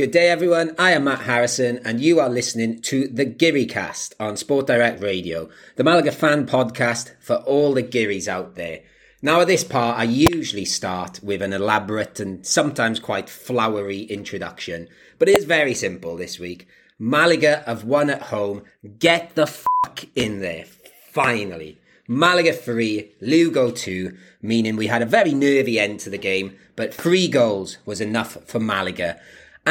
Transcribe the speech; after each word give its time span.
Good 0.00 0.12
day, 0.12 0.30
everyone. 0.30 0.74
I 0.78 0.92
am 0.92 1.04
Matt 1.04 1.24
Harrison, 1.24 1.78
and 1.84 2.00
you 2.00 2.20
are 2.20 2.30
listening 2.30 2.80
to 2.84 3.06
the 3.06 3.26
Geary 3.26 3.66
Cast 3.66 4.14
on 4.18 4.38
Sport 4.38 4.66
Direct 4.66 5.02
Radio, 5.02 5.50
the 5.76 5.84
Malaga 5.84 6.10
fan 6.10 6.46
podcast 6.46 7.12
for 7.20 7.36
all 7.36 7.74
the 7.74 7.82
Gearys 7.82 8.26
out 8.26 8.54
there. 8.54 8.80
Now, 9.20 9.42
at 9.42 9.46
this 9.46 9.62
part, 9.62 9.98
I 9.98 10.04
usually 10.04 10.64
start 10.64 11.22
with 11.22 11.42
an 11.42 11.52
elaborate 11.52 12.18
and 12.18 12.46
sometimes 12.46 12.98
quite 12.98 13.28
flowery 13.28 14.04
introduction, 14.04 14.88
but 15.18 15.28
it 15.28 15.36
is 15.36 15.44
very 15.44 15.74
simple 15.74 16.16
this 16.16 16.38
week. 16.38 16.66
Malaga 16.98 17.62
have 17.66 17.84
won 17.84 18.08
at 18.08 18.22
home. 18.22 18.62
Get 18.98 19.34
the 19.34 19.46
fuck 19.46 20.06
in 20.16 20.40
there. 20.40 20.64
Finally. 21.12 21.76
Malaga 22.08 22.52
3, 22.52 23.12
Lugo 23.20 23.70
2, 23.70 24.16
meaning 24.42 24.76
we 24.76 24.88
had 24.88 25.02
a 25.02 25.06
very 25.06 25.32
nervy 25.32 25.78
end 25.78 26.00
to 26.00 26.10
the 26.10 26.18
game, 26.18 26.56
but 26.74 26.92
three 26.92 27.28
goals 27.28 27.76
was 27.84 28.00
enough 28.00 28.38
for 28.46 28.58
Malaga. 28.58 29.20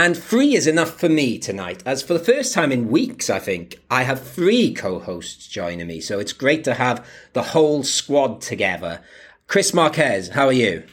And 0.02 0.16
three 0.16 0.56
is 0.56 0.66
enough 0.66 0.98
for 0.98 1.10
me 1.10 1.38
tonight, 1.38 1.84
as 1.86 2.02
for 2.02 2.14
the 2.14 2.24
first 2.24 2.54
time 2.54 2.72
in 2.72 2.88
weeks, 2.88 3.30
I 3.30 3.38
think, 3.38 3.82
I 3.92 4.04
have 4.04 4.26
three 4.26 4.74
co 4.74 5.00
hosts 5.00 5.46
joining 5.46 5.88
me. 5.88 6.00
So 6.00 6.20
it's 6.20 6.32
great 6.32 6.64
to 6.64 6.74
have 6.76 7.06
the 7.34 7.44
whole 7.44 7.84
squad 7.84 8.40
together. 8.40 9.02
Chris 9.48 9.74
Marquez, 9.74 10.30
how 10.30 10.46
are 10.46 10.54
you? 10.54 10.84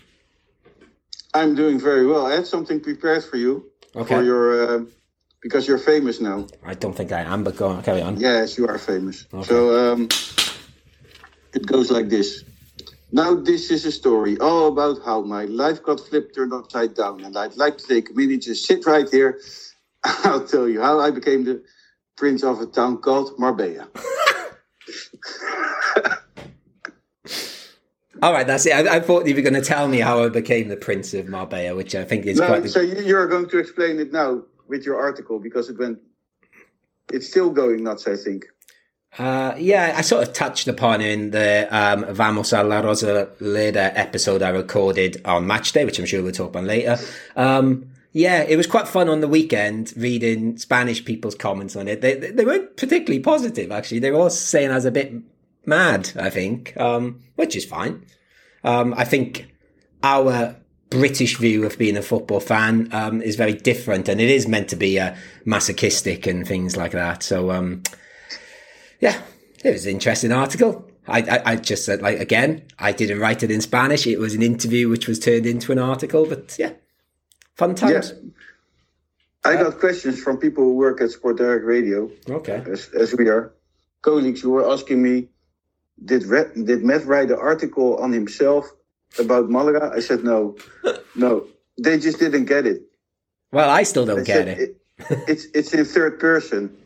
I'm 1.34 1.54
doing 1.54 1.78
very 1.78 2.04
well. 2.04 2.26
I 2.26 2.34
had 2.34 2.48
something 2.48 2.80
prepared 2.80 3.22
for 3.22 3.36
you. 3.36 3.70
Okay. 3.94 4.16
For 4.16 4.24
your, 4.24 4.44
uh, 4.64 4.84
because 5.40 5.68
you're 5.68 5.78
famous 5.78 6.20
now. 6.20 6.48
I 6.64 6.74
don't 6.74 6.96
think 6.96 7.12
I 7.12 7.20
am, 7.20 7.44
but 7.44 7.54
go 7.54 7.68
on, 7.68 7.84
carry 7.84 8.02
on. 8.02 8.18
Yes, 8.18 8.58
you 8.58 8.66
are 8.66 8.76
famous. 8.76 9.24
So 9.44 9.92
um, 9.92 10.08
it 11.54 11.64
goes 11.64 11.92
like 11.92 12.08
this. 12.08 12.42
Now 13.16 13.34
this 13.34 13.70
is 13.70 13.86
a 13.86 13.92
story 13.92 14.36
all 14.40 14.68
about 14.68 15.02
how 15.02 15.22
my 15.22 15.46
life 15.46 15.82
got 15.82 16.00
flipped 16.00 16.34
turned 16.34 16.52
upside 16.52 16.92
down, 16.92 17.24
and 17.24 17.34
I'd 17.34 17.56
like 17.56 17.78
to 17.78 17.86
take 17.86 18.10
a 18.10 18.12
minute 18.12 18.42
to 18.42 18.54
sit 18.54 18.84
right 18.84 19.08
here. 19.08 19.40
I'll 20.04 20.46
tell 20.46 20.68
you 20.68 20.82
how 20.82 21.00
I 21.00 21.10
became 21.10 21.42
the 21.42 21.62
prince 22.18 22.44
of 22.44 22.60
a 22.60 22.66
town 22.66 22.98
called 22.98 23.38
Marbella. 23.38 23.88
All 28.22 28.34
right, 28.34 28.46
that's 28.46 28.66
it. 28.66 28.72
I, 28.74 28.96
I 28.96 29.00
thought 29.00 29.26
you 29.26 29.34
were 29.34 29.40
going 29.40 29.54
to 29.54 29.62
tell 29.62 29.88
me 29.88 30.00
how 30.00 30.22
I 30.22 30.28
became 30.28 30.68
the 30.68 30.76
Prince 30.76 31.14
of 31.14 31.26
Marbella, 31.26 31.74
which 31.74 31.94
I 31.94 32.04
think 32.04 32.26
is 32.26 32.38
No, 32.38 32.46
quite. 32.46 32.64
The, 32.64 32.68
so 32.68 32.80
you- 32.80 33.02
you're 33.02 33.28
going 33.28 33.48
to 33.48 33.58
explain 33.58 33.98
it 33.98 34.12
now 34.12 34.42
with 34.68 34.84
your 34.84 34.98
article 35.00 35.38
because 35.38 35.70
it 35.70 35.78
went. 35.78 35.98
It's 37.12 37.28
still 37.28 37.48
going 37.48 37.82
nuts, 37.82 38.06
I 38.06 38.16
think. 38.16 38.44
Uh, 39.18 39.54
yeah, 39.56 39.94
I 39.96 40.02
sort 40.02 40.26
of 40.26 40.34
touched 40.34 40.68
upon 40.68 41.00
in 41.00 41.30
the 41.30 41.66
um, 41.70 42.04
Vamos 42.14 42.52
a 42.52 42.62
la 42.62 42.80
Rosa 42.80 43.30
later 43.40 43.90
episode 43.94 44.42
I 44.42 44.50
recorded 44.50 45.22
on 45.24 45.46
match 45.46 45.72
day, 45.72 45.84
which 45.84 45.98
I'm 45.98 46.06
sure 46.06 46.22
we'll 46.22 46.32
talk 46.32 46.50
about 46.50 46.64
later. 46.64 46.98
Um, 47.34 47.88
yeah, 48.12 48.42
it 48.42 48.56
was 48.56 48.66
quite 48.66 48.88
fun 48.88 49.08
on 49.08 49.20
the 49.20 49.28
weekend 49.28 49.92
reading 49.96 50.58
Spanish 50.58 51.04
people's 51.04 51.34
comments 51.34 51.76
on 51.76 51.88
it. 51.88 52.00
They, 52.00 52.14
they, 52.14 52.44
weren't 52.44 52.76
particularly 52.76 53.20
positive, 53.20 53.70
actually. 53.70 53.98
They 53.98 54.10
were 54.10 54.20
all 54.20 54.30
saying 54.30 54.70
I 54.70 54.74
was 54.74 54.86
a 54.86 54.90
bit 54.90 55.12
mad, 55.66 56.12
I 56.16 56.30
think, 56.30 56.74
um, 56.78 57.20
which 57.34 57.56
is 57.56 57.64
fine. 57.64 58.06
Um, 58.64 58.94
I 58.96 59.04
think 59.04 59.52
our 60.02 60.56
British 60.88 61.36
view 61.36 61.66
of 61.66 61.76
being 61.78 61.96
a 61.96 62.02
football 62.02 62.40
fan 62.40 62.88
um, 62.92 63.20
is 63.20 63.36
very 63.36 63.52
different, 63.52 64.08
and 64.08 64.20
it 64.20 64.30
is 64.30 64.48
meant 64.48 64.68
to 64.70 64.76
be 64.76 64.98
uh, 64.98 65.14
masochistic 65.44 66.26
and 66.26 66.46
things 66.46 66.76
like 66.76 66.92
that. 66.92 67.22
So, 67.22 67.50
um, 67.50 67.82
yeah, 69.00 69.20
it 69.64 69.70
was 69.72 69.86
an 69.86 69.92
interesting 69.92 70.32
article. 70.32 70.88
I, 71.08 71.20
I, 71.22 71.42
I 71.52 71.56
just 71.56 71.84
said, 71.84 72.02
like, 72.02 72.18
again, 72.18 72.62
I 72.78 72.92
didn't 72.92 73.20
write 73.20 73.42
it 73.42 73.50
in 73.50 73.60
Spanish. 73.60 74.06
It 74.06 74.18
was 74.18 74.34
an 74.34 74.42
interview 74.42 74.88
which 74.88 75.06
was 75.06 75.18
turned 75.20 75.46
into 75.46 75.70
an 75.72 75.78
article, 75.78 76.26
but 76.26 76.56
yeah, 76.58 76.72
fun 77.54 77.74
times. 77.74 78.12
I 79.44 79.54
got 79.54 79.78
questions 79.78 80.20
from 80.20 80.38
people 80.38 80.64
who 80.64 80.74
work 80.74 81.00
at 81.00 81.10
Sport 81.12 81.36
Direct 81.38 81.64
Radio, 81.64 82.10
Okay. 82.28 82.64
as, 82.68 82.88
as 82.98 83.14
we 83.14 83.28
are 83.28 83.52
colleagues 84.02 84.40
who 84.40 84.50
were 84.50 84.68
asking 84.68 85.00
me, 85.02 85.28
did 86.04 86.24
Re- 86.24 86.50
did 86.64 86.82
Matt 86.84 87.06
write 87.06 87.30
an 87.30 87.38
article 87.38 87.96
on 87.98 88.12
himself 88.12 88.66
about 89.18 89.48
Malaga? 89.48 89.90
I 89.94 90.00
said 90.00 90.24
no, 90.24 90.56
no. 91.14 91.46
They 91.78 91.98
just 91.98 92.18
didn't 92.18 92.46
get 92.46 92.66
it. 92.66 92.82
Well, 93.52 93.70
I 93.70 93.84
still 93.84 94.04
don't 94.06 94.18
They 94.18 94.24
get 94.24 94.46
said 94.46 94.48
it. 94.48 94.76
it's 95.28 95.44
it's 95.54 95.72
in 95.72 95.84
third 95.84 96.18
person. 96.18 96.76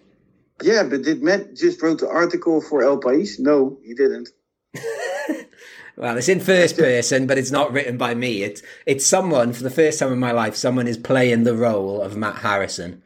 Yeah, 0.63 0.83
but 0.85 1.03
did 1.03 1.23
Matt 1.23 1.55
just 1.55 1.83
wrote 1.83 2.01
the 2.01 2.09
article 2.09 2.61
for 2.61 2.83
El 2.83 3.01
País? 3.01 3.39
No, 3.39 3.79
he 3.85 3.95
didn't. 3.95 4.29
Well, 5.97 6.17
it's 6.17 6.31
in 6.31 6.41
first 6.41 6.79
person, 6.79 7.27
but 7.27 7.37
it's 7.37 7.51
not 7.51 7.73
written 7.73 7.99
by 7.99 8.15
me. 8.15 8.43
It's 8.43 8.63
it's 8.87 9.05
someone 9.05 9.53
for 9.53 9.63
the 9.63 9.69
first 9.71 9.99
time 9.99 10.11
in 10.15 10.19
my 10.19 10.33
life. 10.33 10.57
Someone 10.57 10.87
is 10.87 10.97
playing 10.97 11.45
the 11.45 11.55
role 11.55 12.01
of 12.01 12.17
Matt 12.17 12.37
Harrison. 12.37 13.03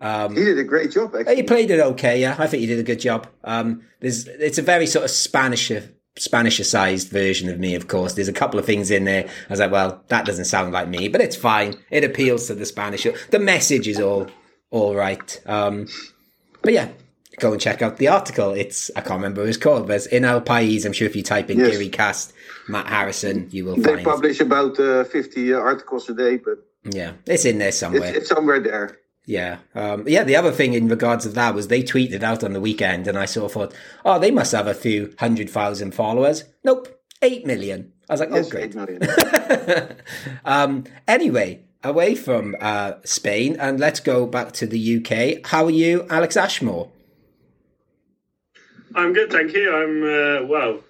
Um, 0.00 0.34
He 0.34 0.42
did 0.42 0.58
a 0.58 0.64
great 0.64 0.90
job, 0.90 1.14
actually. 1.14 1.36
he 1.36 1.42
played 1.42 1.70
it 1.70 1.80
okay. 1.80 2.18
Yeah, 2.18 2.34
I 2.38 2.46
think 2.46 2.62
he 2.62 2.66
did 2.66 2.78
a 2.78 2.82
good 2.82 3.00
job. 3.00 3.26
Um, 3.44 3.82
there's 4.00 4.26
it's 4.26 4.56
a 4.56 4.62
very 4.62 4.86
sort 4.86 5.04
of 5.04 5.10
Spanish 5.10 5.70
Spanish-sized 6.16 7.10
version 7.10 7.50
of 7.50 7.58
me. 7.58 7.74
Of 7.74 7.88
course, 7.88 8.14
there's 8.14 8.28
a 8.28 8.32
couple 8.32 8.58
of 8.58 8.64
things 8.64 8.90
in 8.90 9.04
there. 9.04 9.24
I 9.24 9.52
was 9.52 9.60
like, 9.60 9.72
well, 9.72 10.02
that 10.08 10.24
doesn't 10.24 10.46
sound 10.46 10.72
like 10.72 10.88
me, 10.88 11.08
but 11.08 11.20
it's 11.20 11.36
fine. 11.36 11.74
It 11.90 12.04
appeals 12.04 12.46
to 12.46 12.54
the 12.54 12.64
Spanish. 12.64 13.06
The 13.30 13.38
message 13.38 13.86
is 13.86 14.00
all 14.00 14.28
all 14.70 14.94
right. 14.94 15.40
Um, 15.44 15.88
but 16.62 16.72
yeah, 16.72 16.88
go 17.40 17.52
and 17.52 17.60
check 17.60 17.82
out 17.82 17.96
the 17.98 18.08
article. 18.08 18.52
It's 18.52 18.90
I 18.96 19.00
can't 19.00 19.14
remember 19.16 19.40
what 19.42 19.48
it's 19.48 19.58
called, 19.58 19.86
but 19.86 19.96
it's 19.96 20.06
in 20.06 20.24
El 20.24 20.40
País. 20.40 20.84
I'm 20.84 20.92
sure 20.92 21.06
if 21.06 21.16
you 21.16 21.22
type 21.22 21.50
in 21.50 21.58
Yes. 21.58 21.70
Geary 21.70 21.88
Cast 21.88 22.32
Matt 22.68 22.86
Harrison, 22.86 23.48
you 23.50 23.64
will 23.64 23.76
They 23.76 23.82
find. 23.82 24.00
it. 24.00 24.04
publish 24.04 24.40
about 24.40 24.78
uh, 24.78 25.04
50 25.04 25.54
uh, 25.54 25.58
articles 25.58 26.08
a 26.08 26.14
day, 26.14 26.36
but 26.38 26.58
Yeah, 26.84 27.12
it's 27.26 27.44
in 27.44 27.58
there 27.58 27.72
somewhere. 27.72 28.14
it's 28.14 28.28
somewhere 28.28 28.60
there. 28.60 28.98
Yeah. 29.24 29.58
Um, 29.76 30.04
yeah, 30.08 30.24
the 30.24 30.34
other 30.36 30.50
thing 30.50 30.74
in 30.74 30.88
regards 30.88 31.24
of 31.26 31.34
that 31.34 31.54
was 31.54 31.68
they 31.68 31.82
tweeted 31.82 32.22
out 32.24 32.42
on 32.42 32.52
the 32.54 32.60
weekend 32.60 33.06
and 33.06 33.16
I 33.16 33.24
sort 33.26 33.46
of 33.46 33.52
thought, 33.52 33.74
oh, 34.04 34.18
they 34.18 34.32
must 34.32 34.50
have 34.52 34.66
a 34.66 34.74
few 34.74 35.14
hundred 35.18 35.48
thousand 35.48 35.94
followers. 35.94 36.42
Nope, 36.64 36.88
eight 37.22 37.46
million. 37.46 37.92
I 38.10 38.14
was 38.14 38.20
like, 38.20 38.30
Yes, 38.30 38.46
oh, 38.46 38.50
great. 38.50 38.64
8 38.64 38.74
million. 38.74 39.00
um, 40.44 40.84
anyway, 41.06 41.60
away 41.84 42.14
from 42.14 42.56
uh, 42.60 42.94
Spain 43.04 43.56
and 43.58 43.80
let's 43.80 44.00
go 44.00 44.26
back 44.26 44.52
to 44.52 44.66
the 44.66 44.96
UK. 44.98 45.46
How 45.46 45.64
are 45.64 45.70
you, 45.70 46.06
Alex 46.10 46.36
Ashmore? 46.36 46.90
I'm 48.94 49.12
good, 49.12 49.30
thank 49.30 49.52
you. 49.52 49.74
I'm 49.74 50.02
uh, 50.02 50.46
well. 50.46 50.80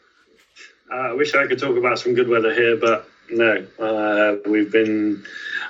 I 0.92 1.12
wish 1.14 1.34
I 1.34 1.46
could 1.46 1.58
talk 1.58 1.76
about 1.76 1.98
some 1.98 2.14
good 2.14 2.28
weather 2.28 2.52
here, 2.52 2.76
but 2.76 3.08
no. 3.30 3.66
Uh, 3.78 4.36
we've 4.48 4.70
been 4.70 5.24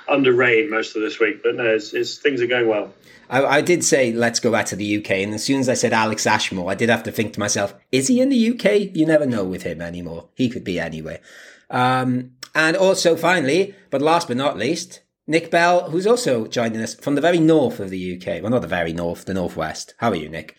under 0.07 0.33
rain 0.33 0.69
most 0.69 0.95
of 0.95 1.01
this 1.01 1.19
week, 1.19 1.41
but 1.43 1.55
no, 1.55 1.63
it's, 1.63 1.93
it's 1.93 2.17
things 2.17 2.41
are 2.41 2.47
going 2.47 2.67
well. 2.67 2.93
I, 3.29 3.45
I 3.45 3.61
did 3.61 3.83
say 3.83 4.11
let's 4.11 4.39
go 4.39 4.51
back 4.51 4.65
to 4.67 4.75
the 4.75 4.97
UK, 4.97 5.11
and 5.11 5.33
as 5.33 5.43
soon 5.43 5.59
as 5.59 5.69
I 5.69 5.75
said 5.75 5.93
Alex 5.93 6.27
Ashmore, 6.27 6.69
I 6.69 6.75
did 6.75 6.89
have 6.89 7.03
to 7.03 7.11
think 7.11 7.33
to 7.33 7.39
myself, 7.39 7.73
is 7.91 8.07
he 8.07 8.19
in 8.19 8.29
the 8.29 8.49
UK? 8.51 8.95
You 8.95 9.05
never 9.05 9.25
know 9.25 9.45
with 9.45 9.63
him 9.63 9.81
anymore. 9.81 10.27
He 10.35 10.49
could 10.49 10.63
be 10.63 10.79
anywhere. 10.79 11.19
Um, 11.69 12.31
and 12.53 12.75
also, 12.75 13.15
finally, 13.15 13.75
but 13.89 14.01
last 14.01 14.27
but 14.27 14.37
not 14.37 14.57
least, 14.57 15.01
Nick 15.25 15.49
Bell, 15.49 15.89
who's 15.89 16.05
also 16.07 16.47
joining 16.47 16.81
us 16.81 16.95
from 16.95 17.15
the 17.15 17.21
very 17.21 17.39
north 17.39 17.79
of 17.79 17.89
the 17.89 18.17
UK. 18.17 18.41
Well, 18.41 18.51
not 18.51 18.61
the 18.61 18.67
very 18.67 18.93
north, 18.93 19.25
the 19.25 19.33
northwest. 19.33 19.93
How 19.97 20.09
are 20.09 20.15
you, 20.15 20.27
Nick? 20.29 20.57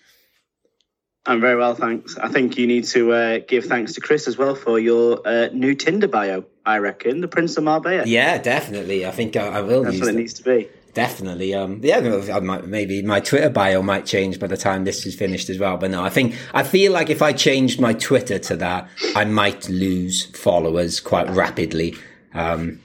I'm 1.26 1.40
very 1.40 1.56
well, 1.56 1.74
thanks. 1.74 2.18
I 2.18 2.28
think 2.28 2.58
you 2.58 2.66
need 2.66 2.84
to 2.88 3.12
uh, 3.12 3.38
give 3.46 3.64
thanks 3.64 3.94
to 3.94 4.00
Chris 4.00 4.28
as 4.28 4.36
well 4.36 4.54
for 4.54 4.78
your 4.78 5.26
uh, 5.26 5.48
new 5.52 5.74
Tinder 5.74 6.08
bio. 6.08 6.44
I 6.66 6.78
reckon 6.78 7.20
the 7.20 7.28
Prince 7.28 7.56
of 7.56 7.64
Marbella. 7.64 8.04
Yeah, 8.06 8.38
definitely. 8.38 9.06
I 9.06 9.10
think 9.10 9.36
I, 9.36 9.46
I 9.46 9.60
will 9.62 9.84
That's 9.84 9.96
use 9.96 10.00
what 10.02 10.10
it 10.10 10.12
that. 10.12 10.18
needs 10.18 10.34
to 10.34 10.42
be. 10.42 10.68
Definitely. 10.92 11.54
Um, 11.54 11.80
yeah, 11.82 11.98
I 12.32 12.40
might, 12.40 12.66
maybe 12.66 13.02
my 13.02 13.20
Twitter 13.20 13.50
bio 13.50 13.82
might 13.82 14.06
change 14.06 14.38
by 14.38 14.46
the 14.46 14.56
time 14.56 14.84
this 14.84 15.04
is 15.06 15.14
finished 15.14 15.50
as 15.50 15.58
well. 15.58 15.76
But 15.76 15.90
no, 15.90 16.04
I 16.04 16.08
think 16.10 16.36
I 16.54 16.62
feel 16.62 16.92
like 16.92 17.10
if 17.10 17.20
I 17.20 17.32
changed 17.32 17.80
my 17.80 17.94
Twitter 17.94 18.38
to 18.38 18.56
that, 18.56 18.88
I 19.16 19.24
might 19.24 19.68
lose 19.68 20.26
followers 20.36 21.00
quite 21.00 21.28
rapidly. 21.30 21.96
Um, 22.32 22.80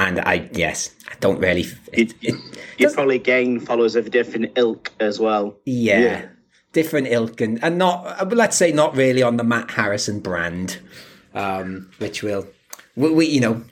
and 0.00 0.20
I, 0.20 0.48
yes, 0.52 0.94
I 1.10 1.14
don't 1.20 1.38
really. 1.40 1.66
It, 1.92 2.14
it, 2.22 2.34
You'd 2.78 2.94
probably 2.94 3.18
gain 3.18 3.60
followers 3.60 3.94
of 3.96 4.06
a 4.06 4.10
different 4.10 4.52
ilk 4.56 4.90
as 4.98 5.20
well. 5.20 5.56
yeah, 5.66 6.00
Yeah. 6.00 6.28
different 6.72 7.08
ilk 7.08 7.40
and, 7.40 7.62
and 7.62 7.76
not, 7.78 8.06
uh, 8.20 8.24
let's 8.24 8.56
say, 8.56 8.72
not 8.72 8.96
really 8.96 9.22
on 9.22 9.36
the 9.36 9.44
Matt 9.44 9.70
Harrison 9.72 10.20
brand, 10.20 10.78
um, 11.34 11.90
which 11.98 12.22
will, 12.22 12.46
we, 12.96 13.10
we, 13.12 13.26
you 13.26 13.40
know, 13.40 13.62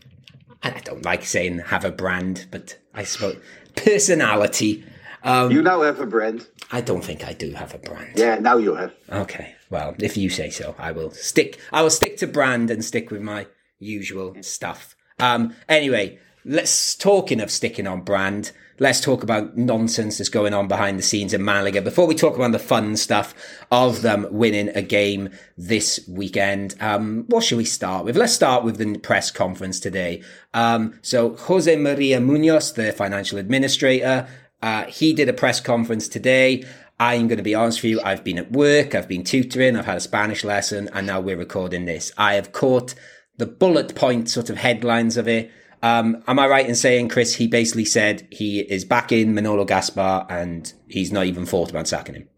I 0.62 0.70
don't 0.70 1.04
like 1.04 1.24
saying 1.24 1.58
have 1.58 1.84
a 1.84 1.90
brand, 1.90 2.46
but 2.50 2.76
I 2.92 3.04
suppose 3.04 3.36
personality. 3.76 4.84
Um, 5.24 5.50
You 5.50 5.62
now 5.62 5.80
have 5.82 6.00
a 6.00 6.06
brand. 6.06 6.46
I 6.70 6.80
don't 6.82 7.02
think 7.04 7.26
I 7.26 7.32
do 7.32 7.52
have 7.52 7.74
a 7.74 7.78
brand. 7.78 8.12
Yeah, 8.16 8.36
now 8.38 8.56
you 8.58 8.74
have. 8.74 8.92
Okay. 9.10 9.54
Well, 9.70 9.94
if 9.98 10.16
you 10.16 10.28
say 10.30 10.50
so, 10.50 10.74
I 10.78 10.92
will 10.92 11.10
stick. 11.10 11.58
I 11.72 11.82
will 11.82 11.90
stick 11.90 12.16
to 12.18 12.26
brand 12.26 12.70
and 12.70 12.84
stick 12.84 13.10
with 13.10 13.22
my 13.22 13.46
usual 13.78 14.34
stuff. 14.42 14.94
Um. 15.20 15.54
Anyway, 15.68 16.18
let's 16.44 16.94
talking 16.94 17.40
of 17.40 17.50
sticking 17.50 17.86
on 17.86 18.02
brand. 18.02 18.52
Let's 18.80 19.00
talk 19.00 19.24
about 19.24 19.56
nonsense 19.56 20.18
that's 20.18 20.28
going 20.28 20.54
on 20.54 20.68
behind 20.68 20.98
the 20.98 21.02
scenes 21.02 21.34
in 21.34 21.44
Malaga 21.44 21.82
before 21.82 22.06
we 22.06 22.14
talk 22.14 22.36
about 22.36 22.52
the 22.52 22.60
fun 22.60 22.96
stuff 22.96 23.34
of 23.72 24.02
them 24.02 24.26
winning 24.30 24.68
a 24.68 24.82
game 24.82 25.30
this 25.56 25.98
weekend. 26.08 26.76
Um, 26.80 27.24
what 27.26 27.42
should 27.42 27.58
we 27.58 27.64
start 27.64 28.04
with? 28.04 28.16
Let's 28.16 28.32
start 28.32 28.62
with 28.62 28.78
the 28.78 28.96
press 28.98 29.32
conference 29.32 29.80
today. 29.80 30.22
Um, 30.54 30.96
so 31.02 31.34
Jose 31.34 31.74
Maria 31.74 32.20
Munoz, 32.20 32.74
the 32.74 32.92
financial 32.92 33.38
administrator, 33.38 34.28
uh, 34.62 34.84
he 34.84 35.12
did 35.12 35.28
a 35.28 35.32
press 35.32 35.60
conference 35.60 36.06
today. 36.06 36.64
I'm 37.00 37.26
going 37.26 37.38
to 37.38 37.44
be 37.44 37.56
honest 37.56 37.82
with 37.82 37.90
you. 37.90 38.00
I've 38.02 38.22
been 38.22 38.38
at 38.38 38.52
work. 38.52 38.94
I've 38.94 39.08
been 39.08 39.24
tutoring. 39.24 39.76
I've 39.76 39.86
had 39.86 39.96
a 39.96 40.00
Spanish 40.00 40.44
lesson 40.44 40.88
and 40.92 41.06
now 41.06 41.20
we're 41.20 41.36
recording 41.36 41.84
this. 41.84 42.12
I 42.16 42.34
have 42.34 42.52
caught 42.52 42.94
the 43.38 43.46
bullet 43.46 43.94
point 43.94 44.28
sort 44.28 44.50
of 44.50 44.56
headlines 44.58 45.16
of 45.16 45.26
it. 45.26 45.50
Um, 45.80 46.22
am 46.26 46.38
I 46.38 46.46
right 46.48 46.68
in 46.68 46.74
saying, 46.74 47.08
Chris, 47.08 47.36
he 47.36 47.46
basically 47.46 47.84
said 47.84 48.26
he 48.30 48.60
is 48.60 48.84
back 48.84 49.12
in 49.12 49.32
Manolo 49.32 49.64
Gaspar 49.64 50.26
and 50.28 50.70
he's 50.88 51.12
not 51.12 51.26
even 51.26 51.46
thought 51.46 51.70
about 51.70 51.86
sacking 51.86 52.16
him? 52.16 52.28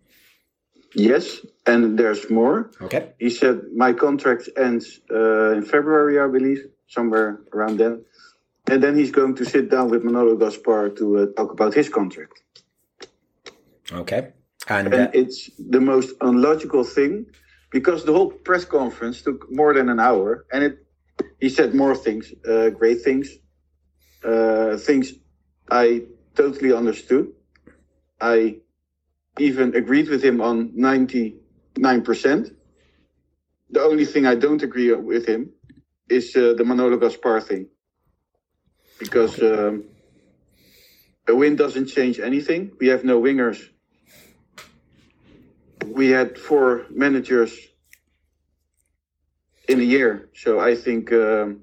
Yes, 0.95 1.39
and 1.67 1.99
there's 1.99 2.29
more. 2.31 2.71
Okay. 2.83 3.13
He 3.19 3.31
said, 3.31 3.63
My 3.75 3.93
contract 3.93 4.49
ends 4.57 5.01
uh, 5.11 5.53
in 5.53 5.63
February, 5.63 6.21
I 6.21 6.27
believe, 6.27 6.67
somewhere 6.89 7.41
around 7.55 7.79
then. 7.79 8.05
And 8.67 8.83
then 8.83 8.97
he's 8.97 9.11
going 9.11 9.35
to 9.37 9.45
sit 9.45 9.71
down 9.71 9.89
with 9.89 10.05
Manolo 10.05 10.37
Gaspar 10.37 10.91
to 10.91 11.19
uh, 11.19 11.27
talk 11.37 11.53
about 11.53 11.73
his 11.73 11.89
contract. 11.89 12.43
Okay. 13.91 14.33
And, 14.69 14.93
And 14.93 15.09
uh, 15.09 15.11
it's 15.15 15.51
the 15.59 15.81
most 15.81 16.13
unlogical 16.21 16.85
thing 16.85 17.27
because 17.71 18.05
the 18.05 18.13
whole 18.13 18.31
press 18.31 18.65
conference 18.65 19.23
took 19.23 19.51
more 19.51 19.73
than 19.73 19.89
an 19.89 19.99
hour 19.99 20.45
and 20.53 20.63
it 20.63 20.87
he 21.41 21.49
said 21.49 21.75
more 21.75 21.95
things, 21.95 22.33
uh, 22.49 22.71
great 22.71 23.03
things, 23.03 23.31
uh, 24.25 24.77
things 24.77 25.13
I 25.71 26.03
totally 26.35 26.73
understood. 26.73 27.33
I 28.21 28.59
even 29.39 29.75
agreed 29.75 30.09
with 30.09 30.23
him 30.23 30.41
on 30.41 30.71
99%. 30.73 32.55
The 33.71 33.81
only 33.81 34.05
thing 34.05 34.27
I 34.27 34.35
don't 34.35 34.63
agree 34.63 34.93
with 34.93 35.27
him 35.27 35.51
is 36.09 36.35
uh, 36.37 36.55
the 36.57 36.65
Manolo 36.65 36.97
Gaspar 36.97 37.41
thing. 37.41 37.69
Because 38.99 39.41
um, 39.43 39.85
a 41.29 41.35
win 41.35 41.57
doesn't 41.57 41.87
change 41.87 42.19
anything. 42.19 42.73
We 42.81 42.89
have 42.89 43.05
no 43.05 43.21
wingers. 43.21 43.61
We 45.87 46.11
had 46.11 46.39
four 46.39 46.87
managers 46.91 47.57
in 49.71 49.81
a 49.81 49.85
year. 49.85 50.29
So 50.35 50.61
I 50.61 50.75
think 50.75 51.13
um, 51.13 51.63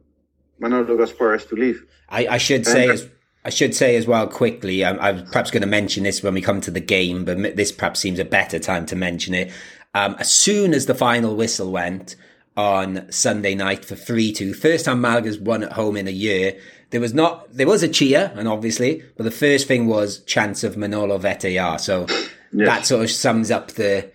Manolo 0.59 0.97
Gaspar 0.97 1.33
has 1.33 1.45
to 1.45 1.55
leave. 1.55 1.85
I, 2.09 2.27
I 2.27 2.37
should 2.37 2.65
say 2.65 2.89
as 2.89 3.09
I 3.45 3.49
should 3.49 3.75
say 3.75 3.95
as 3.95 4.05
well 4.05 4.27
quickly. 4.27 4.83
I'm, 4.83 4.99
I'm 4.99 5.25
perhaps 5.25 5.51
going 5.51 5.61
to 5.61 5.67
mention 5.67 6.03
this 6.03 6.21
when 6.21 6.33
we 6.33 6.41
come 6.41 6.59
to 6.61 6.71
the 6.71 6.81
game, 6.81 7.23
but 7.23 7.55
this 7.55 7.71
perhaps 7.71 7.99
seems 7.99 8.19
a 8.19 8.25
better 8.25 8.59
time 8.59 8.85
to 8.87 8.95
mention 8.95 9.33
it. 9.33 9.53
Um, 9.93 10.15
as 10.19 10.33
soon 10.33 10.73
as 10.73 10.85
the 10.85 10.93
final 10.93 11.35
whistle 11.35 11.71
went 11.71 12.17
on 12.57 13.09
Sunday 13.11 13.55
night 13.55 13.85
for 13.85 13.95
three 13.95 14.31
two, 14.31 14.53
first 14.53 14.85
time 14.85 14.99
Malaga's 15.01 15.39
won 15.39 15.63
at 15.63 15.73
home 15.73 15.95
in 15.95 16.07
a 16.07 16.11
year. 16.11 16.59
There 16.89 17.01
was 17.01 17.13
not 17.13 17.51
there 17.53 17.67
was 17.67 17.83
a 17.83 17.87
cheer, 17.87 18.31
and 18.35 18.47
obviously, 18.47 19.03
but 19.15 19.23
the 19.23 19.31
first 19.31 19.67
thing 19.67 19.87
was 19.87 20.19
chance 20.23 20.63
of 20.63 20.77
Manolo 20.77 21.17
vete 21.17 21.51
ya. 21.51 21.77
So 21.77 22.07
that 22.53 22.85
sort 22.85 23.03
of 23.03 23.11
sums 23.11 23.51
up 23.51 23.71
the 23.71 24.11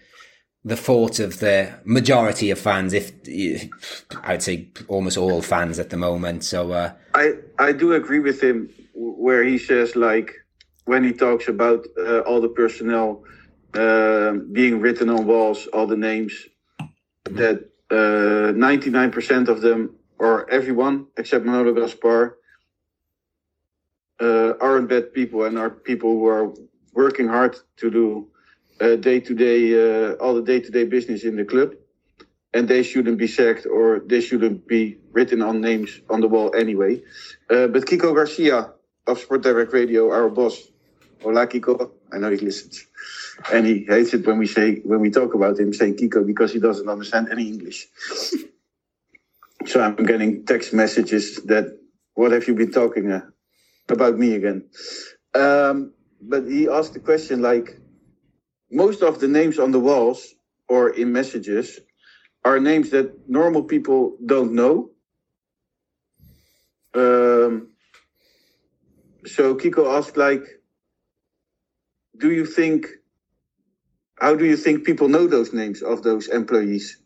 the 0.65 0.77
thought 0.77 1.19
of 1.19 1.41
the 1.41 1.73
majority 1.85 2.51
of 2.51 2.59
fans, 2.59 2.93
if 2.93 3.13
I'd 4.23 4.43
say 4.43 4.69
almost 4.89 5.17
all 5.17 5.43
fans 5.43 5.79
at 5.79 5.91
the 5.91 5.97
moment. 5.97 6.45
So 6.45 6.73
uh, 6.73 6.93
I 7.15 7.35
I 7.59 7.73
do 7.73 7.95
agree 7.95 8.21
with 8.21 8.41
him 8.41 8.71
where 8.95 9.43
he 9.43 9.59
says 9.59 9.97
like 9.97 10.31
when 10.85 11.05
he 11.05 11.13
talks 11.13 11.49
about 11.49 11.87
uh, 11.99 12.21
all 12.21 12.41
the 12.41 12.49
personnel 12.49 13.25
uh, 13.75 14.33
being 14.53 14.81
written 14.81 15.09
on 15.09 15.27
walls, 15.27 15.67
all 15.73 15.87
the 15.87 15.97
names 15.97 16.47
that 17.25 17.69
ninety 18.55 18.91
nine 18.91 19.11
percent 19.11 19.49
of 19.49 19.61
them 19.61 19.95
or 20.19 20.49
everyone 20.51 21.07
except 21.17 21.45
Manolo 21.45 21.73
Gaspar 21.73 22.39
uh, 24.21 24.53
aren't 24.61 24.89
bad 24.89 25.13
people 25.13 25.45
and 25.45 25.59
are 25.59 25.71
people 25.71 26.11
who 26.11 26.27
are 26.27 26.55
working 26.95 27.27
hard 27.27 27.57
to 27.79 27.91
do 27.91 28.29
day 29.01 29.21
to 29.21 29.35
day 29.35 30.15
all 30.17 30.35
the 30.35 30.43
day 30.43 30.61
to 30.61 30.71
day 30.71 30.85
business 30.85 31.25
in 31.25 31.37
the 31.37 31.45
club 31.45 31.73
and 32.55 32.69
they 32.69 32.83
shouldn't 32.83 33.19
be 33.19 33.27
sacked 33.27 33.67
or 33.67 34.01
they 34.01 34.21
shouldn't 34.21 34.67
be 34.67 34.99
written 35.13 35.43
on 35.43 35.61
names 35.61 36.01
on 36.11 36.21
the 36.21 36.29
wall 36.29 36.55
anyway. 36.55 37.03
Uh, 37.51 37.67
but 37.67 37.85
Kiko 37.87 38.15
Garcia 38.15 38.73
of 39.07 39.19
Sport 39.19 39.43
Direct 39.43 39.73
Radio, 39.73 40.11
our 40.11 40.29
boss, 40.29 40.69
hola 41.23 41.47
Kiko, 41.47 41.91
I 42.13 42.19
know 42.19 42.31
he 42.31 42.37
listens, 42.37 42.87
and 43.53 43.67
he 43.67 43.85
hates 43.89 44.13
it 44.15 44.27
when 44.27 44.39
we 44.39 44.47
say 44.47 44.81
when 44.85 45.01
we 45.01 45.11
talk 45.11 45.35
about 45.35 45.59
him 45.59 45.73
saying 45.73 45.97
Kiko 45.97 46.27
because 46.27 46.53
he 46.53 46.61
doesn't 46.61 46.89
understand 46.89 47.29
any 47.31 47.49
English. 47.49 47.89
so 49.67 49.81
I'm 49.81 49.97
getting 49.97 50.45
text 50.45 50.73
messages 50.75 51.37
that 51.45 51.79
what 52.15 52.33
have 52.33 52.47
you 52.47 52.55
been 52.55 52.71
talking 52.71 53.11
uh, 53.11 53.23
about 53.89 54.19
me 54.19 54.35
again? 54.35 54.69
Um, 55.35 55.95
but 56.21 56.45
he 56.47 56.69
asked 56.69 56.93
the 56.93 57.01
question 57.01 57.41
like 57.41 57.81
most 58.73 59.03
of 59.03 59.21
the 59.21 59.29
names 59.29 59.59
on 59.59 59.71
the 59.71 59.81
walls 59.81 60.35
or 60.69 60.91
in 60.91 61.13
messages 61.13 61.79
are 62.45 62.59
names 62.59 62.91
that 62.91 63.13
normal 63.29 63.65
people 63.65 64.17
don't 64.27 64.53
know. 64.55 64.91
Um, 66.95 67.69
so 69.27 69.55
Kiko 69.55 69.97
asked, 69.99 70.17
like, 70.17 70.43
do 72.19 72.31
you 72.33 72.47
think, 72.47 72.89
how 74.21 74.35
do 74.35 74.45
you 74.45 74.57
think 74.57 74.85
people 74.85 75.09
know 75.09 75.27
those 75.27 75.53
names 75.53 75.83
of 75.83 76.03
those 76.03 76.29
employees? 76.29 76.99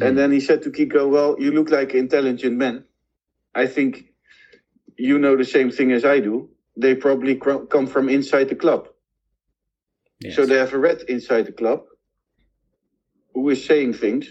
Mm. 0.00 0.08
And 0.08 0.18
then 0.18 0.32
he 0.32 0.40
said 0.40 0.62
to 0.62 0.70
Kiko, 0.70 1.10
well, 1.10 1.36
you 1.38 1.50
look 1.52 1.70
like 1.70 1.92
an 1.92 2.00
intelligent 2.00 2.56
man. 2.56 2.84
I 3.54 3.66
think 3.66 4.04
you 4.98 5.18
know 5.18 5.36
the 5.36 5.44
same 5.44 5.70
thing 5.70 5.92
as 5.92 6.04
I 6.04 6.20
do. 6.20 6.50
They 6.76 6.94
probably 6.94 7.36
cr- 7.36 7.66
come 7.70 7.86
from 7.86 8.08
inside 8.08 8.48
the 8.48 8.54
club. 8.56 8.88
Yes. 10.20 10.36
So 10.36 10.46
they 10.46 10.56
have 10.56 10.72
a 10.72 10.78
rat 10.78 11.02
inside 11.08 11.46
the 11.46 11.52
club 11.52 11.84
who 13.34 13.48
is 13.50 13.64
saying 13.64 13.94
things 13.94 14.26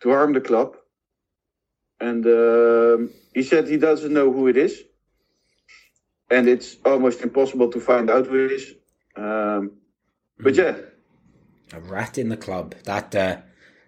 to 0.00 0.10
harm 0.10 0.32
the 0.32 0.40
club. 0.40 0.76
And 2.00 2.26
um, 2.26 3.10
he 3.34 3.42
said 3.42 3.68
he 3.68 3.76
doesn't 3.76 4.12
know 4.12 4.32
who 4.32 4.48
it 4.48 4.56
is. 4.56 4.82
And 6.30 6.48
it's 6.48 6.76
almost 6.84 7.20
impossible 7.22 7.70
to 7.70 7.80
find 7.80 8.10
out 8.10 8.26
who 8.26 8.44
it 8.46 8.52
is. 8.52 8.74
Um, 9.16 9.72
but 10.38 10.54
Hmm. 10.54 10.60
yeah. 10.60 10.76
A 11.72 11.80
rat 11.80 12.18
in 12.18 12.28
the 12.28 12.36
club. 12.36 12.74
That 12.84 13.14
uh, 13.14 13.38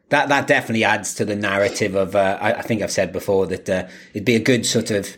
that 0.08 0.28
that 0.28 0.46
definitely 0.46 0.84
adds 0.84 1.14
to 1.14 1.24
the 1.24 1.36
narrative 1.36 1.94
of. 1.94 2.16
Uh, 2.16 2.38
I, 2.40 2.54
I, 2.54 2.62
think 2.62 2.82
I've 2.82 2.90
said 2.90 3.12
before 3.12 3.46
that 3.46 3.68
uh, 3.68 3.86
it'd 4.12 4.24
be 4.24 4.34
a 4.34 4.40
good 4.40 4.66
sort 4.66 4.90
of 4.90 5.16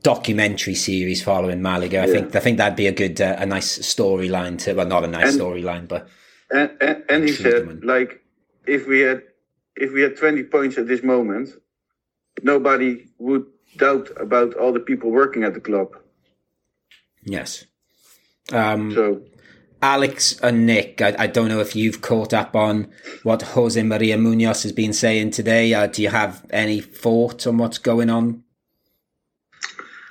documentary 0.00 0.74
series 0.74 1.22
following 1.22 1.62
Malaga. 1.62 2.02
I 2.02 2.06
think 2.06 2.34
I 2.34 2.40
think 2.40 2.58
that'd 2.58 2.76
be 2.76 2.86
a 2.86 2.92
good, 2.92 3.20
uh, 3.20 3.36
a 3.38 3.46
nice 3.46 3.78
storyline 3.78 4.58
to. 4.60 4.74
Well, 4.74 4.86
not 4.86 5.04
a 5.04 5.08
nice 5.08 5.36
storyline, 5.36 5.88
but. 5.88 6.08
And, 6.50 6.70
and, 6.82 7.04
and 7.08 7.24
he 7.24 7.32
said, 7.32 7.82
like, 7.82 8.22
if 8.66 8.86
we 8.86 9.00
had 9.00 9.22
if 9.76 9.92
we 9.92 10.02
had 10.02 10.16
20 10.16 10.44
points 10.44 10.78
at 10.78 10.86
this 10.86 11.02
moment, 11.02 11.50
nobody 12.42 13.06
would 13.18 13.46
doubt 13.76 14.10
about 14.20 14.54
all 14.54 14.72
the 14.72 14.80
people 14.80 15.10
working 15.10 15.44
at 15.44 15.54
the 15.54 15.60
club. 15.60 15.88
Yes. 17.24 17.64
Um, 18.52 18.92
so, 18.92 19.22
Alex 19.80 20.38
and 20.40 20.66
Nick, 20.66 21.00
I, 21.00 21.14
I, 21.18 21.26
don't 21.26 21.48
know 21.48 21.60
if 21.60 21.74
you've 21.74 22.00
caught 22.00 22.34
up 22.34 22.54
on 22.54 22.90
what 23.22 23.42
Jose 23.42 23.82
Maria 23.82 24.18
Munoz 24.18 24.64
has 24.64 24.72
been 24.72 24.92
saying 24.92 25.30
today. 25.30 25.72
Uh, 25.72 25.86
do 25.86 26.02
you 26.02 26.08
have 26.08 26.44
any 26.50 26.80
thoughts 26.80 27.46
on 27.46 27.58
what's 27.58 27.78
going 27.78 28.10
on? 28.10 28.44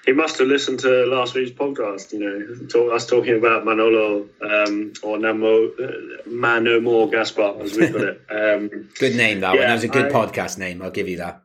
He 0.05 0.13
must 0.13 0.39
have 0.39 0.47
listened 0.47 0.79
to 0.79 1.05
last 1.05 1.35
week's 1.35 1.51
podcast, 1.51 2.11
you 2.11 2.19
know, 2.19 2.67
talk, 2.67 2.91
us 2.91 3.05
talking 3.05 3.37
about 3.37 3.65
Manolo 3.65 4.27
um, 4.41 4.93
or 5.03 5.17
Namo, 5.17 5.69
uh, 5.79 6.29
Mano 6.29 6.81
More 6.81 7.07
Gaspar, 7.07 7.61
as 7.61 7.77
we 7.77 7.91
put 7.91 8.01
it. 8.01 8.21
Um, 8.31 8.89
good 8.97 9.15
name, 9.15 9.41
that 9.41 9.53
yeah, 9.53 9.59
one. 9.59 9.67
That 9.67 9.73
was 9.75 9.83
a 9.83 9.87
good 9.87 10.05
I, 10.05 10.09
podcast 10.09 10.57
name. 10.57 10.81
I'll 10.81 10.89
give 10.89 11.07
you 11.07 11.17
that. 11.17 11.43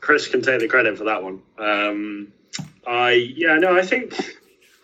Chris 0.00 0.28
can 0.28 0.42
take 0.42 0.60
the 0.60 0.68
credit 0.68 0.96
for 0.96 1.04
that 1.04 1.22
one. 1.22 1.42
Um, 1.58 2.32
I, 2.86 3.12
yeah, 3.12 3.56
no, 3.56 3.76
I 3.76 3.82
think 3.82 4.14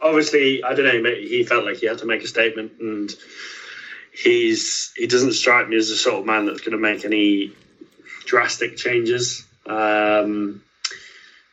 obviously, 0.02 0.62
I 0.64 0.74
don't 0.74 1.02
know, 1.02 1.10
he 1.10 1.44
felt 1.44 1.64
like 1.64 1.78
he 1.78 1.86
had 1.86 1.98
to 1.98 2.06
make 2.06 2.22
a 2.22 2.26
statement 2.26 2.72
and 2.80 3.10
he's, 4.12 4.92
he 4.96 5.06
doesn't 5.06 5.32
strike 5.32 5.68
me 5.68 5.76
as 5.76 5.88
the 5.88 5.96
sort 5.96 6.16
of 6.16 6.26
man 6.26 6.46
that's 6.46 6.60
going 6.60 6.72
to 6.72 6.78
make 6.78 7.04
any 7.04 7.52
drastic 8.26 8.76
changes. 8.76 9.46
Um, 9.66 10.62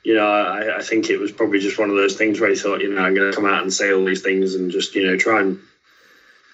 you 0.04 0.16
know, 0.16 0.28
I, 0.28 0.78
I, 0.78 0.82
think 0.82 1.10
it 1.10 1.20
was 1.20 1.32
probably 1.32 1.60
just 1.60 1.78
one 1.78 1.90
of 1.90 1.96
those 1.96 2.16
things 2.16 2.40
where 2.40 2.50
he 2.50 2.56
thought, 2.56 2.82
you 2.82 2.94
know, 2.94 3.02
I'm 3.02 3.14
going 3.14 3.30
to 3.30 3.36
come 3.36 3.46
out 3.46 3.62
and 3.62 3.72
say 3.72 3.94
all 3.94 4.04
these 4.04 4.22
things 4.22 4.56
and 4.56 4.72
just, 4.72 4.96
you 4.96 5.06
know, 5.06 5.16
try 5.16 5.42
and, 5.42 5.60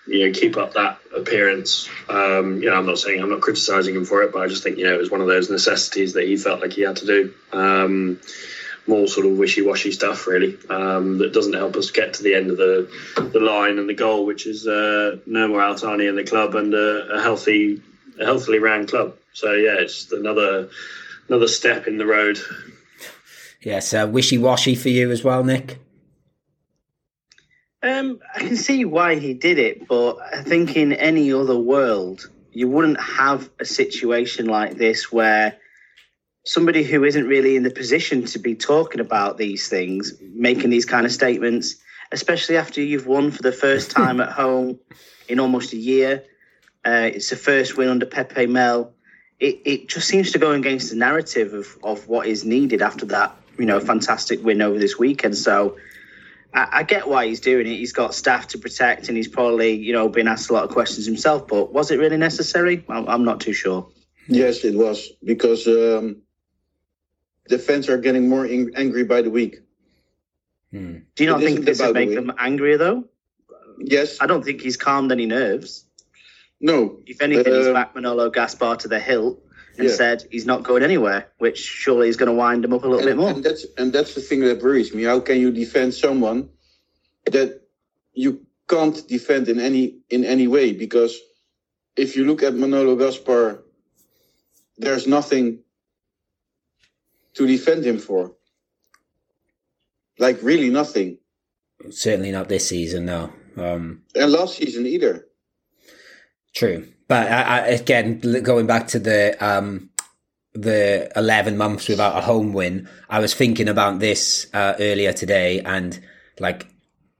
you 0.05 0.27
know, 0.27 0.33
keep 0.33 0.57
up 0.57 0.73
that 0.73 0.99
appearance. 1.15 1.89
Um, 2.09 2.61
you 2.61 2.69
know, 2.69 2.75
I'm 2.75 2.85
not 2.85 2.99
saying 2.99 3.21
I'm 3.21 3.29
not 3.29 3.41
criticizing 3.41 3.95
him 3.95 4.05
for 4.05 4.23
it, 4.23 4.33
but 4.33 4.41
I 4.41 4.47
just 4.47 4.63
think, 4.63 4.77
you 4.77 4.83
know, 4.83 4.93
it 4.93 4.99
was 4.99 5.11
one 5.11 5.21
of 5.21 5.27
those 5.27 5.49
necessities 5.49 6.13
that 6.13 6.25
he 6.25 6.35
felt 6.35 6.61
like 6.61 6.73
he 6.73 6.81
had 6.81 6.97
to 6.97 7.05
do. 7.05 7.33
Um, 7.53 8.19
more 8.87 9.07
sort 9.07 9.25
of 9.25 9.37
wishy-washy 9.37 9.91
stuff 9.91 10.27
really 10.27 10.57
um, 10.69 11.17
that 11.17 11.33
doesn't 11.33 11.53
help 11.53 11.75
us 11.75 11.91
get 11.91 12.13
to 12.13 12.23
the 12.23 12.33
end 12.33 12.49
of 12.49 12.57
the 12.57 12.89
the 13.33 13.39
line 13.39 13.79
and 13.79 13.89
the 13.89 13.93
goal, 13.93 14.25
which 14.25 14.47
is 14.47 14.65
uh, 14.65 15.17
no 15.25 15.49
more 15.49 15.61
Al-Thani 15.61 16.07
in 16.07 16.15
the 16.15 16.23
club 16.23 16.55
and 16.55 16.73
a, 16.73 17.15
a 17.15 17.21
healthy, 17.21 17.81
a 18.17 18.25
healthily 18.25 18.59
ran 18.59 18.87
club. 18.87 19.17
So 19.33 19.51
yeah, 19.53 19.75
it's 19.79 20.11
another 20.11 20.69
another 21.27 21.47
step 21.47 21.87
in 21.87 21.97
the 21.97 22.05
road. 22.05 22.39
Yes, 23.61 23.93
uh, 23.93 24.07
wishy-washy 24.09 24.75
for 24.75 24.89
you 24.89 25.11
as 25.11 25.23
well, 25.23 25.43
Nick. 25.43 25.79
Um, 27.83 28.19
I 28.35 28.39
can 28.39 28.57
see 28.57 28.85
why 28.85 29.15
he 29.15 29.33
did 29.33 29.59
it, 29.59 29.87
but 29.87 30.17
I 30.33 30.41
think 30.41 30.75
in 30.75 30.93
any 30.93 31.31
other 31.31 31.57
world, 31.57 32.29
you 32.51 32.67
wouldn't 32.67 32.99
have 32.99 33.49
a 33.59 33.65
situation 33.65 34.47
like 34.47 34.77
this 34.77 35.11
where 35.11 35.57
somebody 36.43 36.83
who 36.83 37.03
isn't 37.03 37.27
really 37.27 37.55
in 37.55 37.63
the 37.63 37.69
position 37.69 38.25
to 38.25 38.39
be 38.39 38.55
talking 38.55 39.01
about 39.01 39.37
these 39.37 39.67
things, 39.67 40.13
making 40.21 40.69
these 40.69 40.85
kind 40.85 41.05
of 41.05 41.11
statements, 41.11 41.75
especially 42.11 42.57
after 42.57 42.81
you've 42.81 43.05
won 43.05 43.31
for 43.31 43.41
the 43.41 43.51
first 43.51 43.91
time 43.99 44.19
at 44.21 44.31
home 44.31 44.79
in 45.27 45.39
almost 45.39 45.73
a 45.73 45.77
year. 45.77 46.23
Uh, 46.85 47.11
it's 47.13 47.29
the 47.29 47.35
first 47.35 47.77
win 47.77 47.89
under 47.89 48.05
Pepe 48.05 48.47
Mel. 48.47 48.93
It, 49.39 49.61
it 49.65 49.89
just 49.89 50.07
seems 50.07 50.31
to 50.31 50.39
go 50.39 50.51
against 50.51 50.89
the 50.89 50.95
narrative 50.95 51.53
of, 51.53 51.77
of 51.83 52.07
what 52.07 52.27
is 52.27 52.45
needed 52.45 52.81
after 52.81 53.05
that, 53.07 53.35
you 53.57 53.65
know, 53.65 53.79
fantastic 53.79 54.43
win 54.43 54.61
over 54.61 54.77
this 54.79 54.97
weekend. 54.97 55.35
So 55.37 55.77
I, 56.53 56.67
I 56.79 56.83
get 56.83 57.07
why 57.07 57.27
he's 57.27 57.39
doing 57.39 57.67
it. 57.67 57.75
He's 57.75 57.93
got 57.93 58.13
staff 58.13 58.47
to 58.49 58.57
protect, 58.57 59.07
and 59.07 59.17
he's 59.17 59.27
probably, 59.27 59.73
you 59.73 59.93
know, 59.93 60.09
been 60.09 60.27
asked 60.27 60.49
a 60.49 60.53
lot 60.53 60.63
of 60.63 60.69
questions 60.71 61.05
himself. 61.05 61.47
But 61.47 61.73
was 61.73 61.91
it 61.91 61.99
really 61.99 62.17
necessary? 62.17 62.85
I'm, 62.89 63.07
I'm 63.07 63.23
not 63.25 63.41
too 63.41 63.53
sure. 63.53 63.89
Yes, 64.27 64.63
it 64.65 64.75
was 64.75 65.09
because 65.23 65.67
um, 65.67 66.17
the 67.47 67.57
fans 67.57 67.87
are 67.89 67.97
getting 67.97 68.27
more 68.29 68.45
ang- 68.45 68.71
angry 68.75 69.03
by 69.03 69.21
the 69.21 69.29
week. 69.29 69.61
Hmm. 70.71 70.97
Do 71.15 71.23
you 71.23 71.29
not 71.29 71.41
It 71.41 71.45
think 71.45 71.65
this 71.65 71.79
would 71.81 71.93
make 71.93 72.09
the 72.09 72.15
them 72.15 72.33
angrier, 72.37 72.77
though? 72.77 73.05
Yes, 73.79 74.17
I 74.19 74.25
don't 74.27 74.43
think 74.43 74.61
he's 74.61 74.75
calmed 74.75 75.11
any 75.11 75.25
nerves. 75.27 75.85
no, 76.59 76.99
If 77.05 77.21
anything, 77.21 77.53
he's 77.53 77.67
Um, 77.67 77.73
backed 77.73 77.95
Manolo 77.95 78.29
Gaspar 78.29 78.75
to 78.77 78.87
the 78.87 78.99
hilt 78.99 79.41
and 79.77 79.87
Yeah. 79.87 79.93
said 79.95 80.27
he's 80.31 80.45
not 80.45 80.63
going 80.63 80.83
anywhere, 80.83 81.27
which 81.37 81.57
surely 81.59 82.07
is 82.09 82.17
going 82.17 82.27
to 82.29 82.35
wind 82.35 82.65
him 82.65 82.73
up 82.73 82.83
a 82.83 82.87
little 82.87 83.05
bit 83.05 83.17
more. 83.17 83.29
and 83.31 83.43
that's 83.43 83.65
and 83.77 83.93
that's 83.93 84.13
the 84.15 84.21
thing 84.21 84.41
that 84.41 84.61
worries 84.61 84.93
me. 84.93 85.03
How 85.03 85.19
can 85.19 85.39
you 85.39 85.51
defend 85.51 85.93
someone 85.93 86.49
that 87.25 87.61
you 88.13 88.45
can't 88.67 89.07
defend 89.07 89.47
in 89.49 89.59
any 89.59 89.99
in 90.09 90.23
any 90.25 90.47
way? 90.47 90.73
Because 90.73 91.19
if 91.95 92.15
you 92.15 92.25
look 92.25 92.43
at 92.43 92.53
Manolo 92.55 92.95
Gaspar, 92.95 93.63
there's 94.77 95.07
nothing 95.07 95.59
to 97.35 97.45
defend 97.47 97.85
him 97.85 97.99
for. 97.99 98.33
Like 100.19 100.39
really 100.41 100.69
nothing. 100.69 101.19
Certainly 101.91 102.31
not 102.31 102.49
this 102.49 102.67
season, 102.67 103.05
no. 103.05 103.31
Um, 103.55 104.03
And 104.15 104.31
last 104.31 104.57
season 104.57 104.85
either. 104.87 105.27
True, 106.55 106.87
but 107.07 107.27
I, 107.31 107.41
I, 107.41 107.59
again, 107.67 108.19
going 108.19 108.67
back 108.67 108.87
to 108.89 108.99
the 108.99 109.35
um, 109.45 109.89
the 110.53 111.11
eleven 111.15 111.57
months 111.57 111.87
without 111.87 112.17
a 112.17 112.21
home 112.21 112.53
win, 112.53 112.89
I 113.09 113.19
was 113.19 113.33
thinking 113.33 113.69
about 113.69 113.99
this 113.99 114.47
uh, 114.53 114.73
earlier 114.79 115.13
today, 115.13 115.61
and 115.61 115.99
like 116.39 116.67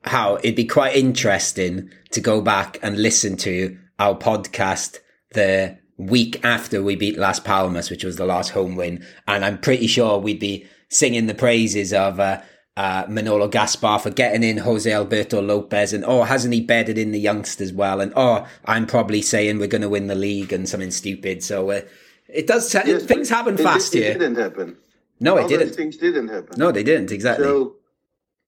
how 0.03 0.37
it'd 0.37 0.55
be 0.55 0.65
quite 0.65 0.95
interesting 0.95 1.89
to 2.11 2.21
go 2.21 2.41
back 2.41 2.79
and 2.81 3.01
listen 3.01 3.37
to 3.37 3.77
our 3.99 4.15
podcast 4.15 4.99
the 5.33 5.77
week 5.97 6.43
after 6.43 6.83
we 6.83 6.95
beat 6.95 7.17
Las 7.17 7.39
Palmas, 7.39 7.89
which 7.89 8.03
was 8.03 8.17
the 8.17 8.25
last 8.25 8.51
home 8.51 8.75
win, 8.75 9.05
and 9.27 9.45
I'm 9.45 9.57
pretty 9.57 9.87
sure 9.87 10.19
we'd 10.19 10.39
be 10.39 10.67
singing 10.89 11.27
the 11.27 11.35
praises 11.35 11.93
of. 11.93 12.19
Uh, 12.19 12.41
uh, 12.77 13.05
Manolo 13.09 13.47
Gaspar 13.47 13.97
for 13.99 14.11
getting 14.11 14.43
in 14.43 14.57
Jose 14.59 14.91
Alberto 14.91 15.41
Lopez, 15.41 15.93
and 15.93 16.05
oh, 16.05 16.23
hasn't 16.23 16.53
he 16.53 16.61
bedded 16.61 16.97
in 16.97 17.11
the 17.11 17.19
youngsters 17.19 17.73
well? 17.73 17.99
And 17.99 18.13
oh, 18.15 18.47
I'm 18.65 18.85
probably 18.85 19.21
saying 19.23 19.57
we're 19.57 19.67
going 19.67 19.81
to 19.81 19.89
win 19.89 20.07
the 20.07 20.15
league 20.15 20.53
and 20.53 20.69
something 20.69 20.91
stupid. 20.91 21.43
So 21.43 21.71
uh, 21.71 21.81
it 22.29 22.45
does. 22.47 22.71
T- 22.71 22.77
Yes, 22.85 23.03
things 23.03 23.29
happen 23.29 23.55
it, 23.55 23.61
fast 23.61 23.95
it, 23.95 24.03
here. 24.03 24.11
It 24.11 24.19
didn't 24.19 24.37
happen. 24.37 24.77
no, 25.19 25.37
it 25.37 25.47
didn't. 25.49 25.71
Things 25.75 25.97
didn't 25.97 26.27
happen. 26.29 26.53
No, 26.57 26.71
they 26.71 26.83
didn't 26.83 27.11
exactly. 27.11 27.45
So 27.45 27.75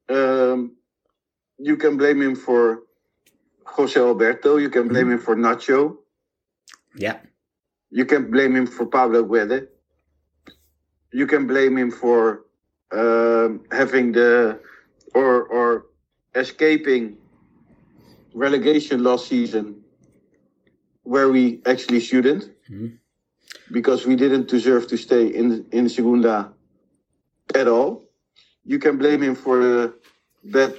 um, 0.09 0.75
you 1.57 1.75
can 1.75 1.97
blame 1.97 2.21
him 2.21 2.35
for 2.35 2.83
Jose 3.65 3.99
Alberto. 3.99 4.57
You 4.57 4.69
can 4.69 4.87
blame 4.87 5.11
him 5.11 5.19
for 5.19 5.35
Nacho. 5.35 5.97
yeah, 6.95 7.17
You 7.89 8.05
can 8.05 8.29
blame 8.29 8.55
him 8.55 8.67
for 8.67 8.85
Pablo 8.85 9.23
Guede. 9.23 9.67
You 11.11 11.25
can 11.25 11.47
blame 11.47 11.77
him 11.77 11.89
for 11.89 12.45
um, 12.91 13.61
having 13.71 14.11
the 14.11 14.59
or 15.13 15.43
or 15.43 15.85
escaping 16.35 17.17
relegation 18.33 19.03
last 19.03 19.27
season, 19.27 19.81
where 21.03 21.29
we 21.29 21.61
actually 21.65 21.99
shouldn't, 21.99 22.51
Mhm. 22.69 22.97
because 23.71 24.05
we 24.05 24.15
didn't 24.15 24.47
deserve 24.47 24.87
to 24.87 24.97
stay 24.97 25.27
in 25.27 25.65
in 25.71 25.89
Segunda 25.89 26.53
at 27.55 27.67
all. 27.67 28.03
You 28.65 28.79
can 28.79 28.97
blame 28.97 29.21
him 29.23 29.35
for 29.35 29.57
the 29.63 29.93
bad 30.43 30.75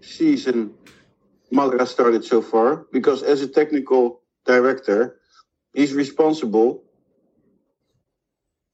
season 0.00 0.74
Malaga 1.50 1.86
started 1.86 2.24
so 2.24 2.42
far, 2.42 2.86
because 2.92 3.22
as 3.22 3.40
a 3.42 3.46
technical 3.48 4.20
director, 4.44 5.20
he's 5.74 5.94
responsible 5.94 6.82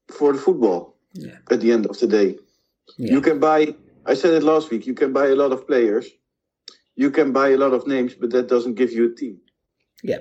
for 0.09 0.33
the 0.33 0.39
football 0.39 0.97
Yeah. 1.13 1.37
at 1.51 1.61
the 1.61 1.71
end 1.71 1.85
of 1.85 1.99
the 1.99 2.07
day. 2.07 2.39
Yeah. 2.97 3.13
You 3.13 3.21
can 3.21 3.39
buy, 3.39 3.75
I 4.05 4.13
said 4.13 4.33
it 4.33 4.43
last 4.43 4.69
week, 4.69 4.85
you 4.85 4.93
can 4.93 5.13
buy 5.13 5.27
a 5.27 5.35
lot 5.35 5.51
of 5.51 5.67
players, 5.67 6.07
you 6.95 7.11
can 7.11 7.31
buy 7.31 7.49
a 7.49 7.57
lot 7.57 7.73
of 7.73 7.87
names, 7.87 8.13
but 8.13 8.31
that 8.31 8.47
doesn't 8.47 8.75
give 8.75 8.91
you 8.91 9.11
a 9.11 9.15
team. 9.15 9.39
Yeah, 10.03 10.19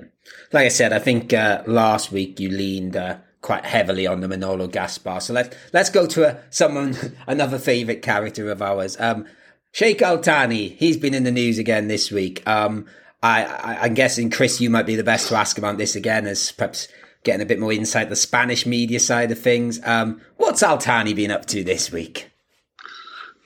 like 0.52 0.66
I 0.66 0.68
said, 0.68 0.92
I 0.92 1.00
think 1.00 1.32
uh, 1.32 1.62
last 1.66 2.12
week 2.12 2.38
you 2.38 2.48
leaned 2.48 2.96
uh, 2.96 3.18
quite 3.40 3.64
heavily 3.64 4.06
on 4.06 4.20
the 4.20 4.28
Manolo 4.28 4.68
Gaspar. 4.68 5.20
So 5.20 5.32
let's 5.32 5.56
let's 5.72 5.90
go 5.90 6.06
to 6.06 6.30
a, 6.30 6.40
someone 6.50 6.96
another 7.26 7.58
favourite 7.58 8.00
character 8.00 8.50
of 8.50 8.62
ours, 8.62 8.96
um, 9.00 9.26
Sheikh 9.72 10.00
Al-Thani. 10.00 10.76
He's 10.76 10.96
been 10.96 11.14
in 11.14 11.24
the 11.24 11.32
news 11.32 11.58
again 11.58 11.88
this 11.88 12.10
week. 12.10 12.46
Um, 12.46 12.86
I, 13.22 13.44
I, 13.44 13.78
I'm 13.82 13.94
guessing 13.94 14.30
Chris, 14.30 14.60
you 14.60 14.70
might 14.70 14.86
be 14.86 14.96
the 14.96 15.04
best 15.04 15.28
to 15.28 15.36
ask 15.36 15.58
about 15.58 15.78
this 15.78 15.96
again, 15.96 16.26
as 16.26 16.52
perhaps 16.52 16.88
getting 17.24 17.42
a 17.42 17.46
bit 17.46 17.58
more 17.58 17.72
insight 17.72 18.08
the 18.08 18.16
Spanish 18.16 18.66
media 18.66 19.00
side 19.00 19.30
of 19.30 19.38
things. 19.38 19.80
Um, 19.84 20.20
what's 20.36 20.62
Al-Thani 20.62 21.14
been 21.14 21.30
up 21.30 21.46
to 21.46 21.64
this 21.64 21.90
week? 21.90 22.31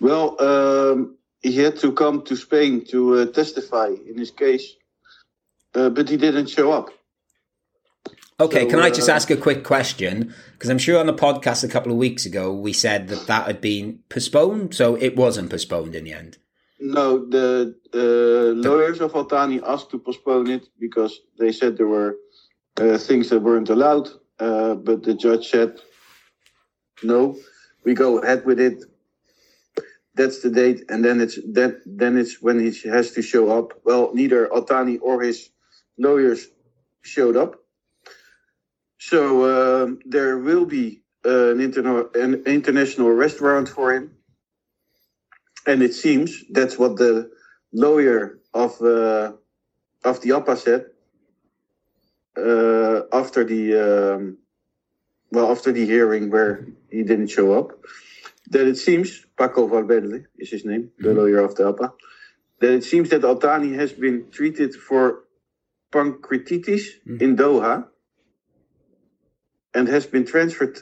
Well, 0.01 0.41
um, 0.41 1.17
he 1.41 1.57
had 1.57 1.77
to 1.79 1.93
come 1.93 2.23
to 2.23 2.37
Spain 2.37 2.85
to 2.87 3.19
uh, 3.19 3.27
testify 3.27 3.89
in 4.09 4.19
his 4.19 4.31
case, 4.31 4.75
uh, 5.75 5.91
but 5.91 6.09
he 6.09 6.17
didn't 6.17 6.49
show 6.49 6.73
up. 6.73 6.91
Okay, 8.39 8.65
So, 8.65 8.71
can 8.71 8.81
I 8.81 8.91
just 8.91 9.09
uh, 9.09 9.13
ask 9.13 9.31
a 9.31 9.37
quick 9.37 9.65
question? 9.65 10.35
Because 10.53 10.69
I'm 10.69 10.79
sure 10.79 11.01
on 11.01 11.07
the 11.07 11.15
podcast 11.15 11.65
a 11.65 11.69
couple 11.69 11.91
of 11.91 11.99
weeks 11.99 12.27
ago 12.27 12.53
we 12.53 12.73
said 12.73 13.09
that 13.09 13.27
that 13.27 13.47
had 13.47 13.61
been 13.61 14.01
postponed, 14.09 14.75
so 14.75 14.95
it 14.97 15.17
wasn't 15.17 15.51
postponed 15.51 15.95
in 15.95 16.05
the 16.05 16.13
end. 16.13 16.37
No, 16.79 17.25
the 17.25 17.75
uh, 17.95 18.69
lawyers 18.69 19.01
of 19.01 19.15
Al-Thani 19.15 19.63
asked 19.67 19.91
to 19.93 19.99
postpone 19.99 20.51
it 20.51 20.69
because 20.79 21.21
they 21.39 21.51
said 21.51 21.79
there 21.79 21.87
were 21.87 22.17
uh, 22.77 22.99
things 22.99 23.31
that 23.31 23.41
weren't 23.41 23.71
allowed. 23.71 24.11
Uh, 24.39 24.75
but 24.75 25.03
the 25.03 25.15
judge 25.15 25.49
said, 25.49 25.81
"No, 27.03 27.39
we 27.85 27.95
go 27.95 28.19
ahead 28.19 28.45
with 28.45 28.61
it. 28.61 28.85
That's 30.17 30.41
the 30.41 30.51
date, 30.51 30.85
and 30.91 31.05
then 31.05 31.21
it's 31.21 31.39
then 31.47 31.83
then 31.87 32.19
it's 32.19 32.43
when 32.43 32.61
he 32.61 32.73
has 32.89 33.13
to 33.13 33.23
show 33.23 33.59
up." 33.59 33.75
Well, 33.85 34.13
neither 34.15 34.53
Al-Thani 34.53 34.99
or 34.99 35.23
his 35.23 35.51
lawyers 35.99 36.49
showed 37.03 37.37
up, 37.37 37.57
so 38.99 39.85
um, 39.85 40.01
there 40.07 40.39
will 40.39 40.67
be 40.67 41.03
an, 41.25 41.59
interna- 41.59 42.15
an 42.17 42.35
international 42.47 43.09
arrest 43.09 43.41
warrant 43.43 43.69
for 43.69 43.95
him 43.95 44.13
and 45.67 45.83
it 45.83 45.95
seems 45.95 46.45
that's 46.51 46.79
what 46.79 46.97
the 46.97 47.31
lawyer 47.73 48.41
of 48.55 48.81
uh, 48.83 49.33
of 50.05 50.21
the 50.23 50.33
APA 50.33 50.57
said 50.57 50.87
uh, 52.39 53.03
after 53.13 53.45
the 53.45 53.63
um, 54.15 54.39
well 55.33 55.51
after 55.51 55.73
the 55.73 55.87
hearing 55.87 56.31
where 56.31 56.67
he 56.91 57.03
didn't 57.03 57.29
show 57.29 57.53
up. 57.59 57.73
That 58.51 58.67
it 58.67 58.77
seems 58.77 59.27
Paco 59.37 59.67
Valverde 59.67 60.25
is 60.39 60.51
his 60.51 60.65
name, 60.65 60.91
the 60.99 61.09
Mhm. 61.11 61.17
lawyer 61.17 61.41
of 61.41 61.55
the 61.57 61.69
APA. 61.69 61.93
That 62.61 62.73
it 62.73 62.85
seems 62.85 63.11
that 63.11 63.25
Al-Thani 63.25 63.73
has 63.75 63.93
been 63.93 64.31
treated 64.31 64.75
for 64.75 65.25
pancreatitis 65.93 66.85
Mhm. 67.07 67.23
in 67.23 67.37
Doha 67.37 67.89
and 69.75 69.89
has 69.89 70.07
been 70.07 70.25
transferred 70.25 70.79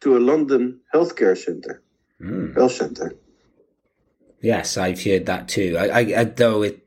to 0.00 0.16
a 0.16 0.20
London 0.20 0.80
healthcare 0.94 1.36
center, 1.36 1.82
Mm. 2.20 2.54
health 2.54 2.72
center. 2.72 3.14
Yes, 4.40 4.76
I've 4.76 5.02
heard 5.02 5.26
that 5.26 5.48
too. 5.48 5.76
I, 5.78 5.86
I, 6.00 6.20
I 6.20 6.24
though 6.24 6.62
it, 6.62 6.81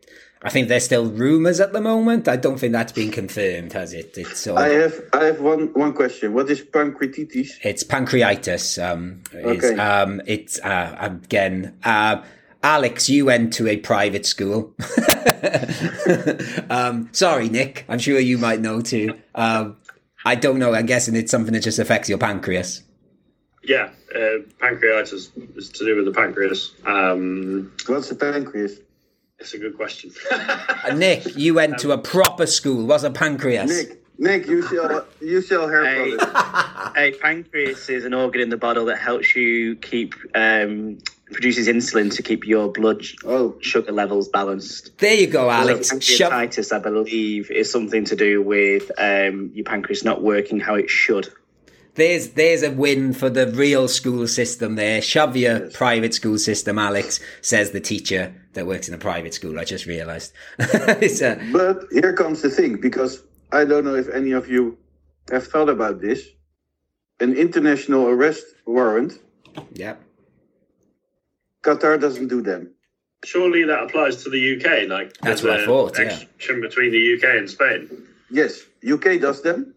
I 0.45 0.49
think 0.49 0.67
there's 0.67 0.85
still 0.85 1.09
rumours 1.09 1.59
at 1.59 1.73
the 1.73 1.81
moment. 1.81 2.27
I 2.27 2.35
don't 2.35 2.59
think 2.59 2.71
that's 2.71 2.91
been 2.91 3.09
confirmed, 3.11 3.73
has 3.73 3.93
it? 3.93 4.15
It's 4.15 4.41
sort 4.41 4.59
I 4.59 4.67
have 4.69 4.93
I 5.11 5.23
have 5.25 5.41
one 5.41 5.73
one 5.73 5.93
question. 5.93 6.33
What 6.33 6.49
is 6.51 6.61
pancreatitis? 6.61 7.49
it's 7.63 7.83
pancreatitis. 7.83 8.77
Um, 8.81 9.21
is, 9.33 9.63
Okay. 9.63 9.75
um, 9.81 10.21
it's 10.27 10.59
uh, 10.59 10.95
again. 10.99 11.75
Uh, 11.83 12.21
Alex, 12.61 13.09
you 13.09 13.25
went 13.25 13.53
to 13.53 13.67
a 13.67 13.77
private 13.77 14.25
school. 14.25 14.73
um, 16.69 17.09
sorry, 17.11 17.49
Nick. 17.49 17.85
I'm 17.89 17.99
sure 17.99 18.19
you 18.19 18.37
might 18.37 18.59
know 18.59 18.81
too. 18.81 19.15
Um, 19.35 19.77
I 20.25 20.35
don't 20.35 20.57
know. 20.59 20.73
I'm 20.73 20.85
guessing 20.85 21.15
it's 21.15 21.31
something 21.31 21.53
that 21.53 21.61
just 21.63 21.79
affects 21.79 22.09
your 22.09 22.17
pancreas. 22.17 22.81
Yeah, 23.63 23.89
uh, 24.15 24.45
pancreatitis 24.59 25.31
is 25.57 25.69
to 25.69 25.85
do 25.85 25.95
with 25.95 26.05
the 26.05 26.11
pancreas. 26.11 26.71
Um, 26.85 27.71
What's 27.87 28.09
the 28.09 28.15
pancreas? 28.15 28.79
It's 29.39 29.53
a 29.53 29.57
good 29.57 29.75
question. 29.75 30.11
Uh, 30.31 30.93
Nick, 30.95 31.35
you 31.35 31.53
went 31.55 31.79
to 31.79 31.91
a 31.91 31.97
proper 31.97 32.45
school. 32.45 32.85
What's 32.85 33.03
a 33.03 33.11
pancreas? 33.11 33.69
Nick, 33.69 34.01
Nick, 34.17 34.47
you 34.47 34.61
sell 34.67 35.05
you 35.21 35.41
sell 35.41 35.67
hair 35.67 35.85
Hey. 35.85 36.15
products. 36.15 36.91
A 36.97 37.11
pancreas 37.19 37.89
is 37.89 38.05
an 38.05 38.13
organ 38.13 38.39
in 38.39 38.47
the 38.49 38.55
body 38.55 38.85
that 38.85 38.97
helps 38.97 39.35
you 39.35 39.75
keep 39.75 40.13
um, 40.33 40.97
produces 41.33 41.67
insulin 41.67 42.15
to 42.15 42.23
keep 42.23 42.45
your 42.47 42.71
blood 42.71 43.03
Oh, 43.25 43.57
sugar 43.59 43.91
levels 43.91 44.29
balanced. 44.29 44.97
There 44.99 45.13
you 45.13 45.27
go, 45.27 45.49
Alex. 45.49 45.89
Shove, 46.01 46.31
Pancreatitis, 46.31 46.71
I 46.71 46.79
believe, 46.79 47.51
is 47.51 47.69
something 47.69 48.05
to 48.05 48.15
do 48.15 48.41
with 48.41 48.89
um, 48.97 49.51
your 49.53 49.65
pancreas 49.65 50.05
not 50.05 50.21
working 50.23 50.61
how 50.61 50.75
it 50.75 50.89
should. 50.89 51.27
there's 51.95 52.29
there's 52.29 52.63
a 52.63 52.71
win 52.71 53.11
for 53.11 53.29
the 53.29 53.47
real 53.47 53.89
school 53.89 54.25
system 54.27 54.75
there. 54.75 55.01
Shove 55.01 55.35
your 55.35 55.65
Yes. 55.65 55.75
private 55.75 56.13
school 56.13 56.37
system, 56.37 56.79
Alex, 56.79 57.19
says 57.41 57.71
the 57.71 57.81
teacher 57.81 58.33
that 58.55 58.65
works 58.65 58.87
in 58.87 58.93
a 58.93 58.97
private 58.97 59.33
school. 59.33 59.59
I 59.59 59.63
just 59.63 59.85
realised. 59.85 60.33
it's 60.59 61.21
a, 61.21 61.39
but 61.51 61.85
here 61.91 62.13
comes 62.13 62.41
the 62.41 62.49
thing 62.49 62.81
because 62.81 63.23
I 63.51 63.63
don't 63.63 63.85
know 63.85 63.95
if 63.95 64.09
any 64.09 64.31
of 64.31 64.49
you 64.49 64.77
have 65.31 65.47
thought 65.47 65.69
about 65.69 66.01
this. 66.01 66.27
An 67.21 67.33
international 67.33 68.07
arrest 68.07 68.43
warrant, 68.65 69.13
yeah. 69.73 69.95
Qatar 71.63 71.99
doesn't 71.99 72.27
do 72.27 72.41
them. 72.41 72.71
Surely 73.23 73.63
that 73.63 73.83
applies 73.83 74.23
to 74.23 74.29
the 74.29 74.55
UK. 74.55 74.89
Like 74.89 75.13
That's 75.19 75.41
there's 75.41 75.43
what 75.43 75.59
I 75.59 75.63
a 75.63 75.65
thought, 75.65 75.97
yeah. 75.97 76.19
Between 76.59 76.91
the 76.91 77.13
UK 77.15 77.37
and 77.37 77.49
Spain. 77.49 77.89
Yes, 78.29 78.63
UK 78.85 79.21
does 79.21 79.41
them, 79.41 79.73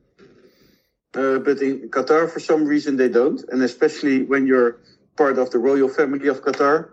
uh, 1.14 1.38
but 1.38 1.60
in 1.62 1.88
Qatar, 1.90 2.28
for 2.30 2.40
some 2.40 2.64
reason, 2.64 2.96
they 2.96 3.08
don't. 3.08 3.40
And 3.50 3.62
especially 3.62 4.24
when 4.24 4.46
you're 4.46 4.80
part 5.16 5.38
of 5.38 5.50
the 5.50 5.58
royal 5.58 5.88
family 5.88 6.28
of 6.28 6.42
Qatar, 6.42 6.90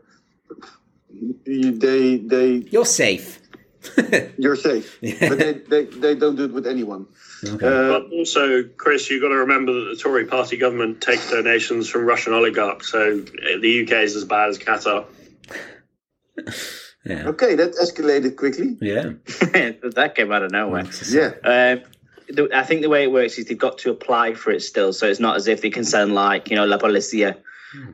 you, 0.49 0.61
they 1.45 2.17
they 2.17 2.47
You're 2.69 2.85
safe. 2.85 3.41
you're 4.37 4.55
safe. 4.55 4.97
Yeah. 5.01 5.29
But 5.29 5.39
they, 5.39 5.53
they 5.53 5.85
they 5.85 6.15
don't 6.15 6.35
do 6.35 6.45
it 6.45 6.53
with 6.53 6.67
anyone. 6.67 7.07
Okay. 7.43 7.67
Uh, 7.67 7.99
But 7.99 8.11
also, 8.11 8.63
Chris, 8.63 9.09
you've 9.09 9.21
got 9.21 9.29
to 9.29 9.35
remember 9.35 9.73
that 9.73 9.95
the 9.95 9.95
Tory 9.95 10.25
party 10.25 10.57
government 10.57 11.01
takes 11.01 11.29
donations 11.29 11.89
from 11.89 12.05
Russian 12.05 12.33
oligarchs. 12.33 12.91
So 12.91 13.19
uh, 13.19 13.59
the 13.59 13.83
UK 13.83 14.03
is 14.03 14.15
as 14.15 14.25
bad 14.25 14.49
as 14.49 14.57
Qatar. 14.57 15.05
yeah. 17.05 17.27
okay, 17.27 17.55
that 17.55 17.75
escalated 17.75 18.35
quickly. 18.35 18.77
Yeah. 18.81 19.13
that 19.93 20.13
came 20.15 20.31
out 20.31 20.43
of 20.43 20.51
nowhere. 20.51 20.85
Yeah, 21.07 21.77
the, 22.27 22.49
I 22.53 22.63
think 22.63 22.81
the 22.81 22.89
way 22.89 23.03
it 23.03 23.11
works 23.11 23.37
is 23.37 23.45
they've 23.45 23.57
got 23.57 23.77
to 23.79 23.91
apply 23.91 24.33
for 24.33 24.51
it 24.51 24.61
still, 24.61 24.93
so 24.93 25.07
it's 25.07 25.19
not 25.19 25.35
as 25.35 25.47
if 25.47 25.61
they 25.61 25.69
can 25.69 25.83
send 25.83 26.13
like 26.13 26.49
you 26.49 26.55
know 26.55 26.65
La 26.65 26.77
Policia 26.77 27.37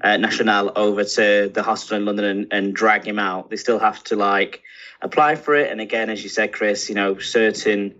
uh, 0.01 0.17
Nacional 0.17 0.71
over 0.75 1.03
to 1.03 1.51
the 1.53 1.63
hospital 1.63 1.97
in 1.97 2.05
London 2.05 2.25
and, 2.25 2.47
and 2.51 2.75
drag 2.75 3.05
him 3.05 3.19
out. 3.19 3.49
They 3.49 3.55
still 3.55 3.79
have 3.79 4.03
to 4.05 4.15
like 4.15 4.63
apply 5.01 5.35
for 5.35 5.55
it, 5.55 5.71
and 5.71 5.81
again, 5.81 6.09
as 6.09 6.23
you 6.23 6.29
said, 6.29 6.53
Chris, 6.53 6.89
you 6.89 6.95
know 6.95 7.17
certain 7.19 7.95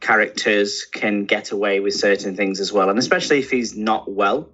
characters 0.00 0.84
can 0.84 1.24
get 1.24 1.50
away 1.50 1.80
with 1.80 1.94
certain 1.94 2.36
things 2.36 2.60
as 2.60 2.72
well, 2.72 2.90
and 2.90 2.98
especially 2.98 3.38
if 3.38 3.50
he's 3.50 3.76
not 3.76 4.10
well. 4.10 4.48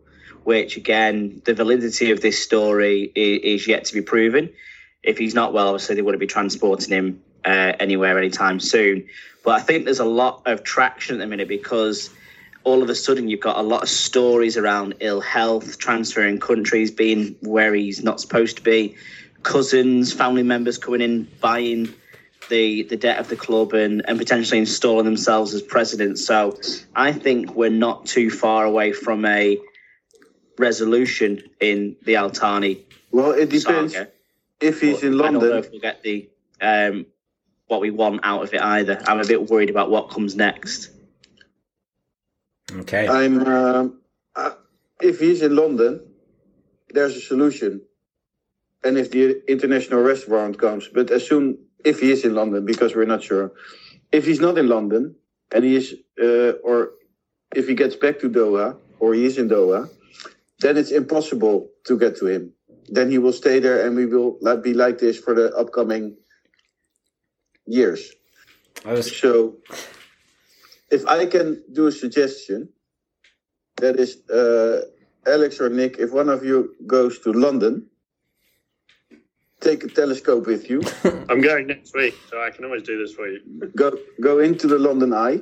Which 0.44 0.78
again, 0.78 1.42
the 1.44 1.52
validity 1.52 2.10
of 2.12 2.22
this 2.22 2.42
story 2.42 3.12
is, 3.14 3.60
is 3.60 3.68
yet 3.68 3.84
to 3.86 3.94
be 3.94 4.00
proven. 4.00 4.50
If 5.02 5.18
he's 5.18 5.34
not 5.34 5.52
well, 5.52 5.68
obviously 5.68 5.96
they 5.96 6.02
wouldn't 6.02 6.20
be 6.20 6.26
transporting 6.26 6.90
him 6.90 7.22
uh, 7.44 7.72
anywhere 7.78 8.16
anytime 8.18 8.58
soon. 8.58 9.06
But 9.44 9.52
I 9.52 9.60
think 9.60 9.84
there's 9.84 10.00
a 10.00 10.04
lot 10.04 10.42
of 10.46 10.62
traction 10.62 11.16
at 11.16 11.18
the 11.18 11.26
minute 11.26 11.48
because 11.48 12.10
all 12.64 12.82
of 12.82 12.90
a 12.90 12.94
sudden 12.94 13.28
you've 13.28 13.40
got 13.40 13.58
a 13.58 13.62
lot 13.62 13.82
of 13.82 13.88
stories 13.88 14.56
around 14.56 14.94
ill 15.00 15.20
health, 15.20 15.78
transferring 15.78 16.40
countries, 16.40 16.90
being 16.90 17.36
where 17.40 17.74
he's 17.74 18.02
not 18.02 18.20
supposed 18.20 18.56
to 18.56 18.62
be, 18.62 18.94
cousins, 19.42 20.12
family 20.12 20.42
members 20.42 20.78
coming 20.78 21.00
in, 21.00 21.28
buying 21.40 21.92
the 22.48 22.82
the 22.84 22.96
debt 22.96 23.18
of 23.18 23.28
the 23.28 23.36
club 23.36 23.72
and, 23.72 24.02
and 24.08 24.18
potentially 24.18 24.58
installing 24.58 25.04
themselves 25.04 25.54
as 25.54 25.62
president. 25.62 26.18
So 26.18 26.58
I 26.96 27.12
think 27.12 27.54
we're 27.54 27.70
not 27.70 28.06
too 28.06 28.30
far 28.30 28.64
away 28.64 28.92
from 28.92 29.24
a 29.24 29.58
resolution 30.58 31.42
in 31.60 31.96
the 32.04 32.16
Al-Thani 32.16 32.84
well, 33.12 33.32
it 33.32 33.50
depends 33.50 33.94
saga. 33.94 34.10
if 34.60 34.80
he's 34.80 35.02
in 35.02 35.14
I 35.20 35.24
don't 35.24 35.34
know 35.34 35.40
London. 35.40 35.58
if 35.58 35.70
we'll 35.70 35.80
get 35.80 36.02
the 36.02 36.28
um, 36.60 37.06
what 37.66 37.80
we 37.80 37.90
want 37.90 38.20
out 38.22 38.42
of 38.42 38.52
it 38.52 38.60
either. 38.60 39.00
I'm 39.06 39.20
a 39.20 39.24
bit 39.26 39.48
worried 39.48 39.70
about 39.70 39.90
what 39.90 40.10
comes 40.10 40.36
next. 40.36 40.90
Okay. 42.80 43.08
I'm 43.08 43.46
um, 43.46 44.00
uh, 44.36 44.50
if 45.00 45.20
he's 45.20 45.42
in 45.42 45.56
London, 45.56 46.00
there's 46.90 47.16
a 47.16 47.20
solution. 47.20 47.82
And 48.82 48.96
if 48.96 49.10
the 49.10 49.42
international 49.50 50.00
arrest 50.00 50.28
warrant 50.28 50.58
comes, 50.58 50.88
but 50.88 51.10
as 51.10 51.26
soon 51.26 51.58
if 51.84 52.00
he 52.00 52.10
is 52.10 52.24
in 52.24 52.34
London, 52.34 52.64
because 52.64 52.94
we're 52.94 53.04
not 53.04 53.22
sure, 53.22 53.52
if 54.10 54.24
he's 54.24 54.40
not 54.40 54.56
in 54.56 54.68
London 54.68 55.14
and 55.52 55.64
he 55.64 55.76
is, 55.76 55.94
uh, 56.22 56.52
or 56.64 56.92
if 57.54 57.68
he 57.68 57.74
gets 57.74 57.96
back 57.96 58.18
to 58.20 58.30
Doha 58.30 58.76
or 58.98 59.14
he 59.14 59.24
is 59.24 59.36
in 59.36 59.48
Doha, 59.48 59.90
then 60.60 60.76
it's 60.76 60.90
impossible 60.90 61.68
to 61.84 61.98
get 61.98 62.16
to 62.18 62.26
him. 62.26 62.52
Then 62.88 63.10
he 63.10 63.18
will 63.18 63.32
stay 63.32 63.60
there, 63.60 63.86
and 63.86 63.96
we 63.96 64.06
will 64.06 64.38
be 64.62 64.74
like 64.74 64.98
this 64.98 65.18
for 65.18 65.34
the 65.34 65.54
upcoming 65.54 66.16
years. 67.66 68.12
I 68.84 68.92
was 68.92 69.16
So, 69.16 69.56
if 70.90 71.06
I 71.06 71.26
can 71.26 71.62
do 71.72 71.86
a 71.86 71.92
suggestion, 71.92 72.68
that 73.76 73.96
is, 73.98 74.28
uh, 74.28 74.82
Alex 75.26 75.60
or 75.60 75.68
Nick, 75.68 75.98
if 75.98 76.12
one 76.12 76.28
of 76.28 76.44
you 76.44 76.74
goes 76.86 77.18
to 77.20 77.32
London, 77.32 77.86
take 79.60 79.84
a 79.84 79.88
telescope 79.88 80.46
with 80.46 80.68
you, 80.68 80.82
I'm 81.28 81.40
going 81.40 81.68
next 81.68 81.94
week, 81.94 82.14
so 82.28 82.42
I 82.42 82.50
can 82.50 82.64
always 82.64 82.82
do 82.82 82.98
this 82.98 83.14
for 83.14 83.28
you. 83.28 83.40
go 83.76 83.96
go 84.20 84.38
into 84.38 84.66
the 84.66 84.78
London 84.78 85.12
Eye, 85.12 85.40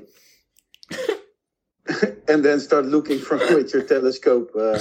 and 2.28 2.44
then 2.44 2.60
start 2.60 2.86
looking 2.86 3.18
from 3.18 3.38
with 3.54 3.72
your 3.72 3.82
telescope 3.82 4.50
uh, 4.58 4.78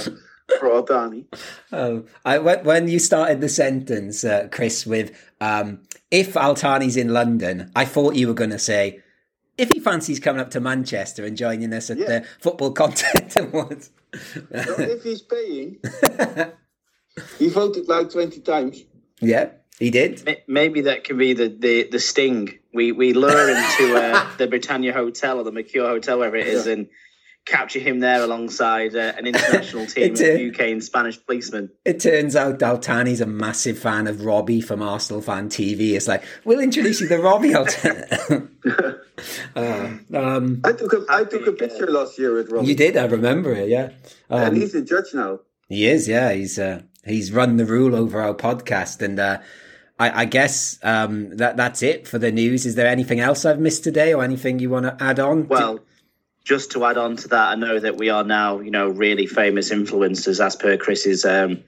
for 0.58 0.74
Al-Thani. 0.74 1.24
Oh, 1.72 2.04
I 2.24 2.38
when 2.38 2.64
when 2.64 2.88
you 2.88 2.98
started 2.98 3.40
the 3.40 3.48
sentence, 3.48 4.24
uh, 4.24 4.48
Chris, 4.50 4.84
with 4.86 5.16
um, 5.40 5.82
"if 6.10 6.36
Al-Thani's 6.36 6.96
in 6.96 7.12
London," 7.12 7.70
I 7.76 7.84
thought 7.84 8.16
you 8.16 8.26
were 8.28 8.34
going 8.34 8.50
to 8.50 8.58
say, 8.58 9.00
"if 9.58 9.68
he 9.70 9.80
fancies 9.80 10.18
coming 10.20 10.40
up 10.40 10.50
to 10.52 10.60
Manchester 10.60 11.24
and 11.24 11.36
joining 11.36 11.72
us 11.74 11.90
at 11.90 11.98
Yeah. 11.98 12.06
the 12.20 12.26
Football 12.40 12.72
Content 12.82 13.36
Awards." 13.36 13.90
So 14.14 14.74
if 14.78 15.02
he's 15.02 15.20
paying, 15.20 15.78
he 17.38 17.48
voted 17.48 17.88
like 17.88 18.10
twenty 18.10 18.40
times. 18.40 18.82
yeah, 19.20 19.50
he 19.78 19.90
did. 19.90 20.42
Maybe 20.46 20.82
that 20.82 21.04
could 21.04 21.18
be 21.18 21.34
the, 21.34 21.48
the, 21.48 21.88
the 21.90 21.98
sting. 21.98 22.58
We 22.72 22.92
we 22.92 23.12
lure 23.12 23.48
him 23.48 23.64
to 23.78 23.96
uh, 23.96 24.26
the 24.38 24.46
Britannia 24.46 24.92
Hotel 24.92 25.38
or 25.40 25.44
the 25.44 25.52
Mercure 25.52 25.88
Hotel, 25.88 26.18
wherever 26.18 26.36
it 26.36 26.46
is, 26.46 26.66
and 26.66 26.88
capture 27.48 27.78
him 27.78 28.00
there 28.00 28.22
alongside 28.22 28.94
uh, 28.94 29.12
an 29.16 29.26
international 29.26 29.86
team 29.94 30.12
of 30.12 30.20
a- 30.20 30.48
UK 30.48 30.60
and 30.60 30.84
Spanish 30.84 31.24
policemen. 31.24 31.70
It 31.84 32.00
turns 32.00 32.36
out 32.36 32.62
Al-Thani's 32.62 33.20
a 33.20 33.26
massive 33.26 33.78
fan 33.78 34.06
of 34.06 34.24
Robbie 34.24 34.60
from 34.60 34.82
Arsenal 34.82 35.22
Fan 35.22 35.48
TV. 35.48 35.94
It's 35.94 36.08
like 36.08 36.22
we'll 36.44 36.60
introduce 36.60 37.00
you 37.00 37.08
to 37.08 37.18
Robbie. 37.18 37.54
Al-Thani. 37.54 38.48
uh, 39.56 39.90
um, 40.14 40.60
I 40.64 40.72
took 40.72 40.92
a 40.92 41.04
I 41.08 41.24
took 41.24 41.46
a 41.46 41.52
picture 41.52 41.86
last 41.86 42.18
year 42.18 42.34
with 42.34 42.50
Robbie, 42.50 42.68
you 42.68 42.74
did, 42.74 42.96
I 42.96 43.06
remember 43.06 43.52
it. 43.52 43.68
Yeah, 43.68 43.90
and 44.28 44.48
um, 44.50 44.54
he's 44.54 44.74
a 44.74 44.82
judge 44.82 45.14
now. 45.14 45.40
He 45.68 45.86
is, 45.86 46.08
yeah. 46.08 46.32
He's 46.32 46.58
uh, 46.58 46.82
he's 47.04 47.32
run 47.32 47.56
the 47.56 47.64
rule 47.64 47.94
over 47.94 48.20
our 48.20 48.34
podcast, 48.34 49.02
and 49.02 49.18
uh, 49.18 49.38
I, 49.98 50.22
I 50.22 50.24
guess 50.24 50.78
um, 50.82 51.36
that 51.36 51.56
that's 51.56 51.82
it 51.82 52.06
for 52.06 52.18
the 52.18 52.30
news. 52.32 52.66
Is 52.66 52.74
there 52.74 52.86
anything 52.86 53.20
else 53.20 53.44
I've 53.44 53.60
missed 53.60 53.84
today, 53.84 54.14
or 54.14 54.22
anything 54.22 54.58
you 54.58 54.70
want 54.70 54.86
to 54.86 55.02
add 55.02 55.18
on? 55.18 55.48
Well, 55.48 55.80
just 56.48 56.70
to 56.72 56.84
add 56.86 56.96
on 56.96 57.14
to 57.16 57.28
that, 57.28 57.48
I 57.50 57.54
know 57.56 57.78
that 57.78 57.98
we 57.98 58.08
are 58.08 58.24
now, 58.24 58.58
you 58.60 58.70
know, 58.70 58.88
really 58.88 59.26
famous 59.26 59.70
influencers, 59.70 60.42
as 60.42 60.56
per 60.56 60.78
Chris's 60.78 61.26
um, 61.26 61.62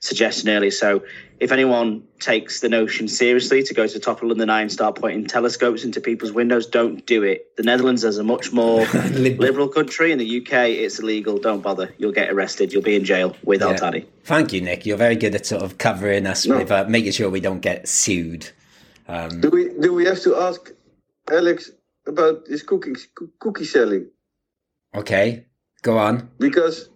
suggestion 0.00 0.48
earlier. 0.48 0.72
So, 0.72 1.04
if 1.38 1.52
anyone 1.52 2.02
takes 2.18 2.60
the 2.60 2.68
notion 2.68 3.06
seriously 3.06 3.62
to 3.62 3.74
go 3.74 3.86
to 3.86 3.92
the 3.94 4.00
top 4.00 4.22
of 4.22 4.28
London 4.28 4.50
Eye 4.50 4.62
and 4.62 4.72
start 4.72 4.96
pointing 4.96 5.26
telescopes 5.26 5.84
into 5.84 6.00
people's 6.00 6.32
windows, 6.32 6.66
don't 6.66 7.06
do 7.06 7.22
it. 7.22 7.54
The 7.56 7.62
Netherlands 7.62 8.02
is 8.02 8.18
a 8.18 8.24
much 8.24 8.52
more 8.52 8.84
liberal 9.12 9.68
country. 9.68 10.10
In 10.10 10.18
the 10.18 10.40
UK, 10.40 10.52
it's 10.82 10.98
illegal. 10.98 11.38
Don't 11.38 11.62
bother. 11.62 11.94
You'll 11.98 12.12
get 12.12 12.30
arrested. 12.30 12.72
You'll 12.72 12.82
be 12.82 12.96
in 12.96 13.04
jail 13.04 13.36
with 13.44 13.60
Yeah. 13.60 13.68
Al-Thani. 13.68 14.04
Thank 14.24 14.52
you, 14.52 14.60
Nick. 14.62 14.84
You're 14.84 14.96
very 14.96 15.16
good 15.16 15.34
at 15.36 15.46
sort 15.46 15.62
of 15.62 15.78
covering 15.78 16.26
us 16.26 16.44
No. 16.44 16.58
with 16.58 16.72
uh, 16.72 16.86
making 16.88 17.12
sure 17.12 17.30
we 17.30 17.40
don't 17.40 17.60
get 17.60 17.88
sued. 17.88 18.50
Um, 19.06 19.40
Do 19.40 19.50
we 19.50 19.68
do 19.80 19.92
we 19.94 20.04
have 20.06 20.20
to 20.22 20.34
ask 20.36 20.72
Alex 21.30 21.70
about 22.06 22.46
his 22.48 22.62
cooking 22.64 22.96
cookie 23.38 23.64
selling? 23.64 24.06
Okay, 24.94 25.46
go 25.82 25.98
on. 25.98 26.30
Because 26.38 26.88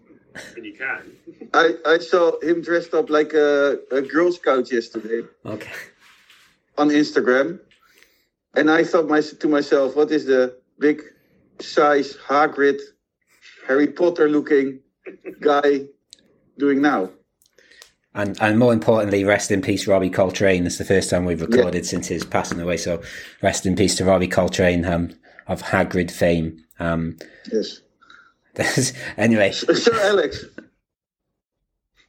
And 0.57 0.65
you 0.65 0.75
can. 0.75 1.13
I, 1.55 1.75
I 1.87 1.99
saw 1.99 2.39
him 2.41 2.63
dressed 2.63 2.95
up 2.95 3.11
like 3.11 3.33
a, 3.33 3.79
a 3.91 4.03
Girl 4.03 4.31
Scout 4.33 4.71
yesterday 4.71 5.27
Okay. 5.47 5.73
on 6.77 6.89
Instagram. 6.91 7.61
And 8.55 8.71
I 8.71 8.85
thought 8.85 9.09
my, 9.09 9.21
to 9.21 9.49
myself, 9.49 9.97
what 9.97 10.11
is 10.11 10.27
the 10.27 10.59
big 10.79 11.03
size 11.61 12.17
Hagrid, 12.17 12.81
Harry 13.67 13.87
Potter 13.89 14.29
looking 14.29 14.81
guy 15.41 15.87
doing 16.59 16.81
now? 16.83 17.11
And 18.15 18.37
and 18.41 18.59
more 18.59 18.73
importantly, 18.73 19.23
rest 19.25 19.51
in 19.51 19.61
peace, 19.63 19.87
Robbie 19.87 20.11
Coltrane. 20.11 20.67
It's 20.67 20.79
the 20.79 20.85
first 20.85 21.11
time 21.11 21.25
we've 21.25 21.41
recorded 21.43 21.87
since 21.87 22.09
his 22.09 22.25
passing 22.25 22.59
away. 22.61 22.77
So 22.79 23.03
rest 23.43 23.65
in 23.67 23.77
peace 23.77 23.95
to 23.97 24.05
Robbie 24.05 24.29
Coltrane 24.29 24.85
um, 24.85 25.11
of 25.47 25.63
Hagrid 25.63 26.11
fame. 26.11 26.65
Um, 26.81 27.17
Yes. 27.53 27.81
There's- 28.59 28.93
anyway, 29.17 29.53
So, 29.53 29.93
Alex, 30.03 30.45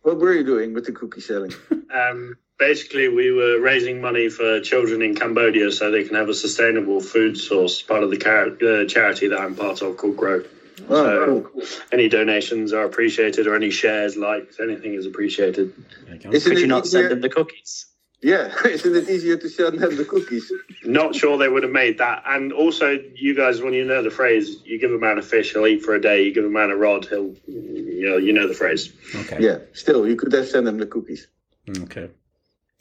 what 0.02 0.18
were 0.18 0.34
you 0.34 0.44
doing 0.44 0.74
with 0.74 0.86
the 0.86 0.92
cookie 0.92 1.22
selling? 1.22 1.54
Um, 1.92 2.38
basically, 2.60 3.08
we 3.10 3.32
were 3.32 3.60
raising 3.60 4.00
money 4.00 4.30
for 4.30 4.62
children 4.62 5.02
in 5.02 5.16
Cambodia 5.16 5.72
so 5.72 5.90
they 5.90 6.04
can 6.04 6.14
have 6.16 6.30
a 6.30 6.36
sustainable 6.36 7.02
food 7.02 7.36
source, 7.36 7.82
part 7.82 8.04
of 8.04 8.12
the 8.12 8.18
car- 8.18 8.50
uh, 8.62 8.86
charity 8.86 9.28
that 9.30 9.40
I'm 9.40 9.56
part 9.56 9.82
of 9.82 9.98
called 9.98 10.16
Grow. 10.16 10.44
Oh, 10.88 11.50
cool. 11.52 11.64
Any 11.92 12.08
donations 12.08 12.74
are 12.74 12.86
appreciated, 12.86 13.48
or 13.48 13.56
any 13.56 13.72
shares, 13.72 14.18
likes, 14.18 14.60
anything 14.60 14.94
is 14.94 15.08
appreciated. 15.08 15.74
Could 16.22 16.60
you 16.60 16.68
not 16.68 16.86
send 16.86 17.10
them 17.10 17.22
the 17.22 17.30
cookies? 17.30 17.88
Yeah, 18.22 18.54
isn't 18.66 18.96
it 18.96 19.10
easier 19.10 19.38
to 19.38 19.50
send 19.50 19.80
them 19.80 19.96
the 19.96 20.04
cookies? 20.06 20.52
Not 20.84 21.16
sure 21.16 21.38
they 21.38 21.48
would 21.48 21.64
have 21.64 21.72
made 21.72 21.98
that. 22.00 22.24
And 22.28 22.52
also, 22.52 23.00
you 23.16 23.34
guys, 23.36 23.62
when 23.62 23.74
you 23.74 23.86
know 23.86 24.04
the 24.04 24.10
phrase, 24.12 24.58
you 24.66 24.78
give 24.80 24.92
a 24.92 24.98
man 24.98 25.18
a 25.18 25.22
fish, 25.22 25.54
he'll 25.54 25.66
eat 25.68 25.84
for 25.84 25.96
a 25.96 26.02
day. 26.02 26.24
You 26.24 26.34
give 26.34 26.44
a 26.44 26.50
man 26.50 26.70
a 26.70 26.76
rod, 26.76 27.06
he'll, 27.06 27.34
you 27.48 28.10
know, 28.10 28.18
you 28.18 28.34
know 28.34 28.48
the 28.48 28.54
phrase. 28.54 28.92
okay. 29.16 29.38
Yeah, 29.40 29.60
still, 29.74 30.06
you 30.08 30.16
could 30.18 30.34
have 30.34 30.48
sent 30.48 30.66
them 30.66 30.78
the 30.80 30.86
cookies. 30.86 31.28
Okay. 31.84 32.10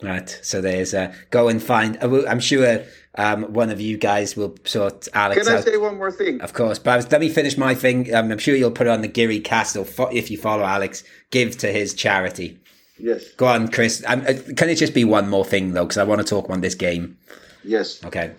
Right. 0.03 0.29
So 0.43 0.61
there's 0.61 0.95
uh, 0.95 1.13
go 1.31 1.49
and 1.49 1.61
find. 1.63 1.99
I 2.01 2.07
will- 2.07 2.29
I'm 2.29 2.39
sure 2.39 2.85
um, 3.17 3.53
one 3.53 3.71
of 3.71 3.81
you 3.81 3.97
guys 3.99 4.37
will 4.37 4.57
sort 4.65 5.09
Alex 5.13 5.43
Can 5.45 5.53
I 5.53 5.59
out. 5.59 5.65
say 5.65 5.77
one 5.77 5.97
more 5.99 6.13
thing? 6.13 6.41
Of 6.41 6.53
course, 6.53 6.79
but 6.79 7.11
let 7.11 7.21
me 7.21 7.29
finish 7.29 7.57
my 7.59 7.75
thing. 7.75 8.15
Um, 8.15 8.31
I'm 8.31 8.39
sure 8.39 8.55
you'll 8.55 8.71
put 8.71 8.87
it 8.87 8.91
on 8.91 9.01
the 9.03 9.09
Geary 9.09 9.41
cast, 9.41 9.77
or 9.77 9.85
fo- 9.85 10.11
if 10.11 10.31
you 10.31 10.39
follow 10.39 10.63
Alex, 10.63 11.03
give 11.33 11.59
to 11.59 11.73
his 11.73 11.95
charity. 11.95 12.59
Yes, 12.99 13.31
Go 13.37 13.47
on, 13.47 13.69
Chris. 13.69 14.03
Um, 14.07 14.21
uh, 14.23 14.35
can 14.57 14.69
it 14.69 14.75
just 14.77 14.95
be 14.95 15.05
one 15.05 15.29
more 15.29 15.45
thing 15.45 15.73
though? 15.73 15.85
Because 15.85 15.99
I 15.99 16.05
want 16.05 16.21
to 16.21 16.27
talk 16.27 16.47
about 16.47 16.61
this 16.61 16.75
game. 16.75 17.17
yes. 17.65 18.05
Okay. 18.05 18.33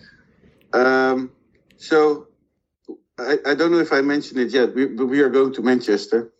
Um, 0.74 1.32
so 1.78 2.28
I, 3.18 3.38
I 3.46 3.56
don't 3.56 3.72
know 3.72 3.80
if 3.80 3.92
I 3.94 4.02
mentioned 4.02 4.40
it 4.40 4.52
yet, 4.52 4.76
we, 4.76 4.86
but 4.88 5.06
we 5.08 5.22
are 5.22 5.30
going 5.30 5.54
to 5.54 5.62
Manchester, 5.62 6.32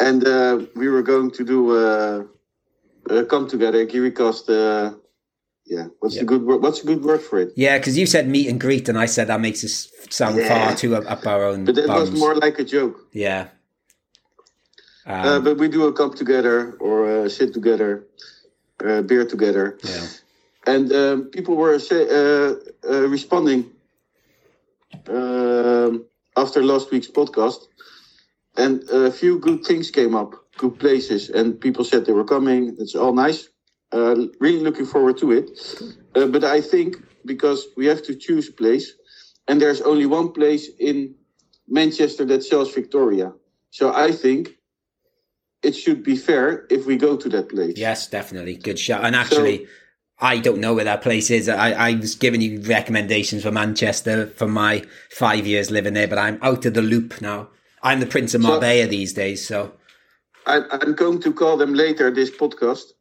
and 0.00 0.26
uh, 0.26 0.60
we 0.74 0.88
were 0.88 1.02
going 1.02 1.30
to 1.32 1.44
do 1.44 1.76
uh, 1.76 2.24
uh, 3.10 3.24
come 3.24 3.48
together. 3.48 3.86
KiriCast. 3.86 4.48
Uh, 4.50 4.96
yeah, 5.66 5.86
what's 6.00 6.14
Yeah. 6.16 6.20
the 6.22 6.26
good 6.26 6.42
word? 6.44 6.60
What's 6.60 6.82
a 6.82 6.86
good 6.86 7.02
word 7.02 7.22
for 7.22 7.40
it? 7.40 7.52
Yeah, 7.56 7.78
because 7.78 7.96
you 7.96 8.04
said 8.06 8.28
meet 8.28 8.48
and 8.48 8.60
greet, 8.60 8.88
and 8.88 8.98
I 8.98 9.06
said 9.06 9.28
that 9.28 9.40
makes 9.40 9.64
us 9.64 9.88
sound 10.10 10.36
Yeah. 10.36 10.48
far 10.48 10.76
too 10.76 10.94
up, 10.96 11.10
up 11.10 11.26
our 11.26 11.44
own 11.44 11.64
But 11.64 11.76
that 11.76 11.88
was 11.88 12.10
more 12.12 12.34
like 12.34 12.58
a 12.58 12.64
joke. 12.64 13.00
Yeah. 13.12 13.48
Um, 15.06 15.26
uh, 15.26 15.40
but 15.40 15.58
we 15.58 15.68
do 15.68 15.86
a 15.86 15.92
cup 15.92 16.14
together 16.14 16.76
or 16.80 17.24
uh, 17.24 17.28
sit 17.28 17.52
together, 17.52 18.06
uh, 18.84 19.02
beer 19.02 19.26
together, 19.26 19.78
yeah. 19.84 20.06
and 20.66 20.92
um, 20.92 21.24
people 21.24 21.56
were 21.56 21.78
say, 21.78 22.08
uh, 22.08 22.54
uh, 22.88 23.06
responding 23.08 23.70
um, 25.08 26.06
after 26.36 26.62
last 26.62 26.90
week's 26.90 27.08
podcast, 27.08 27.66
and 28.56 28.82
a 28.90 29.10
few 29.10 29.38
good 29.38 29.64
things 29.64 29.90
came 29.90 30.14
up, 30.14 30.34
good 30.56 30.78
places, 30.78 31.28
and 31.28 31.60
people 31.60 31.84
said 31.84 32.06
they 32.06 32.12
were 32.12 32.24
coming. 32.24 32.74
It's 32.78 32.94
all 32.94 33.12
nice. 33.12 33.48
Uh, 33.92 34.26
really 34.40 34.60
looking 34.60 34.86
forward 34.86 35.18
to 35.18 35.32
it. 35.32 35.50
Uh, 36.16 36.26
but 36.26 36.44
I 36.44 36.60
think 36.60 36.96
because 37.26 37.66
we 37.76 37.86
have 37.86 38.02
to 38.04 38.14
choose 38.14 38.48
a 38.48 38.52
place, 38.52 38.94
and 39.48 39.60
there's 39.60 39.82
only 39.82 40.06
one 40.06 40.32
place 40.32 40.70
in 40.78 41.14
Manchester 41.68 42.24
that 42.24 42.42
sells 42.42 42.72
Victoria. 42.72 43.32
So 43.70 43.92
I 43.92 44.10
think 44.12 44.53
it 45.64 45.74
should 45.74 46.02
be 46.02 46.16
fair 46.16 46.66
if 46.70 46.86
we 46.86 46.96
go 46.96 47.16
to 47.16 47.28
that 47.30 47.48
place. 47.48 47.74
Yes, 47.76 48.06
definitely. 48.08 48.56
Good 48.56 48.78
shot. 48.78 49.04
And 49.04 49.16
actually, 49.16 49.66
I 50.18 50.38
don't 50.38 50.60
know 50.60 50.74
where 50.74 50.84
that 50.84 51.02
place 51.02 51.30
is. 51.30 51.48
I, 51.48 51.72
I 51.72 51.94
was 51.94 52.14
giving 52.14 52.40
you 52.40 52.60
recommendations 52.62 53.42
for 53.42 53.50
Manchester 53.50 54.26
for 54.26 54.46
my 54.46 54.84
five 55.10 55.46
years 55.46 55.70
living 55.70 55.94
there, 55.94 56.08
but 56.08 56.18
I'm 56.18 56.38
out 56.42 56.66
of 56.66 56.74
the 56.74 56.82
loop 56.82 57.20
now. 57.20 57.48
I'm 57.82 58.00
the 58.00 58.06
Prince 58.06 58.34
of 58.34 58.42
So- 58.42 58.48
Marbella 58.48 58.86
these 58.86 59.12
days, 59.12 59.46
so 59.46 59.72
I, 60.46 60.60
I'm 60.70 60.94
going 60.94 61.20
to 61.22 61.32
call 61.32 61.56
them 61.56 61.74
later 61.74 62.10
this 62.10 62.30
podcast 62.30 62.92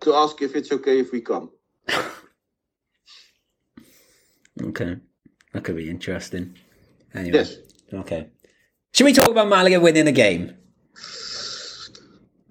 to 0.00 0.14
ask 0.14 0.42
if 0.42 0.54
it's 0.54 0.70
okay 0.72 1.00
if 1.00 1.10
we 1.12 1.20
come. 1.22 1.50
okay. 4.62 4.96
That 5.52 5.64
could 5.64 5.76
be 5.76 5.88
interesting. 5.88 6.58
Anyway. 7.14 7.38
Yes. 7.38 7.56
Okay. 7.92 8.28
Should 8.92 9.04
we 9.04 9.12
talk 9.12 9.28
about 9.28 9.48
Malaga 9.48 9.80
winning 9.80 10.06
a 10.06 10.12
game? 10.12 10.56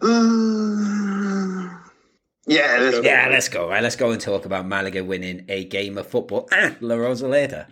Uh, 0.03 1.69
yeah, 2.47 2.77
let's 2.79 2.97
go. 2.97 3.01
Yeah, 3.03 3.27
let's 3.29 3.49
go. 3.49 3.69
Right, 3.69 3.83
let's 3.83 3.95
go 3.95 4.09
and 4.09 4.19
talk 4.19 4.45
about 4.45 4.65
Malaga 4.65 5.03
winning 5.03 5.45
a 5.47 5.65
game 5.65 5.97
of 5.97 6.07
football 6.07 6.47
at 6.51 6.81
La 6.81 6.95
Rosaleda. 6.95 7.67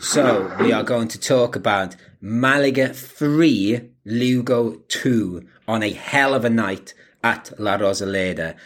So 0.00 0.56
we 0.60 0.72
are 0.72 0.84
going 0.84 1.08
to 1.08 1.20
talk 1.20 1.56
about 1.56 1.96
Malaga 2.20 2.92
3, 2.92 3.90
Lugo 4.04 4.82
2 4.88 5.46
on 5.68 5.82
a 5.84 5.90
hell 5.90 6.34
of 6.34 6.44
a 6.44 6.50
night 6.50 6.92
at 7.22 7.52
La 7.58 7.78
Rosaleda. 7.78 8.56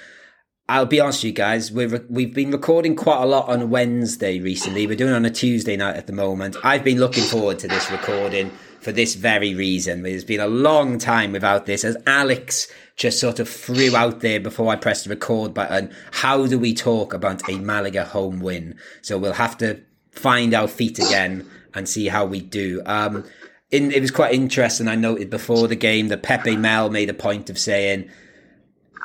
I'll 0.69 0.87
be 0.87 1.01
honest 1.01 1.19
with 1.19 1.31
you 1.31 1.33
guys, 1.33 1.71
we've, 1.71 2.03
we've 2.09 2.33
been 2.33 2.51
recording 2.51 2.97
quite 2.97 3.23
a 3.23 3.27
lot 3.27 3.49
on 3.49 3.69
Wednesday 3.69 4.41
recently. 4.41 4.87
We're 4.87 4.97
doing 4.97 5.13
on 5.13 5.27
a 5.27 5.31
Tuesday 5.31 5.77
night 5.77 5.97
at 5.97 6.07
the 6.07 6.15
moment. 6.15 6.57
I've 6.65 6.83
been 6.83 6.99
looking 6.99 7.25
forward 7.25 7.59
to 7.59 7.69
this 7.69 7.91
recording 7.91 8.51
for 8.81 8.91
this 8.91 9.17
very 9.17 9.55
reason. 9.55 10.07
It's 10.07 10.25
been 10.25 10.41
a 10.41 10.47
long 10.47 10.97
time 10.97 11.33
without 11.33 11.67
this, 11.67 11.85
as 11.85 11.99
Alex 12.07 12.69
just 12.97 13.21
sort 13.21 13.39
of 13.39 13.51
threw 13.51 13.95
out 13.95 14.21
there 14.21 14.41
before 14.41 14.73
I 14.73 14.77
pressed 14.77 15.05
the 15.05 15.11
record 15.11 15.53
button. 15.53 15.95
How 16.11 16.47
do 16.47 16.59
we 16.59 16.73
talk 16.73 17.13
about 17.13 17.47
a 17.51 17.59
Malaga 17.59 18.05
home 18.05 18.41
win? 18.41 18.79
So 19.03 19.19
we'll 19.19 19.35
have 19.35 19.59
to 19.59 19.83
find 20.11 20.55
our 20.55 20.69
feet 20.69 20.99
again 20.99 21.51
and 21.75 21.89
see 21.89 22.09
how 22.09 22.25
we 22.25 22.41
do. 22.41 22.83
Um, 22.87 23.25
in, 23.73 23.91
it 23.91 24.01
was 24.01 24.11
quite 24.11 24.35
interesting. 24.35 24.87
I 24.87 24.95
noted 24.95 25.31
before 25.31 25.67
the 25.67 25.77
game 25.77 26.09
that 26.09 26.23
Pepe 26.23 26.57
Mel 26.57 26.91
made 26.91 27.09
a 27.09 27.15
point 27.15 27.49
of 27.49 27.59
saying 27.59 28.09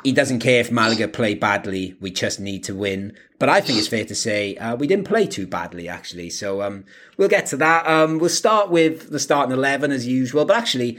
he 0.04 0.12
doesn't 0.12 0.40
care 0.40 0.60
if 0.60 0.70
Malaga 0.70 1.08
play 1.08 1.34
badly. 1.34 1.96
We 2.00 2.10
just 2.10 2.38
need 2.38 2.64
to 2.64 2.74
win. 2.74 3.16
But 3.38 3.48
I 3.48 3.62
think 3.62 3.78
it's 3.78 3.88
fair 3.88 4.04
to 4.04 4.14
say 4.14 4.56
uh, 4.56 4.76
we 4.76 4.86
didn't 4.86 5.08
play 5.08 5.26
too 5.26 5.46
badly, 5.46 5.88
actually. 5.88 6.28
So 6.30 6.62
um, 6.62 6.84
we'll 7.16 7.28
get 7.28 7.46
to 7.46 7.56
that. 7.56 7.86
Um, 7.86 8.18
we'll 8.18 8.28
start 8.28 8.70
with 8.70 9.10
the 9.10 9.18
starting 9.18 9.52
11 9.52 9.90
as 9.90 10.06
usual. 10.06 10.44
But 10.44 10.58
actually, 10.58 10.98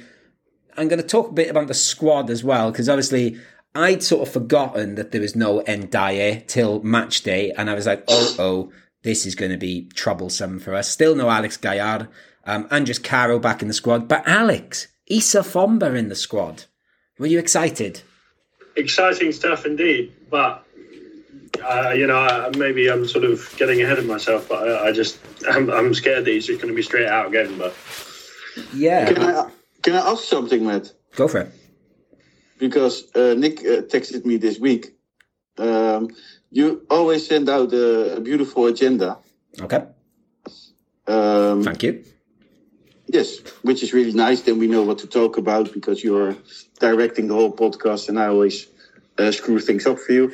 I'm 0.75 0.87
going 0.87 1.01
to 1.01 1.07
talk 1.07 1.29
a 1.29 1.33
bit 1.33 1.51
about 1.51 1.67
the 1.67 1.75
squad 1.75 2.31
as 2.31 2.43
well, 2.43 2.71
because 2.71 2.89
obviously 2.89 3.39
I'd 3.75 4.01
sort 4.01 4.27
of 4.27 4.33
forgotten 4.33 4.95
that 4.95 5.11
there 5.11 5.21
was 5.21 5.35
no 5.35 5.61
Ndiaye 5.61 6.47
till 6.47 6.81
match 6.81 7.21
day. 7.21 7.51
And 7.51 7.69
I 7.69 7.75
was 7.75 7.85
like, 7.85 8.03
oh, 8.07 8.35
oh, 8.39 8.71
this 9.03 9.27
is 9.27 9.35
going 9.35 9.51
to 9.51 9.57
be 9.57 9.87
troublesome 9.93 10.59
for 10.59 10.73
us. 10.73 10.89
Still 10.89 11.15
no 11.15 11.29
Alex 11.29 11.55
Gallar 11.55 12.09
um, 12.45 12.67
and 12.71 12.85
just 12.85 13.03
Caro 13.03 13.39
back 13.39 13.61
in 13.61 13.67
the 13.67 13.73
squad. 13.73 14.07
But 14.07 14.27
Alex, 14.27 14.87
Issa 15.07 15.41
Fomba 15.41 15.95
in 15.95 16.09
the 16.09 16.15
squad. 16.15 16.65
Were 17.17 17.27
you 17.27 17.39
excited? 17.39 18.01
Exciting 18.75 19.31
stuff 19.31 19.65
indeed, 19.65 20.13
but 20.29 20.65
uh, 21.63 21.91
you 21.91 22.07
know, 22.07 22.51
maybe 22.57 22.89
I'm 22.89 23.07
sort 23.07 23.25
of 23.25 23.53
getting 23.57 23.81
ahead 23.81 23.97
of 23.99 24.05
myself. 24.05 24.47
But 24.47 24.67
I, 24.67 24.87
I 24.89 24.91
just, 24.91 25.19
I'm, 25.49 25.69
I'm 25.69 25.93
scared 25.93 26.25
that 26.25 26.31
he's 26.31 26.45
just 26.45 26.61
going 26.61 26.71
to 26.71 26.75
be 26.75 26.83
straight 26.83 27.07
out 27.07 27.27
again. 27.27 27.57
But 27.57 27.75
Yeah. 28.73 29.11
Can 29.11 29.23
I, 29.23 29.49
can 29.81 29.95
I 29.95 30.11
ask 30.11 30.23
something, 30.23 30.65
Matt? 30.65 30.93
Go 31.15 31.27
for 31.27 31.41
it. 31.41 31.51
Because 32.57 33.03
uh, 33.15 33.35
Nick 33.37 33.59
uh, 33.59 33.83
texted 33.83 34.25
me 34.25 34.37
this 34.37 34.59
week. 34.59 34.95
Um, 35.57 36.09
you 36.51 36.85
always 36.89 37.27
send 37.27 37.49
out 37.49 37.71
a, 37.73 38.17
a 38.17 38.21
beautiful 38.21 38.67
agenda. 38.67 39.17
Okay. 39.61 39.83
Um, 41.07 41.63
Thank 41.63 41.83
you. 41.83 42.03
Yes, 43.11 43.39
which 43.63 43.81
is 43.81 43.91
really 43.91 44.13
nice. 44.13 44.41
Then 44.41 44.59
we 44.59 44.67
know 44.67 44.83
what 44.83 44.99
to 44.99 45.07
talk 45.07 45.37
about 45.37 45.73
because 45.73 46.03
you're 46.03 46.37
directing 46.79 47.27
the 47.27 47.33
whole 47.33 47.51
podcast, 47.51 48.07
and 48.07 48.19
I 48.19 48.27
always 48.27 48.67
uh, 49.17 49.31
screw 49.31 49.59
things 49.59 49.87
up 49.87 49.97
for 49.97 50.11
you. 50.11 50.31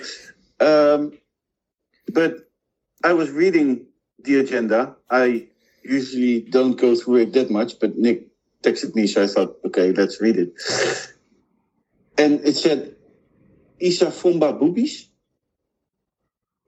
Um, 0.60 1.18
but 2.12 2.52
I 3.02 3.14
was 3.14 3.32
reading 3.32 3.88
the 4.20 4.40
agenda. 4.40 4.98
I 5.10 5.48
usually 5.84 6.42
don't 6.42 6.76
go 6.76 6.96
through 6.96 7.18
it 7.24 7.34
that 7.34 7.50
much, 7.50 7.80
but 7.80 7.98
Nick 7.98 8.28
texted 8.62 8.94
me, 8.94 9.08
so 9.08 9.24
I 9.24 9.28
thought, 9.28 9.56
okay, 9.66 9.94
let's 9.94 10.20
read 10.20 10.36
it. 10.38 10.54
And 12.18 12.42
it 12.46 12.56
said 12.58 12.96
Issa 13.80 14.08
Fomba 14.08 14.60
Boobies. 14.60 15.08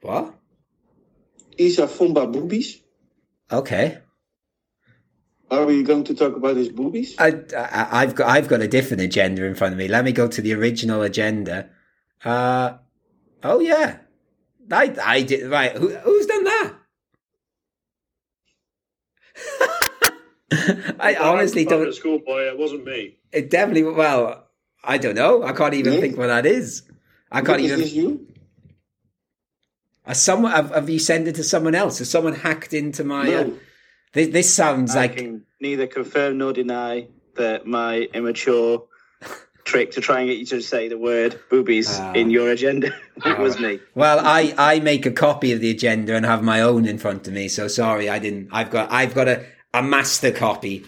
What? 0.01 0.35
Issa 1.57 1.87
Fomba 1.87 2.31
Boobies. 2.31 2.79
Okay. 3.51 3.97
Are 5.49 5.65
we 5.65 5.83
going 5.83 6.03
to 6.05 6.13
talk 6.13 6.35
about 6.35 6.57
his 6.57 6.69
boobies? 6.69 7.15
I, 7.19 7.39
I, 7.55 8.03
I've 8.03 8.15
got 8.15 8.27
I've 8.29 8.47
got 8.49 8.61
a 8.61 8.67
different 8.67 9.01
agenda 9.01 9.45
in 9.45 9.55
front 9.55 9.73
of 9.73 9.77
me. 9.77 9.87
Let 9.87 10.03
me 10.03 10.11
go 10.11 10.27
to 10.27 10.41
the 10.41 10.53
original 10.53 11.01
agenda. 11.03 11.69
Uh, 12.23 12.77
oh 13.43 13.59
yeah, 13.59 13.99
I 14.71 14.93
I 15.03 15.21
did 15.21 15.49
right. 15.49 15.71
Who, 15.75 15.89
who's 15.95 16.25
done 16.25 16.43
that? 16.43 16.73
I 20.99 21.15
honestly 21.15 21.63
I'm 21.63 21.69
don't. 21.69 21.87
a 21.87 21.93
schoolboy. 21.93 22.41
It 22.47 22.57
wasn't 22.57 22.85
me. 22.85 23.17
It 23.31 23.49
definitely. 23.49 23.83
Well, 23.83 24.47
I 24.83 24.97
don't 24.97 25.15
know. 25.15 25.43
I 25.43 25.53
can't 25.53 25.73
even 25.73 25.93
Nick? 25.93 26.01
think 26.01 26.17
what 26.17 26.27
that 26.27 26.45
is. 26.45 26.83
I 27.31 27.41
can't 27.41 27.59
Is 27.59 27.65
even. 27.67 27.79
this 27.79 27.93
you? 27.93 28.27
Uh, 30.05 30.13
someone 30.13 30.51
have, 30.51 30.71
have 30.71 30.89
you 30.89 30.99
sent 30.99 31.27
it 31.27 31.35
to 31.35 31.43
someone 31.43 31.75
else? 31.75 31.99
Has 31.99 32.09
someone 32.09 32.33
hacked 32.33 32.73
into 32.73 33.03
my? 33.03 33.21
Uh, 33.33 33.43
No. 33.43 33.59
This, 34.17 34.27
this 34.37 34.53
sounds 34.53 34.95
I 34.95 35.01
like 35.03 35.15
can 35.17 35.43
neither 35.61 35.87
confirm 35.87 36.37
nor 36.39 36.51
deny 36.53 37.07
that 37.35 37.65
my 37.67 38.07
immature 38.13 38.83
trick 39.63 39.91
to 39.91 40.01
try 40.01 40.21
and 40.21 40.29
get 40.29 40.37
you 40.37 40.45
to 40.45 40.61
say 40.61 40.87
the 40.87 40.97
word 40.97 41.39
boobies 41.51 41.89
Ah. 41.99 42.13
in 42.13 42.29
your 42.31 42.49
agenda 42.51 42.89
it 43.25 43.37
was 43.37 43.59
me. 43.59 43.79
Well, 43.95 44.19
I, 44.23 44.53
I 44.57 44.79
make 44.79 45.05
a 45.05 45.11
copy 45.11 45.51
of 45.51 45.59
the 45.59 45.69
agenda 45.69 46.15
and 46.15 46.25
have 46.25 46.41
my 46.41 46.61
own 46.61 46.85
in 46.87 46.97
front 46.97 47.27
of 47.27 47.33
me. 47.33 47.47
So 47.49 47.67
sorry, 47.67 48.09
I 48.09 48.17
didn't. 48.19 48.49
I've 48.51 48.71
got 48.71 48.91
I've 48.91 49.13
got 49.13 49.27
a, 49.27 49.45
a 49.73 49.83
master 49.83 50.31
copy. 50.31 50.85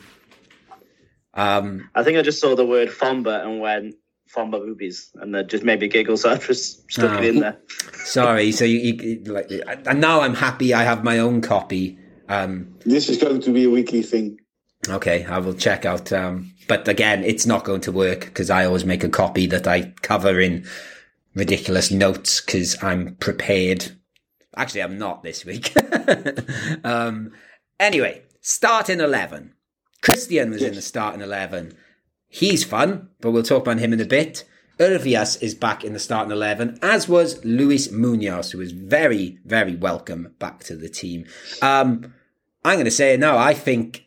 Um, 1.33 1.89
I 1.93 2.03
think 2.03 2.17
I 2.17 2.21
just 2.21 2.41
saw 2.41 2.55
the 2.55 2.65
word 2.65 2.89
Fomba 2.89 3.43
and 3.45 3.59
went 3.59 3.95
Fomba 4.35 4.59
boobies, 4.59 5.11
and 5.15 5.35
that 5.35 5.47
just 5.47 5.63
made 5.63 5.79
me 5.81 5.87
giggle, 5.87 6.17
so 6.17 6.31
I 6.31 6.37
just 6.37 6.89
stuck 6.91 7.11
Oh. 7.11 7.21
it 7.21 7.25
in 7.25 7.39
there. 7.41 7.57
sorry. 7.93 8.51
So 8.51 8.63
you, 8.65 8.79
you 8.79 9.23
like, 9.25 9.51
and 9.85 9.99
now 10.01 10.21
I'm 10.21 10.35
happy. 10.35 10.73
I 10.73 10.83
have 10.83 11.03
my 11.03 11.19
own 11.19 11.41
copy. 11.41 11.98
Um, 12.29 12.75
This 12.85 13.09
is 13.09 13.17
going 13.17 13.41
to 13.41 13.51
be 13.51 13.65
a 13.65 13.69
weekly 13.69 14.01
thing. 14.03 14.37
okay, 14.87 15.25
I 15.25 15.39
will 15.39 15.53
check 15.55 15.83
out. 15.85 16.13
Um, 16.13 16.53
but 16.67 16.87
again, 16.87 17.23
it's 17.23 17.45
not 17.45 17.63
going 17.65 17.81
to 17.81 17.91
work 17.91 18.21
because 18.21 18.49
I 18.49 18.65
always 18.65 18.85
make 18.85 19.03
a 19.03 19.09
copy 19.09 19.45
that 19.47 19.67
I 19.67 19.93
cover 20.01 20.39
in 20.39 20.65
ridiculous 21.35 21.91
notes 21.91 22.39
because 22.41 22.81
I'm 22.83 23.15
prepared. 23.15 23.91
Actually, 24.55 24.83
I'm 24.83 24.97
not 24.97 25.23
this 25.23 25.43
week. 25.45 25.73
um, 26.83 27.31
anyway, 27.79 28.21
starting 28.41 28.99
11. 28.99 29.53
Christian 30.01 30.51
was 30.51 30.61
in 30.61 30.67
Yes. 30.73 30.75
the 30.75 30.81
starting 30.81 31.21
11. 31.21 31.75
He's 32.27 32.63
fun, 32.63 33.09
but 33.21 33.31
we'll 33.31 33.43
talk 33.43 33.63
about 33.63 33.79
him 33.79 33.91
in 33.93 33.99
a 33.99 34.05
bit. 34.05 34.45
Hervias 34.79 35.41
is 35.41 35.55
back 35.55 35.83
in 35.83 35.91
the 35.93 35.99
starting 35.99 36.31
11, 36.31 36.79
as 36.81 37.09
was 37.09 37.43
Luis 37.43 37.91
Munoz, 37.91 38.51
who 38.51 38.59
was 38.59 38.71
very, 38.71 39.39
very 39.43 39.75
welcome 39.75 40.35
back 40.39 40.63
to 40.65 40.75
the 40.75 40.87
team. 40.87 41.25
Um, 41.61 42.13
I'm 42.63 42.75
going 42.75 42.85
to 42.85 42.91
say 42.91 43.13
it 43.13 43.19
now. 43.19 43.37
I 43.37 43.53
think 43.53 44.05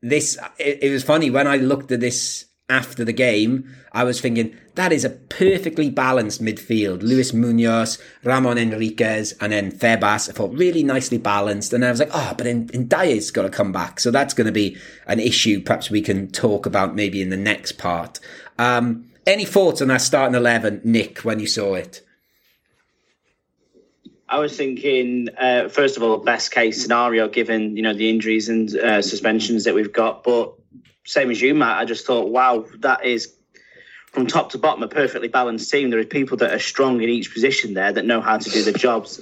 this, 0.00 0.38
it, 0.58 0.82
it 0.82 0.90
was 0.90 1.04
funny 1.04 1.30
when 1.30 1.46
I 1.46 1.56
looked 1.56 1.92
at 1.92 2.00
this 2.00 2.46
after 2.68 3.04
the 3.04 3.12
game, 3.12 3.68
I 3.92 4.04
was 4.04 4.20
thinking 4.20 4.56
that 4.74 4.92
is 4.92 5.04
a 5.04 5.10
perfectly 5.10 5.90
balanced 5.90 6.42
midfield. 6.42 7.02
Luis 7.02 7.32
Munoz, 7.34 7.98
Ramon 8.24 8.56
Enriquez, 8.56 9.32
and 9.40 9.52
then 9.52 9.70
Febas. 9.70 10.30
I 10.30 10.32
thought 10.32 10.56
really 10.56 10.82
nicely 10.82 11.18
balanced. 11.18 11.72
And 11.72 11.84
I 11.84 11.90
was 11.90 12.00
like, 12.00 12.10
oh, 12.12 12.34
but 12.36 12.46
in, 12.46 12.68
Ndiaye's 12.68 13.30
got 13.30 13.42
to 13.42 13.50
come 13.50 13.72
back. 13.72 14.00
So 14.00 14.10
that's 14.10 14.32
going 14.32 14.46
to 14.46 14.52
be 14.52 14.78
an 15.06 15.20
issue 15.20 15.60
perhaps 15.60 15.90
we 15.90 16.00
can 16.00 16.30
talk 16.30 16.64
about 16.64 16.94
maybe 16.94 17.20
in 17.20 17.28
the 17.28 17.36
next 17.36 17.72
part. 17.72 18.18
Um, 18.58 19.10
any 19.26 19.44
thoughts 19.44 19.82
on 19.82 19.88
that 19.88 20.00
starting 20.00 20.34
11, 20.34 20.80
Nick, 20.84 21.18
when 21.18 21.38
you 21.38 21.46
saw 21.46 21.74
it? 21.74 22.00
I 24.32 24.38
was 24.38 24.56
thinking, 24.56 25.28
uh, 25.38 25.68
first 25.68 25.98
of 25.98 26.02
all, 26.02 26.16
best 26.16 26.52
case 26.52 26.80
scenario 26.80 27.28
given 27.28 27.76
you 27.76 27.82
know 27.82 27.92
the 27.92 28.08
injuries 28.08 28.48
and 28.48 28.74
uh, 28.74 29.02
suspensions 29.02 29.64
that 29.64 29.74
we've 29.74 29.92
got. 29.92 30.24
But 30.24 30.54
same 31.04 31.30
as 31.30 31.42
you, 31.42 31.54
Matt, 31.54 31.76
I 31.76 31.84
just 31.84 32.06
thought, 32.06 32.30
wow, 32.30 32.64
that 32.78 33.04
is 33.04 33.34
from 34.06 34.26
top 34.26 34.50
to 34.52 34.58
bottom 34.58 34.82
a 34.82 34.88
perfectly 34.88 35.28
balanced 35.28 35.70
team. 35.70 35.90
There 35.90 36.00
are 36.00 36.04
people 36.04 36.38
that 36.38 36.50
are 36.50 36.58
strong 36.58 37.02
in 37.02 37.10
each 37.10 37.34
position 37.34 37.74
there 37.74 37.92
that 37.92 38.06
know 38.06 38.22
how 38.22 38.38
to 38.38 38.50
do 38.50 38.62
the 38.62 38.72
jobs. 38.72 39.20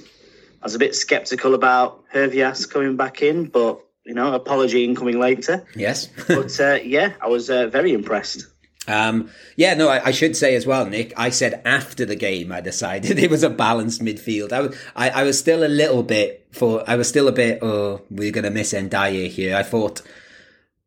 I 0.61 0.65
was 0.65 0.75
a 0.75 0.79
bit 0.79 0.95
skeptical 0.95 1.55
about 1.55 2.05
Hervias 2.13 2.69
coming 2.69 2.95
back 2.95 3.21
in, 3.21 3.47
but 3.47 3.81
you 4.05 4.13
know, 4.13 4.33
apology 4.33 4.85
incoming 4.85 5.19
later. 5.19 5.65
Yes. 5.75 6.07
But 6.27 6.57
uh, 6.57 6.79
yeah, 6.83 7.13
I 7.19 7.27
was 7.27 7.49
uh, 7.49 7.67
very 7.67 7.91
impressed. 7.91 8.47
Um, 8.87 9.29
yeah, 9.55 9.73
no, 9.75 9.89
I, 9.89 10.07
I 10.07 10.11
should 10.11 10.35
say 10.35 10.55
as 10.55 10.65
well, 10.65 10.85
Nick. 10.85 11.13
I 11.17 11.29
said 11.29 11.61
after 11.65 12.05
the 12.05 12.15
game, 12.15 12.51
I 12.51 12.61
decided 12.61 13.19
it 13.19 13.29
was 13.29 13.43
a 13.43 13.49
balanced 13.49 14.01
midfield. 14.01 14.51
I 14.51 14.61
was, 14.61 14.77
I, 14.95 15.09
I 15.09 15.23
was 15.23 15.37
still 15.37 15.63
a 15.63 15.67
little 15.67 16.03
bit 16.03 16.47
for, 16.51 16.83
I 16.89 16.95
was 16.95 17.07
still 17.07 17.27
a 17.27 17.31
bit, 17.31 17.59
oh, 17.61 18.01
we're 18.09 18.31
going 18.31 18.43
to 18.43 18.49
miss 18.49 18.73
Ndiaye 18.73 19.29
here. 19.29 19.55
I 19.55 19.63
thought, 19.63 20.01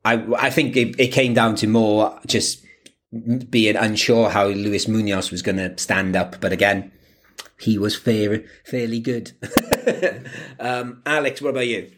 I, 0.04 0.24
I 0.36 0.50
think 0.50 0.76
it, 0.76 0.98
it 0.98 1.08
came 1.08 1.34
down 1.34 1.54
to 1.56 1.66
more 1.66 2.18
just 2.26 2.64
being 3.48 3.76
unsure 3.76 4.28
how 4.30 4.46
Luis 4.46 4.88
Munoz 4.88 5.30
was 5.30 5.42
going 5.42 5.56
to 5.56 5.78
stand 5.78 6.16
up. 6.16 6.40
But 6.40 6.52
again, 6.52 6.90
he 7.58 7.78
was 7.78 7.96
fair, 7.96 8.44
fairly 8.64 9.00
good. 9.00 9.32
um, 10.58 11.02
Alex, 11.06 11.40
what 11.40 11.50
about 11.50 11.68
you? 11.68 11.92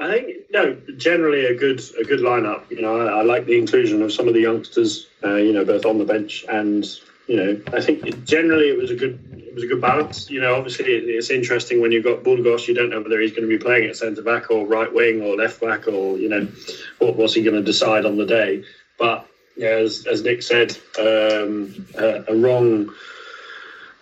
I 0.00 0.10
think 0.10 0.36
no, 0.50 0.74
generally 0.96 1.46
a 1.46 1.54
good 1.54 1.82
a 2.00 2.04
good 2.04 2.20
lineup. 2.20 2.70
You 2.70 2.82
know, 2.82 3.00
I, 3.00 3.20
I 3.20 3.22
like 3.22 3.46
the 3.46 3.58
inclusion 3.58 4.02
of 4.02 4.12
some 4.12 4.28
of 4.28 4.34
the 4.34 4.40
youngsters. 4.40 5.08
Uh, 5.24 5.34
you 5.34 5.52
know, 5.52 5.64
both 5.64 5.84
on 5.84 5.98
the 5.98 6.04
bench 6.04 6.44
and 6.48 6.86
you 7.28 7.36
know, 7.36 7.60
I 7.72 7.80
think 7.80 8.06
it, 8.06 8.24
generally 8.24 8.68
it 8.68 8.78
was 8.78 8.90
a 8.90 8.94
good 8.94 9.18
it 9.36 9.54
was 9.54 9.62
a 9.62 9.66
good 9.66 9.80
balance. 9.80 10.30
You 10.30 10.40
know, 10.40 10.54
obviously 10.54 10.86
it, 10.86 11.04
it's 11.04 11.30
interesting 11.30 11.80
when 11.80 11.92
you've 11.92 12.04
got 12.04 12.24
Burgos, 12.24 12.66
you 12.66 12.74
don't 12.74 12.90
know 12.90 13.02
whether 13.02 13.20
he's 13.20 13.32
going 13.32 13.42
to 13.42 13.48
be 13.48 13.58
playing 13.58 13.88
at 13.88 13.96
centre 13.96 14.22
back 14.22 14.50
or 14.50 14.66
right 14.66 14.92
wing 14.92 15.20
or 15.20 15.36
left 15.36 15.60
back 15.60 15.86
or 15.88 16.16
you 16.16 16.28
know, 16.28 16.48
what 16.98 17.16
was 17.16 17.34
he 17.34 17.42
going 17.42 17.56
to 17.56 17.62
decide 17.62 18.06
on 18.06 18.16
the 18.16 18.24
day. 18.24 18.64
But 18.98 19.28
yeah, 19.56 19.68
as, 19.68 20.06
as 20.06 20.22
Nick 20.22 20.42
said, 20.42 20.76
um, 20.98 21.86
a, 21.96 22.24
a 22.28 22.34
wrong 22.34 22.94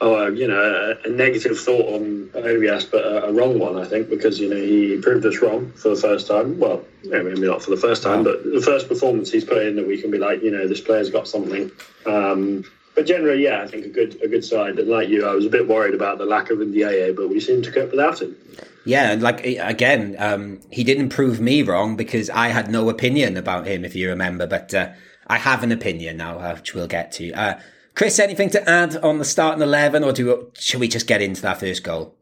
oh, 0.00 0.26
uh, 0.26 0.30
you 0.30 0.46
know, 0.48 0.96
a, 1.04 1.08
a 1.08 1.10
negative 1.10 1.58
thought 1.58 1.94
on 1.94 2.30
Hervias, 2.34 2.90
but 2.90 3.04
a, 3.04 3.26
a 3.26 3.32
wrong 3.32 3.58
one, 3.58 3.76
I 3.76 3.84
think, 3.84 4.10
because 4.10 4.38
you 4.38 4.48
know 4.48 4.56
he 4.56 5.00
proved 5.00 5.24
us 5.26 5.40
wrong 5.40 5.72
for 5.72 5.90
the 5.90 5.96
first 5.96 6.26
time. 6.26 6.58
Well, 6.58 6.84
maybe 7.04 7.40
not 7.40 7.62
for 7.62 7.70
the 7.70 7.76
first 7.76 8.02
time, 8.02 8.22
but 8.24 8.44
the 8.44 8.60
first 8.60 8.88
performance 8.88 9.30
he's 9.30 9.44
put 9.44 9.66
in 9.66 9.76
that 9.76 9.86
we 9.86 10.00
can 10.00 10.10
be 10.10 10.18
like, 10.18 10.42
you 10.42 10.50
know, 10.50 10.66
this 10.66 10.80
player's 10.80 11.10
got 11.10 11.28
something. 11.28 11.70
Um, 12.04 12.64
but 12.94 13.06
generally, 13.06 13.44
yeah, 13.44 13.62
I 13.62 13.66
think 13.66 13.84
a 13.84 13.90
good 13.90 14.20
a 14.22 14.28
good 14.28 14.44
side. 14.44 14.78
And 14.78 14.88
like 14.88 15.08
you, 15.08 15.26
I 15.26 15.34
was 15.34 15.44
a 15.44 15.50
bit 15.50 15.68
worried 15.68 15.94
about 15.94 16.18
the 16.18 16.24
lack 16.24 16.50
of 16.50 16.58
Ndiaye, 16.58 17.14
but 17.14 17.28
we 17.28 17.40
seem 17.40 17.62
to 17.62 17.70
cope 17.70 17.90
without 17.90 18.20
him. 18.22 18.36
Yeah, 18.84 19.10
and 19.10 19.22
like 19.22 19.44
again, 19.44 20.16
um, 20.18 20.60
he 20.70 20.84
didn't 20.84 21.10
prove 21.10 21.40
me 21.40 21.62
wrong 21.62 21.96
because 21.96 22.30
I 22.30 22.48
had 22.48 22.70
no 22.70 22.88
opinion 22.88 23.36
about 23.36 23.66
him, 23.66 23.84
if 23.84 23.94
you 23.94 24.08
remember. 24.08 24.46
But 24.46 24.72
uh, 24.72 24.92
I 25.26 25.38
have 25.38 25.62
an 25.62 25.72
opinion 25.72 26.16
now, 26.16 26.38
uh, 26.38 26.54
which 26.54 26.74
we'll 26.74 26.86
get 26.86 27.12
to. 27.12 27.32
Uh, 27.32 27.60
Chris, 27.96 28.18
anything 28.18 28.50
to 28.50 28.68
add 28.68 28.94
on 28.98 29.18
the 29.18 29.24
starting 29.24 29.62
eleven, 29.62 30.04
or 30.04 30.12
do 30.12 30.26
we, 30.26 30.60
should 30.60 30.80
we 30.80 30.86
just 30.86 31.06
get 31.06 31.22
into 31.22 31.42
that 31.42 31.58
first 31.58 31.82
goal? 31.82 32.14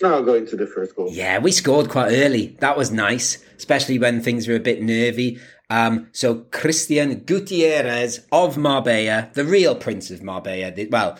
No, 0.00 0.14
I'll 0.14 0.22
go 0.22 0.34
into 0.34 0.56
the 0.56 0.66
first 0.66 0.96
goal. 0.96 1.08
Yeah, 1.10 1.38
we 1.38 1.52
scored 1.52 1.90
quite 1.90 2.12
early. 2.12 2.56
That 2.60 2.78
was 2.78 2.90
nice, 2.92 3.44
especially 3.56 3.98
when 3.98 4.22
things 4.22 4.48
were 4.48 4.54
a 4.54 4.60
bit 4.60 4.80
nervy. 4.80 5.40
Um, 5.68 6.08
so 6.12 6.46
Christian 6.50 7.20
Gutierrez 7.20 8.20
of 8.30 8.56
Marbella, 8.56 9.30
the 9.34 9.44
real 9.44 9.74
Prince 9.74 10.10
of 10.10 10.22
Marbella. 10.22 10.72
Well, 10.90 11.18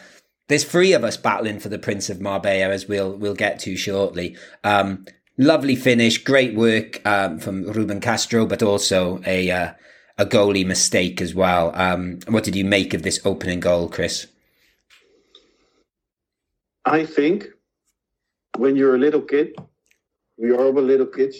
there's 0.49 0.65
three 0.65 0.93
of 0.93 1.05
us 1.05 1.17
battling 1.17 1.59
for 1.59 1.69
the 1.69 1.79
Prince 1.79 2.11
of 2.11 2.21
Marbella, 2.21 2.73
as 2.73 2.87
we'll 2.87 3.13
we'll 3.17 3.35
get 3.35 3.59
to 3.61 3.77
shortly. 3.77 4.37
Um, 4.63 5.05
lovely 5.37 5.75
finish, 5.75 6.19
great 6.19 6.55
work 6.55 7.05
um, 7.05 7.41
from 7.41 7.65
Ruben 7.65 8.01
Castro, 8.01 8.47
but 8.47 8.63
also 8.63 9.21
a 9.27 9.51
uh, 9.51 9.73
a 10.23 10.27
goalie 10.27 10.65
mistake 10.65 11.21
as 11.21 11.35
well. 11.35 11.73
Um, 11.75 12.21
what 12.29 12.45
did 12.45 12.55
you 12.55 12.65
make 12.65 12.95
of 12.95 13.03
this 13.03 13.21
opening 13.25 13.61
goal, 13.61 13.89
Chris? 13.89 14.29
I 16.85 17.05
think 17.05 17.47
when 18.57 18.77
you're 18.77 18.95
a 18.95 18.99
little 18.99 19.23
kid, 19.23 19.57
we 20.37 20.51
are 20.51 20.61
all 20.65 20.73
little 20.73 21.07
kids. 21.07 21.37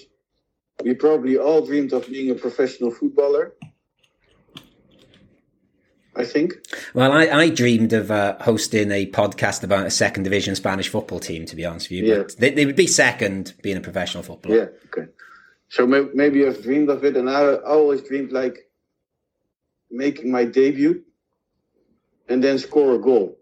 We 0.85 0.95
probably 0.95 1.37
all 1.39 1.65
dreamed 1.65 1.93
of 1.93 2.09
being 2.09 2.31
a 2.31 2.35
professional 2.35 2.91
footballer. 2.91 3.55
I 6.15 6.25
think. 6.25 6.55
Well, 6.93 7.13
I, 7.13 7.27
I 7.27 7.49
dreamed 7.49 7.93
of 7.95 8.11
uh, 8.11 8.37
hosting 8.41 8.91
a 8.91 9.07
podcast 9.07 9.63
about 9.65 9.87
a 9.87 9.91
second 9.91 10.25
division 10.25 10.55
Spanish 10.55 10.89
football 10.89 11.21
team, 11.21 11.47
to 11.47 11.57
be 11.57 11.65
honest 11.65 11.89
with 11.89 12.01
you. 12.01 12.07
Yeah. 12.07 12.19
But 12.19 12.37
they, 12.37 12.51
they 12.51 12.67
would 12.67 12.77
be 12.77 12.87
second 12.87 13.55
being 13.63 13.79
a 13.79 13.81
professional 13.81 14.23
footballer. 14.23 14.57
Yeah. 14.57 14.67
Okay. 14.89 15.11
So 15.69 15.87
may- 15.87 16.11
maybe 16.13 16.47
I've 16.47 16.63
dreamed 16.63 16.91
of 16.91 17.05
it, 17.05 17.17
and 17.17 17.31
I 17.31 17.41
I 17.43 17.75
always 17.79 18.03
dreamed 18.03 18.33
like 18.33 18.59
making 19.93 20.31
my 20.33 20.45
debut 20.45 21.05
and 22.29 22.43
then 22.43 22.59
score 22.59 22.95
a 22.95 22.99
goal. 22.99 23.39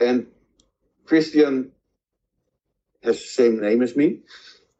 And 0.00 0.26
Christian 1.06 1.72
has 3.02 3.16
the 3.20 3.28
same 3.28 3.60
name 3.60 3.82
as 3.82 3.96
me, 3.96 4.20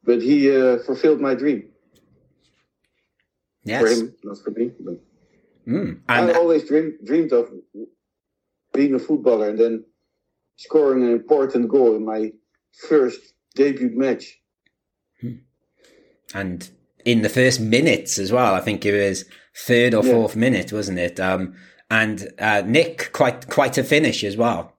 but 0.03 0.21
he 0.21 0.55
uh, 0.55 0.79
fulfilled 0.79 1.21
my 1.21 1.35
dream 1.35 1.69
for 3.65 3.87
Yes. 3.87 3.99
him, 4.01 4.15
not 4.23 4.37
for 4.43 4.51
me. 4.51 4.71
But 4.79 5.01
Mm. 5.67 6.01
I 6.07 6.31
always 6.33 6.67
dream, 6.67 6.99
dreamed 7.03 7.33
of 7.33 7.49
being 8.73 8.93
a 8.95 8.99
footballer 8.99 9.49
and 9.49 9.59
then 9.59 9.85
scoring 10.57 11.03
an 11.03 11.11
important 11.11 11.69
goal 11.69 11.95
in 11.95 12.05
my 12.05 12.31
first 12.89 13.21
debut 13.55 13.91
match. 13.95 14.39
and 16.33 16.69
in 17.05 17.21
the 17.21 17.29
first 17.29 17.59
minutes 17.61 18.17
as 18.17 18.31
well. 18.31 18.53
I 18.55 18.59
think 18.59 18.85
it 18.85 18.91
was 18.91 19.25
third 19.55 19.93
or 19.93 20.03
Yeah. 20.03 20.11
fourth 20.11 20.35
minute, 20.35 20.73
wasn't 20.73 20.99
it? 20.99 21.19
Um, 21.19 21.55
and 21.89 22.27
uh, 22.39 22.63
Nick 22.65 23.11
quite 23.13 23.47
quite 23.47 23.77
a 23.77 23.83
finish 23.83 24.23
as 24.23 24.35
well. 24.35 24.73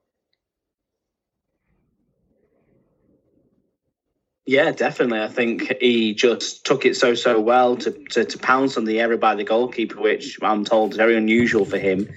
Yeah, 4.45 4.71
definitely. 4.71 5.19
I 5.21 5.27
think 5.27 5.73
he 5.81 6.13
just 6.13 6.65
took 6.65 6.85
it 6.85 6.95
so 6.95 7.15
so 7.15 7.39
well 7.39 7.75
to, 7.77 7.91
to 8.11 8.23
to 8.23 8.37
pounce 8.37 8.77
on 8.77 8.85
the 8.85 8.99
error 8.99 9.17
by 9.17 9.35
the 9.35 9.43
goalkeeper, 9.43 9.99
which 9.99 10.37
I'm 10.41 10.63
told 10.63 10.91
is 10.91 10.97
very 10.97 11.17
unusual 11.17 11.65
for 11.65 11.77
him, 11.77 12.07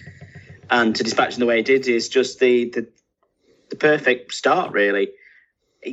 and 0.70 0.94
to 0.94 1.02
dispatch 1.02 1.34
him 1.34 1.40
the 1.40 1.46
way 1.46 1.56
he 1.56 1.62
did 1.62 1.88
is 1.88 2.08
just 2.08 2.38
the 2.38 2.66
the, 2.70 2.88
the 3.70 3.76
perfect 3.76 4.32
start. 4.32 4.72
Really, 4.72 5.10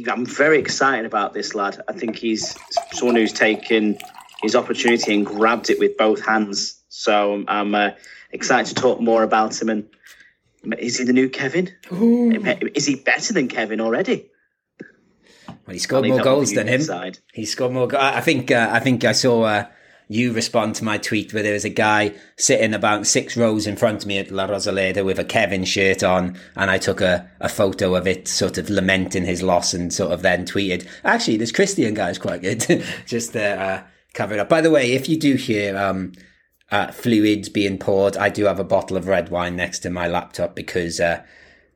I'm 0.10 0.26
very 0.26 0.60
excited 0.60 1.06
about 1.06 1.34
this 1.34 1.56
lad. 1.56 1.82
I 1.88 1.94
think 1.94 2.18
he's 2.18 2.58
someone 2.92 3.16
who's 3.16 3.34
taken 3.34 3.98
his 4.42 4.56
opportunity 4.56 5.14
and 5.14 5.26
grabbed 5.26 5.70
it 5.70 5.80
with 5.80 5.98
both 5.98 6.26
hands. 6.26 6.84
So 6.90 7.34
I'm, 7.34 7.46
I'm 7.48 7.76
uh, 7.76 7.90
excited 8.32 8.76
to 8.76 8.82
talk 8.82 9.00
more 9.00 9.24
about 9.24 9.62
him. 9.62 9.70
And 9.70 9.88
is 10.78 10.98
he 10.98 11.06
the 11.06 11.14
new 11.14 11.30
Kevin? 11.30 11.72
Is 12.76 12.86
he 12.86 12.96
better 12.96 13.34
than 13.34 13.48
Kevin 13.48 13.80
already? 13.80 14.30
Well, 15.48 15.74
he 15.74 15.80
scored 15.80 16.08
more 16.08 16.22
goals 16.22 16.52
than 16.54 16.68
him. 16.68 16.82
He 17.34 17.46
scored 17.46 17.72
more. 17.72 17.88
Go- 17.88 17.98
I 17.98 18.18
I 18.18 18.22
think. 18.22 18.52
Uh, 18.52 18.70
I 18.72 18.80
think 18.80 19.04
I 19.04 19.12
saw 19.12 19.44
uh, 19.44 19.66
you 20.10 20.32
respond 20.32 20.76
to 20.76 20.84
my 20.86 20.98
tweet 20.98 21.34
where 21.34 21.44
there 21.44 21.54
was 21.54 21.66
a 21.66 21.70
guy 21.70 22.14
sitting 22.38 22.74
about 22.74 23.06
six 23.06 23.36
rows 23.36 23.68
in 23.68 23.76
front 23.76 24.04
of 24.04 24.08
me 24.08 24.18
at 24.18 24.32
La 24.32 24.48
Rosaleda 24.48 25.04
with 25.04 25.20
a 25.20 25.26
Kevin 25.26 25.66
shirt 25.66 26.02
on, 26.04 26.38
and 26.56 26.72
I 26.72 26.78
took 26.78 27.02
a, 27.02 27.30
a 27.42 27.50
photo 27.50 27.94
of 27.96 28.08
it, 28.08 28.28
sort 28.28 28.58
of 28.58 28.70
lamenting 28.70 29.26
his 29.26 29.44
loss, 29.44 29.74
and 29.74 29.94
sort 29.94 30.12
of 30.14 30.22
then 30.22 30.46
tweeted, 30.46 30.88
"Actually, 31.04 31.38
this 31.38 31.52
Christian 31.52 31.94
guy 31.94 32.10
is 32.10 32.18
quite 32.18 32.42
good." 32.42 32.84
Just 33.06 33.36
uh, 33.36 33.40
uh, 33.40 33.84
cover 34.14 34.36
it 34.36 34.40
up. 34.40 34.48
By 34.50 34.62
the 34.62 34.72
way, 34.72 34.94
if 34.94 35.10
you 35.10 35.18
do 35.20 35.36
hear 35.36 35.78
um, 35.78 36.14
uh, 36.72 36.92
fluids 36.92 37.50
being 37.50 37.78
poured, 37.78 38.16
I 38.16 38.30
do 38.30 38.46
have 38.46 38.60
a 38.60 38.64
bottle 38.64 38.96
of 38.98 39.08
red 39.08 39.30
wine 39.30 39.56
next 39.56 39.80
to 39.80 39.90
my 39.90 40.08
laptop 40.08 40.56
because. 40.56 41.00
Uh, 41.00 41.24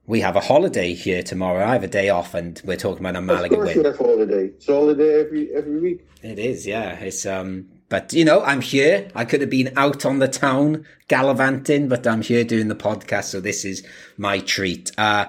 we 0.07 0.19
have 0.21 0.35
a 0.35 0.41
holiday 0.41 0.93
here 0.93 1.21
tomorrow. 1.23 1.63
I 1.63 1.73
have 1.73 1.83
a 1.83 1.87
day 1.87 2.09
off, 2.09 2.33
and 2.33 2.59
we're 2.65 2.75
talking 2.75 2.99
about 3.05 3.15
a 3.15 3.19
Of 3.19 3.23
Malaga 3.25 3.55
course, 3.55 3.67
win. 3.67 3.77
you 3.77 3.83
have 3.85 3.97
holiday. 3.97 4.45
It's 4.47 4.67
a 4.67 4.73
holiday 4.73 5.21
every 5.21 5.55
every 5.55 5.79
week. 5.79 6.05
It 6.23 6.39
is, 6.39 6.65
yeah. 6.67 6.93
It's 6.95 7.25
um, 7.25 7.67
but 7.91 8.13
you 8.13 8.23
know, 8.23 8.41
I'm 8.41 8.61
here. 8.61 9.09
I 9.13 9.25
could 9.25 9.41
have 9.41 9.49
been 9.49 9.73
out 9.77 10.05
on 10.05 10.19
the 10.19 10.29
town 10.29 10.85
gallivanting, 11.09 11.89
but 11.89 12.07
I'm 12.07 12.21
here 12.21 12.45
doing 12.45 12.69
the 12.69 12.75
podcast, 12.75 13.25
so 13.25 13.41
this 13.41 13.65
is 13.65 13.85
my 14.17 14.39
treat. 14.39 14.91
Uh, 14.97 15.25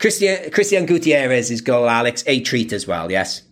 Christian 0.00 0.50
Christian 0.50 0.84
Gutierrez's 0.84 1.60
goal, 1.60 1.88
Alex, 1.88 2.24
a 2.26 2.40
treat 2.40 2.72
as 2.72 2.88
well. 2.88 3.10
Yes, 3.10 3.42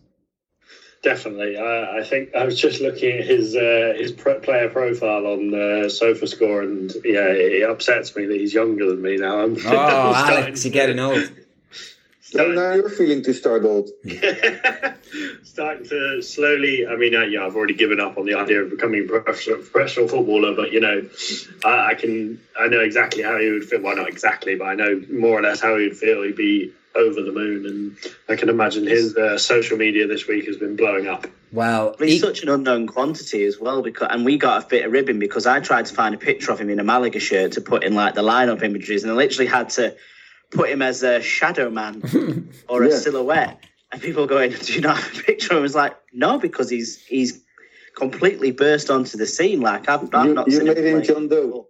Definitely. 1.01 1.57
I, 1.57 1.99
I 1.99 2.03
think 2.03 2.35
I 2.35 2.45
was 2.45 2.61
just 2.61 2.81
looking 2.81 3.19
at 3.19 3.25
his 3.25 3.55
uh, 3.55 3.95
his 3.97 4.11
player 4.11 4.69
profile 4.69 5.29
on 5.29 5.55
uh, 5.55 5.87
SofaScore, 5.87 6.65
and 6.65 6.93
yeah, 7.05 7.29
it 7.29 7.71
upsets 7.71 8.17
me 8.17 8.27
that 8.27 8.37
he's 8.37 8.53
younger 8.53 8.87
than 8.91 9.01
me 9.01 9.17
now. 9.17 9.39
I'm, 9.39 9.57
Oh, 9.65 10.13
I'm 10.13 10.33
Alex, 10.33 10.65
you're 10.65 10.73
getting 10.73 10.99
old. 10.99 11.31
So 12.31 12.37
starting- 12.37 12.57
now 12.57 12.75
you're 12.75 12.91
feeling 12.91 13.23
to 13.23 13.33
start 13.33 13.65
old. 13.65 13.89
starting 15.43 15.89
to 15.89 16.21
slowly. 16.21 16.87
I 16.87 16.95
mean, 16.97 17.15
uh, 17.15 17.23
yeah, 17.23 17.47
I've 17.47 17.57
already 17.57 17.73
given 17.73 18.01
up 18.01 18.19
on 18.19 18.27
the 18.27 18.35
idea 18.35 18.63
of 18.63 18.69
becoming 18.69 19.05
a 19.05 19.09
professional, 19.09 19.57
professional 19.59 20.09
footballer, 20.09 20.55
but 20.55 20.71
you 20.71 20.81
know, 20.81 21.09
I, 21.65 21.93
I 21.93 21.95
can. 21.95 22.39
I 22.59 22.69
know 22.69 22.81
exactly 22.81 23.23
how 23.23 23.39
he 23.39 23.51
would 23.51 23.65
feel. 23.65 23.81
Well, 23.81 23.97
not 23.97 24.09
exactly, 24.09 24.57
but 24.57 24.65
I 24.67 24.75
know 24.75 25.03
more 25.11 25.39
or 25.39 25.43
less 25.43 25.61
how 25.61 25.77
he 25.79 25.85
would 25.89 25.97
feel. 25.97 26.23
He'd 26.23 26.37
be 26.37 26.71
over 26.95 27.23
the 27.23 27.33
moon, 27.33 27.65
and 27.65 27.97
I 28.29 28.37
can 28.37 28.51
imagine 28.51 28.87
his 28.87 29.17
uh, 29.17 29.39
social 29.39 29.79
media 29.79 30.07
this 30.07 30.27
week 30.27 30.45
has 30.49 30.59
been 30.59 30.77
blowing 30.77 31.09
up. 31.09 31.27
Wow, 31.51 31.95
But 31.99 32.09
he's 32.09 32.17
he- 32.17 32.21
such 32.21 32.43
an 32.43 32.51
unknown 32.51 32.87
quantity 32.89 33.45
as 33.45 33.59
well, 33.59 33.81
because 33.81 34.09
and 34.11 34.27
we 34.27 34.37
got 34.37 34.65
a 34.65 34.67
bit 34.69 34.85
of 34.85 34.93
ribbon 34.93 35.19
because 35.19 35.47
I 35.47 35.61
tried 35.61 35.87
to 35.87 35.95
find 35.95 36.15
a 36.15 36.19
picture 36.19 36.53
of 36.53 36.61
him 36.61 36.69
in 36.69 36.79
a 36.79 36.85
Malaga 36.85 37.21
shirt 37.21 37.53
to 37.53 37.63
put 37.63 37.85
in 37.85 37.95
like 37.95 38.15
the 38.15 38.23
lineup 38.23 38.63
images, 38.63 39.03
and 39.05 39.11
I 39.13 39.15
literally 39.15 39.47
had 39.47 39.71
to 39.71 39.97
put 40.51 40.71
him 40.71 40.83
as 40.83 41.03
a 41.03 41.21
shadow 41.23 41.71
man 41.71 42.03
or 42.69 42.85
a 42.85 42.91
Yeah. 42.91 42.97
silhouette. 42.97 43.65
And 43.93 44.03
people 44.03 44.27
going, 44.27 44.51
"Do 44.65 44.73
you 44.73 44.81
not 44.81 44.99
have 44.99 45.19
a 45.21 45.23
picture?" 45.23 45.47
of 45.49 45.53
him?" 45.53 45.59
I 45.59 45.63
was 45.63 45.75
like, 45.75 45.97
"No, 46.13 46.39
because 46.39 46.69
he's 46.71 47.03
he's 47.05 47.43
completely 47.97 48.51
burst 48.53 48.91
onto 48.91 49.17
the 49.19 49.27
scene. 49.27 49.61
Like 49.61 49.89
I've, 49.89 50.13
I've 50.15 50.27
You, 50.27 50.35
not 50.35 50.47
you 50.47 50.57
seen 50.59 50.67
made 50.67 50.79
him 50.79 50.85
him 50.87 50.99
play 50.99 51.07
John 51.07 51.29
Doe. 51.29 51.69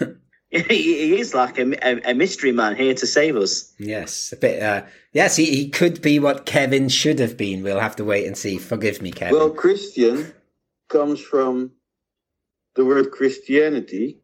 he, 0.50 0.60
he 0.62 1.20
is 1.20 1.34
like 1.34 1.58
a, 1.58 1.72
a, 1.86 2.12
a 2.12 2.14
mystery 2.14 2.52
man 2.52 2.74
here 2.76 2.94
to 2.94 3.06
save 3.06 3.36
us. 3.36 3.74
yes, 3.78 4.32
a 4.32 4.36
bit. 4.36 4.62
Uh, 4.62 4.82
yes, 5.12 5.36
he, 5.36 5.44
he 5.46 5.68
could 5.68 6.00
be 6.00 6.18
what 6.18 6.46
Kevin 6.46 6.88
should 6.88 7.18
have 7.18 7.36
been. 7.36 7.62
We'll 7.62 7.80
have 7.80 7.96
to 7.96 8.04
wait 8.04 8.26
and 8.26 8.36
see. 8.36 8.56
Forgive 8.58 9.02
me, 9.02 9.10
Kevin. 9.12 9.36
Well, 9.36 9.50
Christian 9.50 10.32
comes 10.88 11.20
from 11.20 11.72
the 12.76 12.84
word 12.84 13.10
Christianity. 13.10 14.20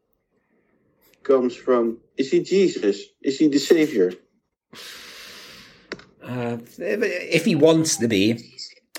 Comes 1.24 1.56
from 1.56 1.98
is 2.16 2.30
he 2.30 2.42
Jesus? 2.42 3.02
Is 3.22 3.38
he 3.38 3.48
the 3.48 3.58
Savior? 3.58 4.12
Uh, 6.22 6.58
if 6.78 7.44
he 7.44 7.54
wants 7.54 7.96
to 7.96 8.08
be, 8.08 8.52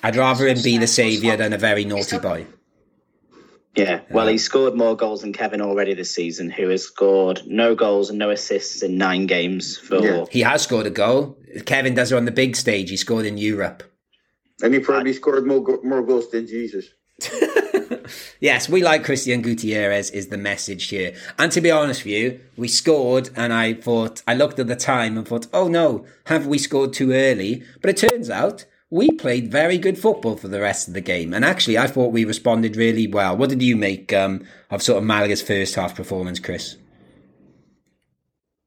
I'd 0.03 0.15
rather 0.15 0.47
him 0.47 0.61
be 0.63 0.77
the 0.77 0.87
saviour 0.87 1.37
than 1.37 1.53
a 1.53 1.57
very 1.57 1.85
naughty 1.85 2.19
boy. 2.19 2.45
Yeah, 3.75 4.01
well, 4.09 4.27
he 4.27 4.37
scored 4.37 4.75
more 4.75 4.95
goals 4.95 5.21
than 5.21 5.33
Kevin 5.33 5.61
already 5.61 5.93
this 5.93 6.13
season, 6.15 6.49
who 6.49 6.69
has 6.69 6.83
scored 6.83 7.41
no 7.45 7.75
goals 7.75 8.09
and 8.09 8.17
no 8.17 8.29
assists 8.29 8.81
in 8.81 8.97
nine 8.97 9.25
games 9.25 9.77
for. 9.77 9.99
Yeah. 9.99 10.25
He 10.31 10.41
has 10.41 10.61
scored 10.61 10.87
a 10.87 10.91
goal. 10.91 11.37
Kevin 11.65 11.93
does 11.93 12.11
it 12.11 12.15
on 12.15 12.25
the 12.25 12.31
big 12.31 12.55
stage. 12.55 12.89
He 12.89 12.95
scored 12.95 13.25
in 13.25 13.37
Europe. 13.37 13.83
And 14.61 14.73
he 14.73 14.79
probably 14.79 15.11
scored 15.11 15.45
more 15.45 15.61
more 15.83 16.03
goals 16.03 16.31
than 16.31 16.47
Jesus. 16.47 16.85
Yes, 18.39 18.69
we 18.69 18.83
like 18.83 19.03
Christian 19.03 19.41
Gutierrez 19.41 20.11
is 20.11 20.27
the 20.27 20.37
message 20.37 20.89
here. 20.89 21.15
And 21.39 21.51
to 21.51 21.61
be 21.61 21.71
honest 21.71 22.03
with 22.03 22.13
you, 22.13 22.39
we 22.55 22.67
scored 22.67 23.29
and 23.35 23.51
I 23.51 23.73
thought, 23.73 24.21
I 24.27 24.35
looked 24.35 24.59
at 24.59 24.67
the 24.67 24.75
time 24.75 25.17
and 25.17 25.27
thought, 25.27 25.47
oh 25.53 25.67
no, 25.67 26.05
have 26.25 26.45
we 26.45 26.57
scored 26.57 26.93
too 26.93 27.11
early? 27.11 27.63
But 27.81 27.89
it 27.89 28.09
turns 28.09 28.29
out 28.29 28.65
we 28.89 29.11
played 29.11 29.51
very 29.51 29.77
good 29.77 29.97
football 29.97 30.37
for 30.37 30.47
the 30.47 30.61
rest 30.61 30.87
of 30.87 30.93
the 30.93 31.01
game. 31.01 31.33
And 31.33 31.43
actually, 31.43 31.77
I 31.77 31.87
thought 31.87 32.11
we 32.11 32.25
responded 32.25 32.75
really 32.75 33.07
well. 33.07 33.35
What 33.35 33.49
did 33.49 33.61
you 33.61 33.75
make 33.75 34.13
um, 34.13 34.45
of 34.69 34.83
sort 34.83 34.99
of 34.99 35.03
Malaga's 35.03 35.41
first 35.41 35.75
half 35.75 35.95
performance, 35.95 36.39
Chris? 36.39 36.77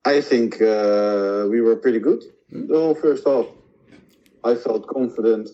I 0.05 0.21
think 0.21 0.55
uh, 0.61 1.47
we 1.51 1.61
were 1.61 1.77
pretty 1.77 2.01
good 2.01 2.23
the 2.51 2.79
whole 2.79 2.95
first 2.95 3.27
half. 3.27 3.47
I 4.45 4.55
felt 4.55 4.87
confident. 4.87 5.51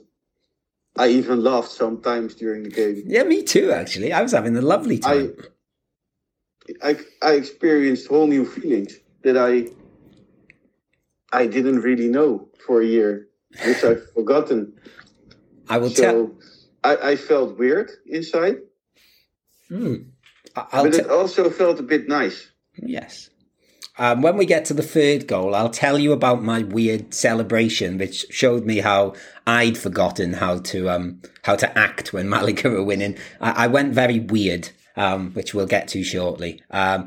I 0.97 1.09
even 1.09 1.43
laughed 1.43 1.71
sometimes 1.71 2.35
during 2.35 2.63
the 2.63 2.71
game. 2.71 3.03
Yeah, 3.07 3.25
me 3.25 3.43
too, 3.43 3.73
actually. 3.73 4.13
I 4.13 4.23
was 4.23 4.33
having 4.33 4.57
a 4.57 4.63
lovely 4.63 5.01
I, 5.05 5.17
time. 5.17 5.37
I, 6.83 6.97
I 7.23 7.33
experienced 7.33 8.09
whole 8.09 8.27
new 8.27 8.45
feelings 8.47 8.95
that 9.23 9.37
I, 9.37 9.67
I 11.37 11.47
didn't 11.47 11.81
really 11.81 12.09
know 12.09 12.49
for 12.65 12.81
a 12.81 12.87
year, 12.87 13.29
which 13.67 13.83
I've 13.83 14.09
forgotten. 14.15 14.75
I, 15.69 15.79
will 15.79 15.91
tell. 15.91 16.31
I, 16.85 16.97
I 16.97 17.17
felt 17.17 17.59
weird 17.59 17.91
inside, 18.07 18.59
Hmm. 19.69 19.95
I- 20.55 20.67
I'll 20.73 20.85
but 20.85 20.93
te- 20.93 20.99
it 21.01 21.11
also 21.11 21.51
felt 21.51 21.81
a 21.81 21.83
bit 21.83 22.07
nice. 22.07 22.51
Yes. 22.77 23.31
Um, 23.97 24.23
when 24.23 24.37
we 24.37 24.45
get 24.45 24.65
to 24.67 24.75
the 24.75 24.83
third 24.83 25.29
goal, 25.29 25.55
I'll 25.55 25.71
tell 25.71 25.99
you 25.99 26.13
about 26.13 26.43
my 26.43 26.65
weird 26.65 27.15
celebration, 27.15 27.97
which 27.97 28.27
showed 28.29 28.65
me 28.67 28.79
how 28.79 29.15
I'd 29.47 29.79
forgotten 29.79 30.35
how 30.35 30.59
to 30.59 30.91
um, 30.91 31.23
how 31.43 31.55
to 31.57 31.79
act 31.79 32.13
when 32.13 32.29
Malaga 32.29 32.71
were 32.71 32.83
winning. 32.83 33.17
I, 33.41 33.65
I 33.65 33.67
went 33.69 33.95
very 33.95 34.19
weird, 34.19 34.71
um, 34.97 35.33
which 35.33 35.55
we'll 35.55 35.67
get 35.67 35.87
to 35.89 36.03
shortly. 36.03 36.61
Um, 36.71 37.07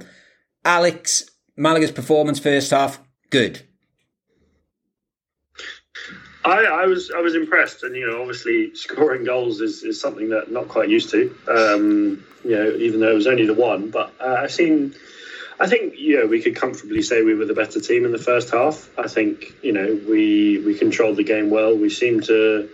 Alex, 0.64 1.30
Malaga's 1.58 1.92
performance 1.92 2.40
first 2.40 2.72
half, 2.72 3.00
good. 3.32 3.62
I, 6.46 6.64
I 6.64 6.86
was 6.86 7.12
I 7.12 7.20
was 7.20 7.36
impressed, 7.36 7.84
and 7.84 7.98
you 7.98 8.08
know, 8.08 8.22
obviously 8.22 8.74
scoring 8.76 9.26
goals 9.26 9.60
is, 9.60 9.84
is 9.84 10.00
something 10.00 10.30
that 10.30 10.46
I'm 10.48 10.54
not 10.54 10.70
quite 10.70 10.88
used 10.88 11.10
to. 11.12 11.36
Um, 11.50 12.24
you 12.46 12.52
know, 12.52 12.70
even 12.78 13.02
though 13.02 13.12
it 13.12 13.16
was 13.16 13.28
only 13.28 13.46
the 13.46 13.54
one, 13.54 13.92
but 13.92 14.14
uh, 14.22 14.38
I've 14.44 14.54
seen. 14.54 14.96
I 15.60 15.68
think 15.68 15.96
know 16.20 16.28
we 16.28 16.42
could 16.42 16.56
comfortably 16.56 17.02
say 17.02 17.24
we 17.24 17.34
were 17.34 17.46
the 17.46 17.54
better 17.54 17.80
team 17.80 18.06
in 18.06 18.12
the 18.12 18.20
first 18.20 18.52
half. 18.52 18.90
I 18.98 19.08
think 19.08 19.54
you 19.62 19.74
know 19.74 20.00
we 20.08 20.60
we 20.60 20.78
controlled 20.78 21.18
the 21.18 21.24
game 21.24 21.50
well. 21.50 21.76
We 21.76 21.90
seemed 21.90 22.26
to 22.26 22.70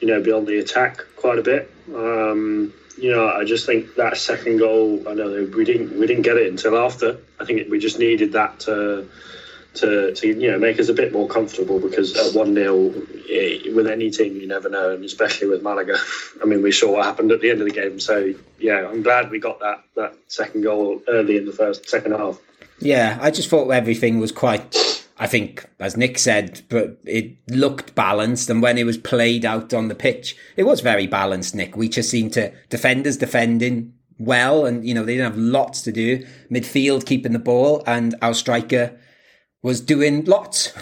you 0.00 0.08
know, 0.08 0.20
beyond 0.20 0.46
the 0.46 0.58
attack 0.58 1.04
quite 1.16 1.38
a 1.38 1.42
bit. 1.42 1.70
Um, 1.94 2.72
you 2.98 3.10
know, 3.10 3.28
I 3.28 3.44
just 3.44 3.66
think 3.66 3.94
that 3.96 4.16
second 4.16 4.58
goal. 4.58 5.06
I 5.08 5.14
know 5.14 5.48
we 5.54 5.64
didn't 5.64 5.98
we 5.98 6.06
didn't 6.06 6.22
get 6.22 6.36
it 6.36 6.50
until 6.50 6.76
after. 6.76 7.18
I 7.38 7.44
think 7.44 7.60
it, 7.60 7.70
we 7.70 7.78
just 7.78 7.98
needed 7.98 8.32
that 8.32 8.60
to 8.60 9.08
to, 9.74 10.14
to 10.14 10.26
you 10.26 10.50
know 10.50 10.58
make 10.58 10.80
us 10.80 10.88
a 10.88 10.94
bit 10.94 11.12
more 11.12 11.28
comfortable 11.28 11.78
because 11.78 12.16
at 12.16 12.34
one 12.34 12.54
0 12.54 12.92
eh, 13.30 13.72
with 13.74 13.86
any 13.86 14.10
team 14.10 14.36
you 14.36 14.46
never 14.46 14.68
know, 14.68 14.92
and 14.92 15.04
especially 15.04 15.48
with 15.48 15.62
Malaga. 15.62 15.96
I 16.42 16.46
mean, 16.46 16.62
we 16.62 16.72
saw 16.72 16.92
what 16.92 17.04
happened 17.04 17.32
at 17.32 17.40
the 17.40 17.50
end 17.50 17.60
of 17.60 17.66
the 17.66 17.72
game. 17.72 18.00
So 18.00 18.34
yeah, 18.58 18.88
I'm 18.88 19.02
glad 19.02 19.30
we 19.30 19.38
got 19.38 19.60
that 19.60 19.82
that 19.96 20.14
second 20.28 20.62
goal 20.62 21.02
early 21.08 21.36
in 21.36 21.46
the 21.46 21.52
first 21.52 21.88
second 21.88 22.12
half. 22.12 22.38
Yeah, 22.80 23.18
I 23.20 23.30
just 23.30 23.48
thought 23.48 23.68
everything 23.70 24.20
was 24.20 24.32
quite. 24.32 24.76
I 25.18 25.26
think, 25.26 25.66
as 25.78 25.98
Nick 25.98 26.18
said, 26.18 26.62
but 26.70 26.96
it 27.04 27.36
looked 27.46 27.94
balanced, 27.94 28.48
and 28.48 28.62
when 28.62 28.78
it 28.78 28.84
was 28.84 28.96
played 28.96 29.44
out 29.44 29.74
on 29.74 29.88
the 29.88 29.94
pitch, 29.94 30.34
it 30.56 30.62
was 30.62 30.80
very 30.80 31.06
balanced. 31.06 31.54
Nick, 31.54 31.76
we 31.76 31.90
just 31.90 32.08
seemed 32.08 32.32
to 32.32 32.50
defenders 32.70 33.18
defending 33.18 33.92
well, 34.18 34.64
and 34.64 34.86
you 34.86 34.94
know 34.94 35.04
they 35.04 35.16
didn't 35.16 35.32
have 35.32 35.38
lots 35.38 35.82
to 35.82 35.92
do. 35.92 36.26
Midfield 36.50 37.04
keeping 37.04 37.32
the 37.32 37.38
ball, 37.38 37.82
and 37.86 38.14
our 38.22 38.32
striker 38.32 38.98
was 39.62 39.80
doing 39.80 40.24
lots. 40.24 40.72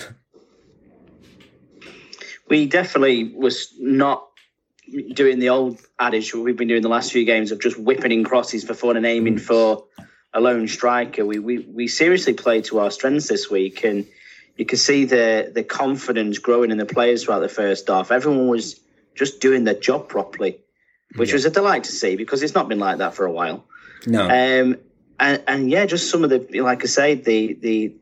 We 2.48 2.66
definitely 2.66 3.32
was 3.34 3.74
not 3.78 4.24
doing 5.12 5.38
the 5.38 5.50
old 5.50 5.78
adage 5.98 6.34
we've 6.34 6.56
been 6.56 6.68
doing 6.68 6.82
the 6.82 6.88
last 6.88 7.12
few 7.12 7.24
games 7.24 7.52
of 7.52 7.60
just 7.60 7.78
whipping 7.78 8.12
in 8.12 8.24
crosses 8.24 8.64
for 8.64 8.72
fun 8.74 8.96
and 8.96 9.04
aiming 9.04 9.38
for 9.38 9.84
a 10.32 10.40
lone 10.40 10.66
striker. 10.68 11.26
We 11.26 11.38
we 11.38 11.58
we 11.58 11.88
seriously 11.88 12.32
played 12.34 12.64
to 12.66 12.78
our 12.78 12.90
strengths 12.90 13.28
this 13.28 13.50
week, 13.50 13.84
and 13.84 14.06
you 14.56 14.64
could 14.64 14.78
see 14.78 15.04
the 15.04 15.50
the 15.54 15.62
confidence 15.62 16.38
growing 16.38 16.70
in 16.70 16.78
the 16.78 16.86
players 16.86 17.24
throughout 17.24 17.40
the 17.40 17.48
first 17.50 17.88
half. 17.88 18.10
Everyone 18.10 18.48
was 18.48 18.80
just 19.14 19.40
doing 19.40 19.64
their 19.64 19.74
job 19.74 20.08
properly, 20.08 20.58
which 21.16 21.30
Yeah. 21.30 21.34
was 21.34 21.44
a 21.44 21.50
delight 21.50 21.84
to 21.84 21.92
see 21.92 22.16
because 22.16 22.42
it's 22.42 22.54
not 22.54 22.68
been 22.68 22.78
like 22.78 22.98
that 22.98 23.14
for 23.14 23.26
a 23.26 23.32
while. 23.32 23.66
No, 24.06 24.22
Um, 24.22 24.78
and, 25.20 25.42
and 25.48 25.70
yeah, 25.70 25.84
just 25.86 26.08
some 26.10 26.24
of 26.24 26.30
the 26.30 26.60
like 26.62 26.82
I 26.82 26.86
say, 26.86 27.14
the 27.14 27.54
the 27.54 27.94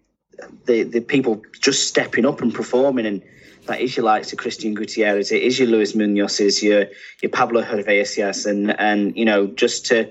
the 0.67 0.83
the 0.83 1.01
people 1.01 1.43
just 1.61 1.89
stepping 1.89 2.27
up 2.27 2.41
and 2.41 2.53
performing, 2.53 3.07
and 3.07 3.23
that 3.67 3.81
is 3.81 3.97
your 3.97 4.05
likes 4.05 4.33
of 4.33 4.39
Christian 4.39 4.75
Gutierrez, 4.75 5.33
it 5.33 5.43
is 5.43 5.59
your 5.59 5.69
Luis 5.69 5.93
Munoz's, 5.93 6.63
your 6.63 6.87
your 7.23 7.31
Pablo 7.31 7.63
Hervias, 7.63 8.47
and 8.47 8.79
and 8.79 9.17
you 9.17 9.25
know 9.25 9.47
just 9.47 9.87
to 9.87 10.11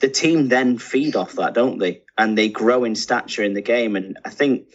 the 0.00 0.08
team 0.08 0.48
then 0.48 0.78
feed 0.78 1.16
off 1.16 1.34
that, 1.34 1.54
don't 1.54 1.78
they? 1.78 2.02
And 2.16 2.36
they 2.36 2.48
grow 2.48 2.84
in 2.84 2.94
stature 2.94 3.42
in 3.42 3.54
the 3.54 3.62
game, 3.62 3.96
and 3.96 4.18
I 4.24 4.30
think 4.30 4.68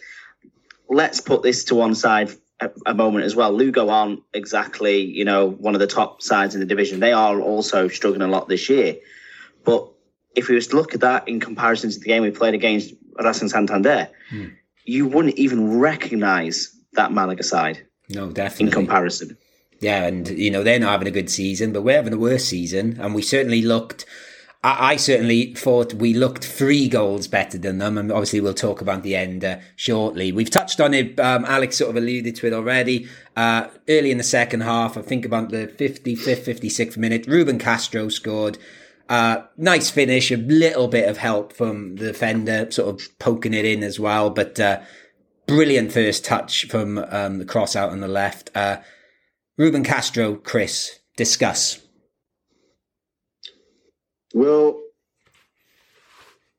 let's 0.88 1.20
put 1.20 1.42
this 1.42 1.64
to 1.64 1.74
one 1.74 1.94
side 1.94 2.30
a, 2.60 2.70
a 2.86 2.94
moment 2.94 3.24
as 3.24 3.36
well. 3.36 3.52
Lugo 3.52 3.88
aren't 3.88 4.22
exactly 4.34 5.00
you 5.00 5.24
know 5.24 5.48
one 5.48 5.74
of 5.74 5.80
the 5.80 5.86
top 5.86 6.22
sides 6.22 6.54
in 6.54 6.60
the 6.60 6.66
division. 6.66 7.00
They 7.00 7.12
are 7.12 7.40
also 7.40 7.88
struggling 7.88 8.22
a 8.22 8.28
lot 8.28 8.48
this 8.48 8.68
year, 8.68 8.96
but 9.64 9.90
if 10.34 10.48
we 10.48 10.54
was 10.54 10.68
to 10.68 10.76
look 10.76 10.94
at 10.94 11.00
that 11.00 11.28
in 11.28 11.40
comparison 11.40 11.90
to 11.90 11.98
the 11.98 12.06
game 12.06 12.22
we 12.22 12.30
played 12.30 12.54
against 12.54 12.94
Racing 13.18 13.48
Santander, 13.48 14.08
hmm. 14.30 14.46
You 14.84 15.06
wouldn't 15.06 15.36
even 15.36 15.78
recognise 15.78 16.76
that 16.94 17.12
Malaga 17.12 17.42
side 17.42 17.86
no, 18.08 18.30
definitely. 18.30 18.66
in 18.66 18.72
comparison. 18.72 19.36
Yeah, 19.80 20.04
and 20.04 20.28
you 20.28 20.50
know 20.50 20.62
they're 20.62 20.78
not 20.78 20.90
having 20.92 21.08
a 21.08 21.12
good 21.12 21.30
season, 21.30 21.72
but 21.72 21.82
we're 21.82 21.96
having 21.96 22.12
a 22.12 22.18
worse 22.18 22.44
season, 22.44 22.98
and 23.00 23.14
we 23.14 23.22
certainly 23.22 23.62
looked. 23.62 24.04
I, 24.62 24.92
I 24.92 24.96
certainly 24.96 25.54
thought 25.54 25.94
we 25.94 26.12
looked 26.12 26.44
three 26.44 26.86
goals 26.86 27.28
better 27.28 27.56
than 27.56 27.78
them, 27.78 27.96
and 27.96 28.12
obviously 28.12 28.40
we'll 28.40 28.52
talk 28.52 28.82
about 28.82 29.02
the 29.02 29.16
end 29.16 29.42
uh, 29.42 29.58
shortly. 29.76 30.32
We've 30.32 30.50
touched 30.50 30.80
on 30.80 30.92
it. 30.92 31.18
Um, 31.18 31.46
Alex 31.46 31.78
sort 31.78 31.90
of 31.90 31.96
alluded 31.96 32.36
to 32.36 32.46
it 32.46 32.52
already. 32.52 33.08
Uh, 33.34 33.68
early 33.88 34.10
in 34.10 34.18
the 34.18 34.24
second 34.24 34.60
half, 34.60 34.98
I 34.98 35.02
think 35.02 35.24
about 35.24 35.48
the 35.48 35.66
fifty-fifth, 35.68 36.44
fifty-sixth 36.44 36.98
minute, 36.98 37.26
Ruben 37.26 37.58
Castro 37.58 38.10
scored. 38.10 38.58
Uh, 39.10 39.42
nice 39.56 39.90
finish, 39.90 40.30
a 40.30 40.36
little 40.36 40.86
bit 40.86 41.08
of 41.08 41.18
help 41.18 41.52
from 41.52 41.96
the 41.96 42.06
defender, 42.06 42.70
sort 42.70 42.94
of 42.94 43.18
poking 43.18 43.52
it 43.52 43.64
in 43.64 43.82
as 43.82 43.98
well, 43.98 44.30
but 44.30 44.60
uh, 44.60 44.80
brilliant 45.48 45.90
first 45.90 46.24
touch 46.24 46.66
from 46.66 46.96
um, 46.96 47.38
the 47.38 47.44
cross 47.44 47.74
out 47.74 47.90
on 47.90 47.98
the 47.98 48.06
left. 48.06 48.50
Uh, 48.54 48.76
Ruben 49.58 49.82
Castro, 49.82 50.36
Chris, 50.36 51.00
discuss. 51.16 51.80
Well, 54.32 54.80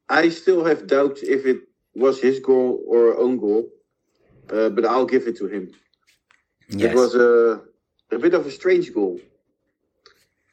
I 0.10 0.28
still 0.28 0.66
have 0.66 0.88
doubts 0.88 1.24
if 1.24 1.46
it 1.46 1.62
was 1.96 2.20
his 2.20 2.42
goal 2.42 2.84
or 2.86 3.18
own 3.18 3.38
goal, 3.38 3.70
uh, 4.52 4.68
but 4.68 4.86
I'll 4.86 5.06
give 5.06 5.26
it 5.26 5.38
to 5.38 5.48
him. 5.48 5.72
Yes. 6.68 6.92
It 6.92 6.96
was 6.98 7.16
a, 7.16 7.62
a 8.14 8.20
bit 8.20 8.34
of 8.34 8.46
a 8.46 8.52
strange 8.52 8.94
goal 8.94 9.22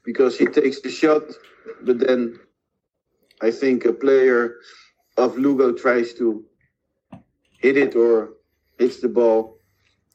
because 0.05 0.39
he 0.39 0.47
takes 0.47 0.81
the 0.81 0.91
shot, 0.91 1.25
but 1.83 1.99
then 1.99 2.39
I 3.41 3.51
think 3.51 3.85
a 3.85 3.93
player 3.93 4.57
of 5.17 5.37
Lugo 5.37 5.73
tries 5.73 6.15
to 6.15 6.45
hit 7.59 7.77
it 7.77 7.95
or 7.97 8.35
hits 8.79 9.01
the 9.01 9.09
ball, 9.09 9.59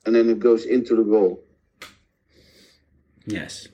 and 0.05 0.15
then 0.15 0.29
it 0.29 0.39
goes 0.39 0.65
into 0.65 0.95
the 0.95 1.03
goal. 1.03 1.43
yes. 3.25 3.67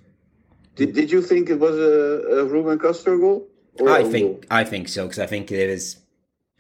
Did, 0.76 0.94
did 0.94 1.12
you 1.12 1.22
think 1.22 1.50
it 1.50 1.60
was 1.60 1.78
a, 1.78 2.40
a 2.40 2.46
Ruben 2.46 2.80
Castro 2.80 3.18
goal? 3.18 3.48
Or 3.80 3.90
I 3.90 4.04
think 4.04 4.42
goal? 4.42 4.42
I 4.50 4.64
think 4.64 4.88
so 4.88 5.04
because 5.04 5.20
I 5.20 5.26
think 5.26 5.52
it 5.52 5.70
was 5.70 5.98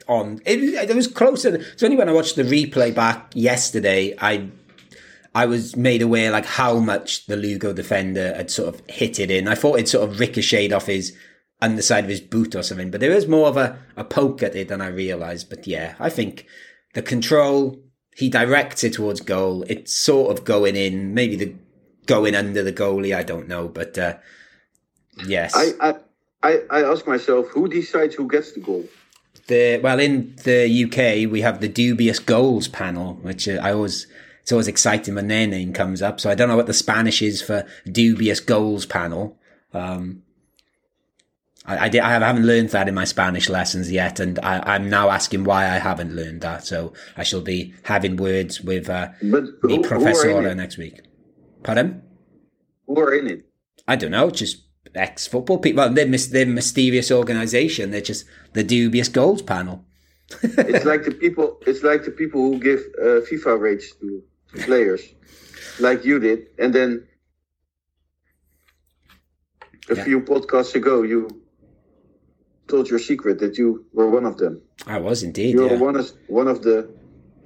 on. 0.07 0.41
It, 0.45 0.59
it 0.89 0.95
was 0.95 1.07
closer. 1.07 1.55
It's 1.55 1.83
only 1.83 1.95
when 1.95 2.09
I 2.09 2.11
watched 2.11 2.35
the 2.35 2.43
replay 2.43 2.93
back 2.93 3.31
yesterday 3.33 4.15
I 4.19 4.49
I 5.39 5.45
was 5.45 5.77
made 5.77 6.01
aware 6.01 6.31
like 6.31 6.45
how 6.45 6.79
much 6.79 7.25
the 7.27 7.37
Lugo 7.37 7.71
defender 7.71 8.33
had 8.35 8.51
sort 8.51 8.75
of 8.75 8.81
hit 8.89 9.21
it 9.21 9.31
in. 9.31 9.47
I 9.47 9.55
thought 9.55 9.79
it 9.79 9.87
sort 9.87 10.09
of 10.09 10.19
ricocheted 10.19 10.73
off 10.73 10.87
his 10.87 11.15
underside 11.61 12.03
of 12.03 12.09
his 12.09 12.19
boot 12.19 12.55
or 12.55 12.61
something, 12.61 12.91
but 12.91 12.99
there 12.99 13.15
was 13.15 13.25
more 13.25 13.47
of 13.47 13.55
a, 13.55 13.79
a 13.95 14.03
poke 14.03 14.43
at 14.43 14.53
it 14.53 14.67
than 14.67 14.81
I 14.81 14.87
realised. 14.87 15.49
But 15.49 15.65
yeah, 15.65 15.95
I 15.97 16.09
think 16.09 16.45
the 16.93 17.01
control 17.01 17.79
he 18.17 18.29
directs 18.29 18.83
it 18.83 18.91
towards 18.91 19.21
goal. 19.21 19.63
It's 19.69 19.95
sort 19.95 20.29
of 20.29 20.43
going 20.43 20.75
in, 20.75 21.13
maybe 21.13 21.37
the 21.37 21.55
going 22.05 22.35
under 22.35 22.61
the 22.61 22.73
goalie. 22.73 23.15
I 23.15 23.23
don't 23.23 23.47
know, 23.47 23.69
but 23.69 23.97
uh, 23.97 24.17
yes, 25.25 25.53
I, 25.55 25.71
I, 25.79 25.95
I, 26.43 26.61
I 26.69 26.83
ask 26.83 27.07
myself, 27.07 27.47
who 27.47 27.69
decides 27.69 28.13
who 28.13 28.27
gets 28.27 28.51
the 28.51 28.59
goal? 28.59 28.83
the 29.47 29.79
well 29.81 29.99
in 29.99 30.35
the 30.43 30.83
UK 30.85 31.31
we 31.31 31.41
have 31.41 31.61
the 31.61 31.69
dubious 31.69 32.19
goals 32.19 32.67
panel, 32.67 33.15
which 33.21 33.47
uh, 33.47 33.59
I 33.61 33.71
always 33.71 34.05
it's 34.41 34.51
always 34.51 34.67
exciting 34.67 35.15
when 35.15 35.27
their 35.27 35.47
name 35.47 35.73
comes 35.73 36.01
up. 36.01 36.19
So 36.19 36.29
I 36.29 36.35
don't 36.35 36.49
know 36.49 36.57
what 36.57 36.67
the 36.67 36.73
Spanish 36.73 37.21
is 37.21 37.41
for 37.41 37.65
dubious 37.89 38.39
goals 38.39 38.85
panel. 38.85 39.37
Um, 39.73 40.23
I, 41.65 41.85
I, 41.85 41.89
did, 41.89 42.01
I 42.01 42.11
haven't 42.11 42.45
learned 42.45 42.69
that 42.69 42.87
in 42.87 42.95
my 42.95 43.05
Spanish 43.05 43.49
lessons 43.49 43.91
yet, 43.91 44.19
and 44.19 44.39
I, 44.39 44.75
I'm 44.75 44.89
now 44.89 45.09
asking 45.09 45.43
why 45.43 45.65
I 45.65 45.77
haven't 45.77 46.15
learned 46.15 46.41
that. 46.41 46.65
So 46.65 46.93
I 47.15 47.23
shall 47.23 47.41
be 47.41 47.73
having 47.83 48.15
words 48.17 48.61
with 48.61 48.89
uh, 48.89 49.09
the 49.21 49.27
who, 49.27 49.57
who, 49.61 49.79
are 49.79 49.87
professor 49.87 50.55
next 50.55 50.77
week. 50.77 51.01
Pardon? 51.63 52.01
who 52.89 52.99
are 52.99 53.13
in 53.13 53.27
it? 53.27 53.45
I 53.87 53.95
don't 53.95 54.11
know, 54.11 54.29
just 54.29 54.63
ex 54.95 55.27
football 55.27 55.59
people. 55.59 55.83
Well, 55.83 55.93
they're, 55.93 56.05
they're 56.05 56.43
a 56.43 56.47
mysterious 56.47 57.11
organisation. 57.11 57.91
They're 57.91 58.01
just 58.01 58.25
the 58.53 58.63
dubious 58.63 59.07
goals 59.07 59.41
panel. 59.41 59.85
It's 60.43 60.85
like 60.85 61.03
the 61.05 61.11
people. 61.11 61.57
It's 61.65 61.83
like 61.83 62.05
the 62.05 62.11
people 62.11 62.41
who 62.41 62.59
give 62.59 62.79
uh, 63.01 63.21
FIFA 63.27 63.59
rates 63.59 63.93
to, 63.95 64.23
to 64.53 64.63
players, 64.63 65.01
like 65.79 66.05
you 66.05 66.19
did, 66.19 66.47
and 66.59 66.73
then 66.73 67.07
a 69.89 69.95
Yeah. 69.95 70.03
few 70.03 70.21
podcasts 70.21 70.75
ago 70.75 71.01
you 71.01 71.41
told 72.67 72.89
your 72.89 72.99
secret 72.99 73.39
that 73.39 73.57
you 73.57 73.85
were 73.93 74.09
one 74.09 74.25
of 74.25 74.37
them. 74.37 74.61
I 74.85 74.99
was 74.99 75.23
indeed. 75.23 75.55
You're 75.55 75.71
yeah. 75.71 75.77
one 75.77 75.95
of 75.95 76.11
one 76.27 76.47
of 76.47 76.61
the 76.61 76.87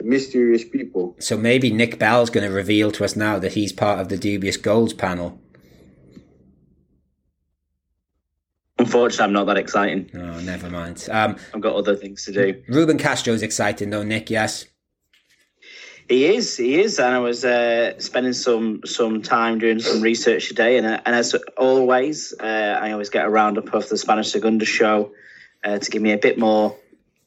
mysterious 0.03 0.63
people. 0.65 1.15
So 1.19 1.37
maybe 1.37 1.71
Nick 1.71 1.97
Bell's 1.99 2.29
going 2.29 2.47
to 2.47 2.53
reveal 2.53 2.91
to 2.91 3.05
us 3.05 3.15
now 3.15 3.39
that 3.39 3.53
he's 3.53 3.71
part 3.71 3.99
of 3.99 4.09
the 4.09 4.17
dubious 4.17 4.57
goals 4.57 4.93
panel. 4.93 5.39
Unfortunately, 8.93 9.25
I'm 9.25 9.33
not 9.33 9.45
that 9.45 9.57
exciting. 9.57 10.11
Oh, 10.13 10.39
never 10.41 10.69
mind. 10.69 11.07
Um, 11.09 11.35
I've 11.51 11.61
got 11.61 11.73
other 11.75 11.95
things 11.95 12.25
to 12.25 12.31
do. 12.31 12.61
Ruben 12.67 12.99
Castro's 12.99 13.41
exciting 13.41 13.89
though, 13.89 14.03
Nick. 14.03 14.29
Yes. 14.29 14.65
He 16.07 16.25
is, 16.25 16.55
he 16.57 16.79
is, 16.79 16.99
and 16.99 17.15
I 17.15 17.17
was 17.17 17.43
uh, 17.43 17.99
spending 17.99 18.33
some 18.33 18.81
some 18.85 19.23
time 19.23 19.57
doing 19.57 19.79
some 19.79 20.01
research 20.01 20.47
today, 20.47 20.77
and 20.77 20.85
uh, 20.85 21.01
and 21.07 21.15
as 21.15 21.33
always, 21.57 22.35
uh, 22.39 22.43
I 22.79 22.91
always 22.91 23.09
get 23.09 23.25
a 23.25 23.29
roundup 23.29 23.73
of 23.73 23.89
the 23.89 23.97
Spanish 23.97 24.31
Segunda 24.31 24.65
show 24.65 25.11
uh, 25.63 25.79
to 25.79 25.89
give 25.89 26.03
me 26.03 26.11
a 26.11 26.17
bit 26.19 26.37
more 26.37 26.77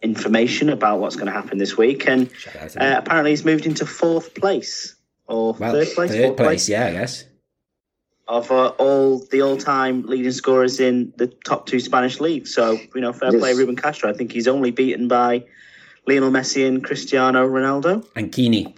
information 0.02 0.68
about 0.68 1.00
what's 1.00 1.16
going 1.16 1.26
to 1.26 1.32
happen 1.32 1.58
this 1.58 1.76
week. 1.76 2.06
And 2.06 2.30
Shout 2.36 2.56
out 2.56 2.70
to 2.70 2.78
him. 2.78 2.92
uh, 2.92 2.98
apparently, 2.98 3.30
he's 3.32 3.44
moved 3.44 3.66
into 3.66 3.86
fourth 3.86 4.36
place 4.36 4.94
or 5.26 5.54
well, 5.54 5.72
third 5.72 5.88
place, 5.96 6.12
third 6.12 6.22
fourth 6.26 6.36
place. 6.36 6.68
Yeah, 6.68 6.86
I 6.86 6.92
guess. 6.92 7.24
Of 8.28 8.50
uh, 8.50 8.68
all 8.78 9.20
the 9.30 9.40
all-time 9.42 10.02
leading 10.02 10.32
scorers 10.32 10.80
in 10.80 11.12
the 11.16 11.28
top 11.28 11.66
two 11.66 11.78
Spanish 11.78 12.18
leagues. 12.18 12.52
So 12.52 12.78
you 12.94 13.00
know, 13.00 13.12
fair 13.12 13.30
Yes. 13.32 13.40
play, 13.40 13.54
Ruben 13.54 13.76
Castro. 13.76 14.10
I 14.10 14.14
think 14.14 14.32
he's 14.32 14.48
only 14.48 14.72
beaten 14.72 15.06
by 15.06 15.44
Lionel 16.08 16.30
Messi 16.30 16.66
and 16.66 16.82
Cristiano 16.82 17.46
Ronaldo. 17.46 18.04
And 18.16 18.32
Quini. 18.32 18.76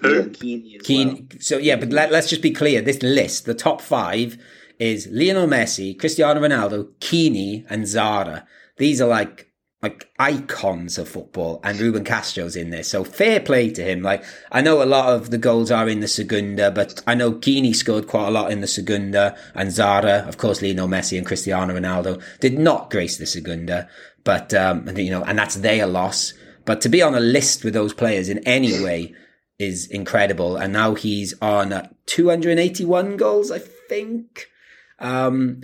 Who? 0.00 0.30
Quini 0.30 0.80
as 0.80 0.88
well. 0.88 1.18
So 1.40 1.58
yeah, 1.58 1.76
but 1.76 1.90
let, 1.90 2.10
let's 2.10 2.30
just 2.30 2.40
be 2.40 2.50
clear. 2.50 2.80
This 2.80 3.02
list, 3.02 3.44
the 3.44 3.54
top 3.54 3.82
five, 3.82 4.38
is 4.78 5.06
Lionel 5.10 5.46
Messi, 5.46 5.98
Cristiano 5.98 6.40
Ronaldo, 6.40 6.88
Quini, 7.00 7.66
and 7.68 7.84
Zarra. 7.84 8.46
These 8.78 9.02
are 9.02 9.08
like 9.08 9.49
like 9.82 10.10
icons 10.18 10.98
of 10.98 11.08
football, 11.08 11.60
and 11.64 11.78
Ruben 11.78 12.04
Castro's 12.04 12.56
in 12.56 12.70
there. 12.70 12.82
So 12.82 13.02
fair 13.02 13.40
play 13.40 13.70
to 13.70 13.82
him. 13.82 14.02
Like 14.02 14.24
I 14.52 14.60
know 14.60 14.82
a 14.82 14.84
lot 14.84 15.14
of 15.14 15.30
the 15.30 15.38
goals 15.38 15.70
are 15.70 15.88
in 15.88 16.00
the 16.00 16.08
Segunda, 16.08 16.70
but 16.70 17.02
I 17.06 17.14
know 17.14 17.32
Quini 17.32 17.74
scored 17.74 18.06
quite 18.06 18.28
a 18.28 18.30
lot 18.30 18.52
in 18.52 18.60
the 18.60 18.66
Segunda, 18.66 19.36
and 19.54 19.70
Zarra, 19.70 20.28
of 20.28 20.36
course, 20.36 20.60
Lionel 20.60 20.88
Messi 20.88 21.16
and 21.16 21.26
Cristiano 21.26 21.74
Ronaldo 21.74 22.22
did 22.40 22.58
not 22.58 22.90
grace 22.90 23.16
the 23.16 23.26
Segunda. 23.26 23.88
But 24.22 24.52
um, 24.52 24.88
you 24.96 25.10
know, 25.10 25.24
and 25.24 25.38
that's 25.38 25.56
their 25.56 25.86
loss. 25.86 26.34
But 26.66 26.80
to 26.82 26.88
be 26.88 27.02
on 27.02 27.14
a 27.14 27.20
list 27.20 27.64
with 27.64 27.74
those 27.74 27.94
players 27.94 28.28
in 28.28 28.38
any 28.46 28.82
way 28.84 29.14
is 29.60 29.86
incredible. 29.86 30.56
And 30.56 30.72
now 30.72 30.94
he's 30.94 31.34
on 31.40 31.72
uh, 31.72 31.88
281 32.06 33.16
goals, 33.16 33.50
I 33.50 33.58
think. 33.58 34.48
Um, 34.98 35.62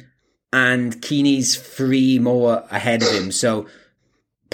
and 0.53 1.01
Quini's 1.03 1.57
three 1.57 2.19
more 2.19 2.64
ahead 2.71 3.03
of 3.03 3.11
him. 3.11 3.33
So 3.33 3.67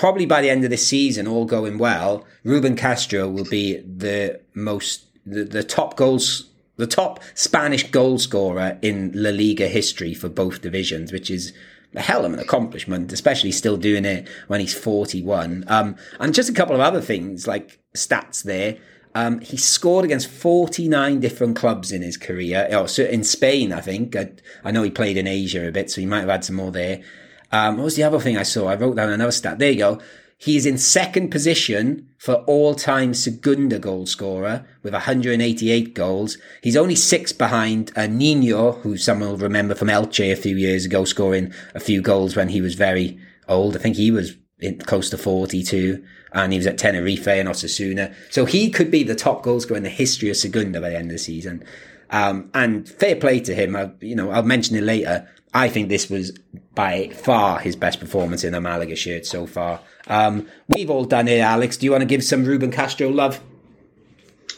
probably 0.02 0.26
by 0.26 0.42
the 0.42 0.50
end 0.50 0.64
of 0.64 0.70
this 0.70 0.84
season, 0.84 1.28
all 1.28 1.44
going 1.44 1.78
well, 1.78 2.26
Ruben 2.42 2.74
Castro 2.74 3.28
will 3.28 3.44
be 3.44 3.76
the 3.76 4.40
most, 4.52 5.04
the, 5.24 5.44
the 5.44 5.62
top 5.62 5.96
goals, 5.96 6.50
the 6.76 6.88
top 6.88 7.20
Spanish 7.34 7.88
goal 7.88 8.18
scorer 8.18 8.80
in 8.82 9.12
La 9.14 9.30
Liga 9.30 9.68
history 9.68 10.12
for 10.12 10.28
both 10.28 10.60
divisions, 10.60 11.12
which 11.12 11.30
is 11.30 11.52
a 11.94 12.00
hell 12.00 12.24
of 12.24 12.32
an 12.32 12.40
accomplishment, 12.40 13.12
especially 13.12 13.52
still 13.52 13.76
doing 13.76 14.04
it 14.04 14.26
when 14.48 14.58
he's 14.58 14.74
41. 14.74 15.66
Um, 15.68 15.94
and 16.18 16.34
just 16.34 16.50
a 16.50 16.52
couple 16.52 16.74
of 16.74 16.80
other 16.80 17.00
things, 17.00 17.46
like 17.46 17.78
stats 17.94 18.42
there. 18.42 18.78
Um, 19.14 19.38
he 19.38 19.56
scored 19.56 20.04
against 20.04 20.26
49 20.26 21.20
different 21.20 21.54
clubs 21.54 21.92
in 21.92 22.02
his 22.02 22.16
career. 22.16 22.66
Oh, 22.72 22.86
so 22.86 23.04
in 23.04 23.22
Spain, 23.22 23.72
I 23.72 23.80
think. 23.80 24.16
I, 24.16 24.32
I 24.64 24.72
know 24.72 24.82
he 24.82 24.90
played 24.90 25.16
in 25.16 25.28
Asia 25.28 25.68
a 25.68 25.70
bit, 25.70 25.92
so 25.92 26.00
he 26.00 26.08
might 26.08 26.22
have 26.22 26.28
had 26.28 26.44
some 26.44 26.56
more 26.56 26.72
there. 26.72 27.04
Um, 27.52 27.76
what 27.76 27.84
was 27.84 27.96
the 27.96 28.02
other 28.02 28.18
thing 28.18 28.36
I 28.36 28.42
saw? 28.42 28.68
I 28.68 28.74
wrote 28.74 28.96
down 28.96 29.10
another 29.10 29.32
stat. 29.32 29.58
There 29.58 29.70
you 29.70 29.78
go. 29.78 30.00
He's 30.38 30.66
in 30.66 30.76
second 30.76 31.30
position 31.30 32.08
for 32.18 32.34
all-time 32.46 33.14
Segunda 33.14 33.78
goal 33.78 34.06
scorer 34.06 34.66
with 34.82 34.92
188 34.92 35.94
goals. 35.94 36.36
He's 36.60 36.76
only 36.76 36.96
six 36.96 37.30
behind 37.30 37.92
uh, 37.94 38.08
Nino, 38.08 38.72
who 38.72 38.96
someone 38.96 39.28
will 39.28 39.36
remember 39.36 39.76
from 39.76 39.86
Elche 39.86 40.32
a 40.32 40.34
few 40.34 40.56
years 40.56 40.84
ago, 40.84 41.04
scoring 41.04 41.52
a 41.76 41.80
few 41.80 42.02
goals 42.02 42.34
when 42.34 42.48
he 42.48 42.60
was 42.60 42.74
very 42.74 43.20
old. 43.46 43.76
I 43.76 43.78
think 43.78 43.94
he 43.94 44.10
was 44.10 44.34
in, 44.58 44.78
close 44.78 45.10
to 45.10 45.18
42 45.18 46.02
and 46.32 46.52
he 46.52 46.58
was 46.58 46.66
at 46.66 46.78
Tenerife 46.78 47.28
and 47.28 47.48
Osasuna. 47.48 48.12
So 48.30 48.44
he 48.44 48.68
could 48.68 48.90
be 48.90 49.04
the 49.04 49.14
top 49.14 49.44
goal 49.44 49.60
scorer 49.60 49.76
in 49.76 49.84
the 49.84 49.90
history 49.90 50.28
of 50.28 50.36
Segunda 50.36 50.80
by 50.80 50.88
the 50.88 50.96
end 50.96 51.10
of 51.10 51.16
the 51.16 51.18
season. 51.18 51.62
Um, 52.10 52.50
and 52.52 52.88
fair 52.88 53.14
play 53.14 53.38
to 53.40 53.54
him. 53.54 53.76
I, 53.76 53.92
you 54.00 54.16
know, 54.16 54.30
I'll 54.30 54.42
mention 54.42 54.74
it 54.74 54.82
later. 54.82 55.28
I 55.54 55.68
think 55.68 55.88
this 55.88 56.08
was 56.08 56.32
by 56.74 57.08
far 57.08 57.58
his 57.58 57.76
best 57.76 58.00
performance 58.00 58.44
in 58.44 58.54
a 58.54 58.60
Malaga 58.60 58.96
shirt 58.96 59.26
so 59.26 59.46
far. 59.46 59.80
Um, 60.06 60.48
we've 60.68 60.90
all 60.90 61.04
done 61.04 61.28
it, 61.28 61.40
Alex. 61.40 61.76
Do 61.76 61.86
you 61.86 61.92
want 61.92 62.02
to 62.02 62.06
give 62.06 62.24
some 62.24 62.44
Ruben 62.44 62.70
Castro 62.70 63.08
love? 63.08 63.40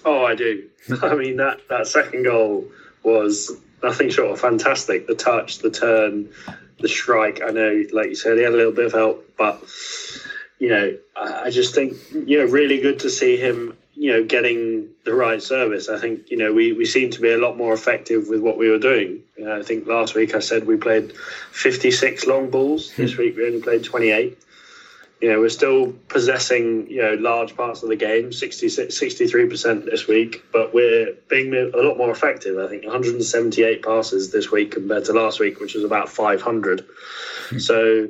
Oh, 0.04 0.24
I 0.24 0.34
do. 0.34 0.68
I 1.02 1.14
mean 1.14 1.36
that 1.38 1.60
that 1.68 1.86
second 1.86 2.24
goal 2.24 2.66
was 3.02 3.50
nothing 3.82 4.10
short 4.10 4.32
of 4.32 4.40
fantastic. 4.40 5.06
The 5.06 5.14
touch, 5.14 5.58
the 5.58 5.70
turn, 5.70 6.30
the 6.78 6.88
strike. 6.88 7.42
I 7.42 7.50
know, 7.50 7.84
like 7.92 8.08
you 8.08 8.14
said, 8.14 8.36
he 8.36 8.44
had 8.44 8.52
a 8.52 8.56
little 8.56 8.72
bit 8.72 8.86
of 8.86 8.92
help, 8.92 9.36
but 9.36 9.62
you 10.58 10.68
know, 10.68 10.96
I 11.16 11.44
I 11.44 11.50
just 11.50 11.74
think 11.74 11.96
you 12.12 12.38
know, 12.38 12.44
really 12.44 12.80
good 12.80 13.00
to 13.00 13.10
see 13.10 13.36
him. 13.36 13.76
You 13.96 14.12
know, 14.12 14.24
getting 14.24 14.88
the 15.04 15.14
right 15.14 15.42
service. 15.42 15.88
I 15.88 15.98
think 15.98 16.30
you 16.30 16.36
know 16.36 16.52
we, 16.52 16.72
we 16.72 16.84
seem 16.84 17.10
to 17.10 17.20
be 17.20 17.32
a 17.32 17.38
lot 17.38 17.56
more 17.56 17.72
effective 17.72 18.28
with 18.28 18.40
what 18.40 18.58
we 18.58 18.68
were 18.68 18.78
doing. 18.78 19.22
You 19.36 19.44
know, 19.44 19.58
I 19.58 19.62
think 19.62 19.86
last 19.86 20.14
week 20.14 20.34
I 20.34 20.40
said 20.40 20.66
we 20.66 20.76
played 20.76 21.16
fifty 21.52 21.90
six 21.90 22.26
long 22.26 22.50
balls. 22.50 22.92
This 22.96 23.14
hmm. 23.14 23.22
week 23.22 23.36
we 23.36 23.46
only 23.46 23.62
played 23.62 23.84
twenty 23.84 24.10
eight. 24.10 24.38
You 25.20 25.32
know, 25.32 25.40
we're 25.40 25.48
still 25.48 25.92
possessing, 26.08 26.90
you 26.90 27.00
know, 27.00 27.14
large 27.14 27.56
parts 27.56 27.82
of 27.82 27.88
the 27.88 27.96
game, 27.96 28.28
63% 28.28 29.84
this 29.86 30.06
week, 30.06 30.44
but 30.52 30.74
we're 30.74 31.14
being 31.30 31.54
a 31.54 31.78
lot 31.78 31.96
more 31.96 32.10
effective. 32.10 32.58
I 32.58 32.68
think 32.68 32.84
178 32.84 33.82
passes 33.82 34.32
this 34.32 34.50
week 34.50 34.72
compared 34.72 35.06
to 35.06 35.14
last 35.14 35.40
week, 35.40 35.60
which 35.60 35.74
was 35.74 35.84
about 35.84 36.10
500. 36.10 36.84
Hmm. 37.48 37.58
so 37.58 38.08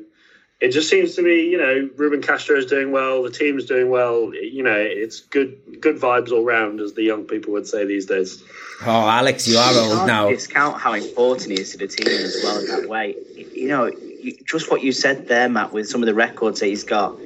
it 0.60 0.70
just 0.70 0.88
seems 0.88 1.14
to 1.16 1.22
me, 1.22 1.48
you 1.48 1.58
know, 1.58 1.90
Ruben 1.96 2.22
Castro 2.22 2.56
is 2.56 2.66
doing 2.66 2.92
well, 2.92 3.22
the 3.22 3.30
team's 3.30 3.66
doing 3.66 3.90
well. 3.90 4.32
You 4.34 4.62
know, 4.62 4.76
it's 4.76 5.20
good 5.20 5.58
good 5.80 5.96
vibes 5.96 6.30
all 6.30 6.44
round, 6.44 6.80
as 6.80 6.94
the 6.94 7.02
young 7.02 7.24
people 7.24 7.52
would 7.52 7.66
say 7.66 7.84
these 7.84 8.06
days. 8.06 8.42
Oh, 8.82 9.08
Alex, 9.08 9.48
you 9.48 9.58
are 9.58 9.74
old 9.74 10.06
now. 10.06 10.28
discount 10.28 10.80
how 10.80 10.92
important 10.92 11.50
he 11.50 11.60
is 11.60 11.72
to 11.72 11.78
the 11.78 11.88
team 11.88 12.06
as 12.08 12.40
well 12.42 12.58
in 12.60 12.66
that 12.66 12.88
way. 12.88 13.16
You 13.34 13.68
know, 13.68 13.86
you, 13.86 14.36
just 14.44 14.70
what 14.70 14.82
you 14.82 14.92
said 14.92 15.28
there, 15.28 15.48
Matt, 15.48 15.72
with 15.72 15.88
some 15.88 16.02
of 16.02 16.06
the 16.06 16.14
records 16.14 16.60
that 16.60 16.66
he's 16.66 16.84
got. 16.84 17.16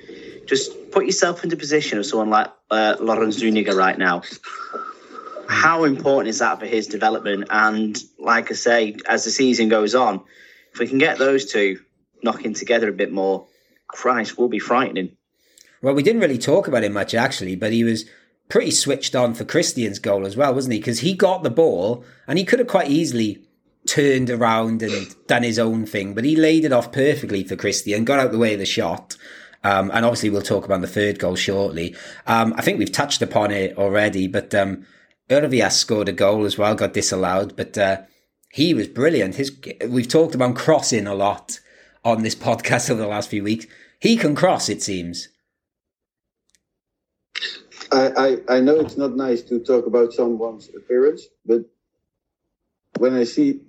Just 0.46 0.90
put 0.90 1.04
yourself 1.04 1.44
into 1.44 1.56
position 1.56 1.98
of 1.98 2.06
someone 2.06 2.30
like 2.30 2.50
uh, 2.70 2.96
Loren 2.98 3.30
Zuniga 3.30 3.74
right 3.74 3.98
now. 3.98 4.22
How 5.48 5.84
important 5.84 6.28
is 6.28 6.38
that 6.38 6.58
for 6.58 6.66
his 6.66 6.86
development? 6.86 7.48
And 7.50 8.02
like 8.18 8.50
I 8.50 8.54
say, 8.54 8.96
as 9.06 9.24
the 9.24 9.30
season 9.30 9.68
goes 9.68 9.94
on, 9.94 10.22
if 10.72 10.78
we 10.78 10.88
can 10.88 10.98
get 10.98 11.18
those 11.18 11.44
two 11.44 11.80
knocking 12.22 12.54
together 12.54 12.88
a 12.88 12.92
bit 12.92 13.12
more, 13.12 13.46
Christ, 13.86 14.38
will 14.38 14.48
be 14.48 14.58
frightening. 14.58 15.16
Well, 15.80 15.94
we 15.94 16.02
didn't 16.02 16.22
really 16.22 16.38
talk 16.38 16.66
about 16.66 16.84
him 16.84 16.92
much 16.92 17.14
actually, 17.14 17.56
but 17.56 17.72
he 17.72 17.84
was 17.84 18.04
pretty 18.48 18.70
switched 18.70 19.14
on 19.14 19.34
for 19.34 19.44
Christian's 19.44 19.98
goal 19.98 20.26
as 20.26 20.36
well, 20.36 20.54
wasn't 20.54 20.74
he? 20.74 20.80
Because 20.80 21.00
he 21.00 21.14
got 21.14 21.42
the 21.42 21.50
ball 21.50 22.04
and 22.26 22.38
he 22.38 22.44
could 22.44 22.58
have 22.58 22.68
quite 22.68 22.90
easily 22.90 23.44
turned 23.86 24.30
around 24.30 24.82
and 24.82 25.14
done 25.26 25.42
his 25.42 25.58
own 25.58 25.86
thing, 25.86 26.14
but 26.14 26.24
he 26.24 26.36
laid 26.36 26.64
it 26.64 26.72
off 26.72 26.92
perfectly 26.92 27.44
for 27.44 27.56
Christian, 27.56 28.04
got 28.04 28.18
out 28.18 28.32
the 28.32 28.38
way 28.38 28.54
of 28.54 28.58
the 28.58 28.66
shot. 28.66 29.16
Um, 29.64 29.90
and 29.92 30.04
obviously, 30.04 30.30
we'll 30.30 30.42
talk 30.42 30.64
about 30.64 30.82
the 30.82 30.86
third 30.86 31.18
goal 31.18 31.34
shortly. 31.34 31.96
Um, 32.26 32.54
I 32.56 32.62
think 32.62 32.78
we've 32.78 32.92
touched 32.92 33.22
upon 33.22 33.50
it 33.50 33.76
already, 33.76 34.28
but 34.28 34.54
um, 34.54 34.86
Hervias 35.28 35.72
scored 35.72 36.08
a 36.08 36.12
goal 36.12 36.44
as 36.44 36.56
well, 36.56 36.74
got 36.74 36.92
disallowed, 36.92 37.56
but 37.56 37.76
uh, 37.76 38.02
he 38.52 38.72
was 38.72 38.86
brilliant. 38.86 39.34
His 39.34 39.52
we've 39.88 40.08
talked 40.08 40.34
about 40.34 40.54
crossing 40.56 41.06
a 41.06 41.14
lot 41.14 41.58
on 42.12 42.22
this 42.22 42.34
podcast 42.48 42.90
over 42.90 43.00
the 43.00 43.08
last 43.08 43.30
few 43.30 43.42
weeks. 43.42 43.66
He 44.00 44.16
can 44.16 44.34
cross, 44.34 44.68
it 44.68 44.82
seems. 44.82 45.28
I, 47.90 48.36
I, 48.48 48.56
I 48.56 48.60
know 48.60 48.80
it's 48.80 48.96
not 48.96 49.16
nice 49.16 49.42
to 49.42 49.60
talk 49.60 49.86
about 49.86 50.12
someone's 50.12 50.68
appearance, 50.74 51.28
but 51.46 51.62
when 52.98 53.14
I 53.14 53.24
see 53.24 53.60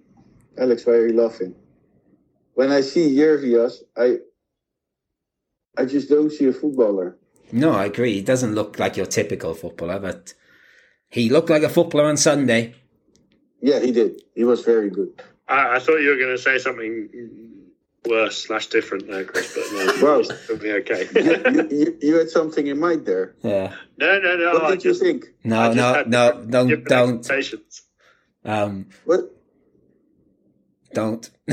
Alex, 0.58 0.86
why 0.86 0.94
are 0.94 1.08
you 1.08 1.14
laughing? 1.14 1.56
When 2.54 2.72
I 2.72 2.82
see 2.82 3.16
Hervias, 3.16 3.84
I 3.96 4.18
I 5.78 5.86
just 5.86 6.10
don't 6.10 6.30
see 6.30 6.46
a 6.48 6.54
footballer. 6.54 7.18
No, 7.52 7.72
I 7.72 7.86
agree. 7.86 8.16
He 8.16 8.22
doesn't 8.22 8.54
look 8.54 8.78
like 8.78 8.98
your 8.98 9.06
typical 9.06 9.54
footballer, 9.54 10.00
but 10.00 10.34
he 11.10 11.30
looked 11.30 11.50
like 11.50 11.64
a 11.64 11.70
footballer 11.70 12.06
on 12.06 12.18
Sunday. 12.18 12.76
Yeah, 13.62 13.80
he 13.80 13.92
did. 13.92 14.22
He 14.36 14.44
was 14.44 14.64
very 14.64 14.90
good. 14.90 15.22
I, 15.48 15.78
I 15.78 15.80
thought 15.80 15.98
you 15.98 16.10
were 16.10 16.18
going 16.18 16.36
to 16.36 16.42
say 16.42 16.58
something 16.58 17.10
worse 18.08 18.46
slash 18.46 18.68
different 18.68 19.08
there, 19.08 19.26
Chris, 19.26 19.54
but 19.56 19.66
no, 19.74 19.94
Well- 20.04 20.22
it'll 20.22 20.58
be 20.58 20.72
okay. 20.72 21.08
you, 21.16 21.68
you, 21.78 21.98
you 22.02 22.18
had 22.18 22.30
something 22.30 22.68
in 22.68 22.80
mind 22.80 23.06
there. 23.06 23.36
Yeah. 23.44 23.74
no, 23.98 24.20
no, 24.20 24.38
no. 24.38 24.54
What 24.54 24.64
I 24.64 24.70
did 24.72 24.86
you 24.86 24.94
think? 24.94 25.26
I 25.46 25.48
No, 25.48 25.74
just 25.74 25.78
no, 25.78 26.04
no, 26.08 26.46
don't, 26.46 26.68
different 26.68 26.88
don't, 26.88 27.18
expectations. 27.20 27.82
um, 28.46 28.88
What? 29.06 29.22
don't. 30.94 31.30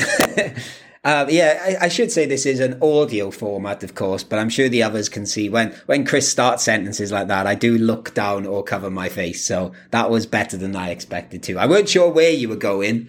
um, 1.05 1.27
yeah, 1.29 1.77
I, 1.81 1.87
I 1.87 1.89
should 1.89 2.11
say 2.11 2.27
this 2.27 2.47
is 2.47 2.61
an 2.61 2.79
audio 2.83 3.31
format, 3.31 3.83
of 3.83 3.95
course, 3.95 4.23
but 4.25 4.39
I'm 4.39 4.49
sure 4.49 4.69
the 4.69 4.83
others 4.83 5.09
can 5.09 5.27
see 5.27 5.49
when 5.49 5.75
when 5.87 6.05
Chris 6.07 6.31
starts 6.31 6.63
sentences 6.65 7.13
like 7.13 7.29
that. 7.29 7.47
I 7.47 7.55
do 7.55 7.77
look 7.77 8.15
down 8.15 8.47
or 8.47 8.63
cover 8.63 8.91
my 8.91 9.09
face, 9.09 9.45
so 9.47 9.73
that 9.91 10.11
was 10.11 10.27
better 10.27 10.57
than 10.57 10.75
I 10.75 10.91
expected 10.91 11.43
to. 11.45 11.59
I 11.59 11.67
weren't 11.67 11.89
sure 11.89 12.11
where 12.11 12.31
you 12.31 12.49
were 12.49 12.57
going, 12.57 13.09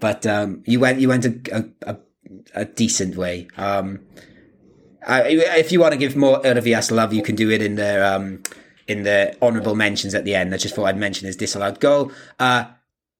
but 0.00 0.26
um, 0.26 0.62
you 0.66 0.80
went 0.80 1.00
you 1.00 1.08
went 1.08 1.24
a, 1.26 1.40
a, 1.84 1.90
a, 1.92 1.96
a 2.54 2.64
decent 2.64 3.16
way. 3.16 3.48
Um, 3.56 4.00
I, 5.06 5.22
if 5.28 5.70
you 5.70 5.80
want 5.80 5.92
to 5.92 5.98
give 5.98 6.16
more 6.16 6.40
Hervias 6.42 6.90
love, 6.90 7.12
you 7.12 7.22
can 7.22 7.36
do 7.36 7.50
it 7.50 7.62
in 7.62 7.76
the 7.76 8.06
um, 8.06 8.42
in 8.88 9.02
the 9.04 9.36
honourable 9.40 9.74
mentions 9.74 10.14
at 10.14 10.24
the 10.24 10.34
end. 10.34 10.52
I 10.52 10.56
just 10.56 10.74
thought 10.74 10.86
I'd 10.86 10.96
mention 10.96 11.26
his 11.26 11.36
disallowed 11.36 11.80
goal. 11.80 12.12
Uh, 12.38 12.66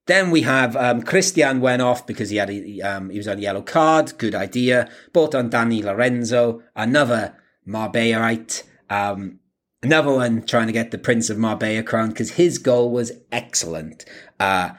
then 0.07 0.31
we 0.31 0.43
have 0.43 0.77
um, 0.77 1.03
Christian 1.03 1.61
went 1.61 1.83
off 1.83 2.07
because 2.07 2.31
he 2.31 2.37
had 2.37 2.51
a, 2.51 2.81
um, 2.81 3.11
he 3.11 3.19
was 3.19 3.29
on 3.29 3.41
yellow 3.41 3.63
card. 3.63 4.17
Good 4.19 4.35
idea. 4.35 4.89
Bought 5.13 5.35
on 5.35 5.51
Danny 5.51 5.83
Lorenzo, 5.83 6.63
another 6.77 7.37
Marbellite. 7.67 8.63
Um, 8.89 9.41
another 9.83 10.13
one 10.13 10.47
trying 10.47 10.69
to 10.69 10.73
get 10.73 10.93
the 10.93 10.99
Prince 10.99 11.29
of 11.29 11.39
Marbella 11.39 11.83
crown 11.83 12.11
because 12.11 12.33
his 12.33 12.59
goal 12.59 12.91
was 12.93 13.13
excellent. 13.33 14.05
Uh, 14.39 14.71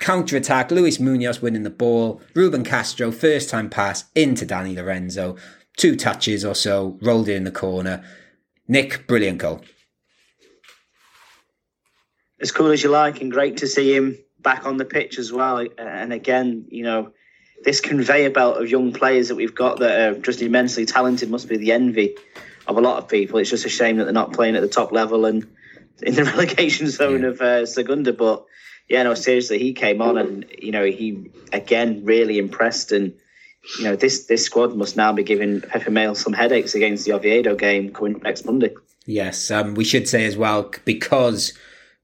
counter 0.00 0.36
attack. 0.36 0.70
Luis 0.70 0.98
Munoz 0.98 1.40
winning 1.40 1.62
the 1.62 1.70
ball. 1.70 2.20
Ruben 2.34 2.64
Castro 2.64 3.12
first 3.12 3.48
time 3.48 3.70
pass 3.70 4.04
into 4.14 4.44
Danny 4.44 4.74
Lorenzo. 4.74 5.36
Two 5.76 5.94
touches 5.94 6.44
or 6.44 6.54
so, 6.54 6.98
rolled 7.00 7.28
it 7.28 7.36
in 7.36 7.44
the 7.44 7.50
corner. 7.52 8.04
Nick, 8.66 9.06
brilliant 9.06 9.38
goal. 9.38 9.62
as 12.40 12.52
cool 12.52 12.70
as 12.70 12.82
you 12.82 12.88
like, 12.90 13.20
and 13.20 13.30
great 13.30 13.58
to 13.58 13.66
see 13.66 13.94
him 13.94 14.16
back 14.40 14.64
on 14.66 14.78
the 14.78 14.84
pitch 14.84 15.18
as 15.18 15.30
well. 15.32 15.66
And 15.78 16.12
again, 16.12 16.66
you 16.70 16.82
know, 16.82 17.12
this 17.64 17.80
conveyor 17.80 18.30
belt 18.30 18.56
of 18.62 18.70
young 18.70 18.92
players 18.92 19.28
that 19.28 19.34
we've 19.34 19.54
got 19.54 19.80
that 19.80 20.00
are 20.00 20.18
just 20.18 20.40
immensely 20.40 20.86
talented 20.86 21.30
must 21.30 21.48
be 21.48 21.58
the 21.58 21.72
envy 21.72 22.14
of 22.66 22.78
a 22.78 22.80
lot 22.80 22.96
of 22.98 23.08
people. 23.08 23.38
It's 23.38 23.50
just 23.50 23.66
a 23.66 23.70
shame 23.70 23.98
that 23.98 24.04
they're 24.04 24.12
not 24.14 24.32
playing 24.32 24.56
at 24.56 24.62
the 24.62 24.68
top 24.68 24.92
level 24.92 25.26
and 25.26 25.46
in 26.02 26.14
the 26.14 26.24
relegation 26.34 26.88
zone 26.88 27.22
Yeah. 27.22 27.28
of 27.28 27.40
uh, 27.42 27.66
Segunda. 27.66 28.14
But 28.14 28.46
yeah, 28.90 29.04
no, 29.04 29.14
seriously, 29.14 29.58
he 29.60 29.72
came 29.72 30.02
on 30.02 30.18
and 30.18 30.44
you 30.58 30.72
know 30.72 30.84
he 30.84 31.30
again 31.52 32.04
really 32.04 32.38
impressed 32.38 32.92
and. 32.92 33.14
You 33.78 33.84
know 33.84 33.94
this 33.94 34.24
this 34.24 34.46
squad 34.46 34.74
must 34.74 34.96
now 34.96 35.12
be 35.12 35.22
giving 35.22 35.60
Pepe 35.60 35.90
Mel 35.90 36.14
some 36.14 36.32
headaches 36.32 36.74
against 36.74 37.04
the 37.04 37.12
Oviedo 37.12 37.54
game 37.54 37.92
coming 37.92 38.18
next 38.24 38.46
Monday. 38.46 38.72
Yes, 39.04 39.50
um, 39.50 39.74
we 39.74 39.84
should 39.84 40.08
say 40.08 40.24
as 40.24 40.34
well 40.34 40.72
because 40.86 41.52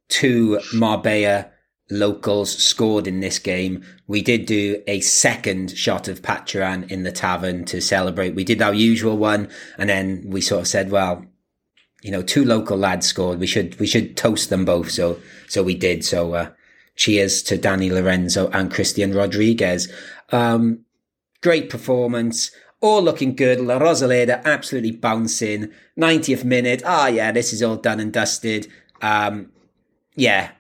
two 0.08 0.60
Marbella 0.74 1.50
locals 1.90 2.54
scored 2.54 3.06
in 3.06 3.20
this 3.20 3.38
game. 3.38 3.82
We 4.06 4.20
did 4.20 4.44
do 4.44 4.82
a 4.86 5.00
second 5.00 5.76
shot 5.76 6.08
of 6.08 6.20
Patran 6.20 6.90
in 6.90 7.04
the 7.04 7.12
tavern 7.12 7.64
to 7.66 7.80
celebrate. 7.80 8.34
We 8.34 8.44
did 8.44 8.60
our 8.60 8.74
usual 8.74 9.16
one, 9.16 9.48
and 9.78 9.88
then 9.88 10.24
we 10.26 10.42
sort 10.42 10.60
of 10.60 10.68
said, 10.68 10.90
"Well, 10.90 11.24
you 12.02 12.10
know, 12.10 12.22
two 12.22 12.44
local 12.44 12.76
lads 12.76 13.06
scored. 13.06 13.40
We 13.40 13.46
should 13.46 13.80
we 13.80 13.86
should 13.86 14.14
toast 14.14 14.50
them 14.50 14.66
both." 14.66 14.90
So 14.90 15.18
so 15.48 15.62
we 15.62 15.74
did. 15.74 16.04
So 16.04 16.34
uh, 16.34 16.50
cheers 16.96 17.42
to 17.42 17.56
Danny 17.56 17.90
Lorenzo 17.90 18.48
and 18.50 18.72
Christian 18.72 19.14
Rodriguez. 19.14 19.92
Um, 20.32 20.84
great 21.42 21.70
performance. 21.70 22.50
All 22.80 23.02
looking 23.02 23.34
good. 23.36 23.60
La 23.60 23.78
Rosaleda 23.78 24.44
absolutely 24.44 24.92
bouncing. 24.92 25.70
90th 25.98 26.44
minute. 26.44 26.82
Ah, 26.84 27.06
yeah, 27.08 27.32
this 27.32 27.52
is 27.52 27.62
all 27.62 27.76
done 27.76 28.00
and 28.00 28.12
dusted. 28.12 28.68
Um, 29.00 29.52
yeah. 30.14 30.50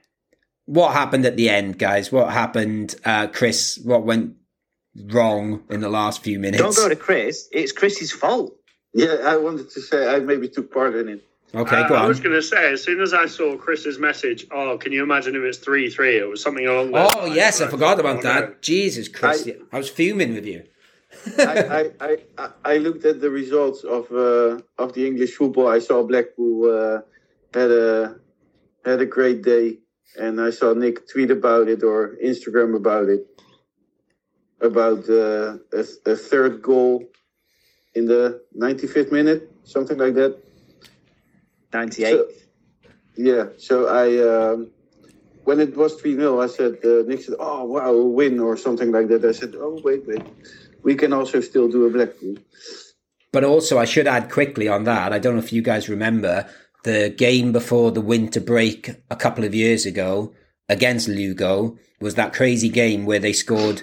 What 0.66 0.92
happened 0.92 1.24
at 1.26 1.36
the 1.36 1.48
end, 1.48 1.78
guys? 1.78 2.10
What 2.10 2.32
happened, 2.32 2.94
uh, 3.04 3.28
Chris? 3.28 3.78
What 3.82 4.04
went 4.04 4.34
wrong 5.06 5.62
in 5.70 5.80
the 5.80 5.88
last 5.88 6.22
few 6.22 6.38
minutes? 6.38 6.62
Don't 6.62 6.76
go 6.76 6.88
to 6.88 6.96
Chris. 6.96 7.48
It's 7.52 7.72
Chris's 7.72 8.12
fault. 8.12 8.56
Yeah, 8.92 9.16
I 9.24 9.36
wanted 9.36 9.70
to 9.70 9.80
say 9.80 10.08
I 10.08 10.20
maybe 10.20 10.48
took 10.48 10.72
part 10.72 10.94
in 10.96 11.08
it. 11.08 11.24
Okay, 11.54 11.76
Uh, 11.82 11.88
go 11.88 11.94
I 11.94 12.06
was 12.06 12.20
going 12.20 12.34
to 12.34 12.42
say, 12.42 12.72
as 12.72 12.82
soon 12.82 13.00
as 13.00 13.12
I 13.14 13.26
saw 13.26 13.56
Chris's 13.56 13.98
message, 13.98 14.46
oh, 14.50 14.76
can 14.78 14.92
you 14.92 15.02
imagine 15.02 15.34
if 15.36 15.42
it's 15.42 15.58
3 15.58 15.88
3? 15.90 16.18
It 16.18 16.28
was 16.28 16.42
something 16.42 16.66
along 16.66 16.92
those 16.92 17.10
Oh, 17.14 17.18
lines. 17.24 17.36
yes, 17.36 17.60
I 17.60 17.68
forgot 17.68 18.00
about 18.00 18.22
that. 18.22 18.40
no. 18.50 18.54
Jesus 18.60 19.08
Christ. 19.08 19.48
I, 19.72 19.76
was 19.78 19.88
fuming 19.88 20.34
with 20.34 20.46
you. 20.46 20.64
I, 21.38 21.42
I, 21.78 21.90
I, 22.08 22.16
I- 22.38 22.50
I 22.64 22.76
looked 22.78 23.04
at 23.04 23.20
the 23.20 23.30
results 23.30 23.84
of 23.84 24.10
uh, 24.12 24.60
of 24.78 24.92
the 24.94 25.06
English 25.06 25.32
football. 25.34 25.68
I 25.68 25.78
saw 25.78 26.02
Blackpool 26.02 26.56
uh, 26.78 27.00
had 27.58 27.70
a 27.70 28.16
had 28.84 29.00
a 29.00 29.06
great 29.06 29.42
day, 29.42 29.78
and 30.18 30.40
I 30.40 30.50
saw 30.50 30.74
Nick 30.74 31.08
tweet 31.08 31.30
about 31.30 31.68
it 31.68 31.82
or 31.82 32.16
Instagram 32.22 32.76
about 32.76 33.08
it 33.08 33.22
about 34.60 35.08
uh, 35.08 35.58
a, 35.72 35.84
a 36.12 36.16
third 36.16 36.60
goal 36.62 37.04
in 37.94 38.06
the 38.06 38.42
95th 38.58 39.12
minute, 39.12 39.50
something 39.64 39.98
like 39.98 40.14
that. 40.14 40.36
98. 41.72 42.10
So- 42.10 42.26
Yeah, 43.18 43.44
so 43.56 43.88
I 43.88 44.06
um, 44.32 44.70
when 45.44 45.58
it 45.58 45.74
was 45.74 45.94
three 45.94 46.14
0 46.16 46.40
I 46.40 46.48
said 46.48 46.74
uh, 46.84 47.02
Nick 47.08 47.22
said, 47.22 47.36
"Oh 47.40 47.64
wow, 47.64 47.94
a 47.94 48.04
win 48.04 48.38
or 48.40 48.56
something 48.58 48.92
like 48.92 49.08
that." 49.08 49.24
I 49.24 49.32
said, 49.32 49.54
"Oh 49.56 49.80
wait, 49.82 50.06
wait, 50.06 50.22
we 50.82 50.94
can 50.94 51.12
also 51.14 51.40
still 51.40 51.68
do 51.68 51.86
a 51.86 51.90
Blackpool." 51.90 52.36
But 53.32 53.44
also, 53.44 53.78
I 53.78 53.86
should 53.86 54.06
add 54.06 54.30
quickly 54.30 54.68
on 54.68 54.84
that. 54.84 55.12
I 55.14 55.18
don't 55.18 55.34
know 55.36 55.42
if 55.42 55.52
you 55.52 55.62
guys 55.62 55.88
remember 55.88 56.46
the 56.84 57.08
game 57.08 57.52
before 57.52 57.90
the 57.90 58.02
winter 58.02 58.40
break 58.40 58.90
a 59.10 59.16
couple 59.16 59.44
of 59.44 59.54
years 59.54 59.86
ago 59.86 60.34
against 60.68 61.08
Lugo 61.08 61.76
was 62.00 62.14
that 62.16 62.32
crazy 62.34 62.68
game 62.68 63.06
where 63.06 63.18
they 63.18 63.32
scored. 63.32 63.80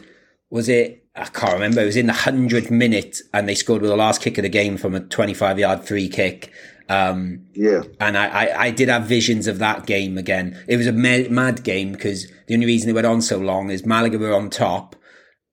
Was 0.52 0.70
it? 0.70 1.00
I 1.16 1.26
can't 1.26 1.54
remember. 1.54 1.82
It 1.82 1.86
was 1.86 1.96
in 1.98 2.06
the 2.08 2.14
hundredth 2.28 2.70
minute, 2.70 3.18
and 3.34 3.50
they 3.50 3.56
scored 3.56 3.82
with 3.82 3.90
the 3.90 3.98
last 3.98 4.22
kick 4.22 4.38
of 4.38 4.44
the 4.44 4.50
game 4.50 4.78
from 4.78 4.94
a 4.94 5.00
twenty-five 5.00 5.58
yard 5.58 5.88
free 5.88 6.08
kick. 6.10 6.52
Um, 6.90 7.48
Yeah, 7.54 7.84
and 8.00 8.18
I, 8.18 8.28
I, 8.28 8.64
I 8.66 8.72
did 8.72 8.90
have 8.90 9.06
visions 9.06 9.48
of 9.48 9.60
that 9.60 9.86
game 9.86 10.18
again. 10.18 10.64
It 10.68 10.78
was 10.78 10.88
a 10.88 10.92
ma- 10.92 11.30
mad 11.30 11.64
game 11.64 11.92
because 11.94 12.28
the 12.48 12.54
only 12.54 12.66
reason 12.66 12.90
it 12.90 12.94
went 12.94 13.08
on 13.08 13.22
so 13.22 13.38
long 13.38 13.70
is 13.70 13.86
Malaga 13.86 14.18
were 14.18 14.34
on 14.34 14.50
top. 14.50 14.96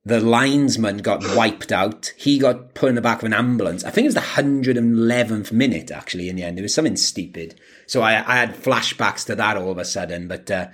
The 0.05 0.21
linesman 0.21 0.99
got 0.99 1.23
wiped 1.37 1.71
out. 1.71 2.13
He 2.17 2.39
got 2.39 2.75
put 2.75 2.89
in 2.89 2.95
the 2.95 3.03
back 3.03 3.19
of 3.19 3.25
an 3.25 3.35
ambulance. 3.35 3.85
I 3.85 3.91
think 3.91 4.07
it 4.07 4.09
was 4.09 4.15
the 4.15 4.21
111th 4.21 5.53
minute, 5.53 5.91
actually, 5.91 6.31
in 6.31 6.37
the 6.37 6.43
end. 6.43 6.59
It 6.59 6.63
was 6.63 6.75
something 6.75 6.97
stupid. 6.97 7.61
So 7.87 8.01
I, 8.01 8.13
I 8.15 8.37
had 8.37 8.57
flashbacks 8.57 9.27
to 9.27 9.35
that 9.37 9.59
all 9.59 9.71
of 9.71 9.77
a 9.77 9.85
sudden. 9.85 10.27
But 10.27 10.51
uh, 10.51 10.69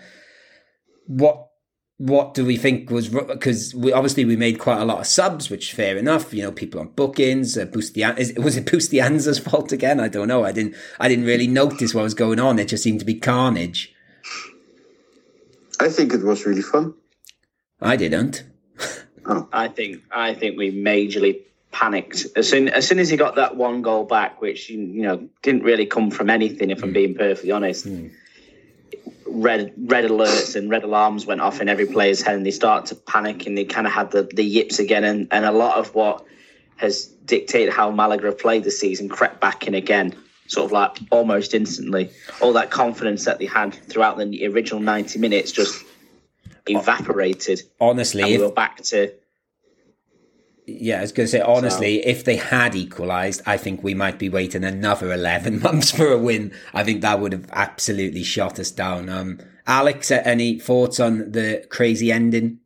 what 1.07 1.49
what 1.99 2.35
do 2.35 2.45
we 2.45 2.57
think 2.57 2.91
was 2.91 3.09
because 3.09 3.75
we 3.75 3.93
obviously 3.93 4.25
we 4.25 4.37
made 4.37 4.59
quite 4.59 4.81
a 4.81 4.85
lot 4.85 5.01
of 5.01 5.07
subs, 5.07 5.49
which 5.49 5.73
fair 5.73 5.97
enough. 5.97 6.35
You 6.35 6.43
know, 6.43 6.53
people 6.53 6.81
on 6.81 6.89
bookings. 6.89 7.57
Uh, 7.57 7.65
Bustian, 7.65 8.19
is, 8.19 8.35
was 8.35 8.57
it 8.57 8.67
Bustinza's 8.71 9.39
fault 9.39 9.73
again? 9.73 9.99
I 9.99 10.09
don't 10.09 10.29
know. 10.29 10.45
I 10.45 10.53
didn't. 10.53 10.75
I 11.01 11.09
didn't 11.09 11.25
really 11.25 11.47
notice 11.47 11.95
what 11.95 12.03
was 12.03 12.15
going 12.15 12.39
on. 12.39 12.59
It 12.59 12.69
just 12.69 12.83
seemed 12.83 13.01
to 13.01 13.07
be 13.07 13.15
carnage. 13.15 13.95
I 15.81 15.89
think 15.89 16.13
it 16.13 16.23
was 16.23 16.45
really 16.47 16.63
fun. 16.63 16.95
I 17.81 17.97
didn't. 17.97 18.45
I 19.53 19.69
think 19.69 20.03
I 20.11 20.35
think 20.35 20.59
we 20.59 20.71
majorly 20.71 21.43
panicked 21.73 22.27
as 22.37 22.49
soon 22.49 22.69
as 22.69 22.87
soon 22.87 22.99
as 22.99 23.09
he 23.09 23.17
got 23.17 23.37
that 23.37 23.57
one 23.57 23.83
goal 23.83 24.05
back, 24.05 24.41
which 24.43 24.69
you, 24.69 24.81
you 24.81 25.03
know 25.03 25.29
didn't 25.43 25.63
really 25.63 25.87
come 25.87 26.11
from 26.11 26.29
anything. 26.29 26.71
If 26.71 26.83
I'm 26.83 26.93
being 26.93 27.15
perfectly 27.15 27.53
honest, 27.53 27.87
red 29.29 29.73
red 29.77 30.05
alerts 30.05 30.57
and 30.57 30.71
red 30.71 30.85
alarms 30.85 31.27
went 31.27 31.41
off 31.41 31.61
in 31.61 31.69
every 31.69 31.87
player's 31.87 32.23
head, 32.23 32.37
and 32.37 32.47
they 32.47 32.51
started 32.51 32.87
to 32.89 32.95
panic, 32.95 33.47
and 33.47 33.57
they 33.57 33.65
kind 33.65 33.87
of 33.87 33.93
had 33.93 34.11
the 34.11 34.23
the 34.23 34.45
yips 34.45 34.79
again, 34.79 35.05
and 35.05 35.29
and 35.31 35.45
a 35.45 35.53
lot 35.53 35.79
of 35.79 35.95
what 35.95 36.25
has 36.77 37.07
dictated 37.07 37.73
how 37.73 37.91
Malaga 37.91 38.27
have 38.27 38.39
played 38.39 38.65
this 38.65 38.79
season 38.79 39.09
crept 39.09 39.41
back 39.41 39.67
in 39.67 39.75
again. 39.75 40.15
Sort 40.49 40.67
of 40.67 40.73
like 40.73 40.99
almost 41.11 41.55
instantly, 41.55 42.11
all 42.41 42.53
that 42.53 42.71
confidence 42.71 43.25
that 43.25 43.39
they 43.39 43.47
had 43.47 43.75
throughout 43.89 44.17
the 44.19 44.47
original 44.47 44.81
ninety 44.81 45.19
minutes 45.19 45.51
just 45.51 45.85
evaporated, 46.69 47.63
Honestly, 47.81 48.23
and 48.23 48.31
we 48.31 48.39
were 48.39 48.53
back 48.53 48.83
to 48.85 49.13
yeah, 50.67 50.99
I 50.99 51.03
was 51.03 51.13
going 51.13 51.27
to 51.27 51.31
say 51.31 51.41
honestly, 51.41 52.05
if 52.05 52.25
they 52.25 52.37
had 52.37 52.75
equalised, 52.75 53.41
I 53.47 53.57
think 53.57 53.83
we 53.83 53.95
might 53.95 54.19
be 54.19 54.29
waiting 54.29 54.65
another 54.65 55.13
eleven 55.13 55.61
months 55.63 55.91
for 55.93 56.09
a 56.09 56.19
win. 56.19 56.53
I 56.75 56.83
think 56.83 57.03
that 57.03 57.21
would 57.21 57.33
have 57.33 57.49
absolutely 57.53 58.25
shot 58.25 58.59
us 58.59 58.71
down. 58.71 59.09
Um, 59.09 59.39
Alex, 59.67 60.11
any 60.11 60.59
thoughts 60.59 60.99
on 60.99 61.33
the 61.33 61.65
crazy 61.71 62.11
ending? 62.11 62.61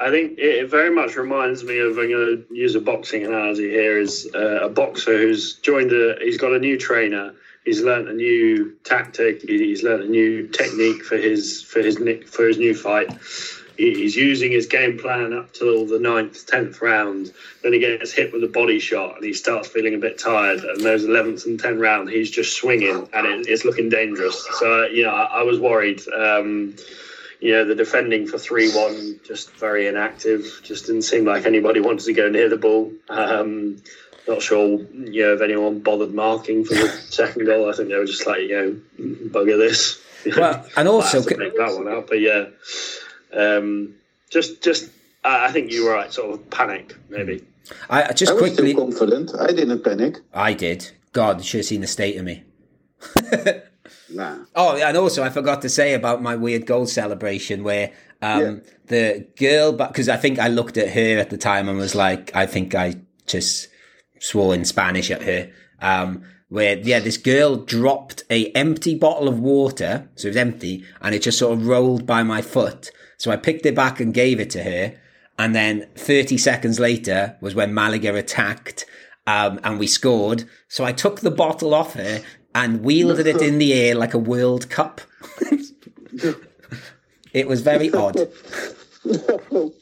I 0.00 0.10
think 0.10 0.38
it 0.38 0.68
very 0.68 0.92
much 0.92 1.14
reminds 1.16 1.62
me 1.62 1.78
of. 1.78 1.96
I'm 1.96 2.10
going 2.10 2.44
to 2.48 2.54
use 2.54 2.74
a 2.74 2.80
boxing 2.80 3.24
analogy 3.24 3.70
here. 3.70 3.98
Is 3.98 4.28
uh, 4.34 4.64
a 4.64 4.68
boxer 4.68 5.16
who's 5.16 5.54
joined 5.60 5.92
a. 5.92 6.16
He's 6.20 6.38
got 6.38 6.52
a 6.52 6.58
new 6.58 6.76
trainer. 6.76 7.34
He's 7.64 7.80
learnt 7.80 8.08
a 8.08 8.12
new 8.12 8.74
tactic. 8.82 9.42
He's 9.42 9.84
learnt 9.84 10.02
a 10.02 10.08
new 10.08 10.48
technique 10.48 11.04
for 11.04 11.16
his 11.16 11.62
for 11.62 11.80
his 11.80 11.98
for 12.26 12.48
his 12.48 12.58
new 12.58 12.74
fight. 12.74 13.12
He- 13.82 13.94
He's 14.02 14.16
using 14.16 14.52
his 14.52 14.66
game 14.66 14.96
plan 14.98 15.32
up 15.32 15.52
till 15.52 15.86
the 15.86 15.98
ninth, 15.98 16.46
tenth 16.46 16.80
round. 16.80 17.32
Then 17.62 17.72
he 17.72 17.78
gets 17.80 18.12
hit 18.12 18.32
with 18.32 18.44
a 18.44 18.48
body 18.48 18.78
shot, 18.78 19.16
and 19.16 19.24
he 19.24 19.32
starts 19.32 19.68
feeling 19.68 19.94
a 19.94 19.98
bit 19.98 20.18
tired. 20.18 20.60
And 20.64 20.80
those 20.80 21.04
eleventh 21.04 21.46
and 21.46 21.58
tenth 21.58 21.80
round, 21.80 22.08
he's 22.08 22.30
just 22.30 22.56
swinging, 22.56 23.08
and 23.12 23.26
it, 23.26 23.48
it's 23.48 23.64
looking 23.64 23.88
dangerous. 23.88 24.46
So 24.60 24.86
you 24.86 25.02
know, 25.04 25.10
I, 25.10 25.40
I 25.40 25.42
was 25.42 25.58
worried. 25.58 26.00
Um, 26.16 26.76
you 27.40 27.50
know, 27.50 27.64
the 27.64 27.74
defending 27.74 28.28
for 28.28 28.38
3 28.38 28.70
1, 28.70 29.20
just 29.26 29.50
very 29.54 29.88
inactive. 29.88 30.60
Just 30.62 30.86
didn't 30.86 31.02
seem 31.02 31.24
like 31.24 31.44
anybody 31.44 31.80
wanted 31.80 32.04
to 32.04 32.12
go 32.12 32.28
near 32.28 32.48
the 32.48 32.56
ball. 32.56 32.92
Um, 33.08 33.82
not 34.28 34.40
sure, 34.40 34.78
you 34.92 35.22
know, 35.26 35.34
if 35.34 35.40
anyone 35.40 35.80
bothered 35.80 36.14
marking 36.14 36.64
for 36.64 36.74
the 36.74 36.86
second 37.10 37.46
goal. 37.46 37.68
I 37.68 37.72
think 37.72 37.88
they 37.88 37.96
were 37.96 38.06
just 38.06 38.28
like, 38.28 38.42
you 38.42 38.48
know, 39.00 39.06
bugger 39.30 39.58
this. 39.58 40.00
Well, 40.36 40.64
and 40.76 40.86
also, 40.94 41.20
that 41.20 41.74
one 41.76 41.88
out. 41.88 42.06
But 42.06 42.20
yeah, 42.20 42.44
um, 43.36 43.94
just, 44.30 44.62
just, 44.62 44.90
I 45.24 45.46
I 45.46 45.52
think 45.52 45.70
you 45.70 45.84
were 45.84 45.92
right, 45.92 46.12
sort 46.12 46.32
of 46.32 46.50
panic, 46.50 46.96
maybe. 47.08 47.44
I 47.88 48.04
I 48.04 48.12
just 48.12 48.32
I 48.32 48.34
was 48.34 48.42
quickly. 48.42 48.72
still 48.72 48.86
confident. 48.86 49.32
I 49.38 49.48
didn't 49.48 49.84
panic. 49.84 50.18
I 50.34 50.52
did. 50.54 50.90
God, 51.12 51.38
you 51.38 51.44
should 51.44 51.58
have 51.58 51.66
seen 51.66 51.80
the 51.80 51.86
state 51.86 52.16
of 52.16 52.24
me. 52.24 52.44
Nah. 54.14 54.44
Oh, 54.54 54.76
yeah, 54.76 54.88
and 54.88 54.96
also 54.96 55.22
I 55.22 55.30
forgot 55.30 55.62
to 55.62 55.68
say 55.68 55.94
about 55.94 56.22
my 56.22 56.36
weird 56.36 56.66
goal 56.66 56.86
celebration 56.86 57.64
where 57.64 57.92
um, 58.20 58.62
the 58.86 59.26
girl, 59.36 59.72
because 59.72 60.08
I 60.08 60.16
think 60.16 60.38
I 60.38 60.48
looked 60.48 60.76
at 60.76 60.90
her 60.90 61.18
at 61.18 61.30
the 61.30 61.38
time 61.38 61.68
and 61.68 61.78
was 61.78 61.94
like, 61.94 62.34
I 62.34 62.46
think 62.46 62.74
I 62.74 63.00
just 63.26 63.68
swore 64.20 64.54
in 64.54 64.64
Spanish 64.64 65.10
at 65.10 65.22
her. 65.22 65.50
Um, 65.80 66.24
where 66.48 66.78
yeah, 66.78 67.00
this 67.00 67.16
girl 67.16 67.56
dropped 67.56 68.24
a 68.28 68.50
empty 68.50 68.94
bottle 68.94 69.26
of 69.26 69.40
water, 69.40 70.08
so 70.14 70.26
it 70.26 70.30
was 70.30 70.36
empty, 70.36 70.84
and 71.00 71.14
it 71.14 71.22
just 71.22 71.38
sort 71.38 71.58
of 71.58 71.66
rolled 71.66 72.06
by 72.06 72.22
my 72.22 72.42
foot. 72.42 72.90
So 73.22 73.30
I 73.30 73.36
picked 73.36 73.64
it 73.66 73.76
back 73.76 74.00
and 74.00 74.12
gave 74.12 74.40
it 74.40 74.50
to 74.50 74.64
her, 74.64 74.98
and 75.38 75.54
then 75.54 75.86
30 75.94 76.36
seconds 76.38 76.80
later 76.80 77.36
was 77.40 77.54
when 77.54 77.72
Malaga 77.72 78.16
attacked. 78.16 78.84
Um, 79.28 79.60
and 79.62 79.78
we 79.78 79.86
scored. 79.86 80.42
So 80.66 80.82
I 80.84 80.90
took 80.90 81.20
the 81.20 81.30
bottle 81.30 81.72
off 81.72 81.94
her, 81.94 82.20
and 82.52 82.82
wielded 82.82 83.28
it 83.28 83.40
in 83.40 83.58
the 83.58 83.74
air 83.74 83.94
like 83.94 84.12
a 84.12 84.18
World 84.18 84.68
Cup. 84.70 85.00
it 87.32 87.46
was 87.46 87.60
very 87.60 87.92
odd. 87.92 88.28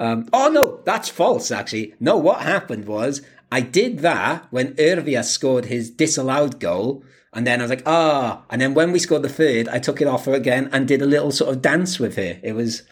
Um, 0.00 0.30
oh 0.32 0.48
no, 0.48 0.80
that's 0.86 1.10
false. 1.10 1.50
Actually, 1.50 1.92
no. 2.00 2.16
What 2.16 2.40
happened 2.40 2.86
was 2.86 3.20
I 3.52 3.60
did 3.60 4.00
that 4.00 4.46
when 4.50 4.74
Hervias 4.74 5.24
scored 5.24 5.66
his 5.66 5.90
disallowed 5.90 6.60
goal, 6.60 7.04
and 7.32 7.46
then 7.46 7.60
I 7.60 7.64
was 7.64 7.70
like, 7.70 7.82
ah. 7.86 8.44
And 8.50 8.60
then 8.60 8.74
when 8.74 8.92
we 8.92 8.98
scored 8.98 9.22
the 9.22 9.28
third, 9.28 9.68
I 9.68 9.78
took 9.78 10.00
it 10.00 10.08
off 10.08 10.24
her 10.26 10.34
again 10.34 10.68
and 10.72 10.86
did 10.86 11.02
a 11.02 11.06
little 11.06 11.30
sort 11.30 11.54
of 11.54 11.62
dance 11.62 11.98
with 11.98 12.16
her. 12.16 12.38
It 12.42 12.52
was 12.52 12.82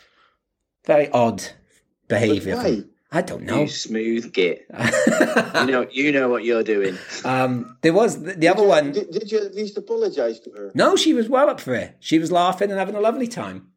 very 0.87 1.11
odd 1.11 1.43
behaviour. 2.09 2.57
Why? 2.57 2.85
I 3.11 3.23
don't 3.23 3.45
know. 3.45 3.63
You 3.63 3.69
smooth 3.69 4.33
git. 4.35 4.67
you 5.55 5.67
know, 5.67 5.87
you 5.91 6.13
know 6.13 6.29
what 6.29 6.45
you're 6.45 6.63
doing. 6.63 6.99
Um, 7.25 7.79
there 7.81 7.95
was 7.95 8.23
the, 8.23 8.35
the 8.35 8.49
other 8.49 8.67
one. 8.67 8.93
Did, 8.93 9.11
did 9.11 9.33
you 9.33 9.39
at 9.39 9.55
least 9.55 9.79
apologize 9.79 10.41
to 10.41 10.51
her? 10.51 10.73
No, 10.75 10.95
she 10.95 11.15
was 11.15 11.29
well 11.29 11.49
up 11.49 11.59
for 11.61 11.75
it. 11.75 11.97
She 12.01 12.19
was 12.19 12.31
laughing 12.31 12.71
and 12.71 12.79
having 12.79 12.97
a 12.97 13.01
lovely 13.01 13.27
time. 13.27 13.69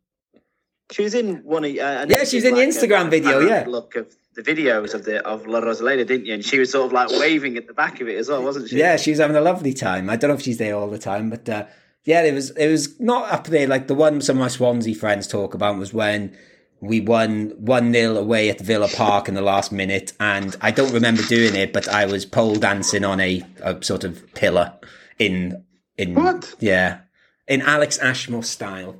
She 0.92 1.04
was 1.04 1.14
in 1.14 1.38
one 1.44 1.64
of. 1.64 1.72
Uh, 1.72 2.06
Yeah, 2.10 2.24
she's 2.24 2.44
in 2.44 2.56
the 2.56 2.62
Instagram 2.62 3.10
video, 3.10 3.40
yeah. 3.40 3.66
Look 3.68 3.96
of 3.96 4.14
the 4.36 4.42
videos 4.42 4.94
of 4.94 5.06
the 5.06 5.26
of 5.26 5.48
La 5.48 5.60
Rosaleda, 5.60 6.06
didn't 6.06 6.26
you? 6.26 6.34
And 6.34 6.44
she 6.46 6.60
was 6.60 6.72
sort 6.72 6.88
of 6.88 6.94
like 6.94 7.10
waving 7.10 7.58
at 7.58 7.68
the 7.68 7.74
back 7.74 8.02
of 8.02 8.08
it 8.08 8.18
as 8.18 8.30
well, 8.30 8.44
wasn't 8.44 8.70
she? 8.70 8.78
Yeah, 8.78 8.98
she 8.98 9.12
was 9.12 9.20
having 9.20 9.36
a 9.36 9.42
lovely 9.42 9.74
time. 9.74 10.10
I 10.10 10.16
don't 10.16 10.30
know 10.30 10.36
if 10.36 10.42
she's 10.42 10.58
there 10.58 10.76
all 10.76 10.90
the 10.90 11.00
time, 11.00 11.30
but 11.30 11.48
uh, 11.50 11.66
yeah, 12.04 12.24
it 12.24 12.34
was 12.34 12.52
it 12.52 12.68
was 12.70 13.00
not 13.00 13.32
up 13.32 13.48
there 13.48 13.68
like 13.68 13.88
the 13.88 13.96
one 13.96 14.22
some 14.22 14.38
of 14.38 14.42
my 14.42 14.48
Swansea 14.48 14.96
friends 14.96 15.28
talk 15.28 15.54
about 15.54 15.78
was 15.78 15.94
when 15.94 16.36
we 16.82 17.00
won 17.00 17.54
one 17.58 17.94
0 17.94 18.16
away 18.16 18.50
at 18.50 18.60
Villa 18.60 18.88
Park 18.88 19.28
in 19.28 19.36
the 19.36 19.42
last 19.42 19.72
minute, 19.72 20.14
and 20.20 20.56
I 20.62 20.72
don't 20.72 20.94
remember 20.94 21.22
doing 21.24 21.56
it, 21.56 21.74
but 21.74 21.88
I 21.88 22.06
was 22.06 22.26
pole 22.26 22.56
dancing 22.56 23.06
on 23.06 23.20
a, 23.20 23.44
a 23.62 23.84
sort 23.84 24.04
of 24.04 24.34
pillar 24.34 24.74
in 25.20 25.64
in 25.98 26.16
What? 26.16 26.56
yeah 26.60 27.02
in 27.48 27.62
Alex 27.62 28.00
Ashmore 28.00 28.44
style. 28.44 28.96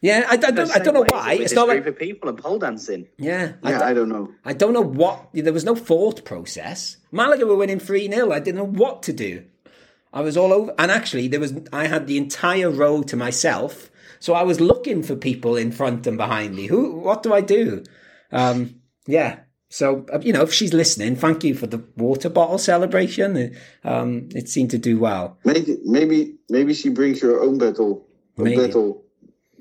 Yeah, 0.00 0.26
I, 0.28 0.34
I 0.34 0.36
don't 0.36 0.70
I 0.70 0.78
don't 0.78 0.94
know 0.94 1.04
why. 1.08 1.34
It's 1.34 1.52
not 1.54 1.66
group 1.66 1.78
like 1.84 1.86
of 1.94 1.98
people 1.98 2.28
and 2.28 2.38
pole 2.38 2.58
dancing. 2.58 3.08
yeah, 3.18 3.54
I 3.64 3.70
Yeah, 3.70 3.78
don't- 3.78 3.88
I 3.88 3.94
don't 3.94 4.08
know. 4.08 4.32
I 4.44 4.52
don't 4.52 4.72
know 4.72 4.80
what. 4.80 5.28
There 5.32 5.52
was 5.52 5.64
no 5.64 5.74
thought 5.74 6.24
process. 6.24 6.98
Malaga 7.10 7.46
were 7.46 7.56
winning 7.56 7.80
3 7.80 8.08
0. 8.10 8.30
I 8.32 8.38
didn't 8.38 8.58
know 8.58 8.64
what 8.84 9.02
to 9.04 9.12
do. 9.12 9.44
I 10.12 10.20
was 10.20 10.36
all 10.36 10.52
over. 10.52 10.72
And 10.78 10.90
actually, 10.92 11.26
there 11.28 11.40
was. 11.40 11.52
I 11.72 11.86
had 11.88 12.06
the 12.06 12.16
entire 12.16 12.70
row 12.70 13.02
to 13.02 13.16
myself. 13.16 13.90
So 14.20 14.34
I 14.34 14.42
was 14.42 14.60
looking 14.60 15.02
for 15.02 15.16
people 15.16 15.56
in 15.56 15.72
front 15.72 16.06
and 16.06 16.16
behind 16.16 16.54
me. 16.54 16.66
Who? 16.66 16.96
What 17.00 17.22
do 17.22 17.32
I 17.34 17.40
do? 17.40 17.82
Um, 18.32 18.80
yeah. 19.06 19.40
So, 19.70 20.06
uh, 20.12 20.18
you 20.22 20.32
know, 20.32 20.42
if 20.42 20.52
she's 20.52 20.72
listening, 20.72 21.14
thank 21.16 21.44
you 21.44 21.54
for 21.54 21.66
the 21.66 21.84
water 21.96 22.30
bottle 22.30 22.58
celebration. 22.58 23.54
Um, 23.84 24.28
it 24.34 24.48
seemed 24.48 24.70
to 24.70 24.78
do 24.78 24.98
well. 24.98 25.38
Maybe, 25.44 25.76
maybe, 25.84 26.36
maybe 26.48 26.72
she 26.72 26.88
brings 26.88 27.20
her 27.20 27.38
own 27.40 27.58
bottle. 27.58 28.06
Maybe. 28.38 28.56
battle. 28.56 29.04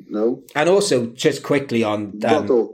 No 0.09 0.43
And 0.55 0.69
also, 0.69 1.07
just 1.07 1.43
quickly 1.43 1.83
on. 1.83 1.99
Um, 1.99 2.19
bottle 2.19 2.73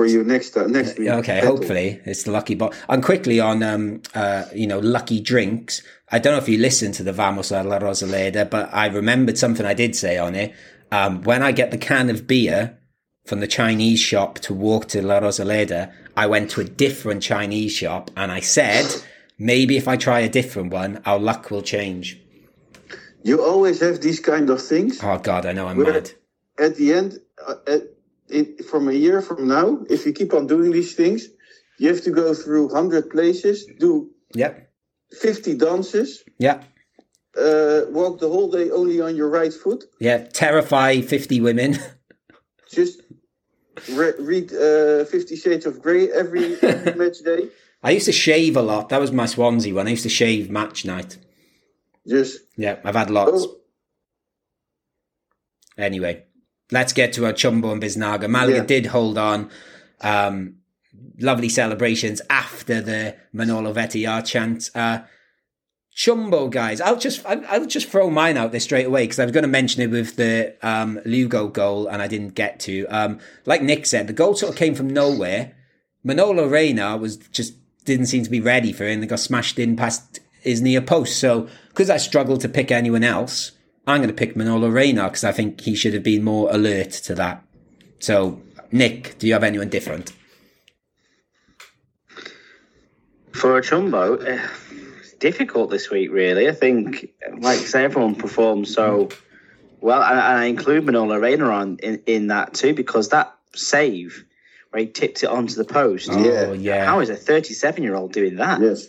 for 0.00 0.06
you 0.06 0.24
next 0.24 0.50
time. 0.50 0.72
Next 0.72 0.98
week. 0.98 1.08
Okay, 1.08 1.40
hopefully 1.40 2.00
it's 2.04 2.22
the 2.22 2.30
lucky 2.30 2.54
bot. 2.54 2.74
And 2.88 3.02
quickly 3.02 3.40
on, 3.40 3.62
um, 3.62 4.02
uh, 4.14 4.44
you 4.54 4.66
know, 4.66 4.78
lucky 4.78 5.20
drinks. 5.20 5.82
I 6.10 6.18
don't 6.18 6.32
know 6.32 6.38
if 6.38 6.48
you 6.48 6.58
listened 6.58 6.94
to 6.94 7.02
the 7.02 7.12
Vamos 7.12 7.50
a 7.50 7.62
la 7.62 7.78
Rosaleda, 7.78 8.48
but 8.48 8.72
I 8.72 8.86
remembered 8.86 9.38
something 9.38 9.66
I 9.66 9.74
did 9.74 9.94
say 9.94 10.18
on 10.18 10.34
it. 10.34 10.54
Um, 10.92 11.22
when 11.22 11.42
I 11.42 11.52
get 11.52 11.70
the 11.70 11.78
can 11.78 12.10
of 12.10 12.26
beer 12.26 12.78
from 13.24 13.40
the 13.40 13.46
Chinese 13.46 14.00
shop 14.00 14.38
to 14.40 14.54
walk 14.54 14.88
to 14.88 15.02
La 15.02 15.20
Rosaleda, 15.20 15.92
I 16.16 16.26
went 16.26 16.50
to 16.52 16.60
a 16.60 16.64
different 16.64 17.22
Chinese 17.22 17.72
shop 17.72 18.10
and 18.16 18.32
I 18.32 18.40
said, 18.40 18.86
maybe 19.38 19.76
if 19.76 19.86
I 19.86 19.96
try 19.96 20.20
a 20.20 20.28
different 20.28 20.72
one, 20.72 21.00
our 21.06 21.18
luck 21.18 21.50
will 21.50 21.62
change. 21.62 22.19
You 23.22 23.42
always 23.44 23.80
have 23.80 24.00
these 24.00 24.20
kind 24.20 24.50
of 24.50 24.60
things. 24.62 25.00
Oh 25.02 25.18
God, 25.18 25.46
I 25.46 25.52
know 25.52 25.66
I'm 25.68 25.78
mad. 25.82 26.10
At 26.58 26.76
the 26.76 26.92
end, 26.92 27.18
uh, 27.46 27.54
at, 27.66 27.82
it, 28.28 28.64
from 28.64 28.88
a 28.88 28.92
year 28.92 29.20
from 29.22 29.48
now, 29.48 29.84
if 29.88 30.06
you 30.06 30.12
keep 30.12 30.32
on 30.34 30.46
doing 30.46 30.70
these 30.70 30.94
things, 30.94 31.28
you 31.78 31.88
have 31.88 32.02
to 32.04 32.10
go 32.10 32.34
through 32.34 32.66
100 32.68 33.10
places, 33.10 33.66
do 33.78 34.10
Yep. 34.34 34.70
50 35.20 35.56
dances, 35.56 36.22
Yep. 36.38 36.64
uh, 37.36 37.80
walk 37.90 38.20
the 38.20 38.28
whole 38.28 38.50
day 38.50 38.70
only 38.70 39.00
on 39.00 39.16
your 39.16 39.28
right 39.28 39.52
foot, 39.52 39.84
Yeah. 40.00 40.18
Terrify 40.32 41.00
50 41.00 41.40
women. 41.40 41.76
just 42.72 43.02
re- 43.90 44.12
read 44.18 44.52
uh, 44.52 45.04
50 45.04 45.36
Shades 45.36 45.66
of 45.66 45.80
Grey 45.82 46.10
every, 46.12 46.56
every 46.62 46.94
match 47.02 47.18
day. 47.24 47.48
I 47.82 47.90
used 47.92 48.06
to 48.06 48.12
shave 48.12 48.56
a 48.56 48.62
lot. 48.62 48.90
That 48.90 49.00
was 49.00 49.10
my 49.10 49.26
Swansea 49.26 49.74
one. 49.74 49.86
I 49.86 49.90
used 49.90 50.02
to 50.04 50.08
shave 50.10 50.50
match 50.50 50.84
night. 50.84 51.16
Just 52.06 52.40
Yeah, 52.56 52.78
I've 52.84 52.94
had 52.96 53.10
lots. 53.10 53.44
oh, 53.46 53.56
Anyway, 55.78 56.24
let's 56.70 56.92
get 56.92 57.12
to 57.14 57.24
our 57.26 57.32
Chumbo 57.32 57.72
and 57.72 57.82
Biznaga. 57.82 58.28
Malaga 58.28 58.58
Yeah. 58.58 58.64
did 58.64 58.86
hold 58.86 59.16
on. 59.18 59.50
Um, 60.00 60.56
lovely 61.18 61.48
celebrations 61.48 62.20
after 62.28 62.80
the 62.80 63.16
Manolo 63.32 63.72
vete 63.72 63.96
ya 63.96 64.20
chant. 64.22 64.70
Uh, 64.74 65.00
Chumbo 65.96 66.50
guys, 66.50 66.80
I'll 66.80 66.96
just 66.98 67.24
I'll, 67.26 67.66
just 67.66 67.88
throw 67.88 68.10
mine 68.10 68.36
out 68.36 68.52
there 68.52 68.60
straight 68.60 68.86
away 68.86 69.02
because 69.04 69.18
I 69.18 69.24
was 69.24 69.32
going 69.32 69.42
to 69.42 69.48
mention 69.48 69.82
it 69.82 69.90
with 69.90 70.16
the 70.16 70.54
um, 70.62 71.00
Lugo 71.04 71.48
goal 71.48 71.88
and 71.88 72.00
I 72.00 72.06
didn't 72.06 72.34
get 72.34 72.60
to. 72.60 72.86
Um, 72.86 73.18
like 73.44 73.62
Nick 73.62 73.86
said, 73.86 74.06
the 74.06 74.12
goal 74.12 74.34
sort 74.34 74.52
of 74.52 74.58
came 74.58 74.74
from 74.74 74.88
nowhere. 74.88 75.52
Manolo 76.04 76.46
Reina 76.46 76.96
was 76.96 77.16
just 77.16 77.54
didn't 77.84 78.06
seem 78.06 78.22
to 78.24 78.30
be 78.30 78.40
ready 78.40 78.72
for 78.72 78.84
it 78.84 78.92
and 78.92 79.02
they 79.02 79.06
got 79.06 79.20
smashed 79.20 79.58
in 79.58 79.76
past 79.76 80.20
his 80.40 80.60
near 80.60 80.80
post. 80.80 81.18
So 81.18 81.48
because 81.68 81.90
I 81.90 81.96
struggled 81.96 82.40
to 82.42 82.48
pick 82.48 82.70
anyone 82.70 83.04
else, 83.04 83.52
I'm 83.86 83.98
going 83.98 84.08
to 84.08 84.14
pick 84.14 84.36
Manolo 84.36 84.68
Reina 84.68 85.04
because 85.04 85.24
I 85.24 85.32
think 85.32 85.60
he 85.60 85.74
should 85.74 85.94
have 85.94 86.02
been 86.02 86.22
more 86.22 86.50
alert 86.50 86.90
to 86.90 87.14
that. 87.14 87.44
So 87.98 88.40
Nick, 88.72 89.18
do 89.18 89.26
you 89.26 89.32
have 89.32 89.44
anyone 89.44 89.68
different? 89.68 90.12
For 93.32 93.56
a 93.56 93.62
Chumbo, 93.62 94.20
uh, 94.20 94.48
it's 94.98 95.12
difficult 95.14 95.70
this 95.70 95.90
week, 95.90 96.10
really. 96.10 96.48
I 96.48 96.52
think, 96.52 97.10
like 97.38 97.58
I 97.58 97.62
say, 97.62 97.84
everyone 97.84 98.16
performed 98.16 98.68
so 98.68 99.08
well, 99.80 100.02
and, 100.02 100.18
and 100.18 100.38
I 100.38 100.44
include 100.46 100.84
Manolo 100.84 101.18
Reina 101.18 101.48
on 101.48 101.78
in, 101.78 102.02
in 102.06 102.26
that 102.28 102.54
too 102.54 102.74
because 102.74 103.10
that 103.10 103.34
save 103.54 104.24
where 104.70 104.82
he 104.82 104.88
tipped 104.88 105.22
it 105.22 105.28
onto 105.28 105.54
the 105.54 105.64
post. 105.64 106.08
Oh 106.10 106.52
yeah. 106.52 106.84
How 106.84 107.00
is 107.00 107.10
a 107.10 107.16
37 107.16 107.82
year 107.82 107.94
old 107.94 108.12
doing 108.12 108.36
that? 108.36 108.60
yes. 108.60 108.88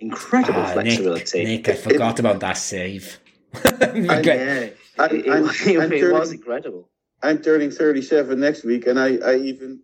Incredible 0.00 0.60
Ah, 0.60 0.72
flexibility. 0.74 1.44
Nick, 1.44 1.68
I 1.68 1.74
forgot 1.74 2.20
about 2.20 2.40
that 2.40 2.56
save. 2.56 3.18
Okay. 3.54 4.74
Yeah, 4.96 5.02
I'm- 5.02 5.16
it, 5.16 5.26
it, 5.26 5.30
I'm- 5.30 5.42
was- 5.42 5.66
I'm 5.66 5.76
was 5.76 5.88
turning- 6.00 6.32
incredible. 6.34 6.88
I'm 7.22 7.38
turning 7.38 7.70
37 7.72 8.38
next 8.38 8.64
week, 8.64 8.86
and 8.86 8.98
I, 8.98 9.16
I 9.16 9.36
even 9.38 9.80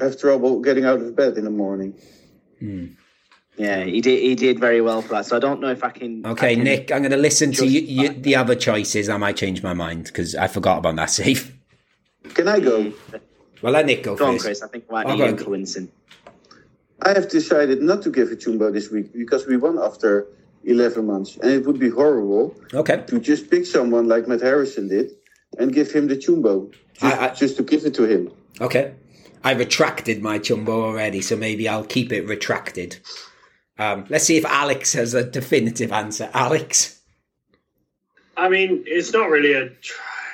have 0.00 0.18
trouble 0.20 0.60
getting 0.60 0.84
out 0.84 1.00
of 1.00 1.16
bed 1.16 1.36
in 1.36 1.44
the 1.44 1.50
morning. 1.50 1.94
Yeah, 3.58 3.82
he 3.84 4.00
did. 4.00 4.22
He 4.22 4.34
did 4.36 4.60
very 4.60 4.80
well 4.80 5.02
for 5.02 5.14
that. 5.14 5.26
So 5.26 5.34
I 5.36 5.40
don't 5.40 5.60
know 5.60 5.70
if 5.70 5.82
I 5.82 5.90
can. 5.90 6.24
I 6.24 6.30
Okay, 6.30 6.54
can- 6.54 6.64
Nick, 6.64 6.92
I'm 6.92 7.00
going 7.00 7.10
to 7.10 7.16
listen 7.16 7.50
to 7.52 7.66
you, 7.66 7.80
you, 7.80 8.08
the 8.10 8.36
other 8.36 8.54
choices. 8.54 9.08
I 9.08 9.16
might 9.16 9.36
change 9.36 9.62
my 9.64 9.72
mind 9.74 10.04
because 10.04 10.36
I 10.36 10.46
forgot 10.46 10.78
about 10.78 10.94
that 10.96 11.10
save. 11.10 11.56
Can 12.34 12.46
I 12.48 12.60
go? 12.60 12.92
Well, 13.62 13.72
let 13.72 13.86
Nick 13.86 14.02
go, 14.04 14.14
Go 14.14 14.26
on. 14.26 14.38
Chris. 14.38 14.62
I 14.62 14.68
think 14.68 14.84
I 14.90 14.92
might 14.92 15.06
I'll 15.06 15.12
be 15.14 15.18
go. 15.22 15.28
influencing. 15.28 15.88
I 17.02 17.10
have 17.12 17.28
decided 17.28 17.82
not 17.82 18.02
to 18.02 18.10
give 18.10 18.30
a 18.32 18.36
Chumbo 18.36 18.72
this 18.72 18.90
week 18.90 19.12
because 19.12 19.46
we 19.46 19.56
won 19.56 19.78
after 19.78 20.26
11 20.64 21.06
months, 21.06 21.36
and 21.42 21.50
it 21.50 21.64
would 21.66 21.78
be 21.78 21.90
horrible 21.90 22.54
Okay. 22.74 23.04
to 23.06 23.20
just 23.20 23.50
pick 23.50 23.66
someone 23.66 24.08
like 24.08 24.26
Matt 24.26 24.40
Harrison 24.40 24.88
did 24.88 25.12
and 25.58 25.72
give 25.72 25.92
him 25.92 26.08
the 26.08 26.16
Chumbo, 26.16 26.72
just, 26.94 27.04
I- 27.04 27.28
I- 27.30 27.34
just 27.34 27.56
to 27.58 27.62
give 27.62 27.84
it 27.84 27.94
to 27.94 28.04
him. 28.04 28.30
Okay. 28.60 28.92
I 29.44 29.52
retracted 29.52 30.22
my 30.22 30.40
chumbo 30.40 30.70
already, 30.70 31.20
so 31.20 31.36
maybe 31.36 31.68
I'll 31.68 31.84
keep 31.84 32.10
it 32.12 32.26
retracted. 32.26 32.96
Um, 33.78 34.06
let's 34.08 34.24
see 34.24 34.38
if 34.38 34.44
Alex 34.44 34.94
has 34.94 35.14
a 35.14 35.22
definitive 35.22 35.92
answer. 35.92 36.28
Alex? 36.34 36.98
I 38.36 38.48
mean, 38.48 38.82
it's 38.86 39.12
not 39.12 39.28
really 39.30 39.52
a. 39.52 39.70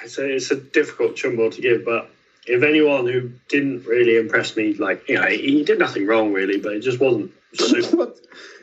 It's 0.05 0.17
a, 0.19 0.35
it's 0.35 0.51
a 0.51 0.57
difficult 0.57 1.15
chumbo 1.17 1.53
to 1.55 1.61
give, 1.61 1.85
but 1.85 2.11
if 2.47 2.63
anyone 2.63 3.07
who 3.07 3.31
didn't 3.49 3.87
really 3.87 4.17
impress 4.17 4.57
me, 4.57 4.75
like 4.75 5.09
you 5.09 5.17
know, 5.17 5.27
he 5.27 5.65
did 5.65 5.79
nothing 5.79 6.07
wrong 6.07 6.33
really, 6.33 6.59
but 6.59 6.73
it 6.73 6.81
just 6.81 7.01
wasn't. 7.01 7.33
super, 7.55 8.13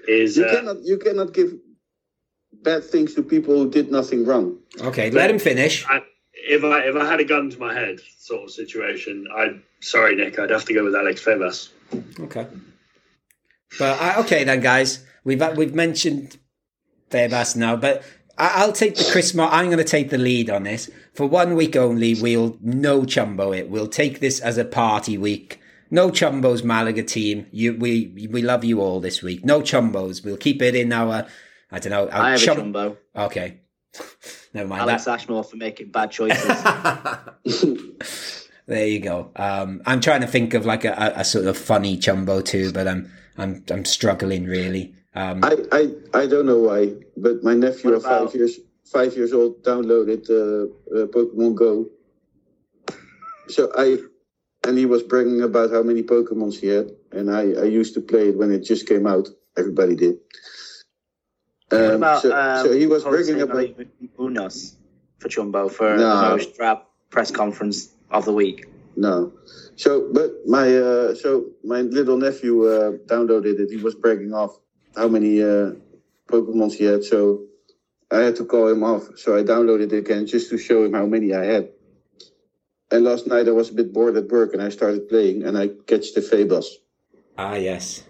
Is 0.08 0.38
you 0.38 0.46
uh, 0.46 0.56
cannot 0.56 0.78
you 0.84 0.98
cannot 0.98 1.34
give 1.34 1.54
bad 2.64 2.84
things 2.84 3.14
to 3.16 3.24
people 3.24 3.56
who 3.56 3.70
did 3.70 3.92
nothing 3.92 4.26
wrong. 4.26 4.58
Okay, 4.82 5.12
let 5.12 5.30
him 5.30 5.40
finish. 5.40 5.86
I, 5.88 6.02
if 6.34 6.64
I 6.64 6.80
if 6.82 6.96
I 6.96 7.10
had 7.10 7.20
a 7.20 7.26
gun 7.26 7.50
to 7.50 7.60
my 7.60 7.74
head 7.74 8.00
sort 8.18 8.44
of 8.44 8.52
situation, 8.52 9.28
I'd 9.36 9.62
sorry 9.82 10.16
Nick, 10.16 10.40
I'd 10.40 10.50
have 10.50 10.66
to 10.66 10.74
go 10.74 10.84
with 10.84 10.96
Alex 10.96 11.24
Febas. 11.24 11.70
Okay. 12.20 12.48
But 13.78 14.02
I, 14.02 14.20
okay 14.22 14.44
then, 14.44 14.62
guys. 14.62 15.06
We've 15.24 15.42
we've 15.56 15.76
mentioned 15.76 16.38
Febas 17.12 17.56
now, 17.56 17.76
but 17.76 18.04
I, 18.40 18.62
I'll 18.62 18.74
take 18.74 18.96
the 18.96 19.08
Chris. 19.12 19.34
Mar- 19.34 19.52
I'm 19.52 19.66
going 19.66 19.78
to 19.78 19.84
take 19.84 20.10
the 20.10 20.18
lead 20.18 20.50
on 20.50 20.64
this 20.64 20.90
for 21.14 21.28
one 21.28 21.56
week 21.56 21.76
only. 21.76 22.16
We'll 22.16 22.58
no 22.62 23.02
chumbo 23.02 23.58
it. 23.58 23.70
We'll 23.70 23.88
take 23.88 24.20
this 24.20 24.40
as 24.40 24.58
a 24.58 24.66
party 24.66 25.18
week. 25.18 25.60
No 25.92 26.10
chumbos, 26.10 26.64
Malaga 26.64 27.04
team. 27.04 27.48
You, 27.52 27.76
we 27.76 28.28
we 28.32 28.42
love 28.42 28.64
you 28.64 28.82
all 28.82 29.00
this 29.00 29.22
week. 29.22 29.44
No 29.44 29.62
chumbos. 29.62 30.24
We'll 30.24 30.38
keep 30.38 30.62
it 30.62 30.76
in 30.76 30.94
our 30.94 31.28
I 31.72 31.80
don't 31.80 31.92
know. 31.92 32.10
I 32.12 32.32
have 32.32 32.40
Chum- 32.40 32.58
a 32.58 32.62
Chumbo. 32.62 32.98
Okay. 33.16 33.60
Never 34.54 34.68
mind 34.68 34.82
Alex 34.82 35.06
that. 35.06 35.22
Ashmore 35.22 35.44
for 35.44 35.58
making 35.58 35.92
bad 35.92 36.12
choices. 36.12 36.48
there 38.66 38.88
you 38.88 39.00
go. 39.00 39.32
Um, 39.36 39.82
I'm 39.86 40.02
trying 40.02 40.22
to 40.22 40.28
think 40.28 40.54
of 40.54 40.66
like 40.66 40.86
a, 40.86 40.94
a, 40.94 41.22
a 41.22 41.26
sort 41.26 41.46
of 41.46 41.58
funny 41.58 41.98
chumbo 41.98 42.44
too, 42.44 42.72
but 42.72 42.88
I'm 42.88 43.12
I'm 43.38 43.64
I'm 43.70 43.86
struggling 43.86 44.46
really. 44.46 44.96
Um, 45.16 45.44
I, 45.44 45.58
I 45.72 45.90
I 46.14 46.28
don't 46.28 46.46
know 46.46 46.60
why, 46.60 46.94
but 47.18 47.44
my 47.44 47.56
nephew 47.56 47.94
of 47.94 48.04
five 48.04 48.34
years 48.36 48.60
five 48.86 49.16
years 49.16 49.34
old 49.34 49.62
downloaded 49.64 50.30
uh, 50.30 50.66
uh, 50.96 51.06
Pokemon 51.08 51.56
Go. 51.56 51.88
So 53.50 53.70
I 53.76 53.98
and 54.68 54.78
he 54.78 54.86
was 54.86 55.04
bragging 55.04 55.42
about 55.42 55.72
how 55.72 55.84
many 55.84 56.04
Pokemons 56.04 56.60
he 56.60 56.68
had, 56.68 56.92
and 57.12 57.32
I 57.32 57.54
I 57.54 57.66
used 57.66 57.94
to 57.96 58.02
play 58.02 58.30
it 58.30 58.38
when 58.38 58.52
it 58.52 58.64
just 58.64 58.88
came 58.88 59.08
out. 59.08 59.30
Everybody 59.58 59.96
did. 59.96 60.16
Um, 61.72 62.04
about, 62.04 62.22
so, 62.22 62.32
um, 62.32 62.68
so 62.68 62.72
he 62.74 62.88
was 62.88 63.04
bragging 63.04 63.42
about 63.42 63.68
Munoz 64.18 64.76
for 65.20 65.30
Chumbo 65.30 65.72
for 65.72 65.98
No. 65.98 66.20
the 66.20 66.30
most 66.32 66.54
drab 66.54 66.80
press 67.12 67.32
conference 67.32 67.90
of 68.12 68.26
the 68.26 68.34
week. 68.34 68.66
No. 68.96 69.32
So, 69.76 70.08
but 70.12 70.32
my 70.46 70.76
uh, 70.78 71.16
so 71.16 71.46
my 71.64 71.82
little 71.82 72.18
nephew 72.18 72.64
uh, 72.66 72.92
downloaded 73.08 73.60
it. 73.60 73.70
He 73.72 73.78
was 73.78 73.96
bragging 73.96 74.34
off 74.34 74.52
how 75.00 75.08
many 75.08 75.42
uh, 75.42 75.72
Pokemons 76.28 76.74
he 76.74 76.84
had. 76.84 77.04
So 77.04 77.46
I 78.12 78.20
had 78.20 78.36
to 78.36 78.46
call 78.46 78.68
him 78.68 78.84
off. 78.84 79.04
So 79.18 79.38
I 79.38 79.44
downloaded 79.44 79.94
it 79.94 80.00
again 80.04 80.28
just 80.28 80.50
to 80.50 80.58
show 80.58 80.84
him 80.84 80.94
how 80.94 81.06
many 81.06 81.34
I 81.34 81.46
had. 81.46 81.70
And 82.92 83.04
last 83.04 83.28
night 83.28 83.48
I 83.48 83.52
was 83.52 83.70
a 83.70 83.74
bit 83.74 83.94
bored 83.94 84.18
at 84.18 84.28
work 84.28 84.54
and 84.54 84.62
I 84.62 84.70
started 84.70 85.08
playing 85.08 85.44
and 85.44 85.58
I 85.58 85.70
catch 85.88 86.14
the 86.14 86.22
Fabas. 86.22 86.66
ah, 87.38 87.56
yes. 87.56 88.04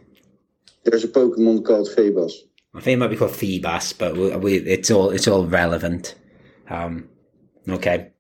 There's 0.84 1.04
a 1.04 1.10
Pokemon 1.10 1.66
called 1.66 1.90
Fabas. 1.96 2.34
I 2.74 2.82
think 2.82 2.96
it 2.96 2.98
might 2.98 3.08
be 3.10 3.18
called 3.18 3.36
Phoebus, 3.36 3.94
but 3.94 4.16
we, 4.16 4.36
we, 4.38 4.58
it's 4.58 4.92
all 4.92 5.10
it's 5.10 5.28
all 5.28 5.46
relevant. 5.46 6.16
Um, 6.70 7.10
okay. 7.68 8.12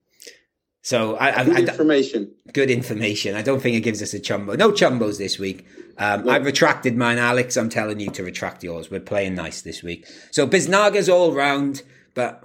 So 0.89 1.17
I, 1.17 1.41
I, 1.41 1.43
Good 1.43 1.55
I, 1.55 1.71
information. 1.71 2.31
good 2.51 2.71
information. 2.71 3.35
I 3.35 3.43
don't 3.43 3.61
think 3.61 3.75
it 3.77 3.81
gives 3.81 4.01
us 4.01 4.15
a 4.15 4.19
chumbo. 4.19 4.57
No 4.57 4.71
chumbos 4.71 5.19
this 5.19 5.37
week. 5.37 5.67
Um, 5.99 6.27
I've 6.27 6.45
retracted 6.45 6.97
mine, 6.97 7.19
Alex. 7.19 7.57
I'm 7.57 7.69
telling 7.69 7.99
you 7.99 8.09
to 8.09 8.23
retract 8.23 8.63
yours. 8.63 8.89
We're 8.89 8.99
playing 8.99 9.35
nice 9.35 9.61
this 9.61 9.83
week. 9.83 10.07
So 10.31 10.47
Biznaga's 10.47 11.07
all 11.07 11.31
round, 11.31 11.83
but 12.15 12.43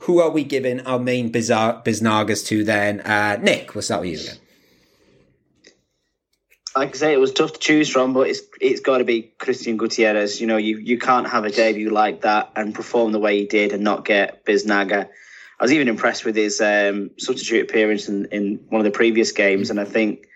who 0.00 0.20
are 0.20 0.28
we 0.28 0.44
giving 0.44 0.80
our 0.80 0.98
main 0.98 1.32
bizarre 1.32 1.82
Biznagas 1.82 2.46
to 2.48 2.62
then? 2.62 3.00
Uh, 3.00 3.38
Nick, 3.40 3.74
we'll 3.74 3.80
start 3.80 4.02
with 4.02 4.10
you 4.10 4.20
again. 4.20 4.36
Like 6.76 6.94
I 6.94 6.98
say, 6.98 7.14
it 7.14 7.20
was 7.20 7.32
tough 7.32 7.54
to 7.54 7.58
choose 7.58 7.88
from, 7.88 8.12
but 8.12 8.28
it's 8.28 8.42
it's 8.60 8.80
got 8.80 8.98
to 8.98 9.04
be 9.04 9.32
Christian 9.38 9.78
Gutierrez. 9.78 10.42
You 10.42 10.46
know, 10.46 10.58
you, 10.58 10.76
you 10.76 10.98
can't 10.98 11.26
have 11.26 11.44
a 11.46 11.50
debut 11.50 11.88
like 11.88 12.20
that 12.20 12.52
and 12.54 12.74
perform 12.74 13.12
the 13.12 13.18
way 13.18 13.38
he 13.38 13.46
did 13.46 13.72
and 13.72 13.82
not 13.82 14.04
get 14.04 14.44
Biznaga. 14.44 15.08
I 15.60 15.64
was 15.64 15.72
even 15.72 15.88
impressed 15.88 16.24
with 16.24 16.36
his 16.36 16.60
um, 16.60 17.10
substitute 17.18 17.68
appearance 17.68 18.08
in, 18.08 18.26
in 18.26 18.60
one 18.68 18.80
of 18.80 18.84
the 18.84 18.96
previous 18.96 19.32
games, 19.32 19.70
and 19.70 19.80
I 19.80 19.84
think, 19.84 20.28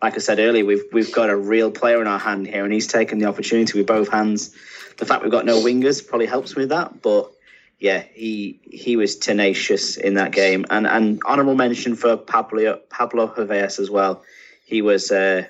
like 0.00 0.14
I 0.14 0.18
said 0.18 0.38
earlier, 0.38 0.64
we've 0.64 0.84
we've 0.92 1.12
got 1.12 1.30
a 1.30 1.36
real 1.36 1.70
player 1.70 2.00
in 2.00 2.06
our 2.06 2.18
hand 2.18 2.46
here, 2.46 2.64
and 2.64 2.72
he's 2.72 2.86
taken 2.86 3.18
the 3.18 3.26
opportunity 3.26 3.76
with 3.76 3.88
both 3.88 4.08
hands. 4.08 4.54
The 4.98 5.06
fact 5.06 5.22
we've 5.22 5.32
got 5.32 5.44
no 5.44 5.60
wingers 5.60 6.06
probably 6.06 6.26
helps 6.26 6.54
with 6.54 6.68
that, 6.68 7.02
but 7.02 7.30
yeah, 7.80 8.04
he 8.12 8.60
he 8.70 8.96
was 8.96 9.16
tenacious 9.16 9.96
in 9.96 10.14
that 10.14 10.32
game, 10.32 10.64
and 10.70 10.86
and 10.86 11.20
honourable 11.24 11.56
mention 11.56 11.96
for 11.96 12.16
Pablo 12.16 12.76
Pablo 12.88 13.26
Hervias 13.26 13.80
as 13.80 13.90
well. 13.90 14.22
He 14.64 14.82
was 14.82 15.10
uh, 15.10 15.44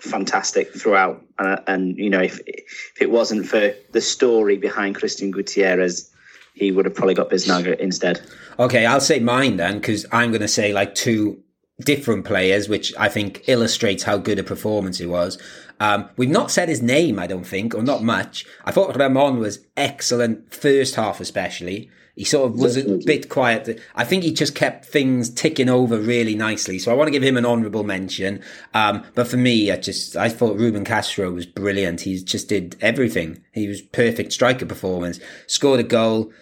fantastic 0.00 0.72
throughout, 0.74 1.22
uh, 1.38 1.58
and 1.66 1.96
you 1.98 2.10
know 2.10 2.20
if 2.20 2.40
if 2.46 3.00
it 3.00 3.10
wasn't 3.10 3.46
for 3.46 3.74
the 3.92 4.00
story 4.00 4.56
behind 4.56 4.96
Christian 4.96 5.30
Gutierrez, 5.30 6.10
he 6.56 6.72
would 6.72 6.86
have 6.86 6.94
probably 6.94 7.14
got 7.14 7.30
Biznaga 7.30 7.78
instead. 7.78 8.20
Okay, 8.58 8.86
I'll 8.86 9.00
say 9.00 9.20
mine 9.20 9.58
then, 9.58 9.74
because 9.74 10.06
I'm 10.10 10.30
going 10.30 10.40
to 10.40 10.48
say 10.48 10.72
like 10.72 10.94
two 10.94 11.42
different 11.80 12.24
players, 12.24 12.66
which 12.68 12.94
I 12.98 13.10
think 13.10 13.46
illustrates 13.46 14.04
how 14.04 14.16
good 14.16 14.38
a 14.38 14.42
performance 14.42 14.98
it 14.98 15.06
was. 15.06 15.38
Um, 15.78 16.08
we've 16.16 16.30
not 16.30 16.50
said 16.50 16.70
his 16.70 16.80
name, 16.80 17.18
I 17.18 17.26
don't 17.26 17.46
think, 17.46 17.74
or 17.74 17.82
not 17.82 18.02
much. 18.02 18.46
I 18.64 18.72
thought 18.72 18.96
Ramon 18.96 19.38
was 19.38 19.66
excellent 19.76 20.52
first 20.52 20.94
half, 20.94 21.20
especially. 21.20 21.90
He 22.16 22.24
sort 22.24 22.50
of 22.50 22.58
was 22.58 22.78
a 22.78 22.96
bit 23.04 23.28
quiet. 23.28 23.78
I 23.94 24.04
think 24.04 24.22
he 24.22 24.32
just 24.32 24.54
kept 24.54 24.86
things 24.86 25.28
ticking 25.28 25.68
over 25.68 26.00
really 26.00 26.34
nicely. 26.34 26.78
So 26.78 26.90
I 26.90 26.94
want 26.94 27.08
to 27.08 27.12
give 27.12 27.22
him 27.22 27.36
an 27.36 27.44
honourable 27.44 27.84
mention. 27.84 28.42
Um, 28.72 29.04
but 29.14 29.28
for 29.28 29.36
me, 29.36 29.70
I 29.70 29.76
just 29.76 30.16
I 30.16 30.30
thought 30.30 30.56
Ruben 30.56 30.82
Castro 30.82 31.30
was 31.30 31.44
brilliant. 31.44 32.00
He 32.00 32.18
just 32.24 32.48
did 32.48 32.74
everything. 32.80 33.44
He 33.52 33.68
was 33.68 33.82
perfect 33.82 34.32
striker 34.32 34.64
performance. 34.64 35.20
Scored 35.46 35.80
a 35.80 35.82
goal. 35.82 36.32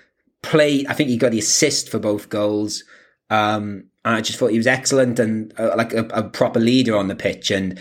Played. 0.44 0.86
I 0.86 0.92
think 0.92 1.08
he 1.08 1.16
got 1.16 1.32
the 1.32 1.38
assist 1.38 1.88
for 1.88 1.98
both 1.98 2.28
goals. 2.28 2.84
Um, 3.30 3.88
and 4.04 4.14
I 4.14 4.20
just 4.20 4.38
thought 4.38 4.50
he 4.50 4.58
was 4.58 4.66
excellent 4.66 5.18
and 5.18 5.52
uh, 5.58 5.74
like 5.76 5.94
a, 5.94 6.04
a 6.08 6.22
proper 6.22 6.60
leader 6.60 6.96
on 6.96 7.08
the 7.08 7.16
pitch. 7.16 7.50
And 7.50 7.80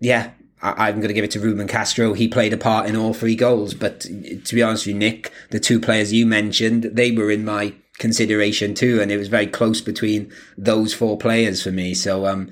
yeah, 0.00 0.32
I, 0.60 0.88
I'm 0.88 0.96
going 0.96 1.08
to 1.08 1.14
give 1.14 1.24
it 1.24 1.30
to 1.32 1.40
Ruben 1.40 1.68
Castro. 1.68 2.12
He 2.12 2.26
played 2.26 2.52
a 2.52 2.56
part 2.56 2.88
in 2.88 2.96
all 2.96 3.14
three 3.14 3.36
goals. 3.36 3.74
But 3.74 4.00
to 4.00 4.54
be 4.54 4.62
honest 4.62 4.86
with 4.86 4.94
you, 4.94 4.98
Nick, 4.98 5.32
the 5.50 5.60
two 5.60 5.78
players 5.78 6.12
you 6.12 6.26
mentioned, 6.26 6.84
they 6.84 7.12
were 7.12 7.30
in 7.30 7.44
my 7.44 7.74
consideration 7.98 8.74
too, 8.74 9.00
and 9.00 9.12
it 9.12 9.16
was 9.16 9.28
very 9.28 9.46
close 9.46 9.80
between 9.80 10.32
those 10.58 10.92
four 10.92 11.16
players 11.16 11.62
for 11.62 11.70
me. 11.70 11.94
So, 11.94 12.26
um, 12.26 12.50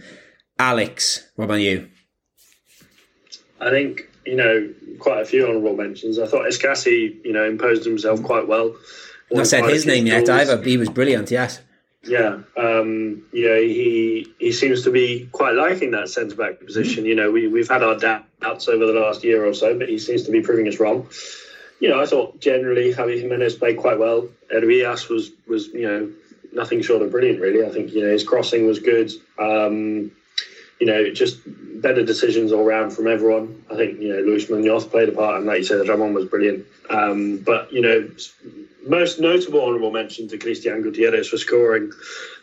Alex, 0.59 1.29
what 1.35 1.47
about 1.47 1.61
you? 1.61 1.89
I 3.61 3.71
think 3.71 4.10
you 4.25 4.37
know 4.37 4.73
quite 4.99 5.21
a 5.21 5.25
few 5.25 5.47
honourable 5.47 5.77
mentions. 5.77 6.19
I 6.19 6.27
thought 6.27 6.47
Escassi, 6.47 7.25
you 7.25 7.33
know, 7.33 7.45
imposed 7.45 7.85
himself 7.85 8.23
quite 8.23 8.47
well. 8.47 8.75
Not 9.31 9.47
said 9.47 9.65
his 9.65 9.87
name 9.87 10.07
yet 10.07 10.29
either. 10.29 10.61
He 10.63 10.77
was 10.77 10.89
brilliant. 10.89 11.31
Yes. 11.31 11.61
Yeah, 12.03 12.39
um, 12.57 13.23
you 13.31 13.47
know, 13.47 13.61
he 13.61 14.27
he 14.39 14.53
seems 14.53 14.83
to 14.85 14.91
be 14.91 15.29
quite 15.33 15.55
liking 15.55 15.91
that 15.91 16.09
centre 16.09 16.35
back 16.35 16.59
position. 16.65 17.05
You 17.05 17.15
know, 17.15 17.31
we 17.31 17.47
we've 17.47 17.69
had 17.69 17.83
our 17.83 17.99
doubts 17.99 18.69
over 18.69 18.87
the 18.87 18.99
last 18.99 19.23
year 19.23 19.45
or 19.45 19.53
so, 19.53 19.79
but 19.79 19.89
he 19.89 19.99
seems 19.99 20.23
to 20.23 20.31
be 20.31 20.41
proving 20.41 20.67
us 20.67 20.81
wrong. 20.81 21.09
You 21.79 21.91
know, 21.91 22.01
I 22.01 22.07
thought 22.07 22.41
generally 22.41 22.95
Javi 22.95 23.21
Jimenez 23.21 23.57
played 23.57 23.77
quite 23.77 23.99
well. 23.99 24.29
Hervias 24.51 25.11
was 25.11 25.31
was 25.47 25.69
you 25.69 25.87
know 25.87 26.11
nothing 26.55 26.81
short 26.81 27.03
of 27.03 27.11
brilliant. 27.11 27.39
Really, 27.39 27.67
I 27.67 27.69
think 27.69 27.93
you 27.93 28.03
know 28.03 28.13
his 28.13 28.25
crossing 28.25 28.67
was 28.67 28.79
good. 28.79 29.13
Um, 29.39 30.11
you 30.81 30.87
know, 30.87 31.11
just 31.13 31.41
better 31.81 32.05
decisions 32.05 32.53
all 32.53 32.65
round 32.65 32.93
from 32.93 33.07
everyone. 33.07 33.65
I 33.71 33.77
think 33.77 34.01
you 34.01 34.09
know 34.09 34.21
Luis 34.21 34.51
Munoz 34.51 34.87
played 34.87 35.09
a 35.09 35.13
part, 35.13 35.37
and 35.37 35.47
like 35.47 35.59
you 35.59 35.65
said, 35.65 35.79
the 35.79 35.85
Ramon 35.85 36.15
was 36.15 36.27
brilliant. 36.27 36.67
Um, 36.89 37.39
but 37.39 37.73
you 37.73 37.83
know, 37.83 38.11
most 38.87 39.21
notable 39.21 39.63
honourable 39.63 39.91
mention 39.91 40.29
to 40.29 40.39
Christian 40.39 40.83
Gutierrez 40.83 41.29
for 41.29 41.37
scoring, 41.37 41.93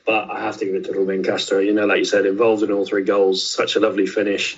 but 0.06 0.30
I 0.30 0.40
have 0.40 0.58
to 0.58 0.66
give 0.66 0.76
it 0.76 0.86
to 0.86 0.94
Ruben 0.94 1.24
Castro. 1.24 1.60
You 1.60 1.74
know, 1.74 1.86
like 1.86 2.00
you 2.00 2.06
said, 2.06 2.26
involved 2.26 2.64
in 2.64 2.72
all 2.72 2.86
three 2.86 3.04
goals, 3.04 3.46
such 3.46 3.76
a 3.76 3.80
lovely 3.80 4.08
finish, 4.08 4.58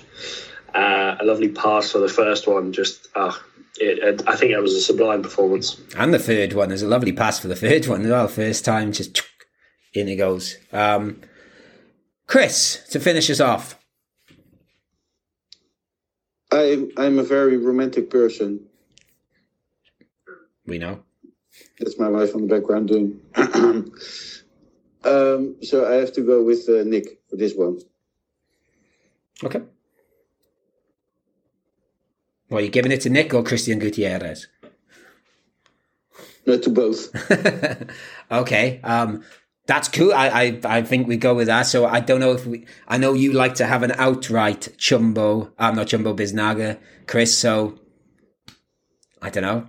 uh, 0.74 1.16
a 1.18 1.24
lovely 1.24 1.48
pass 1.48 1.90
for 1.90 1.98
the 1.98 2.08
first 2.08 2.46
one. 2.46 2.72
Just, 2.72 3.08
ah, 3.16 3.42
it, 3.78 3.98
it, 3.98 4.28
I 4.28 4.36
think 4.36 4.52
it 4.52 4.60
was 4.60 4.74
a 4.74 4.80
sublime 4.80 5.22
performance. 5.22 5.80
And 5.96 6.12
the 6.12 6.18
third 6.18 6.52
one, 6.52 6.68
there's 6.68 6.82
a 6.82 6.88
lovely 6.88 7.12
pass 7.12 7.38
for 7.40 7.48
the 7.48 7.56
third 7.56 7.86
one 7.86 8.02
as 8.02 8.10
well. 8.10 8.28
First 8.28 8.64
time, 8.64 8.92
just 8.92 9.22
in 9.94 10.08
it 10.08 10.16
goes. 10.16 10.56
Um, 10.72 11.22
Chris, 12.30 12.86
to 12.90 13.00
finish 13.00 13.28
us 13.28 13.40
off. 13.40 13.76
I'm 16.52 16.92
I'm 16.96 17.18
a 17.18 17.24
very 17.24 17.56
romantic 17.56 18.08
person. 18.08 18.66
We 20.64 20.78
know. 20.78 21.02
That's 21.80 21.98
my 21.98 22.08
wife 22.08 22.36
on 22.36 22.46
the 22.46 22.46
background 22.46 22.86
doing. 22.86 23.20
um, 25.04 25.56
so 25.62 25.90
I 25.90 25.94
have 25.94 26.12
to 26.12 26.20
go 26.20 26.44
with 26.44 26.68
uh, 26.68 26.84
Nick 26.84 27.18
for 27.28 27.34
this 27.34 27.54
one. 27.56 27.80
Okay. 29.42 29.62
Well, 32.48 32.60
you 32.60 32.68
giving 32.68 32.92
it 32.92 33.00
to 33.00 33.10
Nick 33.10 33.34
or 33.34 33.42
Christian 33.42 33.80
Gutierrez? 33.80 34.46
No, 36.46 36.58
to 36.58 36.70
both. 36.70 37.10
okay. 38.30 38.80
Um, 38.84 39.24
that's 39.70 39.86
cool. 39.86 40.12
I, 40.12 40.28
I, 40.28 40.60
I 40.64 40.82
think 40.82 41.06
we 41.06 41.16
go 41.16 41.32
with 41.32 41.46
that. 41.46 41.62
So 41.62 41.86
I 41.86 42.00
don't 42.00 42.18
know 42.18 42.32
if 42.32 42.44
we, 42.44 42.66
I 42.88 42.98
know 42.98 43.12
you 43.12 43.32
like 43.32 43.54
to 43.56 43.66
have 43.66 43.84
an 43.84 43.92
outright 43.92 44.62
Chumbo. 44.76 45.52
I'm 45.60 45.76
not 45.76 45.86
Chumbo 45.86 46.12
Biznaga, 46.12 46.76
Chris. 47.06 47.38
So 47.38 47.78
I 49.22 49.30
don't 49.30 49.44
know. 49.44 49.68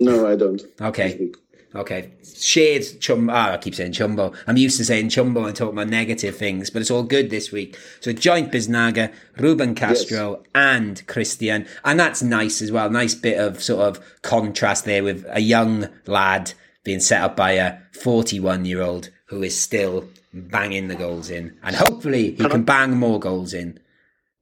No, 0.00 0.26
I 0.26 0.36
don't. 0.36 0.62
Okay. 0.80 1.32
Okay. 1.74 2.12
Shared 2.24 2.80
Chumbo. 2.80 3.30
Ah, 3.30 3.52
I 3.52 3.58
keep 3.58 3.74
saying 3.74 3.92
chumbo. 3.92 4.34
I'm 4.46 4.56
used 4.56 4.78
to 4.78 4.86
saying 4.86 5.10
chumbo 5.10 5.46
and 5.46 5.54
talking 5.54 5.74
about 5.74 5.88
negative 5.88 6.38
things, 6.38 6.70
but 6.70 6.80
it's 6.80 6.90
all 6.90 7.02
good 7.02 7.28
this 7.28 7.52
week. 7.52 7.78
So 8.00 8.14
joint 8.14 8.50
Biznaga, 8.50 9.12
Ruben 9.36 9.74
Castro, 9.74 10.42
and 10.54 11.06
Christian. 11.06 11.66
And 11.84 12.00
that's 12.00 12.22
nice 12.22 12.62
as 12.62 12.72
well. 12.72 12.88
Nice 12.88 13.14
bit 13.14 13.38
of 13.38 13.62
sort 13.62 13.82
of 13.82 14.22
contrast 14.22 14.86
there 14.86 15.04
with 15.04 15.26
a 15.28 15.42
young 15.42 15.90
lad 16.06 16.54
being 16.84 17.00
set 17.00 17.22
up 17.22 17.36
by 17.36 17.52
a 17.52 17.78
41 17.92 18.64
year 18.64 18.82
old 18.82 19.10
who 19.26 19.42
is 19.42 19.60
still 19.60 20.08
banging 20.32 20.88
the 20.88 20.94
goals 20.94 21.30
in. 21.30 21.56
And 21.62 21.76
hopefully 21.76 22.32
he 22.32 22.48
can 22.48 22.64
bang 22.64 22.96
more 22.96 23.20
goals 23.20 23.54
in. 23.54 23.78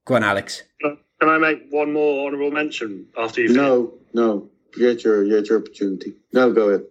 Go 0.05 0.15
on, 0.15 0.25
Alex. 0.25 0.63
Can 0.81 1.29
I 1.29 1.39
make 1.39 1.67
one 1.71 1.93
more 1.93 2.27
honourable 2.27 2.51
mention 2.51 3.07
after 3.17 3.43
you? 3.43 3.53
No, 3.53 3.93
no. 4.15 4.49
Get 4.79 5.03
your 5.03 5.25
get 5.29 5.49
your 5.49 5.59
opportunity. 5.59 6.15
No, 6.33 6.53
go 6.53 6.69
ahead. 6.69 6.85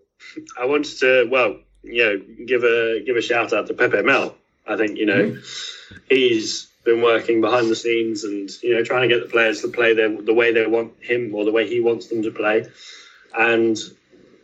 I 0.60 0.66
wanted 0.66 0.98
to, 1.00 1.28
well, 1.32 1.58
you 1.84 2.04
know, 2.04 2.46
give 2.46 2.64
a 2.64 3.02
give 3.06 3.16
a 3.16 3.22
shout 3.22 3.54
out 3.54 3.68
to 3.68 3.74
Pepe 3.74 4.02
Mel. 4.02 4.36
I 4.68 4.76
think 4.76 4.98
you 4.98 5.06
know 5.06 5.32
mm-hmm. 5.32 5.98
he's 6.10 6.68
been 6.84 7.02
working 7.02 7.42
behind 7.42 7.70
the 7.70 7.76
scenes 7.76 8.24
and 8.24 8.50
you 8.62 8.76
know 8.76 8.84
trying 8.84 9.08
to 9.08 9.16
get 9.16 9.24
the 9.24 9.30
players 9.30 9.62
to 9.62 9.68
play 9.68 9.94
their, 9.94 10.22
the 10.22 10.34
way 10.34 10.52
they 10.52 10.66
want 10.66 10.94
him 11.02 11.34
or 11.34 11.46
the 11.46 11.52
way 11.52 11.68
he 11.68 11.80
wants 11.80 12.08
them 12.08 12.24
to 12.24 12.32
play, 12.32 12.66
and 13.38 13.78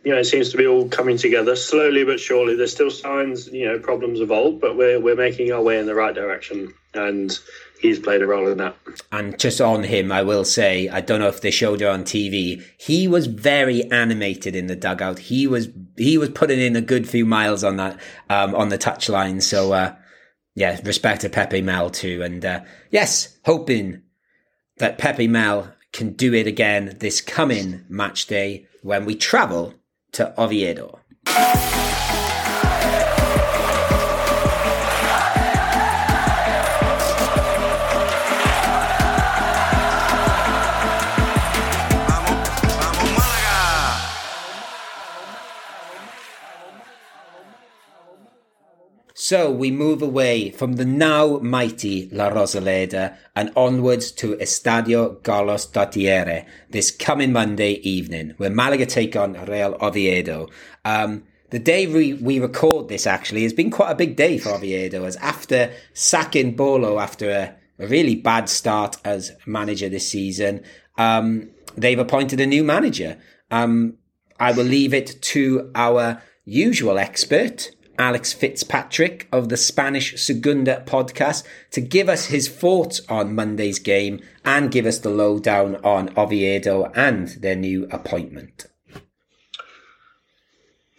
you 0.04 0.12
know 0.12 0.18
it 0.18 0.24
seems 0.24 0.50
to 0.50 0.56
be 0.56 0.66
all 0.66 0.88
coming 0.88 1.16
together 1.16 1.56
slowly 1.56 2.04
but 2.04 2.20
surely. 2.20 2.54
There's 2.54 2.72
still 2.72 2.90
signs, 2.90 3.48
you 3.48 3.66
know, 3.66 3.78
problems 3.78 4.20
of 4.20 4.30
old, 4.30 4.60
but 4.60 4.76
we're 4.76 5.00
we're 5.00 5.16
making 5.16 5.50
our 5.52 5.62
way 5.62 5.78
in 5.78 5.86
the 5.86 5.94
right 5.94 6.14
direction, 6.14 6.74
and 6.92 7.36
he's 7.80 7.98
played 7.98 8.22
a 8.22 8.26
role 8.26 8.48
in 8.48 8.58
that. 8.58 8.76
And 9.12 9.38
just 9.38 9.60
on 9.60 9.84
him, 9.84 10.12
I 10.12 10.22
will 10.22 10.44
say, 10.44 10.88
I 10.88 11.00
don't 11.00 11.20
know 11.20 11.28
if 11.28 11.40
they 11.40 11.50
showed 11.50 11.82
it 11.82 11.88
on 11.88 12.04
TV. 12.04 12.62
He 12.78 13.08
was 13.08 13.26
very 13.26 13.90
animated 13.90 14.54
in 14.54 14.66
the 14.66 14.76
dugout. 14.76 15.18
He 15.18 15.46
was 15.46 15.68
he 15.96 16.18
was 16.18 16.28
putting 16.30 16.60
in 16.60 16.76
a 16.76 16.82
good 16.82 17.08
few 17.08 17.24
miles 17.24 17.64
on 17.64 17.76
that 17.78 17.98
um, 18.28 18.54
on 18.54 18.68
the 18.68 18.78
touchline. 18.78 19.42
So 19.42 19.72
uh, 19.72 19.94
yeah, 20.54 20.78
respect 20.84 21.22
to 21.22 21.30
Pepe 21.30 21.62
Mel 21.62 21.88
too. 21.90 22.22
And 22.22 22.44
uh, 22.44 22.60
yes, 22.90 23.38
hoping 23.44 24.02
that 24.78 24.98
Pepe 24.98 25.28
Mel 25.28 25.72
can 25.92 26.12
do 26.12 26.34
it 26.34 26.46
again 26.46 26.96
this 26.98 27.20
coming 27.20 27.84
match 27.88 28.26
day 28.26 28.66
when 28.82 29.06
we 29.06 29.14
travel 29.14 29.72
to 30.14 30.32
Oviedo. 30.38 31.00
So 49.24 49.50
we 49.50 49.70
move 49.70 50.02
away 50.02 50.50
from 50.50 50.74
the 50.74 50.84
now 50.84 51.38
mighty 51.38 52.10
La 52.12 52.28
Rosaleda 52.28 53.16
and 53.34 53.50
onwards 53.56 54.12
to 54.12 54.36
Estadio 54.36 55.22
Carlos 55.22 55.64
Tartiere 55.66 56.44
this 56.68 56.90
coming 56.90 57.32
Monday 57.32 57.76
evening, 57.76 58.34
where 58.36 58.50
Malaga 58.50 58.84
take 58.84 59.16
on 59.16 59.32
Real 59.46 59.78
Oviedo. 59.80 60.50
Um, 60.84 61.24
the 61.48 61.58
day 61.58 61.86
we, 61.86 62.12
we 62.12 62.38
record 62.38 62.88
this 62.88 63.06
actually 63.06 63.44
has 63.44 63.54
been 63.54 63.70
quite 63.70 63.92
a 63.92 63.94
big 63.94 64.14
day 64.14 64.36
for 64.36 64.50
Oviedo, 64.50 65.06
as 65.06 65.16
after 65.16 65.72
sacking 65.94 66.54
Bolo 66.54 66.98
after 66.98 67.30
a, 67.30 67.54
a 67.78 67.86
really 67.86 68.16
bad 68.16 68.50
start 68.50 68.98
as 69.06 69.32
manager 69.46 69.88
this 69.88 70.06
season, 70.06 70.62
um, 70.98 71.48
they've 71.78 71.98
appointed 71.98 72.40
a 72.40 72.46
new 72.46 72.62
manager. 72.62 73.16
Um, 73.50 73.96
I 74.38 74.52
will 74.52 74.64
leave 74.64 74.92
it 74.92 75.16
to 75.22 75.70
our 75.74 76.22
usual 76.44 76.98
expert, 76.98 77.70
Alex 77.98 78.32
Fitzpatrick 78.32 79.28
of 79.32 79.48
the 79.48 79.56
Spanish 79.56 80.20
Segunda 80.22 80.82
podcast, 80.86 81.44
to 81.70 81.80
give 81.80 82.08
us 82.08 82.26
his 82.26 82.48
thoughts 82.48 83.00
on 83.08 83.34
Monday's 83.34 83.78
game 83.78 84.20
and 84.44 84.70
give 84.70 84.86
us 84.86 84.98
the 84.98 85.10
lowdown 85.10 85.76
on 85.84 86.16
Oviedo 86.16 86.90
and 86.94 87.28
their 87.28 87.56
new 87.56 87.86
appointment. 87.90 88.66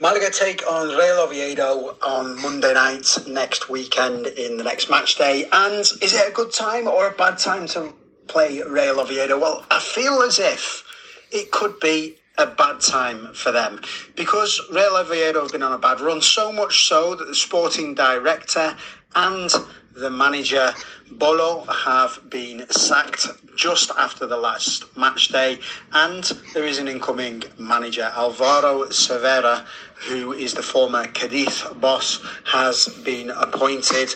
Malaga 0.01 0.29
take 0.29 0.61
on 0.69 0.89
Real 0.89 1.21
Oviedo 1.21 1.97
on 2.05 2.41
Monday 2.41 2.73
night 2.73 3.07
next 3.27 3.69
weekend 3.69 4.27
in 4.27 4.57
the 4.57 4.63
next 4.63 4.89
match 4.89 5.17
day. 5.17 5.47
And 5.51 5.79
is 5.79 6.13
it 6.13 6.27
a 6.27 6.33
good 6.33 6.51
time 6.51 6.87
or 6.87 7.07
a 7.07 7.11
bad 7.11 7.37
time 7.37 7.65
to 7.69 7.93
play 8.27 8.61
Real 8.61 8.99
Oviedo? 8.99 9.39
Well, 9.39 9.65
I 9.71 9.79
feel 9.79 10.21
as 10.21 10.37
if 10.37 10.83
it 11.31 11.49
could 11.51 11.79
be 11.79 12.17
a 12.38 12.45
bad 12.45 12.81
time 12.81 13.33
for 13.33 13.51
them 13.51 13.79
because 14.15 14.61
Real 14.71 14.97
Oviedo 14.97 15.41
have 15.41 15.51
been 15.51 15.63
on 15.63 15.73
a 15.73 15.77
bad 15.77 16.01
run, 16.01 16.21
so 16.21 16.51
much 16.51 16.88
so 16.88 17.15
that 17.15 17.27
the 17.27 17.36
sporting 17.36 17.93
director 17.93 18.75
and 19.15 19.49
the 19.95 20.09
manager 20.09 20.73
Bolo 21.11 21.63
have 21.65 22.19
been 22.29 22.69
sacked 22.69 23.27
just 23.55 23.91
after 23.97 24.25
the 24.25 24.36
last 24.36 24.97
match 24.97 25.29
day, 25.29 25.59
and 25.93 26.23
there 26.53 26.65
is 26.65 26.77
an 26.77 26.88
incoming 26.88 27.43
manager, 27.57 28.11
Alvaro 28.15 28.86
Cervera, 28.88 29.65
who 29.95 30.33
is 30.33 30.53
the 30.53 30.63
former 30.63 31.05
Cadiz 31.07 31.63
boss, 31.79 32.21
has 32.45 32.89
been 33.05 33.29
appointed. 33.29 34.13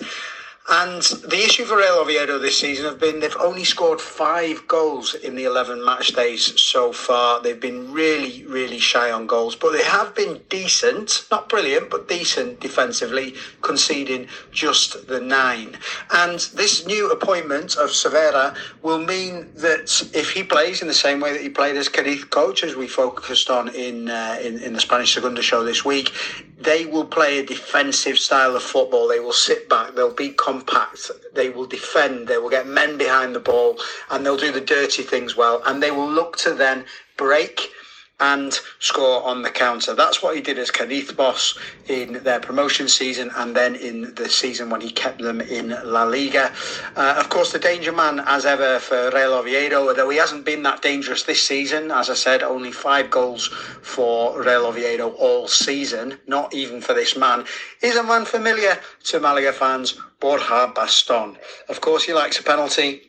And 0.72 1.01
the 1.01 1.43
issue 1.43 1.65
for 1.65 1.78
Real 1.78 1.95
Oviedo 1.95 2.38
this 2.38 2.59
season 2.59 2.86
have 2.86 2.99
been 2.99 3.20
they've 3.20 3.36
only 3.38 3.63
scored 3.63 3.99
five 3.99 4.67
goals 4.67 5.15
in 5.15 5.36
the 5.36 5.45
11 5.45 5.84
match 5.84 6.09
days 6.09 6.61
so 6.61 6.93
far. 6.93 7.41
They've 7.41 7.59
been 7.59 7.91
really, 7.91 8.45
really 8.45 8.78
shy 8.78 9.09
on 9.09 9.26
goals, 9.26 9.55
but 9.55 9.72
they 9.72 9.82
have 9.82 10.13
been 10.13 10.41
decent, 10.47 11.26
not 11.32 11.49
brilliant, 11.49 11.89
but 11.89 12.07
decent 12.07 12.59
defensively, 12.59 13.34
conceding 13.63 14.28
just 14.51 15.07
the 15.07 15.20
nine. 15.20 15.76
And 16.11 16.39
this 16.53 16.86
new 16.86 17.09
appointment 17.09 17.76
of 17.76 17.89
Cervera 17.89 18.55
will 18.84 18.99
mean 18.99 19.49
that 19.55 20.07
if 20.13 20.30
he 20.30 20.43
plays 20.43 20.84
in 20.84 20.88
the 20.88 20.93
same 20.93 21.20
way 21.20 21.34
that 21.34 21.41
he 21.41 21.49
played 21.49 21.78
as 21.78 21.89
Cadiz 21.89 22.26
coach, 22.26 22.63
as 22.63 22.76
we 22.76 22.88
focused 22.88 23.49
on 23.49 23.70
in, 23.70 24.07
uh, 24.07 24.38
in, 24.39 24.59
in 24.59 24.74
the 24.74 24.80
Spanish 24.80 25.15
Segunda 25.15 25.41
show 25.41 25.63
this 25.63 25.84
week, 25.84 26.11
they 26.59 26.86
will 26.86 27.05
play 27.05 27.39
a 27.39 27.45
defensive 27.45 28.17
style 28.17 28.55
of 28.55 28.61
football. 28.61 29.07
They 29.07 29.20
will 29.20 29.34
sit 29.34 29.70
back, 29.70 29.95
they'll 29.95 30.13
be 30.13 30.30
compact, 30.60 31.12
they 31.34 31.49
will 31.49 31.66
defend, 31.66 32.28
they 32.28 32.38
will 32.38 32.49
get 32.49 32.68
men 32.68 32.97
behind 32.97 33.36
the 33.36 33.39
ball, 33.39 33.80
and 34.10 34.26
they'll 34.26 34.38
do 34.38 34.51
the 34.51 34.62
dirty 34.62 35.03
things 35.03 35.36
well. 35.36 35.62
And 35.66 35.82
they 35.82 35.91
will 35.91 36.10
look 36.10 36.38
to 36.38 36.53
then 36.53 36.86
break 37.18 37.72
and 38.20 38.59
score 38.80 39.24
on 39.24 39.41
the 39.41 39.49
counter. 39.49 39.93
That's 39.93 40.22
what 40.22 40.36
he 40.36 40.41
did 40.41 40.59
as 40.59 40.72
Cadiz 40.72 41.11
boss 41.11 41.57
in 41.88 42.22
their 42.24 42.39
promotion 42.39 42.88
season 42.88 43.32
and 43.36 43.55
then 43.55 43.76
in 43.76 44.13
the 44.15 44.30
season 44.30 44.70
when 44.70 44.82
he 44.82 44.91
kept 44.91 45.22
them 45.22 45.41
in 45.41 45.70
La 45.84 46.03
Liga. 46.03 46.51
Uh, 46.95 47.15
of 47.17 47.30
course, 47.30 47.51
the 47.51 47.59
danger 47.59 47.91
man, 47.91 48.20
as 48.26 48.45
ever, 48.45 48.80
for 48.80 49.09
Real 49.11 49.34
Oviedo, 49.34 49.88
although 49.88 50.09
he 50.09 50.17
hasn't 50.17 50.45
been 50.45 50.63
that 50.63 50.82
dangerous 50.82 51.24
this 51.24 51.45
season. 51.45 51.91
As 51.91 52.09
I 52.09 52.15
said, 52.15 52.43
only 52.43 52.72
five 52.72 53.09
goals 53.09 53.47
for 53.82 54.41
Real 54.41 54.65
Oviedo 54.65 55.11
all 55.11 55.47
season, 55.47 56.20
not 56.28 56.53
even 56.53 56.82
for 56.82 56.93
this 56.93 57.15
man, 57.17 57.45
is 57.82 57.95
a 57.95 58.03
man 58.03 58.26
familiar 58.26 58.78
to 59.05 59.20
Malaga 59.20 59.53
fans, 59.53 59.99
Borja 60.20 60.72
Baston. 60.76 61.38
Of 61.70 61.82
course, 61.82 62.03
he 62.03 62.13
likes 62.13 62.39
a 62.39 62.43
penalty 62.43 63.09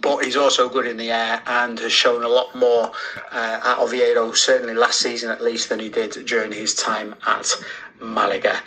but 0.00 0.24
he's 0.24 0.36
also 0.36 0.68
good 0.68 0.86
in 0.86 0.96
the 0.96 1.10
air 1.10 1.42
and 1.46 1.78
has 1.78 1.92
shown 1.92 2.22
a 2.22 2.28
lot 2.28 2.54
more 2.54 2.92
uh, 3.32 3.60
at 3.64 3.78
Oviedo, 3.78 4.32
certainly 4.32 4.74
last 4.74 5.00
season 5.00 5.30
at 5.30 5.42
least, 5.42 5.68
than 5.68 5.80
he 5.80 5.88
did 5.88 6.26
during 6.26 6.52
his 6.52 6.74
time 6.74 7.14
at 7.26 7.50
Malaga. 8.00 8.60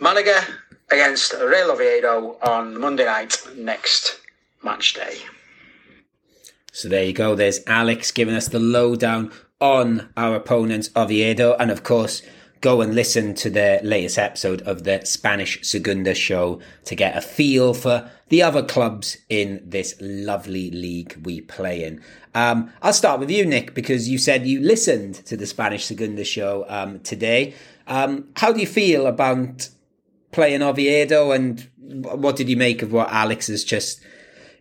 Malaga 0.00 0.40
against 0.90 1.32
Real 1.34 1.70
Oviedo 1.70 2.38
on 2.42 2.78
Monday 2.78 3.04
night 3.04 3.36
next 3.56 4.20
match 4.62 4.94
day. 4.94 5.18
So 6.72 6.88
there 6.88 7.04
you 7.04 7.12
go. 7.12 7.34
There's 7.34 7.60
Alex 7.66 8.10
giving 8.10 8.34
us 8.34 8.48
the 8.48 8.60
lowdown 8.60 9.32
on 9.60 10.10
our 10.16 10.36
opponents, 10.36 10.90
Oviedo. 10.94 11.56
And 11.58 11.70
of 11.70 11.82
course, 11.82 12.22
go 12.60 12.80
and 12.80 12.94
listen 12.94 13.34
to 13.34 13.50
the 13.50 13.80
latest 13.82 14.18
episode 14.18 14.62
of 14.62 14.84
the 14.84 15.04
Spanish 15.04 15.58
Segunda 15.62 16.14
show 16.14 16.60
to 16.84 16.94
get 16.94 17.16
a 17.16 17.20
feel 17.20 17.74
for 17.74 18.10
the 18.28 18.42
other 18.42 18.62
clubs 18.62 19.16
in 19.28 19.62
this 19.64 19.94
lovely 20.00 20.70
league 20.70 21.18
we 21.24 21.40
play 21.40 21.84
in. 21.84 22.02
Um, 22.34 22.72
I'll 22.82 22.92
start 22.92 23.20
with 23.20 23.30
you, 23.30 23.46
Nick, 23.46 23.74
because 23.74 24.08
you 24.08 24.18
said 24.18 24.46
you 24.46 24.60
listened 24.60 25.14
to 25.26 25.36
the 25.36 25.46
Spanish 25.46 25.84
Segunda 25.84 26.24
show 26.24 26.64
um, 26.68 27.00
today. 27.00 27.54
Um, 27.86 28.28
how 28.36 28.52
do 28.52 28.60
you 28.60 28.66
feel 28.66 29.06
about 29.06 29.68
playing 30.30 30.62
Oviedo 30.62 31.32
and 31.32 31.68
what 31.78 32.36
did 32.36 32.48
you 32.48 32.56
make 32.56 32.82
of 32.82 32.92
what 32.92 33.08
Alex 33.10 33.46
has 33.46 33.64
just 33.64 34.00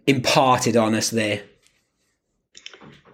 imparted 0.05 0.77
on 0.77 0.95
us 0.95 1.09
there? 1.09 1.43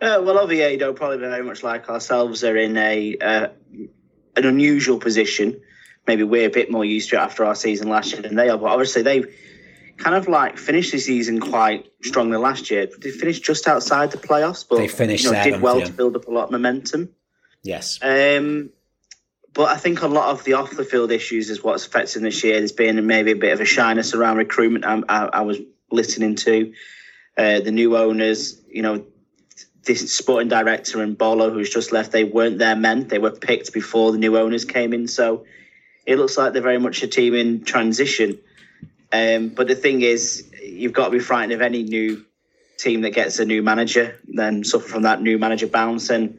Uh, 0.01 0.21
well, 0.21 0.37
Oviedo, 0.39 0.93
probably 0.93 1.17
very 1.17 1.43
much 1.43 1.63
like 1.63 1.89
ourselves, 1.89 2.43
are 2.43 2.57
in 2.57 2.77
a 2.77 3.17
uh, 3.21 3.47
an 4.35 4.45
unusual 4.45 4.99
position. 4.99 5.61
Maybe 6.07 6.23
we're 6.23 6.47
a 6.47 6.51
bit 6.51 6.69
more 6.69 6.83
used 6.83 7.09
to 7.09 7.15
it 7.15 7.19
after 7.19 7.45
our 7.45 7.55
season 7.55 7.89
last 7.89 8.11
year 8.11 8.21
than 8.21 8.35
they 8.35 8.49
are. 8.49 8.57
But 8.57 8.67
obviously, 8.67 9.03
they've 9.03 9.33
kind 9.97 10.15
of 10.15 10.27
like 10.27 10.57
finished 10.57 10.91
the 10.91 10.99
season 10.99 11.39
quite 11.39 11.91
strongly 12.01 12.37
last 12.37 12.69
year. 12.71 12.87
They 12.99 13.11
finished 13.11 13.43
just 13.43 13.67
outside 13.67 14.11
the 14.11 14.17
playoffs, 14.17 14.65
but 14.67 14.77
They 14.77 14.87
finished 14.87 15.23
you 15.23 15.31
know, 15.31 15.43
did 15.43 15.61
well 15.61 15.79
yeah. 15.79 15.85
to 15.85 15.93
build 15.93 16.15
up 16.15 16.27
a 16.27 16.31
lot 16.31 16.45
of 16.45 16.51
momentum. 16.51 17.09
Yes. 17.63 17.99
Um, 18.01 18.71
but 19.53 19.69
I 19.69 19.77
think 19.77 20.01
a 20.01 20.07
lot 20.07 20.29
of 20.29 20.43
the 20.43 20.53
off 20.53 20.71
the 20.71 20.83
field 20.83 21.11
issues 21.11 21.49
is 21.49 21.63
what's 21.63 21.85
affecting 21.85 22.23
this 22.23 22.43
year. 22.43 22.57
There's 22.57 22.71
been 22.71 23.05
maybe 23.05 23.31
a 23.31 23.35
bit 23.35 23.53
of 23.53 23.61
a 23.61 23.65
shyness 23.65 24.13
around 24.13 24.37
recruitment. 24.37 24.83
I, 24.83 25.01
I, 25.07 25.25
I 25.25 25.41
was 25.41 25.59
listening 25.91 26.35
to 26.37 26.73
uh, 27.37 27.59
the 27.59 27.71
new 27.71 27.95
owners, 27.95 28.59
you 28.67 28.81
know, 28.81 29.05
this 29.85 30.15
sporting 30.15 30.47
director 30.47 31.01
and 31.01 31.17
Bolo, 31.17 31.49
who's 31.49 31.69
just 31.69 31.91
left, 31.91 32.11
they 32.11 32.23
weren't 32.23 32.57
their 32.57 32.75
men. 32.75 33.07
They 33.07 33.19
were 33.19 33.31
picked 33.31 33.73
before 33.73 34.11
the 34.11 34.17
new 34.17 34.37
owners 34.37 34.65
came 34.65 34.93
in. 34.93 35.07
So 35.07 35.45
it 36.05 36.17
looks 36.17 36.37
like 36.37 36.53
they're 36.53 36.61
very 36.61 36.79
much 36.79 37.03
a 37.03 37.07
team 37.07 37.33
in 37.33 37.63
transition. 37.63 38.39
Um, 39.11 39.49
but 39.49 39.67
the 39.67 39.75
thing 39.75 40.01
is, 40.01 40.49
you've 40.61 40.93
got 40.93 41.05
to 41.05 41.11
be 41.11 41.19
frightened 41.19 41.53
of 41.53 41.61
any 41.61 41.83
new 41.83 42.25
team 42.77 43.01
that 43.01 43.11
gets 43.11 43.39
a 43.39 43.45
new 43.45 43.61
manager, 43.61 44.19
then 44.27 44.63
suffer 44.63 44.87
from 44.87 45.03
that 45.03 45.21
new 45.21 45.37
manager 45.37 45.67
bounce. 45.67 46.09
And 46.09 46.37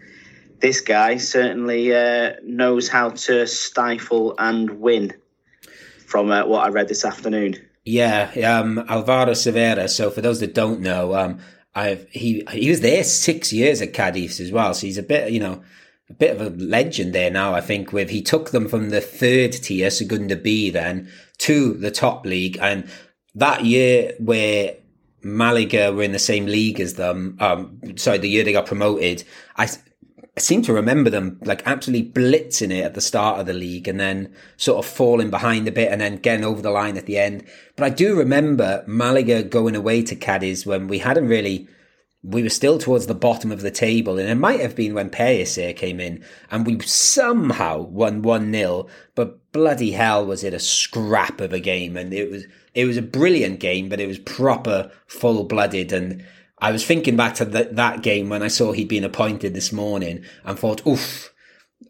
this 0.60 0.80
guy 0.80 1.18
certainly 1.18 1.94
uh, 1.94 2.34
knows 2.42 2.88
how 2.88 3.10
to 3.10 3.46
stifle 3.46 4.34
and 4.38 4.80
win. 4.80 5.14
From 6.06 6.30
uh, 6.30 6.46
what 6.46 6.64
I 6.64 6.68
read 6.68 6.86
this 6.86 7.04
afternoon. 7.04 7.56
Yeah, 7.84 8.30
um, 8.46 8.84
Alvaro 8.88 9.32
Cervera. 9.32 9.88
So 9.88 10.10
for 10.10 10.20
those 10.20 10.40
that 10.40 10.54
don't 10.54 10.80
know, 10.80 11.14
um, 11.14 11.40
I've 11.74 12.08
he 12.10 12.44
he 12.52 12.70
was 12.70 12.80
there 12.80 13.04
six 13.04 13.52
years 13.52 13.82
at 13.82 13.92
Cadiz 13.92 14.40
as 14.40 14.52
well. 14.52 14.74
So 14.74 14.86
he's 14.86 14.98
a 14.98 15.02
bit, 15.02 15.32
you 15.32 15.40
know, 15.40 15.62
a 16.08 16.14
bit 16.14 16.38
of 16.38 16.40
a 16.40 16.50
legend 16.50 17.14
there 17.14 17.30
now. 17.30 17.54
I 17.54 17.60
think 17.60 17.92
with 17.92 18.10
he 18.10 18.22
took 18.22 18.50
them 18.50 18.68
from 18.68 18.90
the 18.90 19.00
third 19.00 19.52
tier, 19.52 19.90
Segunda 19.90 20.36
B, 20.36 20.70
then 20.70 21.10
to 21.38 21.74
the 21.74 21.90
top 21.90 22.24
league, 22.26 22.58
and 22.60 22.88
that 23.34 23.64
year 23.64 24.14
where 24.18 24.76
Malaga 25.22 25.92
were 25.92 26.02
in 26.02 26.12
the 26.12 26.18
same 26.18 26.46
league 26.46 26.80
as 26.80 26.94
them. 26.94 27.36
Um, 27.40 27.80
sorry, 27.96 28.18
the 28.18 28.28
year 28.28 28.44
they 28.44 28.52
got 28.52 28.66
promoted. 28.66 29.24
I 29.56 29.68
I 30.36 30.40
seem 30.40 30.62
to 30.62 30.72
remember 30.72 31.10
them 31.10 31.38
like 31.44 31.62
absolutely 31.64 32.10
blitzing 32.10 32.72
it 32.72 32.82
at 32.82 32.94
the 32.94 33.00
start 33.00 33.38
of 33.38 33.46
the 33.46 33.52
league 33.52 33.86
and 33.86 34.00
then 34.00 34.34
sort 34.56 34.84
of 34.84 34.90
falling 34.90 35.30
behind 35.30 35.68
a 35.68 35.72
bit 35.72 35.92
and 35.92 36.00
then 36.00 36.16
getting 36.16 36.44
over 36.44 36.60
the 36.60 36.70
line 36.70 36.96
at 36.96 37.06
the 37.06 37.18
end. 37.18 37.46
But 37.76 37.84
I 37.84 37.90
do 37.90 38.16
remember 38.16 38.82
Malaga 38.88 39.44
going 39.44 39.76
away 39.76 40.02
to 40.02 40.16
Cadiz 40.16 40.66
when 40.66 40.88
we 40.88 40.98
hadn't 40.98 41.28
really, 41.28 41.68
we 42.24 42.42
were 42.42 42.50
still 42.50 42.78
towards 42.78 43.06
the 43.06 43.14
bottom 43.14 43.52
of 43.52 43.60
the 43.60 43.70
table. 43.70 44.18
And 44.18 44.28
it 44.28 44.34
might 44.34 44.58
have 44.58 44.74
been 44.74 44.92
when 44.92 45.08
Pellicer 45.08 45.76
came 45.76 46.00
in 46.00 46.24
and 46.50 46.66
we 46.66 46.80
somehow 46.80 47.82
won 47.82 48.22
1 48.22 48.52
0. 48.52 48.88
But 49.14 49.52
bloody 49.52 49.92
hell 49.92 50.26
was 50.26 50.42
it 50.42 50.52
a 50.52 50.58
scrap 50.58 51.40
of 51.40 51.52
a 51.52 51.60
game. 51.60 51.96
And 51.96 52.12
it 52.12 52.28
was, 52.28 52.46
it 52.74 52.86
was 52.86 52.96
a 52.96 53.02
brilliant 53.02 53.60
game, 53.60 53.88
but 53.88 54.00
it 54.00 54.08
was 54.08 54.18
proper 54.18 54.90
full 55.06 55.44
blooded 55.44 55.92
and 55.92 56.24
I 56.64 56.72
was 56.72 56.86
thinking 56.86 57.14
back 57.14 57.34
to 57.34 57.44
th- 57.44 57.72
that 57.72 58.00
game 58.00 58.30
when 58.30 58.42
I 58.42 58.48
saw 58.48 58.72
he'd 58.72 58.88
been 58.88 59.04
appointed 59.04 59.52
this 59.52 59.70
morning 59.70 60.24
and 60.46 60.58
thought, 60.58 60.86
oof, 60.86 61.30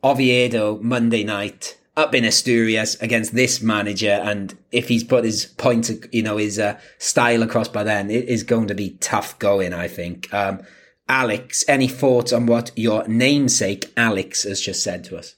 Oviedo 0.03 0.81
Monday 0.83 1.23
night 1.23 1.79
up 1.97 2.13
in 2.13 2.25
Asturias 2.25 3.01
against 3.01 3.37
this 3.37 3.63
manager. 3.63 4.11
And 4.11 4.59
if 4.73 4.89
he's 4.89 5.05
put 5.05 5.23
his 5.23 5.47
point, 5.47 5.89
you 6.11 6.25
know, 6.25 6.39
his 6.39 6.59
uh, 6.59 6.77
style 6.99 7.45
across 7.45 7.69
by 7.69 7.85
then, 7.85 8.11
it 8.11 8.25
is 8.25 8.43
going 8.43 8.67
to 8.67 8.75
be 8.75 8.97
tough 8.99 9.39
going, 9.39 9.73
I 9.73 9.87
think. 9.87 10.35
Um, 10.35 10.63
Alex, 11.09 11.65
any 11.69 11.87
thoughts 11.87 12.33
on 12.33 12.47
what 12.47 12.73
your 12.75 13.07
namesake 13.07 13.93
Alex 13.97 14.43
has 14.43 14.61
just 14.61 14.83
said 14.83 15.05
to 15.05 15.17
us? 15.17 15.37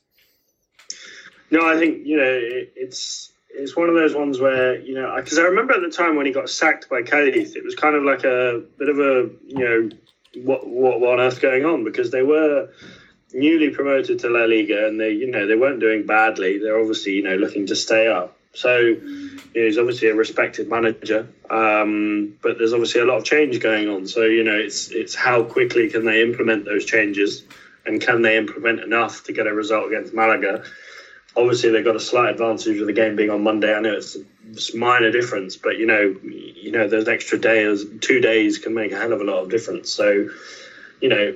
No, 1.50 1.68
I 1.68 1.76
think, 1.78 2.06
you 2.06 2.16
know, 2.16 2.24
it, 2.24 2.72
it's 2.74 3.32
it's 3.56 3.76
one 3.76 3.88
of 3.88 3.94
those 3.94 4.14
ones 4.14 4.38
where 4.38 4.78
you 4.80 4.94
know 4.94 5.14
because 5.16 5.38
I 5.38 5.42
remember 5.42 5.72
at 5.72 5.80
the 5.80 5.90
time 5.90 6.16
when 6.16 6.26
he 6.26 6.32
got 6.32 6.48
sacked 6.48 6.88
by 6.88 7.02
Cadiz, 7.02 7.56
it 7.56 7.64
was 7.64 7.74
kind 7.74 7.96
of 7.96 8.04
like 8.04 8.24
a 8.24 8.62
bit 8.78 8.88
of 8.88 8.98
a 8.98 9.30
you 9.46 9.58
know 9.58 9.90
what 10.44 10.66
what, 10.66 11.00
what 11.00 11.18
on 11.18 11.20
earth 11.20 11.40
going 11.40 11.64
on 11.64 11.84
because 11.84 12.10
they 12.10 12.22
were 12.22 12.70
newly 13.32 13.70
promoted 13.70 14.18
to 14.20 14.28
La 14.28 14.44
Liga 14.44 14.86
and 14.86 15.00
they 15.00 15.10
you 15.10 15.30
know 15.30 15.46
they 15.46 15.56
weren't 15.56 15.80
doing 15.80 16.06
badly. 16.06 16.58
They're 16.58 16.78
obviously 16.78 17.12
you 17.12 17.22
know 17.22 17.36
looking 17.36 17.66
to 17.66 17.76
stay 17.76 18.08
up. 18.08 18.36
So 18.52 18.78
you 18.78 19.50
know, 19.54 19.64
he's 19.64 19.78
obviously 19.78 20.08
a 20.08 20.14
respected 20.14 20.68
manager, 20.68 21.28
um, 21.50 22.36
but 22.42 22.56
there's 22.56 22.72
obviously 22.72 23.02
a 23.02 23.04
lot 23.04 23.18
of 23.18 23.24
change 23.24 23.60
going 23.60 23.88
on. 23.88 24.06
So 24.06 24.22
you 24.22 24.44
know 24.44 24.56
it's 24.56 24.90
it's 24.90 25.14
how 25.14 25.42
quickly 25.44 25.88
can 25.88 26.04
they 26.04 26.22
implement 26.22 26.64
those 26.64 26.84
changes 26.84 27.42
and 27.86 28.00
can 28.00 28.22
they 28.22 28.36
implement 28.36 28.80
enough 28.80 29.24
to 29.24 29.32
get 29.32 29.46
a 29.46 29.54
result 29.54 29.86
against 29.86 30.12
Malaga 30.12 30.64
obviously 31.36 31.70
they've 31.70 31.84
got 31.84 31.96
a 31.96 32.00
slight 32.00 32.30
advantage 32.30 32.78
of 32.78 32.86
the 32.86 32.92
game 32.92 33.14
being 33.14 33.30
on 33.30 33.42
Monday. 33.42 33.74
I 33.74 33.80
know 33.80 33.94
it's 33.94 34.16
a 34.16 34.76
minor 34.76 35.10
difference, 35.10 35.56
but 35.56 35.76
you 35.76 35.86
know, 35.86 36.16
you 36.22 36.72
know, 36.72 36.88
those 36.88 37.08
extra 37.08 37.38
days, 37.38 37.84
two 38.00 38.20
days, 38.20 38.58
can 38.58 38.74
make 38.74 38.92
a 38.92 38.96
hell 38.96 39.12
of 39.12 39.20
a 39.20 39.24
lot 39.24 39.42
of 39.42 39.50
difference. 39.50 39.90
So, 39.90 40.28
you 41.00 41.08
know, 41.08 41.34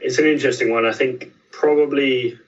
it's 0.00 0.18
an 0.18 0.26
interesting 0.26 0.70
one. 0.70 0.84
I 0.84 0.92
think 0.92 1.32
probably 1.50 2.38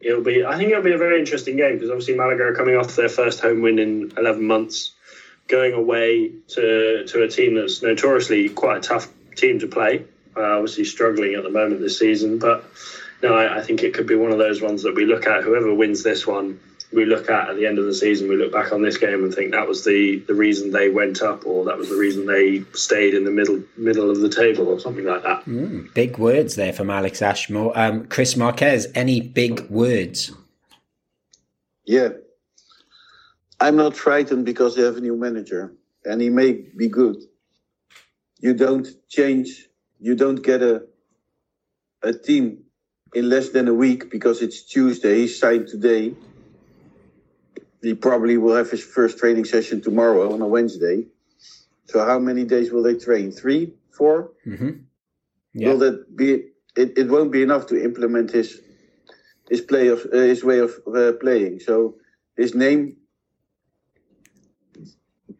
it'll 0.00 0.22
be. 0.22 0.44
I 0.44 0.56
think 0.56 0.70
it'll 0.70 0.82
be 0.82 0.92
a 0.92 0.98
very 0.98 1.18
interesting 1.18 1.56
game 1.56 1.74
because 1.74 1.90
obviously 1.90 2.14
Malaga 2.14 2.44
are 2.44 2.54
coming 2.54 2.76
off 2.76 2.94
their 2.94 3.08
first 3.08 3.40
home 3.40 3.62
win 3.62 3.78
in 3.78 4.12
eleven 4.16 4.46
months, 4.46 4.92
going 5.48 5.72
away 5.72 6.32
to 6.48 7.04
to 7.06 7.22
a 7.22 7.28
team 7.28 7.54
that's 7.54 7.82
notoriously 7.82 8.48
quite 8.50 8.78
a 8.78 8.80
tough 8.80 9.08
team 9.36 9.58
to 9.60 9.66
play. 9.66 10.04
Uh, 10.36 10.56
obviously 10.56 10.84
struggling 10.84 11.34
at 11.34 11.42
the 11.42 11.50
moment 11.50 11.80
this 11.80 11.98
season, 11.98 12.38
but 12.38 12.64
no, 13.22 13.34
I, 13.34 13.58
I, 13.58 13.62
think 13.62 13.82
it 13.82 13.94
could 13.94 14.06
be 14.06 14.16
one 14.16 14.32
of 14.32 14.38
those 14.38 14.60
ones 14.60 14.82
that 14.82 14.94
we 14.94 15.04
look 15.04 15.26
at. 15.26 15.44
Whoever 15.44 15.72
wins 15.72 16.02
this 16.02 16.26
one, 16.26 16.58
we 16.92 17.04
look 17.04 17.30
at 17.30 17.50
at 17.50 17.56
the 17.56 17.66
end 17.66 17.78
of 17.78 17.84
the 17.84 17.94
season. 17.94 18.28
We 18.28 18.36
look 18.36 18.52
back 18.52 18.72
on 18.72 18.82
this 18.82 18.98
game 18.98 19.22
and 19.22 19.32
think 19.32 19.52
that 19.52 19.66
was 19.66 19.84
the 19.84 20.18
the 20.26 20.34
reason 20.34 20.72
they 20.72 20.90
went 20.90 21.22
up, 21.22 21.46
or 21.46 21.64
that 21.64 21.78
was 21.78 21.88
the 21.88 21.96
reason 21.96 22.26
they 22.26 22.64
stayed 22.74 23.14
in 23.14 23.24
the 23.24 23.30
middle 23.30 23.62
middle 23.76 24.10
of 24.10 24.20
the 24.20 24.28
table, 24.28 24.68
or 24.68 24.80
something 24.80 25.04
like 25.04 25.22
that. 25.22 25.44
Mm, 25.44 25.92
big 25.94 26.18
words 26.18 26.56
there 26.56 26.72
from 26.72 26.90
Alex 26.90 27.22
Ashmore. 27.22 27.72
Um, 27.78 28.06
Chris 28.06 28.36
Marquez, 28.36 28.88
any 28.94 29.20
big 29.20 29.68
words? 29.70 30.32
Yeah, 31.84 32.10
I'm 33.60 33.76
not 33.76 33.96
frightened 33.96 34.44
because 34.44 34.74
they 34.74 34.82
have 34.82 34.96
a 34.96 35.00
new 35.00 35.16
manager, 35.16 35.72
and 36.04 36.20
he 36.20 36.28
may 36.28 36.52
be 36.52 36.88
good. 36.88 37.16
You 38.40 38.54
don't 38.54 38.88
change. 39.08 39.68
You 40.00 40.16
don't 40.16 40.42
get 40.42 40.62
a 40.62 40.82
a 42.02 42.12
team 42.12 42.61
in 43.14 43.28
less 43.28 43.50
than 43.50 43.68
a 43.68 43.74
week 43.74 44.10
because 44.10 44.42
it's 44.42 44.62
Tuesday. 44.62 45.20
He 45.20 45.28
signed 45.28 45.68
today. 45.68 46.14
He 47.82 47.94
probably 47.94 48.38
will 48.38 48.54
have 48.54 48.70
his 48.70 48.82
first 48.82 49.18
training 49.18 49.44
session 49.44 49.80
tomorrow 49.80 50.32
on 50.32 50.40
a 50.40 50.46
Wednesday. 50.46 51.06
So 51.86 52.04
how 52.04 52.18
many 52.18 52.44
days 52.44 52.70
will 52.72 52.82
they 52.82 52.94
train? 52.94 53.32
Three, 53.32 53.74
4 53.90 54.30
mm-hmm. 54.46 54.70
yeah. 55.54 55.68
Will 55.68 55.78
that 55.78 56.16
be? 56.16 56.48
It, 56.74 56.96
it 56.96 57.08
won't 57.08 57.32
be 57.32 57.42
enough 57.42 57.66
to 57.66 57.82
implement 57.82 58.30
his 58.30 58.60
his 59.50 59.60
play 59.60 59.88
of 59.88 60.06
uh, 60.12 60.16
his 60.16 60.42
way 60.42 60.60
of 60.60 60.72
uh, 60.86 61.12
playing. 61.20 61.60
So 61.60 61.96
his 62.36 62.54
name 62.54 62.96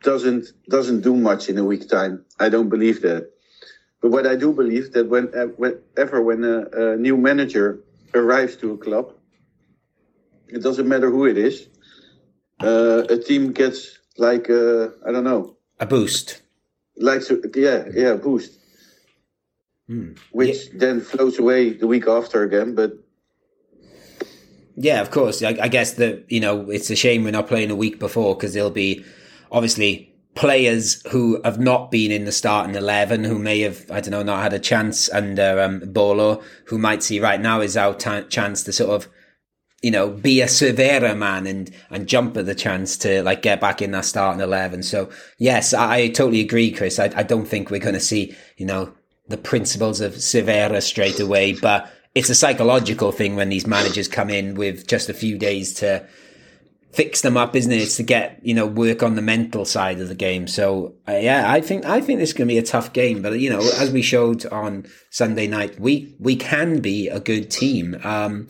doesn't 0.03 0.49
doesn't 0.69 1.01
do 1.01 1.17
much 1.17 1.49
in 1.49 1.57
a 1.57 1.65
week 1.65 1.89
time. 1.89 2.25
I 2.39 2.49
don't 2.49 2.69
believe 2.69 3.01
that. 3.03 3.31
But 4.03 4.11
what 4.11 4.27
I 4.27 4.35
do 4.35 4.53
believe 4.53 4.93
that 4.93 5.09
when, 5.09 5.33
uh, 5.33 5.47
whenever 5.57 6.21
when 6.21 6.43
a, 6.43 6.67
a, 6.73 6.97
new 6.97 7.17
manager 7.17 7.85
arrives 8.15 8.57
to 8.57 8.73
a 8.73 8.77
club, 8.77 9.15
it 10.49 10.61
doesn't 10.61 10.89
matter 10.89 11.09
who 11.09 11.25
it 11.25 11.39
is, 11.39 11.69
uh, 12.61 13.05
a 13.09 13.17
team 13.17 13.53
gets 13.53 13.99
like 14.19 14.51
uh, 14.51 14.89
I 15.07 15.13
don't 15.13 15.25
know 15.25 15.57
a 15.81 15.87
boost, 15.87 16.43
like 16.97 17.23
yeah 17.55 17.85
yeah 17.95 18.15
boost, 18.15 18.59
mm. 19.89 20.19
which 20.33 20.67
yeah. 20.67 20.73
then 20.75 21.01
flows 21.01 21.39
away 21.39 21.71
the 21.71 21.87
week 21.87 22.07
after 22.07 22.43
again. 22.43 22.75
But 22.75 22.93
yeah, 24.77 25.01
of 25.01 25.11
course, 25.11 25.43
I, 25.43 25.57
I 25.61 25.69
guess 25.69 25.95
that 25.95 26.25
you 26.29 26.41
know 26.41 26.71
it's 26.71 26.91
a 26.91 26.97
shame 26.97 27.25
we're 27.25 27.31
not 27.31 27.49
playing 27.49 27.71
a 27.71 27.77
week 27.77 27.99
before 27.99 28.35
because 28.35 28.53
there'll 28.53 28.71
be 28.71 29.05
obviously 29.51 30.12
players 30.35 31.03
who 31.09 31.41
have 31.45 31.61
not 31.61 31.91
been 31.91 32.11
in 32.11 32.25
the 32.25 32.33
starting 32.33 32.75
11, 32.75 33.25
who 33.25 33.39
may 33.39 33.61
have, 33.61 33.91
I 33.91 34.01
don't 34.01 34.13
know, 34.13 34.23
not 34.23 34.43
had 34.43 34.55
a 34.55 34.59
chance 34.59 35.11
under 35.11 35.61
um, 35.61 35.81
Bolo, 35.81 36.43
who 36.67 36.79
might 36.79 37.03
see 37.03 37.21
right 37.21 37.41
now 37.41 37.61
is 37.61 37.77
our 37.77 37.95
t- 37.95 38.23
chance 38.29 38.63
to 38.65 38.73
sort 38.73 38.91
of, 38.91 39.09
you 39.83 39.91
know, 39.91 40.11
be 40.11 40.41
a 40.41 40.47
Cervera 40.47 41.17
man 41.17 41.47
and, 41.47 41.71
and 41.91 42.07
jump 42.07 42.37
at 42.37 42.47
the 42.47 42.55
chance 42.55 42.97
to 42.99 43.23
like 43.23 43.43
get 43.43 43.61
back 43.61 43.83
in 43.83 43.91
that 43.91 44.07
starting 44.07 44.41
11. 44.41 44.85
So 44.85 45.11
yes, 45.39 45.75
I, 45.75 45.97
I 45.97 46.09
totally 46.09 46.41
agree, 46.41 46.71
Chris. 46.71 46.99
I, 46.99 47.11
I 47.15 47.25
don't 47.25 47.47
think 47.47 47.71
we're 47.71 47.81
going 47.81 47.95
to 47.95 48.01
see, 48.01 48.35
you 48.57 48.65
know, 48.65 48.95
the 49.29 49.37
principles 49.37 50.01
of 50.01 50.15
Cervera 50.15 50.83
straight 50.83 51.21
away, 51.21 51.53
but 51.53 51.93
it's 52.15 52.31
a 52.31 52.35
psychological 52.35 53.13
thing 53.13 53.37
when 53.37 53.49
these 53.49 53.67
managers 53.67 54.09
come 54.09 54.31
in 54.31 54.55
with 54.55 54.87
just 54.87 55.09
a 55.09 55.15
few 55.15 55.39
days 55.39 55.75
to, 55.75 56.07
fix 56.93 57.23
them 57.23 57.37
up, 57.37 57.57
isn't 57.57 57.73
it? 57.73 57.81
It's 57.81 57.97
to 57.97 58.03
get 58.03 58.39
you 58.43 58.55
know 58.55 58.67
work 58.67 59.03
on 59.03 59.15
the 59.15 59.23
mental 59.23 59.65
side 59.65 60.01
of 60.01 60.09
the 60.09 60.15
game. 60.15 60.47
So 60.47 60.95
uh, 61.09 61.17
yeah, 61.17 61.51
I 61.51 61.61
think 61.61 61.85
I 61.85 62.01
think 62.01 62.21
this 62.21 62.31
is 62.31 62.35
going 62.35 62.49
to 62.49 62.55
be 62.55 62.59
a 62.59 62.63
tough 62.63 62.93
game. 62.93 63.23
But 63.23 63.41
you 63.41 63.51
know, 63.51 63.61
as 63.61 63.91
we 63.91 64.03
showed 64.03 64.47
on 64.47 64.87
Sunday 65.11 65.47
night, 65.47 65.81
we 65.81 66.15
we 66.19 66.37
can 66.37 66.81
be 66.81 67.09
a 67.09 67.21
good 67.21 67.51
team. 67.51 67.99
Um, 68.05 68.49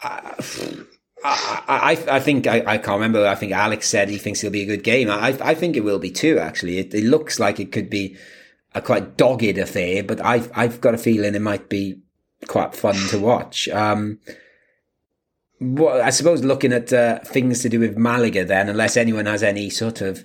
I, 0.00 0.84
I, 1.24 2.04
I 2.10 2.20
think 2.20 2.46
I, 2.46 2.62
I 2.66 2.78
can't 2.78 2.96
remember. 2.96 3.26
I 3.26 3.36
think 3.36 3.52
Alex 3.52 3.88
said 3.88 4.08
he 4.08 4.18
thinks 4.18 4.42
it'll 4.42 4.52
be 4.52 4.62
a 4.62 4.66
good 4.66 4.84
game. 4.84 5.10
I 5.10 5.38
I 5.40 5.54
think 5.54 5.76
it 5.76 5.84
will 5.84 6.00
be 6.00 6.10
too. 6.10 6.38
Actually, 6.38 6.78
it, 6.78 6.92
it 6.94 7.04
looks 7.04 7.38
like 7.38 7.60
it 7.60 7.72
could 7.72 7.88
be 7.88 8.16
a 8.74 8.82
quite 8.82 9.16
dogged 9.16 9.58
affair, 9.58 10.02
but 10.02 10.24
I've 10.24 10.50
I've 10.54 10.80
got 10.80 10.94
a 10.94 10.98
feeling 10.98 11.34
it 11.34 11.42
might 11.42 11.68
be 11.68 12.00
quite 12.48 12.74
fun 12.74 12.96
to 13.08 13.20
watch. 13.20 13.68
Um, 13.68 14.18
well, 15.62 16.02
I 16.02 16.10
suppose 16.10 16.44
looking 16.44 16.72
at 16.72 16.92
uh, 16.92 17.18
things 17.20 17.60
to 17.60 17.68
do 17.68 17.80
with 17.80 17.96
Malaga, 17.96 18.44
then, 18.44 18.68
unless 18.68 18.96
anyone 18.96 19.26
has 19.26 19.42
any 19.42 19.70
sort 19.70 20.00
of 20.00 20.24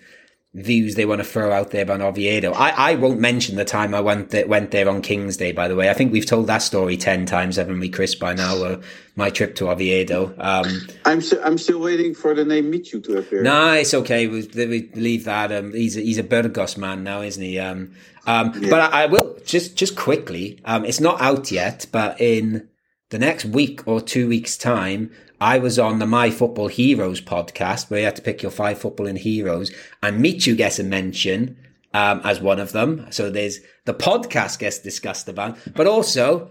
views 0.53 0.95
they 0.95 1.05
want 1.05 1.19
to 1.19 1.25
throw 1.25 1.51
out 1.51 1.69
there 1.71 1.83
about 1.83 2.01
Oviedo. 2.01 2.51
I, 2.53 2.91
I 2.91 2.95
won't 2.95 3.19
mention 3.19 3.57
the 3.57 3.65
time 3.65 3.93
I 3.93 4.01
went 4.01 4.31
there, 4.31 4.47
went 4.47 4.71
there 4.71 4.89
on 4.89 5.01
King's 5.01 5.37
Day, 5.37 5.51
by 5.51 5.67
the 5.67 5.75
way. 5.75 5.89
I 5.89 5.93
think 5.93 6.11
we've 6.11 6.25
told 6.25 6.47
that 6.47 6.63
story 6.63 6.97
10 6.97 7.25
times, 7.25 7.57
haven't 7.57 7.79
we, 7.79 7.89
Chris, 7.89 8.15
by 8.15 8.33
now, 8.33 8.63
uh, 8.63 8.81
my 9.15 9.29
trip 9.29 9.55
to 9.55 9.69
Oviedo. 9.69 10.33
Um, 10.39 10.87
I'm, 11.05 11.21
I'm 11.43 11.57
still 11.57 11.79
waiting 11.79 12.15
for 12.15 12.33
the 12.33 12.43
name 12.43 12.71
Michu 12.71 13.01
to 13.01 13.19
appear. 13.19 13.43
No, 13.43 13.73
it's 13.73 13.93
okay. 13.93 14.25
We, 14.27 14.49
we 14.55 14.89
leave 14.95 15.25
that. 15.25 15.51
Um, 15.51 15.73
he's, 15.73 15.95
a, 15.95 16.01
he's 16.01 16.17
a 16.17 16.23
Burgos 16.23 16.77
man 16.77 17.03
now, 17.03 17.21
isn't 17.21 17.43
he? 17.43 17.59
Um, 17.59 17.91
um, 18.25 18.53
yeah. 18.59 18.69
But 18.69 18.93
I, 18.93 19.03
I, 19.03 19.05
will 19.05 19.37
just 19.45 19.77
just 19.77 19.95
quickly, 19.95 20.59
um, 20.65 20.83
it's 20.83 20.99
not 20.99 21.21
out 21.21 21.49
yet, 21.49 21.85
but 21.93 22.19
in 22.19 22.67
the 23.09 23.17
next 23.17 23.45
week 23.45 23.87
or 23.87 24.01
two 24.01 24.27
weeks' 24.27 24.57
time, 24.57 25.11
I 25.39 25.59
was 25.59 25.77
on 25.77 25.99
the 25.99 26.07
My 26.07 26.31
Football 26.31 26.67
Heroes 26.67 27.21
podcast 27.21 27.89
where 27.89 27.99
you 27.99 28.05
had 28.05 28.15
to 28.15 28.21
pick 28.23 28.41
your 28.41 28.51
five 28.51 28.79
footballing 28.79 29.19
heroes, 29.19 29.71
and 30.01 30.19
Michu 30.19 30.55
gets 30.55 30.79
a 30.79 30.83
mention 30.83 31.57
um, 31.93 32.21
as 32.23 32.41
one 32.41 32.59
of 32.59 32.71
them. 32.71 33.05
So 33.11 33.29
there's 33.29 33.59
the 33.85 33.93
podcast 33.93 34.59
gets 34.59 34.79
discussed 34.79 35.29
about, 35.29 35.57
but 35.75 35.85
also 35.85 36.49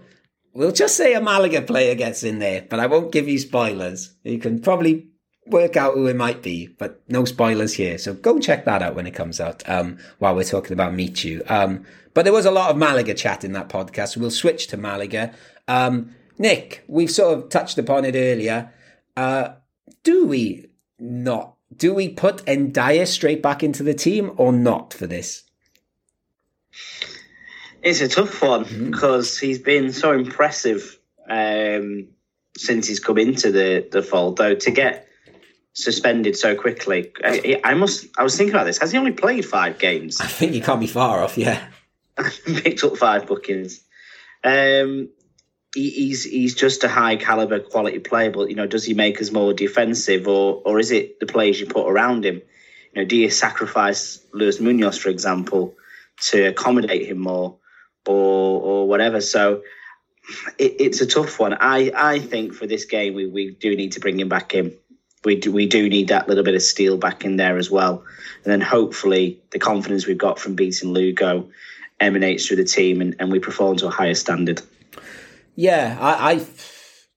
we'll 0.53 0.71
just 0.71 0.95
say 0.95 1.13
a 1.13 1.21
Malaga 1.21 1.61
player 1.61 1.95
gets 1.95 2.23
in 2.23 2.39
there, 2.39 2.65
but 2.69 2.79
I 2.79 2.87
won't 2.87 3.11
give 3.11 3.27
you 3.27 3.39
spoilers. 3.39 4.15
You 4.23 4.39
can 4.39 4.61
probably 4.61 5.07
work 5.45 5.75
out 5.75 5.95
who 5.95 6.07
it 6.07 6.15
might 6.15 6.41
be, 6.41 6.67
but 6.67 7.01
no 7.09 7.25
spoilers 7.25 7.73
here. 7.73 7.97
So 7.97 8.13
go 8.13 8.39
check 8.39 8.65
that 8.65 8.81
out 8.81 8.95
when 8.95 9.07
it 9.07 9.11
comes 9.11 9.41
out. 9.41 9.67
Um, 9.69 9.97
while 10.19 10.35
we're 10.35 10.43
talking 10.43 10.73
about 10.73 10.93
Michu, 10.93 11.41
um, 11.47 11.85
but 12.13 12.23
there 12.23 12.33
was 12.33 12.45
a 12.45 12.51
lot 12.51 12.71
of 12.71 12.77
Malaga 12.77 13.13
chat 13.13 13.43
in 13.43 13.51
that 13.51 13.69
podcast. 13.69 14.15
We'll 14.15 14.31
switch 14.31 14.67
to 14.67 14.77
Malaga. 14.77 15.33
Um, 15.67 16.15
Nick, 16.39 16.83
we've 16.87 17.11
sort 17.11 17.37
of 17.37 17.49
touched 17.49 17.77
upon 17.77 18.05
it 18.05 18.15
earlier. 18.15 18.71
Uh, 19.17 19.55
do 20.03 20.27
we 20.27 20.67
not? 20.99 21.55
Do 21.75 21.93
we 21.93 22.07
put 22.07 22.45
Ndiaye 22.45 23.07
straight 23.07 23.41
back 23.41 23.63
into 23.63 23.81
the 23.81 23.95
team 23.95 24.31
or 24.37 24.53
not 24.53 24.93
for 24.93 25.07
this? 25.07 25.43
It's 27.81 27.99
a 28.01 28.07
tough 28.07 28.41
one 28.41 28.91
because 28.91 29.37
he's 29.37 29.59
been 29.59 29.91
so 29.91 30.11
impressive 30.11 30.99
um, 31.27 32.07
since 32.55 32.87
he's 32.87 32.99
come 32.99 33.17
into 33.17 33.51
the 33.51 33.87
the 33.91 34.03
fold. 34.03 34.37
Though 34.37 34.55
to 34.55 34.71
get 34.71 35.07
suspended 35.73 36.37
so 36.37 36.55
quickly, 36.55 37.11
I, 37.23 37.59
I 37.63 37.73
must. 37.73 38.05
I 38.17 38.23
was 38.23 38.37
thinking 38.37 38.53
about 38.53 38.65
this. 38.65 38.77
Has 38.77 38.91
he 38.91 38.97
only 38.99 39.13
played 39.13 39.45
five 39.45 39.79
games? 39.79 40.21
I 40.21 40.27
think 40.27 40.53
you 40.53 40.61
can't 40.61 40.79
be 40.79 40.87
far 40.87 41.23
off. 41.23 41.37
Yeah. 41.37 41.67
picked 42.45 42.83
up 42.83 42.97
five 42.97 43.25
bookings. 43.25 43.81
Um, 44.43 45.09
he, 45.75 45.89
he's 45.89 46.23
he's 46.23 46.55
just 46.55 46.83
a 46.83 46.87
high 46.87 47.15
caliber 47.15 47.59
quality 47.59 47.99
player, 47.99 48.31
but 48.31 48.49
you 48.49 48.55
know, 48.55 48.67
does 48.67 48.85
he 48.85 48.93
make 48.93 49.21
us 49.21 49.31
more 49.31 49.53
defensive, 49.53 50.27
or 50.27 50.61
or 50.65 50.79
is 50.79 50.91
it 50.91 51.19
the 51.19 51.25
players 51.25 51.59
you 51.59 51.65
put 51.65 51.89
around 51.89 52.25
him? 52.25 52.41
You 52.93 53.01
know, 53.01 53.05
do 53.05 53.15
you 53.15 53.29
sacrifice 53.29 54.19
Luis 54.33 54.59
Munoz, 54.59 54.97
for 54.97 55.09
example, 55.09 55.75
to 56.29 56.45
accommodate 56.45 57.07
him 57.07 57.19
more, 57.19 57.57
or 58.05 58.61
or 58.61 58.87
whatever? 58.87 59.21
So 59.21 59.61
it, 60.57 60.75
it's 60.79 61.01
a 61.01 61.07
tough 61.07 61.39
one. 61.39 61.53
I 61.53 61.91
I 61.95 62.19
think 62.19 62.53
for 62.53 62.67
this 62.67 62.85
game 62.85 63.13
we, 63.13 63.27
we 63.27 63.51
do 63.51 63.75
need 63.75 63.93
to 63.93 63.99
bring 63.99 64.19
him 64.19 64.29
back 64.29 64.53
in. 64.53 64.75
We 65.25 65.35
do, 65.35 65.51
we 65.51 65.65
do 65.65 65.89
need 65.89 66.09
that 66.09 66.29
little 66.29 66.43
bit 66.43 66.55
of 66.55 66.61
steel 66.61 66.97
back 66.97 67.25
in 67.25 67.35
there 67.35 67.57
as 67.57 67.69
well, 67.69 68.03
and 68.43 68.51
then 68.51 68.61
hopefully 68.61 69.41
the 69.51 69.59
confidence 69.59 70.07
we've 70.07 70.17
got 70.17 70.39
from 70.39 70.55
beating 70.55 70.93
Lugo 70.93 71.49
emanates 71.99 72.45
through 72.45 72.57
the 72.57 72.63
team 72.63 73.01
and, 73.01 73.15
and 73.19 73.31
we 73.31 73.39
perform 73.39 73.75
to 73.77 73.87
a 73.87 73.89
higher 73.89 74.13
standard. 74.13 74.61
Yeah, 75.57 75.97
I, 75.99 76.45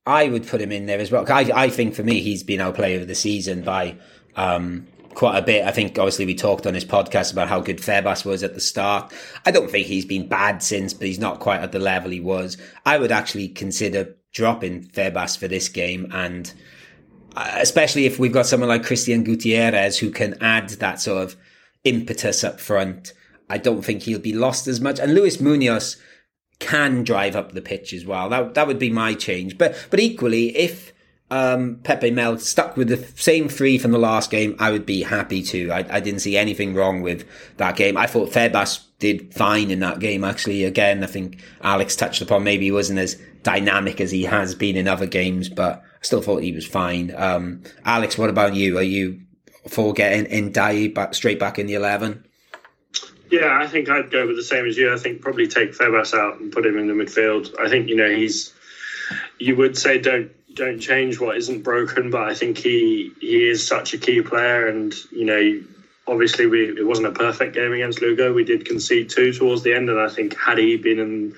I, 0.07 0.25
I 0.25 0.29
would 0.31 0.49
put 0.49 0.63
him 0.63 0.73
in 0.73 0.87
there 0.87 0.99
as 0.99 1.13
well. 1.13 1.31
I, 1.31 1.51
I 1.55 1.69
think 1.69 1.95
for 1.95 2.03
me, 2.03 2.23
he's 2.23 2.43
been 2.43 2.63
our 2.63 2.73
player 2.73 2.99
of 2.99 3.07
the 3.07 3.15
season 3.15 3.63
by 3.63 3.99
um, 4.35 4.89
quite 5.15 5.37
a 5.37 5.43
bit. 5.43 5.67
I 5.67 5.73
think 5.73 5.99
obviously 5.99 6.25
we 6.25 6.35
talked 6.35 6.67
on 6.67 6.73
his 6.73 6.87
podcast 6.87 7.33
about 7.33 7.49
how 7.49 7.61
good 7.61 7.77
Febas 7.77 8.25
was 8.25 8.43
at 8.43 8.55
the 8.55 8.61
start. 8.61 9.13
I 9.45 9.51
don't 9.51 9.71
think 9.71 9.87
he's 9.87 10.07
been 10.07 10.27
bad 10.27 10.63
since, 10.63 10.95
but 10.95 11.07
he's 11.07 11.19
not 11.19 11.39
quite 11.39 11.61
at 11.61 11.73
the 11.73 11.79
level 11.79 12.11
he 12.11 12.21
was. 12.21 12.57
I 12.87 12.97
would 12.97 13.13
actually 13.13 13.49
consider 13.49 14.17
dropping 14.33 14.85
Febas 14.85 15.37
for 15.37 15.47
this 15.47 15.69
game 15.69 16.09
and 16.11 16.51
uh, 17.37 17.59
especially 17.59 18.07
if 18.07 18.19
we've 18.19 18.33
got 18.33 18.47
someone 18.47 18.71
like 18.71 18.87
Christian 18.87 19.23
Gutierrez 19.23 19.99
who 19.99 20.11
can 20.11 20.43
add 20.43 20.71
that 20.71 20.99
sort 20.99 21.25
of 21.25 21.37
impetus 21.85 22.43
up 22.43 22.59
front. 22.59 23.13
I 23.51 23.59
don't 23.59 23.83
think 23.83 24.03
he'll 24.03 24.19
be 24.19 24.33
lost 24.33 24.67
as 24.67 24.81
much. 24.81 24.99
And 24.99 25.15
Luis 25.15 25.41
Munoz 25.41 25.99
can 26.61 27.03
drive 27.03 27.35
up 27.35 27.53
the 27.53 27.61
pitch 27.63 27.93
as 27.93 28.07
well. 28.07 28.29
That 28.29 28.55
that 28.55 28.69
would 28.69 28.79
be 28.79 28.91
my 28.91 29.15
change. 29.15 29.59
But 29.59 29.77
but 29.91 29.99
equally, 29.99 30.57
if 30.57 30.93
um, 31.31 31.77
Pepe 31.83 32.11
Mel 32.11 32.39
stuck 32.39 32.77
with 32.77 32.89
the 32.89 33.05
same 33.21 33.49
three 33.49 33.79
from 33.79 33.93
the 33.93 33.99
last 33.99 34.31
game, 34.31 34.57
I 34.59 34.71
would 34.71 34.87
be 34.87 35.03
happy 35.03 35.43
to. 35.45 35.71
I, 35.71 35.79
I 35.91 36.01
didn't 36.01 36.21
see 36.21 36.37
anything 36.37 36.75
wrong 36.75 37.03
with 37.03 37.27
that 37.57 37.77
game. 37.77 37.97
I 37.97 38.07
thought 38.07 38.31
Febas 38.31 38.81
did 38.99 39.33
fine 39.33 39.71
in 39.71 39.81
that 39.81 40.01
game. 40.01 40.25
Actually, 40.25 40.65
again, 40.65 41.03
I 41.03 41.07
think 41.07 41.41
Alex 41.63 41.97
touched 41.97 42.21
upon 42.21 42.45
maybe 42.45 42.67
he 42.67 42.73
wasn't 42.73 42.99
as 42.99 43.21
dynamic 43.43 44.01
as 44.01 44.11
he 44.11 44.25
has 44.25 44.55
been 44.55 44.77
in 44.77 44.87
other 44.89 45.07
games, 45.07 45.49
but 45.49 45.79
I 45.79 46.03
still 46.03 46.21
thought 46.21 46.43
he 46.43 46.53
was 46.53 46.67
fine. 46.67 47.15
Um, 47.17 47.63
Alex, 47.85 48.19
what 48.19 48.29
about 48.31 48.55
you? 48.55 48.79
Are 48.79 48.83
you 48.83 49.21
for 49.69 49.93
getting 49.93 50.53
Ndiaye 50.53 50.95
back 50.95 51.15
straight 51.15 51.39
back 51.39 51.59
in 51.59 51.67
the 51.67 51.75
eleven? 51.75 52.27
Yeah, 53.31 53.59
I 53.61 53.67
think 53.69 53.89
I'd 53.89 54.11
go 54.11 54.27
with 54.27 54.37
the 54.37 54.43
same 54.43 54.67
as 54.67 54.77
you. 54.77 54.93
I 54.93 54.97
think 54.97 55.21
probably 55.21 55.47
take 55.47 55.73
Febas 55.73 56.15
out 56.15 56.41
and 56.41 56.53
put 56.53 56.67
him 56.67 56.77
in 56.79 56.89
the 56.89 56.95
midfield. 56.95 57.55
I 57.61 57.69
think 57.69 57.89
you 57.89 57.97
know 57.97 58.11
he's. 58.11 58.53
You 59.39 59.57
would 59.57 59.79
say 59.79 59.99
don't 59.99 60.31
don't 60.55 60.81
change 60.81 61.21
what 61.21 61.37
isn't 61.37 61.63
broken, 61.63 62.11
but 62.11 62.23
I 62.23 62.35
think 62.35 62.59
he 62.59 63.13
he 63.21 63.49
is 63.49 63.67
such 63.67 63.95
a 63.95 63.99
key 63.99 64.21
player, 64.21 64.67
and 64.67 64.93
you 65.13 65.25
know 65.25 65.63
obviously 66.09 66.47
we 66.47 66.77
it 66.77 66.87
wasn't 66.87 67.07
a 67.07 67.13
perfect 67.13 67.55
game 67.55 67.73
against 67.73 68.03
Lugo. 68.03 68.33
We 68.33 68.45
did 68.45 68.65
concede 68.65 69.11
two 69.11 69.33
towards 69.33 69.63
the 69.63 69.75
end, 69.75 69.89
and 69.89 70.01
I 70.01 70.09
think 70.09 70.37
had 70.37 70.59
he 70.59 70.77
been 70.77 70.99
in 70.99 71.35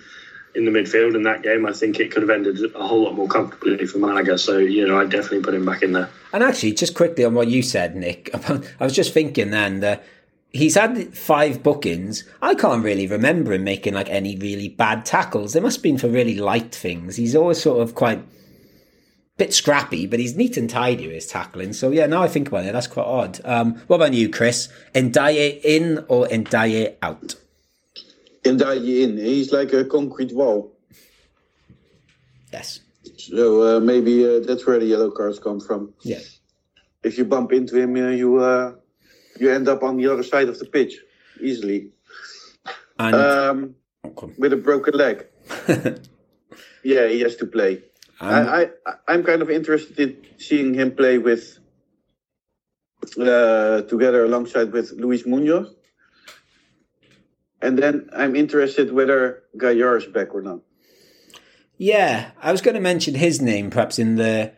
in 0.55 0.64
the 0.64 0.70
midfield 0.70 1.14
in 1.14 1.23
that 1.23 1.43
game, 1.43 1.64
I 1.66 1.73
think 1.73 1.98
it 1.98 2.10
could 2.10 2.23
have 2.23 2.31
ended 2.31 2.59
a 2.74 2.86
whole 2.86 3.02
lot 3.05 3.14
more 3.14 3.28
comfortably 3.28 3.86
for 3.86 3.98
Malaga. 3.98 4.39
So 4.39 4.59
you 4.59 4.86
know 4.86 4.98
I'd 4.98 5.10
definitely 5.10 5.43
put 5.43 5.55
him 5.55 5.66
back 5.66 5.82
in 5.82 5.93
there. 5.93 6.09
And 6.32 6.43
actually, 6.43 6.73
just 6.73 6.94
quickly 6.94 7.24
on 7.24 7.35
what 7.35 7.48
you 7.48 7.60
said, 7.60 7.97
Nick, 7.97 8.31
I 8.48 8.85
was 8.85 8.94
just 8.94 9.12
thinking 9.12 9.51
then 9.51 9.81
that 9.81 10.05
he's 10.53 10.74
had 10.74 11.16
five 11.16 11.62
bookings. 11.62 12.24
I 12.41 12.55
can't 12.55 12.85
really 12.85 13.07
remember 13.07 13.53
him 13.53 13.65
making 13.65 13.95
like 13.95 14.11
any 14.11 14.37
really 14.37 14.69
bad 14.69 15.05
tackles. 15.05 15.53
They 15.53 15.61
must 15.61 15.79
have 15.79 15.83
been 15.83 15.99
for 15.99 16.09
really 16.09 16.37
light 16.37 16.74
things. 16.74 17.16
He's 17.16 17.35
always 17.35 17.61
sort 17.61 17.83
of 17.83 17.95
quite 17.95 18.23
bit 19.39 19.55
scrappy, 19.55 20.07
but 20.07 20.19
he's 20.19 20.37
neat 20.37 20.57
and 20.57 20.69
tidy 20.69 21.07
with 21.07 21.15
his 21.15 21.27
tackling. 21.27 21.73
So 21.73 21.91
yeah, 21.91 22.07
now 22.07 22.23
I 22.23 22.29
think 22.29 22.49
about 22.49 22.65
it, 22.65 22.73
that's 22.73 22.87
quite 22.87 23.07
odd. 23.07 23.41
Um, 23.45 23.74
what 23.87 23.97
about 23.97 24.12
you, 24.12 24.29
Chris? 24.29 24.69
Ndiaye 24.95 25.61
in 25.65 26.05
or 26.09 26.27
Ndiaye 26.27 26.97
out? 27.03 27.37
Ndiaye 28.45 29.03
in. 29.03 29.16
He's 29.16 29.53
like 29.53 29.73
a 29.73 29.85
concrete 29.85 30.33
wall. 30.33 30.73
Yes. 32.53 32.81
So 33.16 33.77
uh, 33.79 33.81
maybe 33.81 34.24
uh, 34.24 34.41
that's 34.41 34.66
where 34.66 34.79
the 34.79 34.87
yellow 34.87 35.11
cards 35.11 35.39
come 35.39 35.61
from. 35.61 35.95
Yeah. 36.03 36.20
If 37.03 37.19
you 37.19 37.24
bump 37.24 37.53
into 37.53 37.81
him, 37.81 37.97
uh, 37.97 38.11
you 38.11 38.39
uh, 38.39 38.74
you 39.43 39.51
end 39.51 39.69
up 39.69 39.82
on 39.82 39.97
the 39.97 40.06
other 40.06 40.23
side 40.23 40.48
of 40.48 40.59
the 40.59 40.64
pitch 40.64 40.94
easily 41.40 41.90
And 42.98 43.14
um, 43.14 43.74
with 44.39 44.52
a 44.52 44.56
broken 44.56 44.94
leg. 44.94 45.27
yeah, 46.85 47.09
he 47.09 47.20
has 47.20 47.36
to 47.36 47.47
play. 47.47 47.82
um, 48.20 48.48
I, 48.48 48.70
I 48.86 48.93
I'm 49.09 49.24
kind 49.24 49.43
of 49.43 49.51
interested 49.51 49.98
in 49.98 50.16
seeing 50.39 50.74
him 50.74 50.94
play 50.94 51.19
with 51.19 51.59
uh, 53.19 53.82
together 53.82 54.24
alongside 54.24 54.73
with 54.73 54.93
Luis 54.93 55.27
Munoz. 55.27 55.74
And 57.60 57.78
then 57.78 58.10
I'm 58.12 58.35
interested 58.35 58.93
whether 58.93 59.43
Gallar 59.56 59.97
is 59.97 60.06
back 60.06 60.35
or 60.35 60.43
not. 60.43 60.60
Yeah, 61.78 62.31
I 62.40 62.52
was 62.52 62.60
going 62.60 62.74
to 62.74 62.81
mention 62.81 63.14
his 63.14 63.40
name 63.40 63.70
perhaps 63.70 63.98
in 63.98 64.16
the 64.16 64.52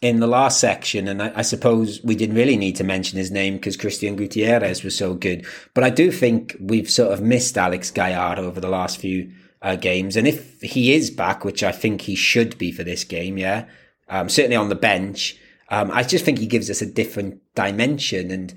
in 0.00 0.20
the 0.20 0.26
last 0.26 0.60
section, 0.60 1.08
and 1.08 1.22
I, 1.22 1.32
I 1.36 1.42
suppose 1.42 2.00
we 2.02 2.14
didn't 2.14 2.36
really 2.36 2.56
need 2.56 2.76
to 2.76 2.84
mention 2.84 3.18
his 3.18 3.30
name 3.30 3.54
because 3.54 3.76
Christian 3.76 4.16
Gutierrez 4.16 4.82
was 4.82 4.96
so 4.96 5.14
good. 5.14 5.46
But 5.74 5.84
I 5.84 5.90
do 5.90 6.10
think 6.10 6.56
we've 6.58 6.88
sort 6.88 7.12
of 7.12 7.20
missed 7.20 7.58
Alex 7.58 7.90
Gallar 7.90 8.38
over 8.38 8.60
the 8.60 8.68
last 8.68 8.98
few 8.98 9.30
uh, 9.60 9.76
games, 9.76 10.16
and 10.16 10.26
if 10.26 10.60
he 10.62 10.94
is 10.94 11.10
back, 11.10 11.44
which 11.44 11.62
I 11.62 11.72
think 11.72 12.02
he 12.02 12.14
should 12.14 12.56
be 12.56 12.72
for 12.72 12.82
this 12.82 13.04
game, 13.04 13.36
yeah, 13.36 13.66
um, 14.08 14.28
certainly 14.28 14.56
on 14.56 14.70
the 14.70 14.74
bench, 14.74 15.36
um, 15.68 15.90
I 15.90 16.02
just 16.02 16.24
think 16.24 16.38
he 16.38 16.46
gives 16.46 16.70
us 16.70 16.80
a 16.80 16.86
different 16.86 17.40
dimension. 17.54 18.30
And 18.30 18.54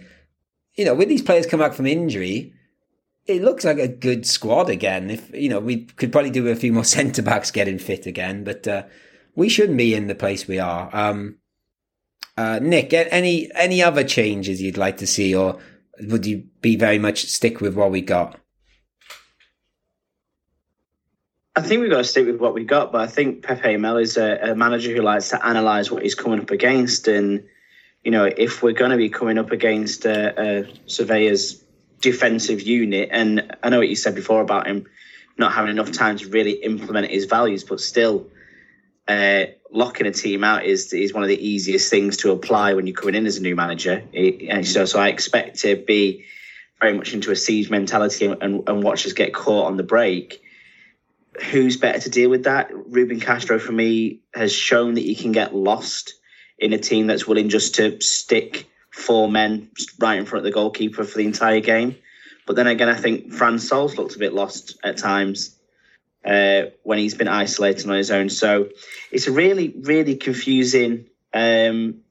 you 0.75 0.85
know, 0.85 0.95
with 0.95 1.09
these 1.09 1.21
players 1.21 1.45
come 1.45 1.59
back 1.59 1.73
from 1.73 1.87
injury, 1.87 2.53
it 3.25 3.41
looks 3.41 3.65
like 3.65 3.79
a 3.79 3.87
good 3.89 4.25
squad 4.25 4.69
again. 4.69 5.09
If 5.09 5.29
you 5.33 5.49
know, 5.49 5.59
we 5.59 5.85
could 5.85 6.13
probably 6.13 6.31
do 6.31 6.47
a 6.47 6.55
few 6.55 6.71
more 6.71 6.85
centre 6.85 7.21
backs 7.21 7.51
getting 7.51 7.79
fit 7.79 8.05
again, 8.05 8.45
but 8.45 8.65
uh, 8.65 8.83
we 9.35 9.49
shouldn't 9.49 9.77
be 9.77 9.93
in 9.93 10.07
the 10.07 10.15
place 10.15 10.47
we 10.47 10.59
are. 10.59 10.89
Um, 10.93 11.37
uh, 12.37 12.59
Nick, 12.61 12.93
any 12.93 13.49
any 13.55 13.83
other 13.83 14.03
changes 14.03 14.61
you'd 14.61 14.77
like 14.77 14.97
to 14.97 15.07
see, 15.07 15.35
or 15.35 15.59
would 15.99 16.25
you 16.25 16.45
be 16.61 16.75
very 16.75 16.99
much 16.99 17.25
stick 17.25 17.61
with 17.61 17.75
what 17.75 17.91
we 17.91 18.01
got? 18.01 18.39
I 21.55 21.61
think 21.61 21.81
we've 21.81 21.91
got 21.91 21.99
to 21.99 22.03
stick 22.03 22.25
with 22.25 22.37
what 22.37 22.55
we 22.55 22.63
got, 22.63 22.91
but 22.91 23.01
I 23.01 23.07
think 23.07 23.43
Pepe 23.43 23.77
Mel 23.77 23.97
is 23.97 24.17
a, 24.17 24.39
a 24.41 24.55
manager 24.55 24.91
who 24.91 25.03
likes 25.03 25.29
to 25.29 25.47
analyse 25.47 25.91
what 25.91 26.01
he's 26.01 26.15
coming 26.15 26.39
up 26.39 26.49
against. 26.49 27.07
And, 27.07 27.43
you 28.03 28.09
know, 28.09 28.25
if 28.25 28.63
we're 28.63 28.73
going 28.73 28.89
to 28.89 28.97
be 28.97 29.09
coming 29.09 29.37
up 29.37 29.51
against 29.51 30.05
a, 30.05 30.29
a 30.29 30.63
Cervera's 30.87 31.63
defensive 32.01 32.61
unit, 32.63 33.09
and 33.11 33.55
I 33.61 33.69
know 33.69 33.77
what 33.77 33.87
you 33.87 33.95
said 33.95 34.15
before 34.15 34.41
about 34.41 34.65
him 34.65 34.87
not 35.37 35.53
having 35.53 35.71
enough 35.71 35.91
time 35.91 36.17
to 36.17 36.29
really 36.29 36.53
implement 36.53 37.09
his 37.09 37.25
values, 37.25 37.63
but 37.63 37.79
still, 37.79 38.27
uh, 39.07 39.45
locking 39.71 40.07
a 40.07 40.11
team 40.11 40.43
out 40.43 40.65
is 40.65 40.93
is 40.93 41.13
one 41.13 41.23
of 41.23 41.29
the 41.29 41.47
easiest 41.47 41.89
things 41.89 42.17
to 42.17 42.31
apply 42.31 42.73
when 42.73 42.87
you're 42.87 42.95
coming 42.95 43.15
in 43.15 43.25
as 43.25 43.37
a 43.37 43.41
new 43.41 43.55
manager. 43.55 44.03
It, 44.13 44.49
and 44.49 44.67
so, 44.67 44.85
so 44.85 44.99
I 44.99 45.09
expect 45.09 45.59
to 45.59 45.75
be 45.75 46.25
very 46.79 46.97
much 46.97 47.13
into 47.13 47.31
a 47.31 47.35
siege 47.35 47.69
mentality 47.69 48.25
and, 48.25 48.41
and, 48.41 48.67
and 48.67 48.83
watch 48.83 49.05
us 49.05 49.13
get 49.13 49.33
caught 49.33 49.67
on 49.67 49.77
the 49.77 49.83
break. 49.83 50.41
who's 51.41 51.77
better 51.77 51.99
to 51.99 52.09
deal 52.09 52.29
with 52.29 52.43
that? 52.43 52.69
Ruben 52.73 53.19
Castro, 53.19 53.57
for 53.57 53.71
me, 53.71 54.19
has 54.33 54.53
shown 54.53 54.95
that 54.95 55.01
he 55.01 55.15
can 55.15 55.31
get 55.31 55.55
lost 55.55 56.13
in 56.57 56.73
a 56.73 56.77
team 56.77 57.07
that's 57.07 57.27
willing 57.27 57.49
just 57.49 57.75
to 57.75 57.99
stick 58.01 58.69
four 58.91 59.29
men 59.29 59.69
right 59.99 60.19
in 60.19 60.25
front 60.25 60.39
of 60.39 60.43
the 60.43 60.53
goalkeeper 60.53 61.03
for 61.03 61.17
the 61.17 61.25
entire 61.25 61.59
game. 61.59 61.95
But 62.45 62.55
then 62.55 62.67
again, 62.67 62.89
I 62.89 62.95
think 62.95 63.31
Fran 63.31 63.57
Sols 63.57 63.97
looked 63.97 64.15
a 64.15 64.19
bit 64.19 64.33
lost 64.33 64.77
at 64.83 64.97
times 64.97 65.57
uh, 66.25 66.63
when 66.83 66.97
he's 66.97 67.15
been 67.15 67.27
isolated 67.27 67.89
on 67.89 67.95
his 67.95 68.11
own. 68.11 68.29
So 68.29 68.69
it's 69.11 69.27
a 69.27 69.31
really, 69.31 69.73
really 69.81 70.15
confusing 70.15 71.05
um, 71.33 72.01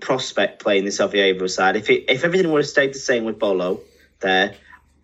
prospect 0.00 0.62
playing 0.62 0.84
this 0.84 1.00
Oviedo 1.00 1.46
side. 1.46 1.76
If 1.76 1.90
it, 1.90 2.04
if 2.08 2.24
everything 2.24 2.50
would 2.52 2.62
have 2.62 2.68
stayed 2.68 2.94
the 2.94 2.98
same 2.98 3.24
with 3.24 3.38
Bolo 3.38 3.80
there, 4.20 4.54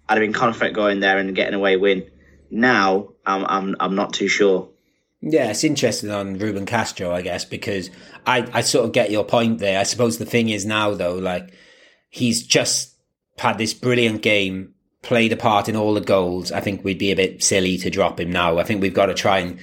I'd 0.08 0.14
have 0.14 0.22
been 0.22 0.32
confident 0.32 0.74
going 0.74 1.00
there 1.00 1.18
and 1.18 1.34
getting 1.34 1.54
away 1.54 1.76
win. 1.76 2.10
Now 2.50 3.10
I'm 3.24 3.44
I'm 3.46 3.76
I'm 3.78 3.94
not 3.94 4.12
too 4.12 4.28
sure. 4.28 4.68
Yeah, 5.22 5.50
it's 5.50 5.64
interesting 5.64 6.10
on 6.10 6.38
Ruben 6.38 6.64
Castro, 6.64 7.12
I 7.12 7.20
guess, 7.20 7.44
because 7.44 7.90
I, 8.26 8.48
I 8.54 8.62
sort 8.62 8.86
of 8.86 8.92
get 8.92 9.10
your 9.10 9.22
point 9.22 9.58
there. 9.58 9.78
I 9.78 9.82
suppose 9.82 10.16
the 10.16 10.24
thing 10.24 10.48
is 10.48 10.64
now 10.64 10.94
though, 10.94 11.14
like 11.14 11.52
he's 12.08 12.42
just 12.42 12.94
had 13.38 13.58
this 13.58 13.74
brilliant 13.74 14.22
game, 14.22 14.74
played 15.02 15.32
a 15.32 15.36
part 15.36 15.68
in 15.68 15.76
all 15.76 15.94
the 15.94 16.00
goals. 16.00 16.52
I 16.52 16.60
think 16.60 16.84
we'd 16.84 16.98
be 16.98 17.10
a 17.10 17.16
bit 17.16 17.42
silly 17.42 17.78
to 17.78 17.90
drop 17.90 18.20
him 18.20 18.30
now. 18.30 18.58
I 18.58 18.64
think 18.64 18.82
we've 18.82 18.94
got 18.94 19.06
to 19.06 19.14
try 19.14 19.38
and 19.38 19.58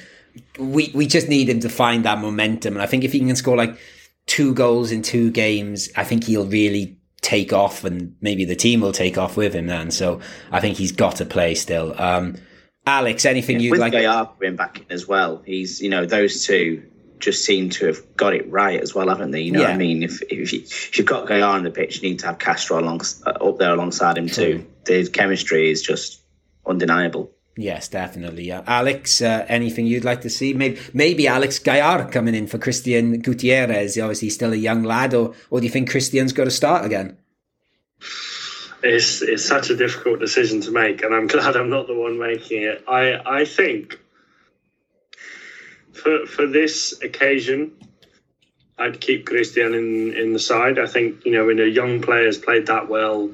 we 0.59 0.91
we 0.93 1.07
just 1.07 1.29
need 1.29 1.49
him 1.49 1.59
to 1.61 1.69
find 1.69 2.05
that 2.05 2.19
momentum. 2.19 2.75
And 2.75 2.81
I 2.81 2.85
think 2.85 3.03
if 3.03 3.13
he 3.13 3.19
can 3.19 3.35
score 3.35 3.57
like 3.57 3.77
two 4.25 4.53
goals 4.53 4.91
in 4.91 5.01
two 5.01 5.31
games, 5.31 5.89
I 5.95 6.03
think 6.03 6.25
he'll 6.25 6.45
really 6.45 6.97
take 7.21 7.51
off 7.51 7.83
and 7.83 8.15
maybe 8.21 8.45
the 8.45 8.55
team 8.55 8.81
will 8.81 8.91
take 8.91 9.17
off 9.17 9.35
with 9.35 9.53
him 9.53 9.67
then. 9.67 9.91
So 9.91 10.21
I 10.51 10.59
think 10.59 10.77
he's 10.77 10.91
got 10.91 11.17
to 11.17 11.25
play 11.25 11.55
still. 11.55 11.99
Um, 11.99 12.37
Alex, 12.85 13.25
anything 13.25 13.59
you'd 13.59 13.71
With 13.71 13.81
like? 13.81 13.91
Gallar 13.91 14.27
coming 14.27 14.55
back 14.55 14.79
in 14.79 14.85
as 14.89 15.07
well, 15.07 15.41
he's 15.45 15.81
you 15.81 15.89
know 15.89 16.05
those 16.05 16.45
two 16.45 16.83
just 17.19 17.45
seem 17.45 17.69
to 17.71 17.87
have 17.87 18.15
got 18.15 18.33
it 18.33 18.49
right 18.49 18.79
as 18.81 18.93
well, 18.93 19.09
haven't 19.09 19.31
they? 19.31 19.41
You 19.41 19.51
know 19.51 19.61
what 19.61 19.71
I 19.71 19.77
mean? 19.77 20.03
If 20.03 20.21
if, 20.23 20.53
you, 20.53 20.59
if 20.61 20.97
you've 20.97 21.07
got 21.07 21.27
Gallar 21.27 21.55
on 21.55 21.63
the 21.63 21.71
pitch, 21.71 22.01
you 22.01 22.09
need 22.09 22.19
to 22.19 22.27
have 22.27 22.39
Castro 22.39 22.79
along, 22.79 23.01
uh, 23.25 23.29
up 23.29 23.57
there 23.57 23.73
alongside 23.73 24.17
him 24.17 24.27
too. 24.27 24.65
The 24.85 25.07
chemistry 25.09 25.69
is 25.69 25.81
just 25.81 26.21
undeniable. 26.65 27.31
Yes, 27.57 27.87
definitely. 27.87 28.43
Yeah. 28.43 28.61
Alex, 28.67 29.21
uh, 29.21 29.45
anything 29.47 29.87
you'd 29.87 30.05
like 30.05 30.21
to 30.21 30.29
see? 30.29 30.53
Maybe 30.53 30.79
maybe 30.93 31.27
Alex 31.27 31.57
Gallar 31.57 32.05
coming 32.05 32.35
in 32.35 32.45
for 32.45 32.59
Christian 32.59 33.19
Gutierrez. 33.19 33.97
Obviously, 33.97 34.27
he's 34.27 34.35
still 34.35 34.53
a 34.53 34.57
young 34.57 34.83
lad, 34.83 35.13
or 35.15 35.33
or 35.49 35.59
do 35.59 35.65
you 35.65 35.71
think 35.71 35.89
Christian's 35.89 36.33
got 36.33 36.43
to 36.43 36.51
start 36.51 36.85
again? 36.85 37.17
It's 38.83 39.23
it's 39.23 39.43
such 39.43 39.71
a 39.71 39.75
difficult 39.75 40.19
decision 40.19 40.61
to 40.61 40.71
make, 40.71 41.01
and 41.01 41.15
I'm 41.15 41.27
glad 41.35 41.55
I'm 41.55 41.69
not 41.69 41.87
the 41.87 41.95
one 41.95 42.19
making 42.19 42.61
it. 42.61 42.83
I 42.87 43.19
I 43.25 43.45
think 43.45 43.99
for 45.97 46.25
for 46.25 46.47
this 46.47 47.01
occasion, 47.01 47.71
I'd 48.77 49.01
keep 49.01 49.25
Christian 49.25 49.73
in 49.73 50.13
in 50.13 50.33
the 50.33 50.39
side. 50.39 50.79
I 50.79 50.87
think 50.87 51.25
you 51.25 51.31
know 51.31 51.45
when 51.45 51.59
a 51.59 51.65
young 51.65 52.01
player's 52.01 52.37
played 52.37 52.67
that 52.67 52.87
well, 52.87 53.29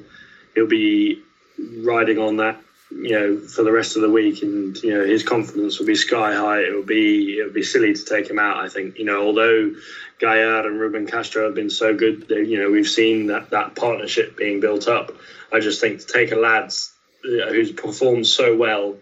he'll 0.54 0.66
be 0.66 1.20
riding 1.58 2.18
on 2.18 2.38
that 2.38 2.60
you 2.90 3.10
know 3.10 3.40
for 3.40 3.62
the 3.62 3.72
rest 3.72 3.96
of 3.96 4.02
the 4.02 4.10
week, 4.10 4.42
and 4.42 4.76
you 4.82 4.94
know 4.94 5.04
his 5.04 5.22
confidence 5.22 5.78
will 5.78 5.86
be 5.86 5.94
sky 5.94 6.34
high. 6.34 6.60
It 6.60 6.74
will 6.74 6.82
be 6.82 7.38
it 7.38 7.44
would 7.44 7.54
be 7.54 7.62
silly 7.62 7.94
to 7.94 8.04
take 8.04 8.28
him 8.28 8.38
out. 8.38 8.58
I 8.58 8.68
think 8.68 8.98
you 8.98 9.04
know 9.04 9.22
although. 9.26 9.74
Gallar 10.20 10.68
and 10.68 10.78
Ruben 10.78 11.08
Castro 11.08 11.46
have 11.46 11.56
been 11.56 11.68
so 11.70 11.92
good. 11.92 12.26
You 12.30 12.62
know, 12.62 12.70
we've 12.70 12.88
seen 12.88 13.26
that, 13.26 13.50
that 13.50 13.74
partnership 13.74 14.36
being 14.36 14.60
built 14.60 14.86
up. 14.86 15.10
I 15.52 15.58
just 15.58 15.80
think 15.80 16.00
to 16.00 16.06
take 16.06 16.30
a 16.30 16.36
lads 16.36 16.94
uh, 17.24 17.48
who's 17.48 17.72
performed 17.72 18.26
so 18.26 18.56
well 18.56 18.96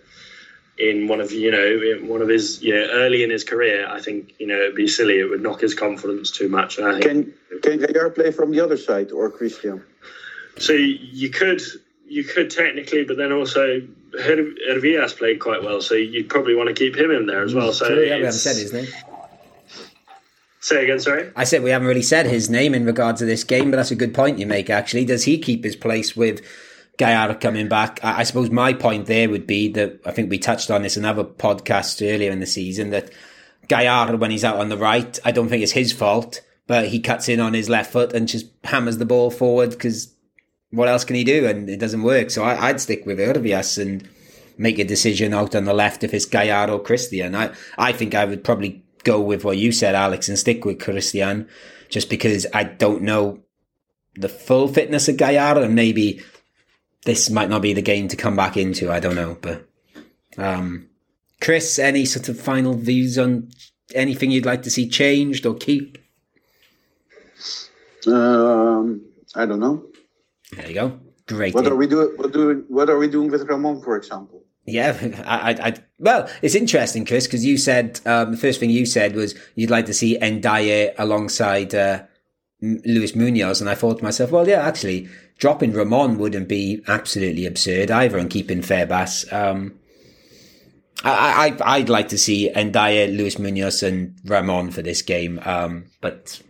in 0.82 1.06
one 1.06 1.20
of 1.20 1.30
you 1.32 1.50
know 1.50 1.64
in 1.90 2.08
one 2.08 2.20
of 2.22 2.28
his 2.28 2.60
you 2.62 2.74
know 2.74 2.84
early 3.02 3.22
in 3.22 3.30
his 3.30 3.44
career, 3.44 3.86
I 3.88 4.00
think 4.00 4.34
you 4.40 4.46
know 4.48 4.56
it'd 4.56 4.74
be 4.74 4.88
silly. 4.88 5.20
It 5.20 5.30
would 5.30 5.42
knock 5.42 5.60
his 5.60 5.74
confidence 5.74 6.30
too 6.30 6.48
much. 6.48 6.78
And 6.78 6.86
I 6.88 7.00
think 7.00 7.34
Can 7.62 7.78
can 7.78 7.92
Gallar 7.92 8.10
play 8.10 8.30
from 8.32 8.50
the 8.50 8.60
other 8.60 8.76
side 8.76 9.12
or 9.12 9.30
Christian? 9.30 9.84
so. 10.58 10.72
You 10.72 11.30
could 11.30 11.62
you 12.08 12.24
could 12.24 12.50
technically, 12.50 13.04
but 13.04 13.16
then 13.16 13.32
also 13.32 13.80
Her- 14.26 14.52
Hervías 14.70 15.16
played 15.16 15.38
quite 15.40 15.62
well, 15.62 15.80
so 15.80 15.94
you'd 15.94 16.28
probably 16.28 16.54
want 16.54 16.68
to 16.68 16.74
keep 16.74 16.94
him 16.96 17.10
in 17.10 17.24
there 17.26 17.42
as 17.42 17.54
well. 17.54 17.72
So 17.72 17.86
True, 17.88 17.96
yeah, 18.04 18.16
we 18.16 18.24
haven't 18.24 18.32
said 18.32 18.56
his 18.56 18.72
name. 18.72 18.86
say 20.60 20.84
again, 20.84 21.00
sorry. 21.00 21.30
I 21.36 21.44
said 21.44 21.62
we 21.62 21.70
haven't 21.70 21.88
really 21.88 22.02
said 22.02 22.26
his 22.26 22.50
name 22.50 22.74
in 22.74 22.84
regard 22.84 23.16
to 23.18 23.24
this 23.24 23.44
game, 23.44 23.70
but 23.70 23.76
that's 23.78 23.90
a 23.90 23.96
good 23.96 24.12
point 24.14 24.38
you 24.38 24.46
make. 24.46 24.68
Actually, 24.68 25.04
does 25.06 25.24
he 25.24 25.38
keep 25.38 25.64
his 25.64 25.76
place 25.76 26.14
with 26.16 26.42
Gallar 26.98 27.34
coming 27.34 27.68
back? 27.68 28.00
I, 28.02 28.20
I 28.20 28.22
suppose 28.22 28.50
my 28.50 28.72
point 28.72 29.06
there 29.06 29.28
would 29.28 29.46
be 29.46 29.68
that 29.72 30.00
I 30.04 30.12
think 30.12 30.30
we 30.30 30.38
touched 30.38 30.70
on 30.70 30.82
this 30.82 30.96
in 30.96 31.04
other 31.04 31.24
podcasts 31.24 32.02
earlier 32.02 32.30
in 32.30 32.40
the 32.40 32.46
season 32.46 32.90
that 32.90 33.10
Gallar, 33.68 34.16
when 34.16 34.30
he's 34.30 34.44
out 34.44 34.56
on 34.56 34.68
the 34.68 34.76
right, 34.76 35.18
I 35.24 35.32
don't 35.32 35.48
think 35.48 35.62
it's 35.62 35.72
his 35.72 35.92
fault, 35.92 36.42
but 36.66 36.88
he 36.88 37.00
cuts 37.00 37.28
in 37.28 37.40
on 37.40 37.54
his 37.54 37.68
left 37.68 37.92
foot 37.92 38.12
and 38.12 38.28
just 38.28 38.46
hammers 38.64 38.98
the 38.98 39.06
ball 39.06 39.30
forward 39.30 39.70
because 39.70 40.14
what 40.70 40.88
else 40.88 41.04
can 41.04 41.16
he 41.16 41.24
do? 41.24 41.46
And 41.46 41.68
it 41.68 41.78
doesn't 41.78 42.02
work. 42.02 42.30
So 42.30 42.44
I, 42.44 42.68
I'd 42.68 42.80
stick 42.80 43.06
with 43.06 43.18
Hervias 43.18 43.80
and 43.80 44.08
make 44.58 44.78
a 44.78 44.84
decision 44.84 45.34
out 45.34 45.54
on 45.54 45.64
the 45.64 45.74
left 45.74 46.04
if 46.04 46.14
it's 46.14 46.26
Gallar 46.26 46.70
or 46.70 46.80
Christian. 46.80 47.34
I, 47.34 47.52
I 47.78 47.92
think 47.92 48.14
I 48.14 48.24
would 48.24 48.44
probably 48.44 48.82
go 49.04 49.20
with 49.20 49.44
what 49.44 49.58
you 49.58 49.72
said, 49.72 49.94
Alex, 49.94 50.28
and 50.28 50.38
stick 50.38 50.64
with 50.64 50.80
Christian 50.80 51.48
just 51.88 52.08
because 52.08 52.46
I 52.54 52.64
don't 52.64 53.02
know 53.02 53.40
the 54.14 54.28
full 54.28 54.68
fitness 54.68 55.08
of 55.08 55.16
Gallar 55.16 55.62
and 55.62 55.74
maybe 55.74 56.22
this 57.04 57.30
might 57.30 57.50
not 57.50 57.62
be 57.62 57.72
the 57.72 57.82
game 57.82 58.08
to 58.08 58.16
come 58.16 58.36
back 58.36 58.56
into. 58.56 58.90
I 58.90 59.00
don't 59.00 59.16
know. 59.16 59.36
But 59.40 59.66
um, 60.38 60.88
Chris, 61.40 61.78
any 61.78 62.04
sort 62.04 62.28
of 62.28 62.40
final 62.40 62.74
views 62.74 63.18
on 63.18 63.50
anything 63.94 64.30
you'd 64.30 64.46
like 64.46 64.62
to 64.62 64.70
see 64.70 64.88
changed 64.88 65.44
or 65.46 65.54
keep? 65.54 65.98
Um, 68.06 69.02
I 69.34 69.46
don't 69.46 69.60
know. 69.60 69.84
There 70.52 70.68
you 70.68 70.74
go. 70.74 71.00
Great. 71.26 71.54
What 71.54 71.66
are 71.66 71.76
we 71.76 71.86
doing? 71.86 72.12
What 72.16 72.32
doing? 72.32 72.64
What 72.68 72.90
are 72.90 72.98
we 72.98 73.08
doing 73.08 73.30
with 73.30 73.48
Ramon, 73.48 73.80
for 73.82 73.96
example? 73.96 74.44
Yeah, 74.64 74.96
I, 75.26 75.52
I, 75.52 75.68
I 75.68 75.74
well, 75.98 76.28
it's 76.42 76.54
interesting, 76.54 77.04
Chris, 77.04 77.26
because 77.26 77.44
you 77.44 77.58
said 77.58 78.00
um, 78.06 78.32
the 78.32 78.36
first 78.36 78.60
thing 78.60 78.70
you 78.70 78.86
said 78.86 79.14
was 79.14 79.34
you'd 79.54 79.70
like 79.70 79.86
to 79.86 79.94
see 79.94 80.18
Ndiaye 80.18 80.94
alongside 80.98 81.74
uh, 81.74 82.02
Luis 82.62 83.16
Munoz, 83.16 83.60
and 83.60 83.68
I 83.68 83.74
thought 83.74 83.98
to 83.98 84.04
myself, 84.04 84.30
well, 84.30 84.48
yeah, 84.48 84.66
actually, 84.66 85.08
dropping 85.38 85.72
Ramon 85.72 86.16
wouldn't 86.16 86.48
be 86.48 86.82
absolutely 86.86 87.44
absurd 87.44 87.90
either, 87.90 88.18
and 88.18 88.30
keeping 88.30 88.62
Febas. 88.62 89.30
Um, 89.32 89.78
I, 91.04 91.56
I, 91.60 91.76
I'd 91.76 91.88
like 91.88 92.08
to 92.08 92.18
see 92.18 92.50
Ndiaye, 92.54 93.16
Luis 93.16 93.38
Munoz, 93.38 93.82
and 93.82 94.16
Ramon 94.24 94.70
for 94.70 94.82
this 94.82 95.02
game, 95.02 95.40
um, 95.44 95.86
but 96.00 96.40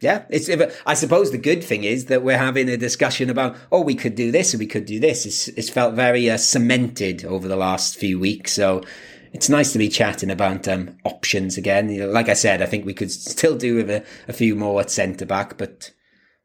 yeah, 0.00 0.24
it's. 0.30 0.48
I 0.86 0.94
suppose 0.94 1.30
the 1.30 1.36
good 1.36 1.62
thing 1.62 1.84
is 1.84 2.06
that 2.06 2.22
we're 2.22 2.38
having 2.38 2.70
a 2.70 2.78
discussion 2.78 3.28
about, 3.28 3.54
oh, 3.70 3.82
we 3.82 3.94
could 3.94 4.14
do 4.14 4.32
this 4.32 4.54
or 4.54 4.58
we 4.58 4.66
could 4.66 4.86
do 4.86 4.98
this. 4.98 5.26
It's, 5.26 5.48
it's 5.48 5.68
felt 5.68 5.94
very 5.94 6.30
uh, 6.30 6.38
cemented 6.38 7.26
over 7.26 7.46
the 7.46 7.56
last 7.56 7.98
few 7.98 8.18
weeks, 8.18 8.52
so 8.52 8.82
it's 9.32 9.48
nice 9.48 9.72
to 9.72 9.78
be 9.78 9.88
chatting 9.88 10.30
about 10.30 10.66
um, 10.66 10.96
options 11.04 11.56
again. 11.56 11.88
You 11.88 12.00
know, 12.00 12.08
like 12.08 12.28
I 12.28 12.34
said, 12.34 12.62
I 12.62 12.66
think 12.66 12.84
we 12.84 12.94
could 12.94 13.10
still 13.10 13.56
do 13.56 13.76
with 13.76 13.90
a, 13.90 14.04
a 14.28 14.32
few 14.32 14.56
more 14.56 14.80
at 14.80 14.90
centre 14.90 15.26
back, 15.26 15.56
but 15.56 15.92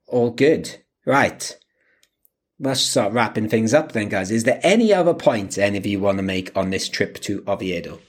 all 0.07 0.31
good. 0.31 0.83
Right. 1.05 1.57
Let's 2.59 2.81
start 2.81 3.11
wrapping 3.11 3.49
things 3.49 3.73
up 3.73 3.91
then, 3.91 4.09
guys. 4.09 4.31
Is 4.31 4.45
there 4.45 4.61
any 4.63 4.93
other 4.93 5.13
points 5.13 5.57
any 5.57 5.77
of 5.77 5.85
you 5.85 5.99
want 5.99 6.17
to 6.19 6.23
make 6.23 6.55
on 6.55 6.69
this 6.69 6.87
trip 6.87 7.19
to 7.21 7.43
Oviedo? 7.47 7.99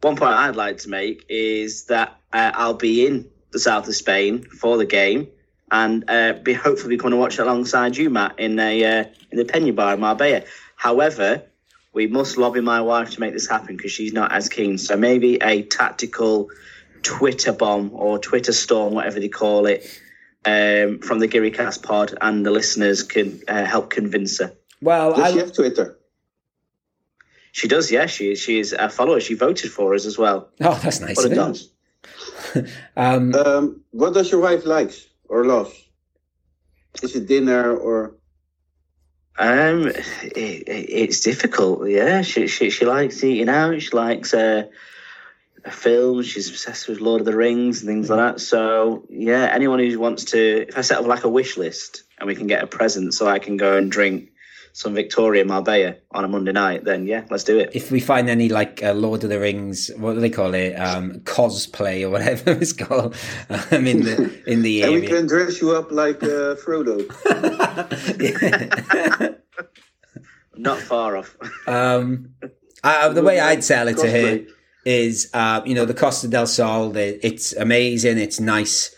One 0.00 0.14
point 0.14 0.30
I'd 0.30 0.54
like 0.54 0.78
to 0.78 0.90
make 0.90 1.26
is 1.28 1.86
that 1.86 2.20
uh, 2.32 2.52
I'll 2.54 2.74
be 2.74 3.04
in 3.04 3.28
the 3.50 3.58
south 3.58 3.88
of 3.88 3.96
Spain 3.96 4.44
for 4.44 4.76
the 4.76 4.86
game, 4.86 5.26
and 5.72 6.08
uh, 6.08 6.34
be 6.34 6.52
hopefully 6.52 6.96
going 6.96 7.10
to 7.10 7.16
watch 7.16 7.38
alongside 7.38 7.96
you, 7.96 8.08
Matt, 8.08 8.38
in 8.38 8.58
a 8.60 9.00
uh, 9.00 9.04
in 9.32 9.38
the 9.38 9.44
Pena 9.44 9.72
Bar 9.72 9.94
in 9.94 10.00
Marbella. 10.00 10.44
However, 10.78 11.42
we 11.92 12.06
must 12.06 12.38
lobby 12.38 12.60
my 12.60 12.80
wife 12.80 13.10
to 13.10 13.20
make 13.20 13.32
this 13.32 13.48
happen 13.48 13.76
because 13.76 13.90
she's 13.90 14.12
not 14.12 14.30
as 14.30 14.48
keen. 14.48 14.78
So 14.78 14.96
maybe 14.96 15.34
a 15.42 15.62
tactical 15.62 16.50
Twitter 17.02 17.52
bomb 17.52 17.90
or 17.92 18.20
Twitter 18.20 18.52
storm, 18.52 18.94
whatever 18.94 19.18
they 19.18 19.28
call 19.28 19.66
it, 19.66 19.82
um, 20.44 21.00
from 21.00 21.18
the 21.18 21.26
Giricast 21.26 21.82
pod, 21.82 22.16
and 22.20 22.46
the 22.46 22.52
listeners 22.52 23.02
can 23.02 23.40
uh, 23.48 23.64
help 23.64 23.90
convince 23.90 24.38
her. 24.38 24.52
Well, 24.80 25.16
Does 25.16 25.24
I, 25.24 25.32
she 25.32 25.38
have 25.38 25.52
Twitter? 25.52 25.98
She 27.50 27.66
does, 27.66 27.90
yeah. 27.90 28.06
She 28.06 28.36
she 28.36 28.60
is 28.60 28.72
a 28.72 28.88
follower. 28.88 29.18
She 29.18 29.34
voted 29.34 29.72
for 29.72 29.96
us 29.96 30.06
as 30.06 30.16
well. 30.16 30.48
oh, 30.60 30.78
that's 30.80 31.00
nice. 31.00 31.16
What 31.16 31.32
of 31.32 31.60
a 32.54 32.68
Um, 32.96 33.34
Um, 33.34 33.80
what 33.90 34.14
does 34.14 34.30
your 34.30 34.40
wife 34.40 34.64
likes 34.64 35.08
or 35.28 35.44
loves? 35.44 35.74
Is 37.02 37.16
it 37.16 37.26
dinner 37.26 37.76
or? 37.76 38.14
Um, 39.38 39.86
it, 39.86 39.96
it, 40.34 40.68
it's 40.68 41.20
difficult. 41.20 41.88
Yeah, 41.88 42.22
she, 42.22 42.48
she 42.48 42.70
she 42.70 42.84
likes 42.84 43.22
eating 43.22 43.48
out. 43.48 43.80
She 43.80 43.90
likes 43.90 44.34
uh, 44.34 44.64
films. 45.70 46.26
She's 46.26 46.48
obsessed 46.48 46.88
with 46.88 47.00
Lord 47.00 47.20
of 47.20 47.26
the 47.26 47.36
Rings 47.36 47.80
and 47.80 47.88
things 47.88 48.10
like 48.10 48.18
that. 48.18 48.40
So 48.40 49.04
yeah, 49.08 49.48
anyone 49.52 49.78
who 49.78 49.98
wants 49.98 50.24
to, 50.26 50.68
if 50.68 50.76
I 50.76 50.80
set 50.80 50.98
up 50.98 51.06
like 51.06 51.24
a 51.24 51.28
wish 51.28 51.56
list 51.56 52.02
and 52.18 52.26
we 52.26 52.34
can 52.34 52.48
get 52.48 52.64
a 52.64 52.66
present, 52.66 53.14
so 53.14 53.28
I 53.28 53.38
can 53.38 53.56
go 53.56 53.76
and 53.76 53.90
drink 53.90 54.30
some 54.78 54.94
Victoria 54.94 55.44
Marbella 55.44 55.96
on 56.12 56.24
a 56.24 56.28
Monday 56.28 56.52
night, 56.52 56.84
then 56.84 57.04
yeah, 57.04 57.24
let's 57.30 57.42
do 57.42 57.58
it. 57.58 57.70
If 57.72 57.90
we 57.90 57.98
find 57.98 58.30
any 58.30 58.48
like 58.48 58.80
uh, 58.80 58.92
Lord 58.92 59.24
of 59.24 59.30
the 59.30 59.40
Rings, 59.40 59.90
what 59.96 60.14
do 60.14 60.20
they 60.20 60.30
call 60.30 60.54
it? 60.54 60.74
Um, 60.74 61.14
cosplay 61.24 62.04
or 62.04 62.10
whatever 62.10 62.52
it's 62.60 62.72
called. 62.72 63.16
Um, 63.50 63.88
in 63.88 64.04
the 64.04 64.40
in 64.46 64.62
the 64.62 64.82
And 64.84 64.94
we 64.94 65.04
can 65.04 65.26
dress 65.26 65.60
you 65.60 65.74
up 65.74 65.90
like 65.90 66.22
uh, 66.22 66.54
Frodo. 66.54 67.02
Not 70.56 70.78
far 70.78 71.16
off. 71.16 71.36
Um, 71.66 72.34
I, 72.84 73.08
the 73.08 73.24
way 73.24 73.40
I'd 73.40 73.64
sell 73.64 73.88
it 73.88 73.98
to 73.98 74.08
her 74.08 74.46
is, 74.84 75.28
uh, 75.34 75.60
you 75.64 75.74
know, 75.74 75.86
the 75.86 75.94
Costa 75.94 76.28
del 76.28 76.46
Sol. 76.46 76.90
The, 76.90 77.26
it's 77.26 77.52
amazing. 77.52 78.18
It's 78.18 78.38
nice. 78.38 78.94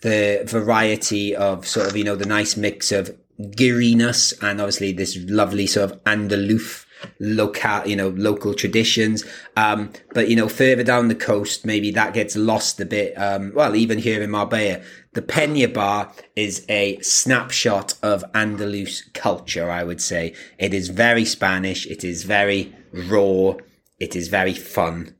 The 0.00 0.42
variety 0.44 1.36
of 1.36 1.68
sort 1.68 1.86
of, 1.86 1.96
you 1.96 2.02
know, 2.02 2.16
the 2.16 2.26
nice 2.26 2.56
mix 2.56 2.90
of 2.90 3.16
giriness 3.56 4.32
and 4.42 4.60
obviously 4.60 4.92
this 4.92 5.16
lovely 5.28 5.66
sort 5.66 5.90
of 5.90 6.04
Andaluz 6.04 6.86
local, 7.18 7.86
you 7.86 7.96
know, 7.96 8.10
local 8.10 8.52
traditions. 8.54 9.24
Um, 9.56 9.92
but 10.12 10.28
you 10.28 10.36
know, 10.36 10.48
further 10.48 10.84
down 10.84 11.08
the 11.08 11.14
coast, 11.14 11.64
maybe 11.64 11.90
that 11.92 12.12
gets 12.14 12.36
lost 12.36 12.80
a 12.80 12.84
bit. 12.84 13.14
Um, 13.14 13.52
well, 13.54 13.74
even 13.74 13.98
here 13.98 14.22
in 14.22 14.30
Marbella, 14.30 14.82
the 15.14 15.22
Pena 15.22 15.68
Bar 15.68 16.12
is 16.36 16.64
a 16.68 16.98
snapshot 17.00 17.94
of 18.02 18.22
Andalus 18.32 19.12
culture. 19.14 19.70
I 19.70 19.82
would 19.84 20.00
say 20.02 20.34
it 20.58 20.74
is 20.74 20.88
very 20.88 21.24
Spanish. 21.24 21.86
It 21.86 22.04
is 22.04 22.24
very 22.24 22.74
raw. 22.92 23.54
It 23.98 24.14
is 24.14 24.28
very 24.28 24.54
fun. 24.54 25.14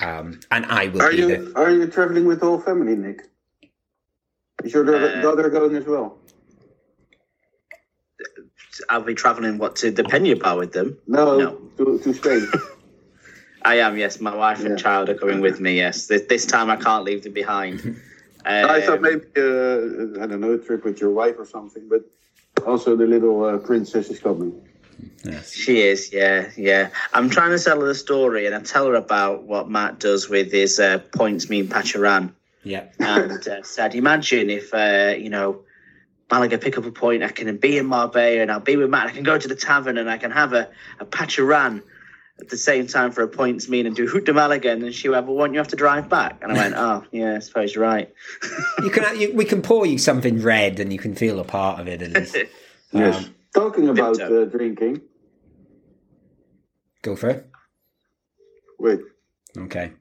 Um, 0.00 0.40
and 0.50 0.64
I 0.66 0.88
will 0.88 1.02
Are 1.02 1.10
be 1.10 1.18
you 1.18 1.28
there. 1.28 1.44
are 1.56 1.70
you 1.70 1.86
traveling 1.86 2.24
with 2.24 2.40
the 2.40 2.46
whole 2.46 2.60
family, 2.60 2.96
Nick? 2.96 3.28
Is 4.64 4.72
your 4.72 4.84
daughter, 4.84 5.18
Uh, 5.18 5.20
daughter 5.22 5.50
going 5.50 5.76
as 5.76 5.84
well? 5.84 6.18
I'll 8.88 9.02
be 9.02 9.14
travelling 9.14 9.58
what 9.58 9.76
to 9.76 9.90
the 9.90 10.04
Pena 10.04 10.36
Bar 10.36 10.56
with 10.56 10.72
them. 10.72 10.96
No, 11.06 11.38
No. 11.38 11.50
To, 11.78 11.98
to 11.98 12.14
Spain. 12.14 12.46
I 13.62 13.76
am, 13.76 13.98
yes. 13.98 14.20
My 14.20 14.34
wife 14.34 14.60
Yeah. 14.60 14.66
and 14.70 14.78
child 14.78 15.08
are 15.10 15.14
coming 15.14 15.40
with 15.40 15.60
me. 15.60 15.76
Yes, 15.76 16.06
this, 16.06 16.22
this 16.22 16.46
time 16.46 16.70
I 16.70 16.76
can't 16.76 17.04
leave 17.04 17.22
them 17.22 17.32
behind. 17.34 18.00
I 18.44 18.80
thought 18.80 18.96
Um, 18.98 19.02
maybe 19.02 19.20
uh, 19.36 20.22
I 20.22 20.26
don't 20.26 20.40
know 20.40 20.52
a 20.54 20.58
trip 20.58 20.84
with 20.84 20.98
your 21.00 21.10
wife 21.10 21.34
or 21.38 21.44
something, 21.44 21.86
but 21.90 22.02
also 22.66 22.96
the 22.96 23.06
little 23.06 23.44
uh, 23.44 23.58
princess 23.58 24.08
is 24.08 24.18
coming. 24.18 24.66
Yes. 25.24 25.52
She 25.52 25.80
is, 25.82 26.10
yeah, 26.12 26.48
yeah. 26.56 26.88
I'm 27.12 27.28
trying 27.28 27.50
to 27.56 27.62
tell 27.62 27.80
her 27.80 27.86
the 27.86 27.94
story, 27.94 28.46
and 28.46 28.54
I 28.54 28.60
tell 28.60 28.86
her 28.86 28.94
about 28.94 29.42
what 29.44 29.68
Matt 29.68 29.98
does 29.98 30.28
with 30.30 30.50
his 30.52 30.80
uh, 30.80 30.98
points 31.14 31.50
mean 31.50 31.68
Pacharan, 31.68 32.32
Yeah. 32.64 32.84
and 32.98 33.46
uh, 33.46 33.62
said, 33.62 33.94
imagine 33.94 34.48
if 34.48 34.72
uh, 34.72 35.14
you 35.18 35.28
know 35.28 35.60
Malaga 36.30 36.58
pick 36.58 36.78
up 36.78 36.84
a 36.84 36.92
point, 36.92 37.22
I 37.22 37.28
can 37.28 37.56
be 37.56 37.78
in 37.78 37.86
Marbella, 37.86 38.40
and 38.40 38.52
I'll 38.52 38.60
be 38.60 38.76
with 38.76 38.88
Matt. 38.88 39.08
I 39.08 39.10
can 39.10 39.24
go 39.24 39.36
to 39.36 39.48
the 39.48 39.56
tavern, 39.56 39.98
and 39.98 40.08
I 40.10 40.18
can 40.18 40.30
have 40.30 40.52
a 40.52 40.68
a 41.00 41.04
Pacharan 41.04 41.82
at 42.40 42.48
the 42.48 42.56
same 42.56 42.86
time 42.86 43.12
for 43.12 43.22
a 43.22 43.28
points 43.28 43.68
mean 43.68 43.86
and 43.86 43.94
do 43.94 44.06
Hoot 44.06 44.24
de 44.24 44.32
Malaga. 44.32 44.70
And 44.70 44.82
then 44.82 44.92
she 44.92 45.08
went, 45.08 45.26
well, 45.26 45.36
won't 45.36 45.52
you 45.52 45.58
have 45.58 45.68
to 45.68 45.76
drive 45.76 46.08
back? 46.08 46.38
And 46.42 46.52
I 46.52 46.54
went, 46.54 46.74
oh, 46.76 47.04
yeah, 47.10 47.36
I 47.36 47.38
suppose 47.40 47.74
you're 47.74 47.84
right. 47.84 48.12
You 48.82 48.90
can. 48.90 49.20
You, 49.20 49.34
we 49.34 49.44
can 49.44 49.62
pour 49.62 49.86
you 49.86 49.98
something 49.98 50.40
red, 50.40 50.80
and 50.80 50.92
you 50.92 50.98
can 50.98 51.14
feel 51.14 51.40
a 51.40 51.44
part 51.44 51.80
of 51.80 51.88
it 51.88 52.02
at 52.02 52.12
least. 52.12 52.36
Yes. 52.92 53.24
Um, 53.24 53.34
Talking 53.54 53.88
about 53.88 54.20
uh, 54.20 54.46
drinking. 54.46 55.00
Go 57.02 57.14
for 57.14 57.28
it. 57.30 57.48
Wait. 58.80 58.98
Okay. 59.56 59.92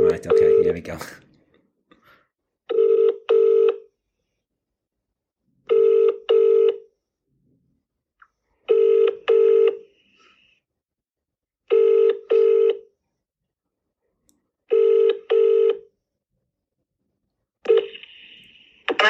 Right. 0.00 0.26
Okay. 0.26 0.62
Here 0.64 0.72
we 0.72 0.80
go. 0.80 0.98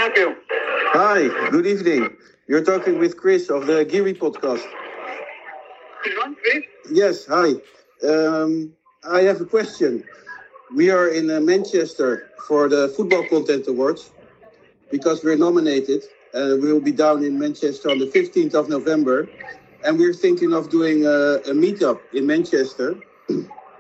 Thank 0.07 0.19
you. 0.19 0.37
Hi. 0.95 1.51
Good 1.51 1.67
evening. 1.67 2.17
You're 2.47 2.63
talking 2.63 3.01
with 3.01 3.17
Chris 3.17 3.51
of 3.51 3.67
the 3.67 3.85
Geary 3.85 4.15
podcast. 4.15 4.63
Yes. 6.93 7.27
Hi. 7.27 7.55
Um, 8.09 8.73
I 9.03 9.23
have 9.23 9.41
a 9.41 9.45
question. 9.45 10.05
We 10.77 10.91
are 10.91 11.09
in 11.09 11.29
uh, 11.29 11.41
Manchester 11.41 12.31
for 12.47 12.69
the 12.69 12.87
Football 12.97 13.27
Content 13.29 13.67
Awards 13.67 14.13
because 14.93 15.25
we're 15.25 15.37
nominated. 15.37 16.05
Uh, 16.33 16.55
we 16.63 16.73
will 16.73 16.81
be 16.81 16.93
down 16.93 17.25
in 17.25 17.37
Manchester 17.37 17.91
on 17.91 17.99
the 17.99 18.07
15th 18.07 18.55
of 18.55 18.69
November, 18.69 19.29
and 19.85 19.99
we're 19.99 20.15
thinking 20.15 20.53
of 20.53 20.71
doing 20.71 21.05
a, 21.05 21.43
a 21.51 21.53
meetup 21.53 21.99
in 22.13 22.29
Manchester 22.29 22.95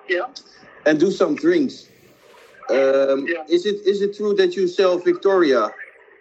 Yeah. 0.08 0.26
and 0.86 0.98
do 0.98 1.12
some 1.12 1.36
drinks. 1.36 1.86
Um, 2.68 3.28
Yeah. 3.28 3.44
Is 3.48 3.64
it 3.64 3.86
is 3.86 4.02
it 4.02 4.16
true 4.16 4.34
that 4.34 4.56
you 4.56 4.66
sell 4.66 4.98
Victoria 4.98 5.70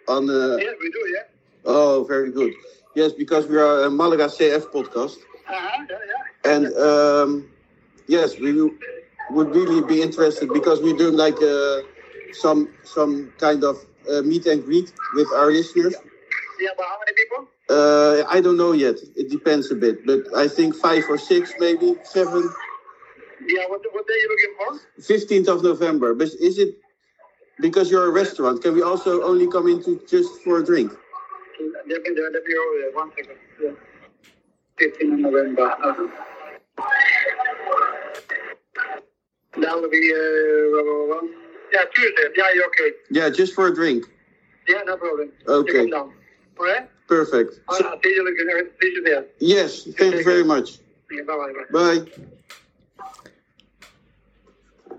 on? 0.08 0.28
Uh, 0.30 0.56
Yeah, 0.56 0.72
we 0.80 0.90
do, 0.90 1.02
yeah. 1.14 1.22
Oh, 1.64 2.04
very 2.04 2.30
good. 2.30 2.52
Yes, 2.94 3.12
because 3.12 3.46
we 3.46 3.56
are 3.58 3.84
a 3.84 3.90
Malaga 3.90 4.28
CF 4.28 4.66
podcast, 4.72 5.18
Uh-huh, 5.48 5.86
yeah, 5.90 5.98
yeah. 6.12 6.52
and 6.52 6.64
um, 6.90 7.30
yes, 8.06 8.38
we 8.38 8.52
would 9.30 9.50
really 9.54 9.82
be 9.82 10.02
interested 10.02 10.52
because 10.52 10.80
we 10.80 10.92
do 10.92 11.10
like 11.10 11.40
uh, 11.42 11.82
some 12.32 12.60
some 12.84 13.32
kind 13.38 13.62
of 13.64 13.76
uh, 14.10 14.22
meet 14.22 14.46
and 14.46 14.64
greet 14.64 14.88
with 15.14 15.28
our 15.38 15.50
listeners. 15.50 15.94
Yeah, 16.60 16.70
but 16.76 16.86
how 16.86 16.98
many 17.02 17.14
people? 17.20 17.40
Uh, 17.68 18.24
I 18.36 18.40
don't 18.40 18.56
know 18.56 18.72
yet. 18.72 18.96
It 19.16 19.28
depends 19.30 19.70
a 19.70 19.74
bit, 19.74 20.06
but 20.06 20.20
I 20.36 20.46
think 20.48 20.74
five 20.74 21.04
or 21.10 21.18
six, 21.18 21.52
maybe 21.58 21.94
seven. 22.04 22.42
Yeah, 23.46 23.64
what, 23.68 23.82
what 23.92 24.06
day 24.06 24.14
are 24.14 24.22
you 24.24 24.28
looking 24.32 24.54
for? 24.58 25.02
15th 25.02 25.48
of 25.48 25.62
November. 25.62 26.14
But 26.14 26.28
is 26.40 26.58
it 26.58 26.70
because 27.60 27.90
you're 27.90 28.06
a 28.06 28.10
restaurant? 28.10 28.62
Can 28.62 28.74
we 28.74 28.82
also 28.82 29.22
only 29.22 29.48
come 29.48 29.68
into 29.68 30.00
just 30.08 30.42
for 30.42 30.58
a 30.58 30.64
drink? 30.64 30.92
Let 31.60 31.86
me, 31.86 31.94
let 32.16 32.32
me 32.32 32.54
one 32.94 33.10
second. 33.16 33.36
Yeah. 33.62 33.70
15 34.78 35.22
November. 35.22 35.62
Uh-huh. 35.70 36.08
That 39.58 39.74
will 39.80 39.88
be, 39.88 40.12
uh, 40.12 41.26
yeah, 41.72 41.84
Tuesday. 41.94 42.22
Yeah, 42.36 42.44
you're 42.54 42.66
okay. 42.66 42.90
Yeah, 43.10 43.30
just 43.30 43.54
for 43.54 43.68
a 43.68 43.74
drink. 43.74 44.04
Yeah, 44.68 44.82
no 44.84 44.96
problem. 44.96 45.32
Okay. 45.48 45.72
You 45.72 45.78
come 45.78 45.90
down. 45.90 46.12
All 46.58 46.66
right? 46.66 46.90
Perfect. 47.08 47.60
I'll, 47.68 47.76
So- 47.76 47.98
see 48.02 48.10
you, 48.10 48.24
later. 48.24 48.70
see 48.82 48.88
you 48.88 49.02
there. 49.02 49.24
yes, 49.38 49.84
thank 49.96 50.14
you 50.16 50.24
very 50.24 50.44
much. 50.44 50.78
Yeah, 51.10 51.22
bye-bye. 51.22 51.52
Bye. 51.72 52.04
Bye. 52.04 52.10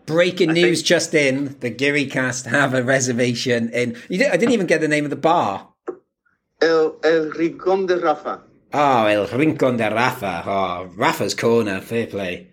Breaking 0.07 0.53
news 0.53 0.81
just 0.81 1.13
in: 1.13 1.57
the 1.59 1.69
Geary 1.69 2.05
Giricast 2.07 2.45
have 2.45 2.73
a 2.73 2.81
reservation 2.81 3.69
in. 3.69 3.97
You 4.09 4.19
did, 4.19 4.31
I 4.31 4.37
didn't 4.37 4.53
even 4.53 4.65
get 4.65 4.79
the 4.81 4.87
name 4.87 5.03
of 5.03 5.09
the 5.09 5.17
bar. 5.17 5.67
El, 6.61 6.95
El 7.03 7.29
Rincón 7.31 7.87
de 7.87 7.97
Rafa. 7.97 8.41
Oh, 8.73 9.05
El 9.05 9.27
Rincon 9.27 9.75
de 9.77 9.89
Rafa. 9.89 10.43
Oh, 10.45 10.89
Rafa's 10.95 11.35
corner. 11.35 11.81
Fair 11.81 12.07
play. 12.07 12.47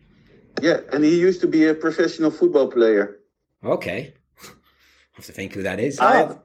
Yeah, 0.60 0.80
and 0.92 1.04
he 1.04 1.18
used 1.18 1.40
to 1.42 1.46
be 1.46 1.64
a 1.66 1.74
professional 1.74 2.30
football 2.32 2.70
player. 2.70 3.18
Okay. 3.64 4.14
I 4.42 4.46
have 5.14 5.24
to 5.26 5.32
think 5.32 5.54
who 5.54 5.62
that 5.62 5.78
is. 5.78 5.98
I, 6.00 6.22
Oh, 6.24 6.42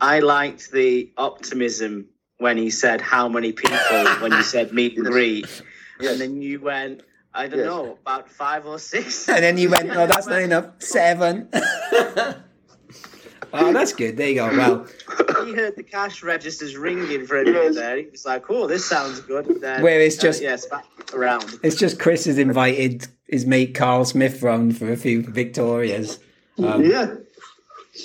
I 0.00 0.18
liked 0.18 0.72
the 0.72 1.12
optimism 1.16 2.08
when 2.38 2.56
he 2.56 2.70
said 2.70 3.00
how 3.00 3.28
many 3.28 3.52
people 3.52 3.78
when 4.20 4.32
you 4.32 4.42
said 4.42 4.72
meet 4.72 4.96
and 4.98 5.06
greet, 5.14 5.46
Yes. 6.00 6.12
and 6.12 6.20
then 6.20 6.42
you 6.42 6.60
went, 6.60 7.02
I 7.36 7.48
don't 7.48 7.58
Yes. 7.58 7.66
know, 7.66 7.98
about 8.00 8.30
five 8.30 8.66
or 8.66 8.78
six. 8.78 9.28
and 9.34 9.42
then 9.44 9.58
you 9.58 9.70
went, 9.70 9.90
oh, 9.90 10.06
that's 10.06 10.26
not 10.26 10.40
enough. 10.42 10.66
Seven. 10.78 11.48
oh, 13.52 13.72
that's 13.72 13.92
good. 13.92 14.16
There 14.16 14.28
you 14.28 14.34
go. 14.36 14.48
Well, 14.56 14.86
he 15.44 15.52
heard 15.54 15.76
the 15.76 15.82
cash 15.82 16.22
registers 16.22 16.76
ringing 16.76 17.26
for 17.26 17.40
a 17.40 17.44
minute 17.44 17.74
there. 17.74 17.96
He 17.98 18.06
was 18.06 18.24
like, 18.24 18.50
"Oh, 18.50 18.66
this 18.66 18.84
sounds 18.84 19.20
good." 19.20 19.60
Then, 19.60 19.82
Where 19.82 20.00
it's 20.00 20.16
just- 20.16 20.40
uh, 20.40 20.44
yes, 20.44 20.66
back 20.66 20.84
around. 21.14 21.58
it's 21.62 21.76
just 21.76 21.98
Chris 22.00 22.24
has 22.24 22.38
invited 22.38 23.06
his 23.28 23.46
mate 23.46 23.74
Carl 23.74 24.04
Smith 24.04 24.42
round 24.42 24.76
for 24.78 24.90
a 24.90 24.96
few 24.96 25.22
Victorias. 25.22 26.18
Um, 26.58 26.84
Yeah. 26.84 27.14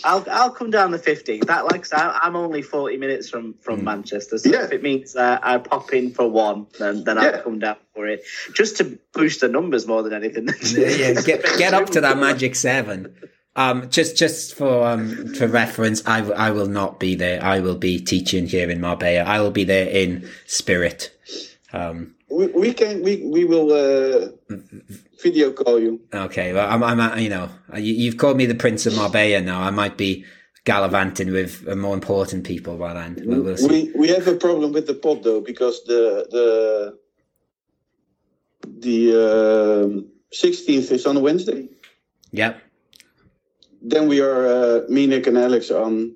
I'll 0.04 0.26
I'll 0.30 0.52
come 0.52 0.72
down 0.72 0.92
the 0.92 1.00
fifteenth. 1.00 1.48
That 1.48 1.66
like 1.66 1.86
I, 1.94 2.20
I'm 2.24 2.36
only 2.36 2.62
forty 2.62 2.98
minutes 2.98 3.30
from 3.30 3.56
from 3.62 3.84
Manchester, 3.84 4.38
so 4.38 4.50
Yeah. 4.50 4.66
if 4.66 4.72
it 4.72 4.84
means 4.84 5.16
uh, 5.16 5.40
I 5.42 5.58
pop 5.58 5.94
in 5.94 6.12
for 6.12 6.30
one, 6.30 6.68
then 6.80 7.04
then 7.04 7.18
Yeah. 7.18 7.24
I'll 7.24 7.42
come 7.44 7.60
down 7.60 7.78
for 7.94 8.08
it, 8.08 8.24
just 8.54 8.78
to 8.78 8.98
boost 9.14 9.42
the 9.42 9.48
numbers 9.48 9.88
more 9.88 10.04
than 10.04 10.14
anything. 10.14 10.48
yeah, 10.78 10.90
yeah, 10.90 11.22
get 11.26 11.44
get 11.58 11.74
up 11.74 11.90
to 11.92 12.02
that 12.02 12.18
magic 12.18 12.56
seven. 12.56 13.16
Um, 13.56 13.90
just 13.90 14.16
just 14.18 14.56
for 14.56 14.88
um 14.88 15.34
for 15.36 15.46
reference, 15.48 16.02
I, 16.08 16.20
w- 16.20 16.36
I 16.38 16.52
will 16.52 16.68
not 16.70 17.00
be 17.02 17.16
there. 17.16 17.44
I 17.44 17.60
will 17.60 17.76
be 17.76 18.00
teaching 18.00 18.48
here 18.48 18.70
in 18.70 18.80
Marbella. 18.80 19.30
I 19.30 19.42
will 19.42 19.52
be 19.52 19.66
there 19.66 19.90
in 19.90 20.30
spirit. 20.46 21.12
Um, 21.74 22.16
We, 22.30 22.48
we 22.48 22.74
can 22.74 23.04
we 23.04 23.18
we 23.26 23.44
will 23.44 23.70
uh, 23.74 24.30
video 25.22 25.52
call 25.52 25.80
you. 25.80 26.00
okay, 26.14 26.54
well, 26.54 26.70
I'm 26.70 26.84
I'm 26.84 27.00
uh, 27.00 27.16
you 27.18 27.30
know 27.30 27.50
you, 27.76 27.94
you've 27.94 28.18
called 28.18 28.38
me 28.38 28.46
the 28.46 28.56
Prince 28.56 28.86
of 28.86 28.96
Marbella 28.96 29.42
now. 29.42 29.62
I 29.62 29.72
might 29.72 29.98
be 29.98 30.26
gallivanting 30.64 31.32
with 31.32 31.68
uh, 31.68 31.76
more 31.76 31.94
important 31.96 32.46
people 32.46 32.78
by 32.78 32.94
then. 32.94 33.22
We'll, 33.26 33.44
we'll. 33.44 33.68
We 33.68 33.92
we 33.96 34.08
have 34.10 34.28
a 34.28 34.36
problem 34.36 34.72
with 34.74 34.88
the 34.88 34.94
pod 34.94 35.24
though 35.24 35.42
because 35.42 35.84
the 35.86 36.28
the 36.32 36.98
the 38.80 40.06
sixteenth 40.32 40.92
is 40.92 41.06
on 41.06 41.18
a 41.18 41.20
Wednesday. 41.20 41.68
Yep. 42.32 42.62
Then 43.82 44.08
we 44.08 44.22
are 44.22 44.46
uh, 44.46 44.82
me, 44.90 45.08
Nick, 45.08 45.28
and 45.28 45.38
Alex 45.38 45.72
on 45.72 46.16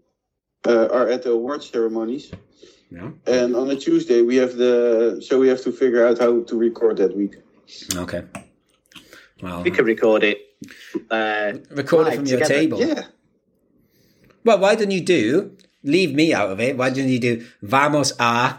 uh, 0.68 0.88
are 0.92 1.10
at 1.10 1.24
the 1.24 1.32
award 1.32 1.64
ceremonies, 1.64 2.32
Yeah. 2.92 3.10
and 3.26 3.56
on 3.56 3.70
a 3.72 3.76
Tuesday 3.76 4.22
we 4.22 4.36
have 4.38 4.56
the 4.56 5.22
so 5.28 5.40
we 5.40 5.48
have 5.48 5.62
to 5.64 5.72
figure 5.72 6.06
out 6.06 6.20
how 6.20 6.42
to 6.44 6.58
record 6.58 6.98
that 6.98 7.16
week. 7.16 7.36
Okay. 7.96 8.24
Well, 9.42 9.64
We 9.64 9.72
could 9.72 9.86
record 9.86 10.24
it. 10.24 10.38
Uh, 11.12 11.54
record 11.72 12.08
it 12.08 12.16
from 12.16 12.26
your 12.26 12.40
together. 12.40 12.54
table. 12.54 12.80
Yeah, 12.80 13.04
Well, 14.44 14.60
why 14.60 14.76
don't 14.76 14.92
you 14.92 15.02
do? 15.02 15.58
Leave 15.84 16.14
me 16.16 16.34
out 16.34 16.50
of 16.52 16.60
it. 16.60 16.78
Why 16.78 16.90
don't 16.90 17.08
you 17.10 17.20
do 17.20 17.46
Vamos 17.62 18.14
a 18.20 18.58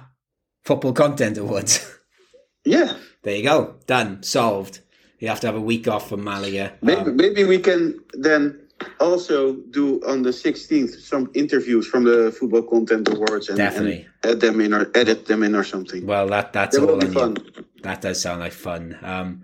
Football 0.64 0.92
Content 0.92 1.38
Awards? 1.38 1.80
yeah. 2.64 2.94
there 3.22 3.36
you 3.36 3.42
go. 3.42 3.76
Done. 3.86 4.22
Solved. 4.22 4.80
You 5.18 5.28
have 5.28 5.40
to 5.40 5.46
have 5.46 5.56
a 5.56 5.60
week 5.60 5.88
off 5.88 6.08
from 6.10 6.22
Malaga. 6.22 6.74
Maybe, 6.82 7.00
Um, 7.00 7.16
maybe 7.16 7.44
we 7.44 7.58
can 7.58 7.98
then 8.12 8.60
also 9.00 9.54
do 9.70 10.00
on 10.06 10.22
the 10.22 10.30
16th 10.30 11.00
some 11.00 11.30
interviews 11.34 11.86
from 11.86 12.04
the 12.04 12.30
Football 12.38 12.62
Content 12.64 13.08
Awards 13.08 13.48
and, 13.48 13.56
Definitely. 13.56 14.06
and 14.22 14.32
add 14.34 14.40
them 14.40 14.60
in 14.60 14.74
or 14.74 14.90
edit 14.94 15.24
them 15.26 15.42
in 15.42 15.54
or 15.54 15.64
something. 15.64 16.06
well, 16.06 16.28
that 16.28 16.52
that's 16.52 16.76
that 16.78 16.86
all 16.88 16.98
be 16.98 17.06
fun. 17.06 17.36
you. 17.56 17.64
That 17.82 18.02
does 18.02 18.20
sound 18.20 18.40
like 18.40 18.52
fun. 18.52 18.98
Um, 19.02 19.42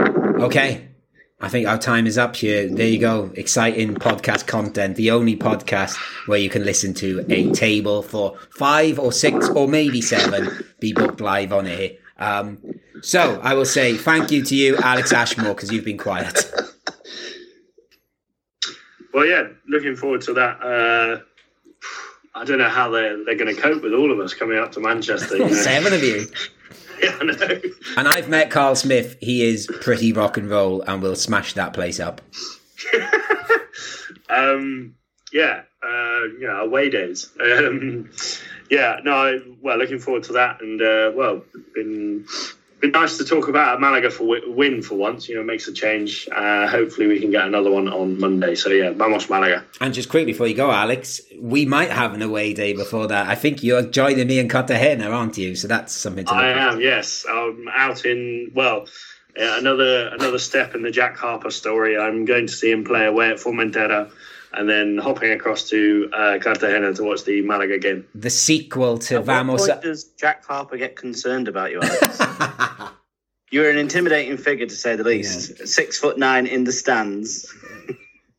okay. 0.00 0.88
I 1.38 1.50
think 1.50 1.68
our 1.68 1.76
time 1.76 2.06
is 2.06 2.16
up 2.16 2.34
here. 2.34 2.66
There 2.66 2.86
you 2.86 2.98
go. 2.98 3.30
Exciting 3.34 3.94
podcast 3.94 4.46
content. 4.46 4.96
The 4.96 5.10
only 5.10 5.36
podcast 5.36 5.96
where 6.26 6.38
you 6.38 6.48
can 6.48 6.64
listen 6.64 6.94
to 6.94 7.26
a 7.28 7.50
table 7.52 8.02
for 8.02 8.38
five 8.50 8.98
or 8.98 9.12
six 9.12 9.48
or 9.50 9.68
maybe 9.68 10.00
seven 10.00 10.64
be 10.80 10.94
booked 10.94 11.20
live 11.20 11.52
on 11.52 11.66
air. 11.66 11.90
Um, 12.18 12.58
so 13.02 13.38
I 13.42 13.52
will 13.52 13.66
say 13.66 13.96
thank 13.96 14.30
you 14.30 14.42
to 14.44 14.56
you, 14.56 14.78
Alex 14.78 15.12
Ashmore, 15.12 15.54
because 15.54 15.70
you've 15.70 15.84
been 15.84 15.98
quiet. 15.98 16.50
Well, 19.12 19.26
yeah, 19.26 19.48
looking 19.68 19.96
forward 19.96 20.20
to 20.22 20.34
that. 20.34 20.60
Uh, 20.62 21.20
I 22.34 22.44
don't 22.44 22.58
know 22.58 22.68
how 22.68 22.90
they're 22.90 23.24
they're 23.24 23.34
going 23.34 23.54
to 23.54 23.60
cope 23.60 23.82
with 23.82 23.94
all 23.94 24.12
of 24.12 24.20
us 24.20 24.34
coming 24.34 24.58
up 24.58 24.72
to 24.72 24.80
Manchester. 24.80 25.36
You 25.36 25.46
know? 25.46 25.52
Seven 25.54 25.92
of 25.92 26.02
you. 26.02 26.26
Yeah. 27.02 27.18
And 27.96 28.08
I've 28.08 28.28
met 28.28 28.50
Carl 28.50 28.74
Smith. 28.74 29.16
He 29.20 29.44
is 29.44 29.66
pretty 29.80 30.12
rock 30.12 30.36
and 30.36 30.50
roll 30.50 30.82
and 30.82 31.02
will 31.02 31.16
smash 31.16 31.54
that 31.54 31.72
place 31.72 32.00
up. 32.00 32.20
um, 34.28 34.94
yeah, 35.32 35.62
uh, 35.82 36.20
know, 36.40 36.60
away 36.62 36.90
days. 36.90 37.30
Um, 37.40 38.10
yeah, 38.70 39.00
no, 39.04 39.12
I, 39.12 39.38
well, 39.60 39.78
looking 39.78 39.98
forward 39.98 40.24
to 40.24 40.32
that, 40.34 40.60
and 40.60 40.80
uh, 40.80 41.12
well, 41.14 41.42
been 41.74 42.26
been 42.80 42.90
nice 42.90 43.16
to 43.18 43.24
talk 43.24 43.48
about 43.48 43.76
a 43.76 43.80
Malaga 43.80 44.10
for 44.10 44.38
win 44.46 44.82
for 44.82 44.94
once. 44.96 45.28
You 45.28 45.36
know, 45.36 45.42
makes 45.42 45.66
a 45.68 45.72
change. 45.72 46.28
Uh, 46.30 46.66
hopefully, 46.68 47.06
we 47.06 47.20
can 47.20 47.30
get 47.30 47.46
another 47.46 47.70
one 47.70 47.88
on 47.88 48.18
Monday. 48.20 48.54
So 48.54 48.70
yeah, 48.70 48.90
vamos 48.90 49.28
Malaga. 49.30 49.64
And 49.80 49.94
just 49.94 50.08
quickly 50.08 50.32
before 50.32 50.46
you 50.46 50.54
go, 50.54 50.70
Alex, 50.70 51.20
we 51.40 51.64
might 51.66 51.90
have 51.90 52.14
an 52.14 52.22
away 52.22 52.52
day 52.54 52.72
before 52.74 53.06
that. 53.08 53.28
I 53.28 53.34
think 53.34 53.62
you're 53.62 53.82
joining 53.82 54.26
me 54.26 54.38
in 54.38 54.48
Cartagena, 54.48 55.08
aren't 55.10 55.38
you? 55.38 55.54
So 55.56 55.68
that's 55.68 55.92
something 55.94 56.24
to 56.26 56.34
look 56.34 56.42
I 56.42 56.50
at. 56.50 56.74
am, 56.74 56.80
yes. 56.80 57.24
I'm 57.28 57.68
out 57.72 58.04
in 58.04 58.50
well. 58.54 58.86
yeah, 59.36 59.58
another 59.58 60.08
another 60.08 60.38
step 60.38 60.74
in 60.74 60.82
the 60.82 60.90
Jack 60.90 61.16
Harper 61.16 61.50
story. 61.50 61.98
I'm 61.98 62.24
going 62.24 62.46
to 62.46 62.52
see 62.52 62.70
him 62.70 62.84
play 62.84 63.06
away 63.06 63.30
at 63.30 63.36
Formentera, 63.36 64.10
and 64.56 64.68
then 64.68 64.98
hopping 64.98 65.30
across 65.32 65.68
to 65.70 66.10
uh, 66.12 66.38
Cartagena 66.40 66.92
to 66.94 67.02
watch 67.04 67.24
the 67.24 67.42
Malaga 67.42 67.78
game. 67.78 68.06
The 68.14 68.30
sequel 68.30 68.98
to 68.98 69.16
At 69.16 69.20
what 69.20 69.26
Vamos. 69.26 69.68
point 69.68 69.82
does 69.82 70.04
Jack 70.04 70.44
Harper 70.44 70.76
get 70.76 70.96
concerned 70.96 71.46
about 71.48 71.70
you, 71.70 71.80
Alex? 71.82 72.20
You're 73.52 73.70
an 73.70 73.78
intimidating 73.78 74.36
figure, 74.36 74.66
to 74.66 74.74
say 74.74 74.96
the 74.96 75.04
least. 75.04 75.68
Six 75.68 75.98
foot 75.98 76.18
nine 76.18 76.46
in 76.46 76.64
the 76.64 76.72
stands. 76.72 77.52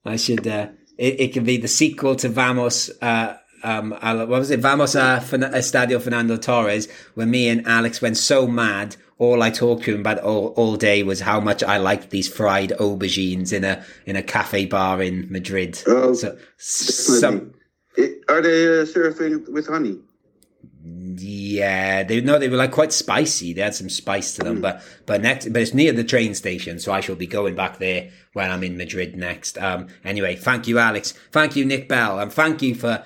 I 0.03 0.17
should. 0.17 0.45
Uh, 0.45 0.67
it, 0.97 1.19
it 1.19 1.33
can 1.33 1.45
be 1.45 1.57
the 1.57 1.67
sequel 1.67 2.15
to 2.17 2.29
Vamos. 2.29 2.89
Uh, 3.01 3.37
um, 3.63 3.91
what 3.91 4.27
was 4.27 4.51
it? 4.51 4.59
Vamos 4.59 4.95
a 4.95 5.19
Estadio 5.21 6.01
Fernando 6.01 6.37
Torres. 6.37 6.87
where 7.13 7.25
me 7.27 7.47
and 7.47 7.65
Alex 7.67 8.01
went 8.01 8.17
so 8.17 8.47
mad, 8.47 8.95
all 9.19 9.41
I 9.41 9.49
talked 9.49 9.83
to 9.85 9.93
him 9.93 10.01
about 10.01 10.19
all, 10.19 10.47
all 10.49 10.75
day 10.75 11.03
was 11.03 11.19
how 11.21 11.39
much 11.39 11.63
I 11.63 11.77
liked 11.77 12.11
these 12.11 12.27
fried 12.27 12.69
aubergines 12.79 13.51
in 13.51 13.63
a 13.63 13.83
in 14.05 14.15
a 14.15 14.23
cafe 14.23 14.65
bar 14.65 15.01
in 15.01 15.27
Madrid. 15.31 15.81
Oh, 15.87 16.13
so, 16.13 16.37
some, 16.57 17.53
I- 17.97 18.15
Are 18.29 18.41
they 18.41 18.81
uh, 18.81 18.85
serving 18.85 19.51
with 19.51 19.67
honey? 19.67 19.99
yeah, 21.19 22.03
they 22.03 22.21
no, 22.21 22.37
they 22.39 22.47
were 22.47 22.57
like 22.57 22.71
quite 22.71 22.93
spicy. 22.93 23.53
They 23.53 23.61
had 23.61 23.75
some 23.75 23.89
spice 23.89 24.35
to 24.35 24.43
them, 24.43 24.61
but 24.61 24.81
but 25.05 25.21
next, 25.21 25.51
but 25.51 25.61
it's 25.61 25.73
near 25.73 25.91
the 25.91 26.03
train 26.03 26.33
station, 26.35 26.79
so 26.79 26.91
I 26.91 27.01
shall 27.01 27.15
be 27.15 27.27
going 27.27 27.55
back 27.55 27.79
there 27.79 28.09
when 28.33 28.51
I'm 28.51 28.63
in 28.63 28.77
Madrid 28.77 29.15
next. 29.15 29.57
Um, 29.57 29.87
anyway, 30.05 30.35
thank 30.35 30.67
you, 30.67 30.77
Alex. 30.79 31.13
Thank 31.31 31.55
you, 31.55 31.65
Nick 31.65 31.89
Bell, 31.89 32.19
and 32.19 32.31
thank 32.31 32.61
you 32.61 32.75
for 32.75 33.03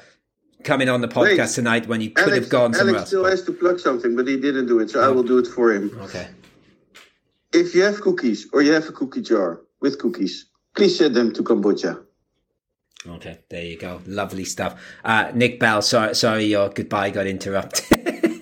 coming 0.64 0.90
on 0.90 1.02
the 1.02 1.08
podcast 1.08 1.38
Wait, 1.38 1.50
tonight 1.56 1.88
when 1.88 2.02
you 2.02 2.12
could 2.12 2.30
Alex, 2.30 2.46
have 2.46 2.50
gone 2.50 2.74
somewhere 2.74 2.96
Alex 2.96 3.02
else. 3.02 3.10
still 3.10 3.26
has 3.26 3.44
to 3.44 3.52
plug 3.52 3.80
something, 3.80 4.16
but 4.16 4.28
he 4.28 4.38
didn't 4.38 4.68
do 4.68 4.80
it, 4.80 4.90
so 4.90 5.02
I 5.02 5.10
will 5.10 5.24
do 5.24 5.38
it 5.38 5.48
for 5.48 5.72
him. 5.74 5.98
Okay. 6.02 6.28
If 7.54 7.76
you 7.76 7.82
have 7.84 8.00
cookies 8.02 8.48
or 8.54 8.62
you 8.62 8.72
have 8.72 8.88
a 8.88 8.92
cookie 8.92 9.22
jar 9.22 9.62
with 9.82 10.00
cookies, 10.00 10.48
please 10.76 10.98
send 10.98 11.16
them 11.16 11.34
to 11.34 11.44
Cambodia. 11.44 12.00
Okay, 13.08 13.40
there 13.50 13.66
you 13.66 13.78
go. 13.78 14.00
Lovely 14.06 14.46
stuff. 14.46 14.80
Uh, 15.04 15.32
Nick 15.34 15.60
Bell, 15.60 15.82
sorry, 15.82 16.14
sorry, 16.16 16.46
your 16.46 16.70
goodbye 16.70 17.10
got 17.10 17.28
interrupted. 17.28 17.98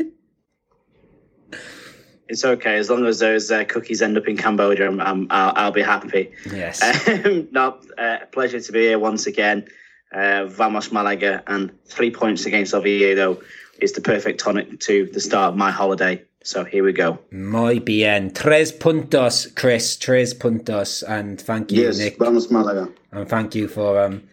It's 2.30 2.46
okay 2.46 2.76
as 2.78 2.92
long 2.92 3.08
as 3.08 3.18
those 3.18 3.50
uh, 3.50 3.64
cookies 3.64 4.04
end 4.04 4.16
up 4.16 4.28
in 4.28 4.38
Cambodia. 4.38 4.88
I'm, 4.88 5.02
I'm, 5.02 5.26
I'll, 5.32 5.54
I'll 5.56 5.72
be 5.72 5.82
happy. 5.82 6.32
yes. 6.54 6.80
Um, 7.26 7.48
no, 7.52 7.80
uh, 7.98 8.18
pleasure 8.32 8.60
to 8.60 8.72
be 8.72 8.82
here 8.82 9.00
once 9.00 9.26
again. 9.26 9.68
Uh, 10.12 10.46
Vamos 10.48 10.92
Malaga 10.92 11.44
and 11.48 11.72
three 11.86 12.12
points 12.12 12.46
against 12.46 12.74
Oviedo 12.74 13.42
is 13.80 13.94
the 13.94 14.02
perfect 14.02 14.40
tonic 14.40 14.80
to 14.82 15.06
the 15.14 15.20
start 15.20 15.50
of 15.54 15.58
my 15.58 15.72
holiday. 15.72 16.24
So 16.44 16.64
here 16.64 16.84
we 16.84 16.94
go. 16.94 17.20
Muy 17.32 17.80
bien. 17.80 18.32
Tres 18.34 18.72
puntos, 18.72 19.54
Chris. 19.56 19.98
Tres 19.98 20.34
puntos. 20.34 21.04
And 21.08 21.40
thank 21.40 21.72
you, 21.72 21.84
Yes, 21.84 22.00
Nick. 22.00 22.18
vamos 22.18 22.50
Malaga. 22.50 22.90
and 23.12 23.28
thank 23.30 23.56
you 23.56 23.68
for 23.68 24.00
um, 24.02 24.24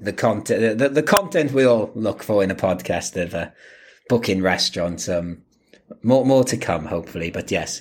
the 0.00 0.12
content 0.12 0.78
the, 0.78 0.88
the 0.88 1.02
content 1.02 1.52
we 1.52 1.64
all 1.64 1.90
look 1.94 2.22
for 2.22 2.42
in 2.42 2.50
a 2.50 2.54
podcast 2.54 3.20
of 3.22 3.34
uh, 3.34 3.48
booking 4.08 4.42
restaurants 4.42 5.08
um 5.08 5.38
more 6.02 6.26
more 6.26 6.44
to 6.44 6.56
come 6.58 6.84
hopefully 6.86 7.30
but 7.30 7.50
yes 7.50 7.80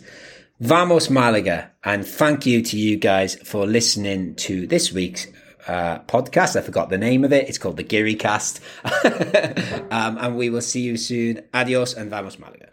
vamos 0.61 1.10
malaga 1.10 1.70
and 1.84 2.06
thank 2.06 2.45
you 2.45 2.61
to 2.61 2.78
you 2.78 2.95
guys 2.98 3.36
for 3.44 3.65
listening 3.65 4.36
to 4.36 4.65
this 4.68 4.94
week's 4.94 5.28
uh, 5.68 5.99
podcast. 5.99 6.56
I 6.56 6.61
forgot 6.61 6.90
the 6.90 6.98
name 6.98 7.23
of 7.23 7.31
it. 7.31 7.48
It's 7.48 7.57
called 7.57 7.77
the 7.77 7.84
Geary 7.84 8.15
Cast. 8.15 8.60
um, 9.91 10.18
and 10.18 10.38
we 10.38 10.49
will 10.49 10.61
see 10.61 10.81
you 10.81 10.98
soon. 10.98 11.41
Adios 11.53 11.94
and 11.94 12.10
vamos 12.10 12.40
Malaga. 12.40 12.73